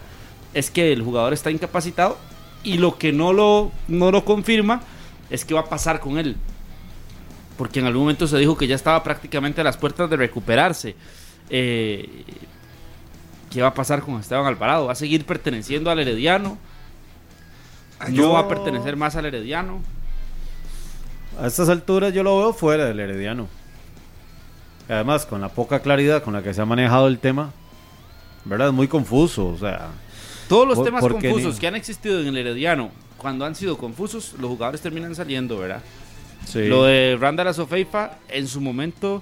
es 0.53 0.69
que 0.69 0.91
el 0.93 1.01
jugador 1.01 1.33
está 1.33 1.51
incapacitado 1.51 2.17
y 2.63 2.77
lo 2.77 2.97
que 2.97 3.11
no 3.11 3.33
lo, 3.33 3.71
no 3.87 4.11
lo 4.11 4.25
confirma 4.25 4.81
es 5.29 5.45
qué 5.45 5.53
va 5.53 5.61
a 5.61 5.69
pasar 5.69 5.99
con 5.99 6.17
él. 6.17 6.35
Porque 7.57 7.79
en 7.79 7.85
algún 7.85 8.03
momento 8.03 8.27
se 8.27 8.37
dijo 8.37 8.57
que 8.57 8.67
ya 8.67 8.75
estaba 8.75 9.03
prácticamente 9.03 9.61
a 9.61 9.63
las 9.63 9.77
puertas 9.77 10.09
de 10.09 10.17
recuperarse. 10.17 10.95
Eh, 11.49 12.23
¿Qué 13.51 13.61
va 13.61 13.69
a 13.69 13.73
pasar 13.73 14.01
con 14.01 14.19
Esteban 14.19 14.45
Alvarado? 14.45 14.85
¿Va 14.85 14.91
a 14.91 14.95
seguir 14.95 15.25
perteneciendo 15.25 15.89
al 15.89 15.99
Herediano? 15.99 16.57
¿No 18.01 18.09
Yo- 18.09 18.31
va 18.33 18.41
a 18.41 18.47
pertenecer 18.47 18.95
más 18.95 19.15
al 19.15 19.25
Herediano? 19.25 19.81
A 21.41 21.47
estas 21.47 21.69
alturas 21.69 22.13
yo 22.13 22.21
lo 22.23 22.37
veo 22.37 22.53
fuera 22.53 22.85
del 22.85 22.99
Herediano. 22.99 23.47
Además, 24.87 25.25
con 25.25 25.41
la 25.41 25.49
poca 25.49 25.79
claridad 25.81 26.23
con 26.23 26.33
la 26.33 26.41
que 26.43 26.53
se 26.53 26.61
ha 26.61 26.65
manejado 26.65 27.07
el 27.07 27.19
tema, 27.19 27.51
¿verdad? 28.45 28.67
Es 28.67 28.73
muy 28.73 28.87
confuso, 28.87 29.47
o 29.47 29.57
sea... 29.57 29.87
Todos 30.47 30.67
los 30.67 30.83
temas 30.83 31.01
confusos 31.03 31.53
ni- 31.55 31.59
que 31.59 31.67
han 31.67 31.75
existido 31.75 32.19
en 32.21 32.27
el 32.27 32.37
Herediano, 32.37 32.89
cuando 33.17 33.45
han 33.45 33.53
sido 33.55 33.77
confusos, 33.77 34.33
los 34.39 34.49
jugadores 34.49 34.81
terminan 34.81 35.13
saliendo, 35.13 35.59
¿verdad? 35.59 35.81
Sí. 36.45 36.65
Lo 36.67 36.85
de 36.85 37.17
Randall 37.19 37.49
Asofeifa 37.49 38.17
en 38.29 38.47
su 38.47 38.59
momento 38.61 39.21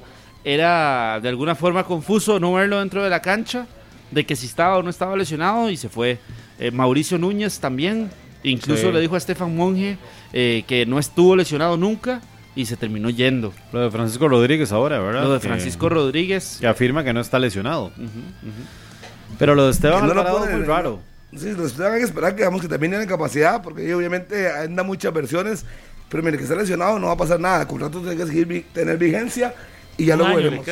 era 0.54 1.20
de 1.22 1.28
alguna 1.30 1.56
forma 1.56 1.84
confuso 1.84 2.40
no 2.40 2.54
verlo 2.54 2.80
dentro 2.80 3.04
de 3.04 3.10
la 3.10 3.22
cancha, 3.22 3.68
de 4.12 4.26
que 4.26 4.36
si 4.38 4.46
estaba 4.46 4.78
o 4.78 4.84
no 4.84 4.90
estaba 4.90 5.16
lesionado 5.18 5.70
y 5.70 5.76
se 5.78 5.90
fue. 5.90 6.20
Eh, 6.60 6.72
Mauricio 6.72 7.18
Núñez 7.18 7.60
también, 7.60 8.10
incluso 8.44 8.84
Sí. 8.88 8.92
le 8.94 9.02
dijo 9.02 9.16
a 9.16 9.18
Estefan 9.18 9.54
Monge 9.56 9.98
eh, 10.32 10.64
que 10.68 10.86
no 10.86 11.00
estuvo 11.00 11.36
lesionado 11.36 11.76
nunca 11.76 12.22
y 12.56 12.66
se 12.66 12.78
terminó 12.78 13.10
yendo. 13.10 13.54
Lo 13.74 13.82
de 13.82 13.92
Francisco 13.92 14.28
Rodríguez 14.30 14.72
ahora, 14.72 15.00
¿verdad? 15.00 15.24
Lo 15.24 15.34
de 15.34 15.40
Que- 15.42 15.48
Francisco 15.50 15.90
Rodríguez. 15.90 16.58
Que 16.62 16.68
afirma 16.68 17.04
que 17.04 17.14
no 17.14 17.20
está 17.20 17.38
lesionado. 17.40 17.88
Ujú, 17.88 18.04
ujú. 18.04 19.36
Pero 19.38 19.54
lo 19.54 19.66
de 19.66 19.72
Esteban 19.72 20.02
Que 20.02 20.08
no 20.08 20.14
lo 20.14 20.22
Alvarado 20.22 20.38
es 20.38 20.44
ponen 20.46 20.58
muy 20.60 20.68
raro. 20.68 21.00
Sí, 21.36 21.52
los 21.52 21.74
tengan 21.74 21.98
que 21.98 22.04
esperar 22.06 22.32
que, 22.32 22.38
digamos, 22.44 22.62
que 22.62 22.70
terminen 22.70 23.02
en 23.02 23.08
capacidad, 23.08 23.62
porque 23.62 23.94
obviamente 23.94 24.50
anda 24.50 24.82
muchas 24.84 25.14
versiones, 25.14 25.66
pero 26.10 26.24
mire 26.24 26.38
que 26.38 26.44
está 26.44 26.56
lesionado 26.56 26.98
no 27.00 27.08
va 27.08 27.14
a 27.14 27.18
pasar 27.18 27.38
nada, 27.40 27.62
el 27.62 27.68
contrato 27.68 28.00
tiene 28.00 28.16
que 28.16 28.26
seguir 28.26 28.66
tener 28.74 28.98
vigencia 28.98 29.54
y 29.98 30.06
ya 30.06 30.16
lo 30.16 30.26
veremos. 30.36 30.66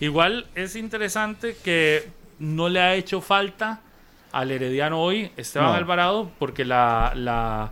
Igual 0.00 0.46
es 0.54 0.76
interesante 0.76 1.56
que 1.62 2.08
no 2.38 2.68
le 2.68 2.80
ha 2.80 2.94
hecho 2.94 3.20
falta 3.20 3.80
al 4.30 4.50
Herediano 4.50 5.00
hoy 5.00 5.30
Esteban 5.36 5.70
No. 5.70 5.74
Alvarado 5.74 6.30
porque 6.38 6.64
la, 6.64 7.12
la, 7.16 7.70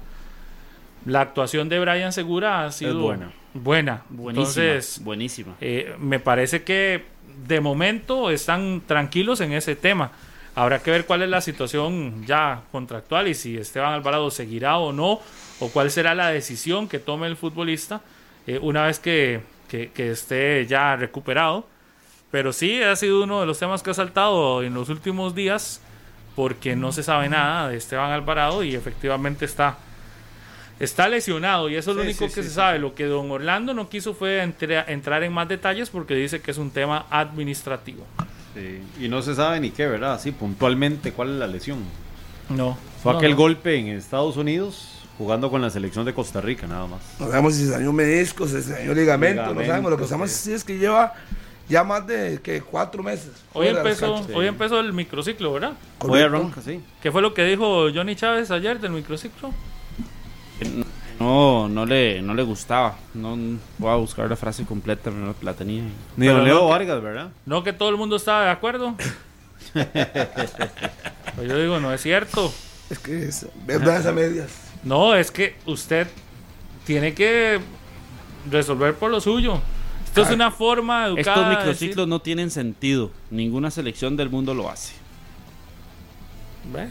la 1.04 1.20
actuación 1.20 1.68
de 1.68 1.78
Brian 1.78 2.12
Segura 2.12 2.64
ha 2.64 2.72
sido 2.72 3.00
buena. 3.00 3.30
buena. 3.54 4.02
Buenísima. 4.08 4.64
Entonces, 4.64 5.04
buenísima. 5.04 5.54
eh, 5.60 5.94
me 5.98 6.18
parece 6.18 6.62
que 6.64 7.04
de 7.46 7.60
momento 7.60 8.30
están 8.30 8.82
tranquilos 8.86 9.40
en 9.40 9.52
ese 9.52 9.76
tema. 9.76 10.10
Habrá 10.54 10.78
que 10.78 10.90
ver 10.90 11.04
cuál 11.04 11.20
es 11.22 11.28
la 11.28 11.42
situación 11.42 12.24
ya 12.26 12.62
contractual 12.72 13.28
y 13.28 13.34
si 13.34 13.58
Esteban 13.58 13.92
Alvarado 13.92 14.30
seguirá 14.30 14.78
o 14.78 14.90
no, 14.92 15.20
o 15.60 15.68
cuál 15.68 15.90
será 15.90 16.14
la 16.14 16.28
decisión 16.30 16.88
que 16.88 16.98
tome 16.98 17.26
el 17.26 17.36
futbolista 17.36 18.00
eh, 18.46 18.58
una 18.62 18.86
vez 18.86 18.98
que, 18.98 19.42
que- 19.68 19.90
que 19.90 20.10
esté 20.10 20.66
ya 20.66 20.97
recuperado. 20.97 21.66
Pero 22.30 22.52
sí, 22.52 22.82
ha 22.82 22.97
sido 22.97 23.22
uno 23.24 23.40
de 23.40 23.47
los 23.47 23.59
temas 23.59 23.82
que 23.82 23.90
ha 23.90 23.94
saltado 23.94 24.62
en 24.62 24.74
los 24.74 24.88
últimos 24.88 25.34
días 25.34 25.80
porque 26.34 26.76
no 26.76 26.93
se 26.93 27.02
sabe 27.02 27.28
nada 27.28 27.68
de 27.68 27.76
Esteban 27.76 28.10
Alvarado 28.10 28.62
y 28.62 28.74
efectivamente 28.74 29.44
está, 29.47 29.78
está 30.78 31.09
lesionado 31.09 31.68
y 31.70 31.76
eso 31.76 31.93
es 31.93 31.97
lo 31.97 32.02
Sí, 32.02 32.09
único 32.09 32.28
sí, 32.28 32.34
que 32.34 32.43
sí, 32.43 32.48
se 32.48 32.55
sabe. 32.55 32.78
Lo 32.78 32.94
que 32.94 33.05
don 33.06 33.30
Orlando 33.30 33.72
no 33.74 33.88
quiso 33.88 34.12
fue 34.12 34.43
entre- 34.43 34.93
entrar 34.93 35.22
en 35.22 35.32
más 35.32 35.48
detalles 35.48 35.88
porque 35.88 36.14
dice 36.14 36.40
que 36.43 36.51
es 36.51 36.59
un 36.59 36.70
tema 36.70 37.06
administrativo. 37.10 38.05
Sí, 38.55 38.80
Y 39.05 39.09
no 39.09 39.22
se 39.22 39.34
sabe 39.34 39.60
ni 39.60 39.70
qué, 39.70 39.86
¿verdad? 39.86 40.20
Sí, 40.20 40.32
puntualmente 40.32 41.12
cuál 41.12 41.30
es 41.30 41.36
la 41.36 41.47
lesión. 41.47 41.78
No. 42.48 42.76
Fue 43.02 43.12
no, 43.12 43.18
aquel 43.18 43.30
no. 43.32 43.36
golpe 43.36 43.76
en 43.76 43.88
Estados 43.88 44.36
Unidos 44.36 44.95
jugando 45.18 45.51
con 45.51 45.62
la 45.62 45.70
selección 45.70 46.05
de 46.05 46.14
Costa 46.14 46.40
Rica, 46.40 46.66
nada 46.66 46.86
más. 46.86 47.01
No 47.18 47.26
sabemos 47.26 47.55
si 47.55 47.64
se 47.64 47.70
dañó 47.70 47.90
un 47.90 47.97
menisco, 47.97 48.47
si 48.47 48.60
se 48.62 48.72
dañó 48.72 48.94
ligamento, 48.94 49.55
no 49.55 49.64
sabemos. 49.64 49.90
Lo 49.90 49.97
que 49.97 50.05
sabemos 50.05 50.30
sí 50.30 50.52
es 50.52 50.64
que 50.64 50.78
lleva 50.78 51.14
ya 51.68 51.82
más 51.84 52.06
de 52.06 52.40
que 52.43 52.60
cuatro 52.60 53.02
meses. 53.02 53.30
Hoy 53.52 53.68
empezó, 53.68 54.26
hoy 54.34 54.47
empezó 54.47 54.80
el 54.80 54.93
microciclo, 54.93 55.52
¿verdad? 55.52 55.72
Hoy 56.01 56.20
arranca, 56.20 56.60
sí. 56.60 56.80
¿Qué 57.02 57.10
fue 57.10 57.22
lo 57.22 57.34
que 57.34 57.44
dijo 57.44 57.88
Johnny 57.93 58.14
Chávez 58.14 58.51
ayer 58.51 58.80
del 58.80 58.93
microciclo? 58.93 59.52
No, 61.18 61.68
no 61.68 61.86
le, 61.86 62.20
no 62.22 62.34
le 62.34 62.43
gustaba. 62.43 62.97
No 63.14 63.36
voy 63.78 63.90
a 63.90 63.97
buscar 63.97 64.28
la 64.28 64.36
frase 64.36 64.64
completa, 64.64 65.05
pero 65.05 65.16
no 65.16 65.34
la 65.43 65.55
tenía. 65.55 65.82
Ni 66.16 66.26
Pero 66.26 66.43
Leo 66.43 66.62
no 66.62 66.68
Vargas, 66.68 67.02
¿verdad? 67.02 67.30
No 67.47 67.64
que 67.64 67.72
todo 67.72 67.88
el 67.88 67.97
mundo 67.97 68.16
estaba 68.16 68.44
de 68.44 68.51
acuerdo. 68.51 68.94
Pues 71.34 71.51
yo 71.51 71.59
digo, 71.60 71.78
no 71.80 71.93
es 71.93 72.01
cierto. 72.01 72.51
Es 72.88 72.98
que 72.98 73.24
es 73.24 73.47
verdad 73.66 74.06
a 74.06 74.12
medias. 74.12 74.65
No, 74.85 75.15
es 75.15 75.31
que 75.31 75.57
usted 75.66 76.07
tiene 76.85 77.15
que 77.15 77.59
resolver 78.51 78.94
por 78.94 79.11
lo 79.11 79.20
suyo. 79.20 79.61
Esto 80.05 80.23
es 80.23 80.31
una 80.31 80.51
forma 80.51 81.07
educada. 81.07 81.20
Estos 81.43 81.48
microciclos 81.59 81.97
decir- 82.07 82.09
no 82.09 82.20
tienen 82.20 82.51
sentido. 82.51 83.11
Ninguna 83.31 83.70
selección 83.70 84.16
del 84.16 84.31
mundo 84.31 84.55
lo 84.55 84.70
hace, 84.70 84.94
Ve. 86.73 86.89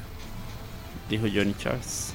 dijo 1.10 1.26
Johnny 1.34 1.56
Chávez. 1.58 2.14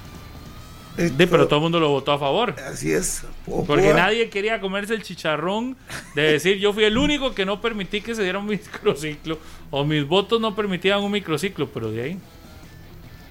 De, 0.96 1.26
pero 1.26 1.46
todo 1.46 1.56
el 1.60 1.62
mundo 1.62 1.80
lo 1.80 1.88
votó 1.88 2.12
a 2.12 2.18
favor. 2.18 2.54
Así 2.70 2.92
es. 2.92 3.22
Porque 3.66 3.94
nadie 3.94 4.28
quería 4.28 4.60
comerse 4.60 4.92
el 4.92 5.02
chicharrón 5.02 5.76
de 6.14 6.22
decir 6.32 6.58
yo 6.58 6.72
fui 6.74 6.84
el 6.84 6.98
único 6.98 7.34
que 7.34 7.46
no 7.46 7.60
permití 7.60 8.02
que 8.02 8.14
se 8.14 8.22
diera 8.22 8.38
un 8.38 8.46
microciclo 8.46 9.38
o 9.70 9.84
mis 9.84 10.06
votos 10.06 10.40
no 10.40 10.54
permitían 10.54 11.00
un 11.00 11.10
microciclo, 11.12 11.68
pero 11.70 11.90
de 11.90 12.02
ahí. 12.02 12.18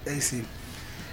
Eh, 0.05 0.19
sí. 0.21 0.43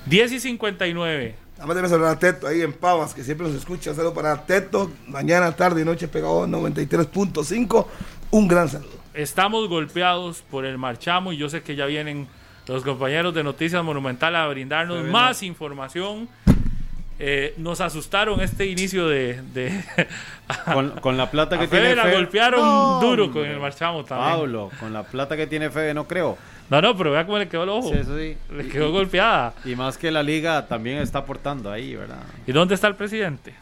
10 0.07 0.33
y 0.33 0.41
59. 0.41 1.35
Nada 1.55 1.67
más 1.67 1.77
debe 1.77 1.89
saludar 1.89 2.13
a 2.13 2.19
Teto 2.19 2.47
ahí 2.47 2.63
en 2.63 2.73
Pavas, 2.73 3.13
que 3.13 3.25
siempre 3.25 3.47
nos 3.47 3.57
escucha. 3.57 3.93
Saludo 3.93 4.15
para 4.15 4.47
Teto. 4.47 4.91
Mañana, 5.09 5.53
tarde 5.53 5.83
y 5.83 5.85
noche 5.85 6.07
pegado 6.07 6.47
93.5. 6.47 7.87
Un 8.31 8.47
gran 8.47 8.69
saludo. 8.69 8.91
Estamos 9.15 9.69
golpeados 9.69 10.43
por 10.51 10.65
el 10.65 10.79
marchamo 10.79 11.33
y 11.33 11.39
yo 11.39 11.49
sé 11.49 11.63
que 11.63 11.75
ya 11.75 11.87
vienen 11.87 12.29
los 12.67 12.85
compañeros 12.85 13.35
de 13.35 13.43
Noticias 13.43 13.83
Monumental 13.83 14.37
a 14.37 14.47
brindarnos 14.47 15.05
más 15.07 15.43
información. 15.43 16.29
Eh, 17.19 17.55
nos 17.57 17.81
asustaron 17.81 18.41
este 18.43 18.67
inicio 18.67 19.09
de... 19.09 19.41
de 19.55 19.85
Con, 20.73 20.91
con 21.01 21.17
la 21.17 21.31
plata 21.31 21.59
que 21.59 21.65
a 21.65 21.69
tiene 21.69 21.87
Fede 21.87 21.97
la 21.97 22.13
golpearon 22.13 22.61
No, 22.61 23.01
duro 23.01 23.25
hombre. 23.25 23.43
con 23.43 23.51
el 23.51 23.59
marchamo 23.59 24.05
también. 24.05 24.31
Pablo, 24.33 24.71
con 24.79 24.93
la 24.93 25.03
plata 25.03 25.37
que 25.37 25.47
tiene 25.47 25.71
Fede, 25.71 25.93
no 25.95 26.07
creo. 26.07 26.37
No, 26.71 26.81
no, 26.83 26.97
pero 26.97 27.11
vea 27.13 27.25
cómo 27.25 27.39
le 27.39 27.49
quedó 27.49 27.63
el 27.65 27.69
ojo. 27.71 27.89
Sí, 27.93 27.99
eso 27.99 28.17
sí. 28.19 28.37
Le 28.53 28.69
quedó 28.69 28.89
y- 28.89 28.93
golpeada. 28.93 29.55
Y 29.65 29.75
más 29.77 29.97
que 29.99 30.11
la 30.11 30.23
liga 30.23 30.67
también 30.69 30.99
está 30.99 31.21
aportando 31.21 31.71
ahí, 31.73 31.97
¿verdad? 31.97 32.19
¿Y 32.47 32.53
dónde 32.53 32.75
está 32.75 32.87
el 32.87 32.95
presidente? 32.97 33.55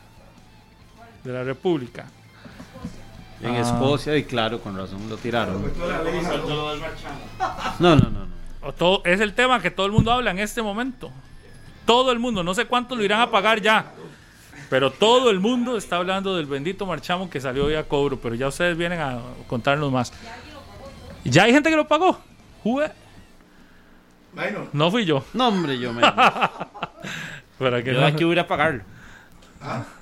De 1.23 1.33
la 1.33 1.43
República. 1.45 2.07
En 3.43 3.55
Ah. 3.57 3.61
Escocia, 3.61 4.17
y 4.17 4.25
claro, 4.25 4.61
con 4.61 4.77
razón 4.77 5.09
lo 5.09 5.17
tiraron. 5.17 5.63
No, 7.79 7.97
no, 7.97 7.97
no, 7.97 8.11
no. 8.11 8.35
O 8.63 8.73
todo- 8.73 9.03
es 9.05 9.21
el 9.21 9.35
tema 9.35 9.61
que 9.61 9.71
todo 9.71 9.87
el 9.87 9.93
mundo 9.93 10.11
habla 10.13 10.31
en 10.31 10.39
este 10.39 10.63
momento. 10.63 11.11
Todo 11.85 12.13
el 12.13 12.19
mundo, 12.19 12.43
no 12.43 12.55
sé 12.55 12.65
cuánto 12.67 12.97
lo 12.97 13.05
irán 13.05 13.21
a 13.21 13.31
pagar 13.31 13.61
ya. 13.61 13.93
Pero 14.71 14.91
todo 14.91 15.31
el 15.31 15.41
mundo 15.41 15.77
está 15.77 15.97
hablando 15.97 16.35
del 16.37 16.47
bendito 16.47 16.87
marchamo 16.87 17.29
que 17.31 17.41
salió 17.41 17.67
hoy 17.67 17.75
a 17.75 17.85
cobro. 17.87 18.19
Pero 18.19 18.35
ya 18.35 18.49
ustedes 18.49 18.77
vienen 18.77 19.01
a 19.01 19.19
contarnos 19.47 19.93
más. 19.93 20.13
Ya 21.25 21.45
hay 21.45 21.53
gente 21.53 21.71
que 21.71 21.77
lo 21.77 21.87
pagó. 21.87 22.19
Jue- 22.65 22.91
No 24.73 24.91
fui 24.91 25.05
yo. 25.05 25.25
No, 25.35 25.49
hombre, 25.49 25.79
yo 25.79 25.93
me. 25.93 26.01
Para 27.59 27.85
que 27.85 27.93
Yo 27.95 28.01
no- 28.01 28.07
aquí 28.07 28.25
voy 28.25 28.39
a 28.39 28.49
pagarlo. 28.49 28.83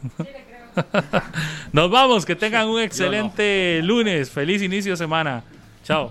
Nos 1.72 1.90
vamos, 1.90 2.24
que 2.24 2.34
tengan 2.34 2.66
un 2.68 2.80
excelente 2.80 3.80
lunes. 3.82 4.30
Feliz 4.30 4.62
inicio 4.62 4.92
de 4.92 4.96
semana. 4.96 5.42
Chao. 5.84 6.10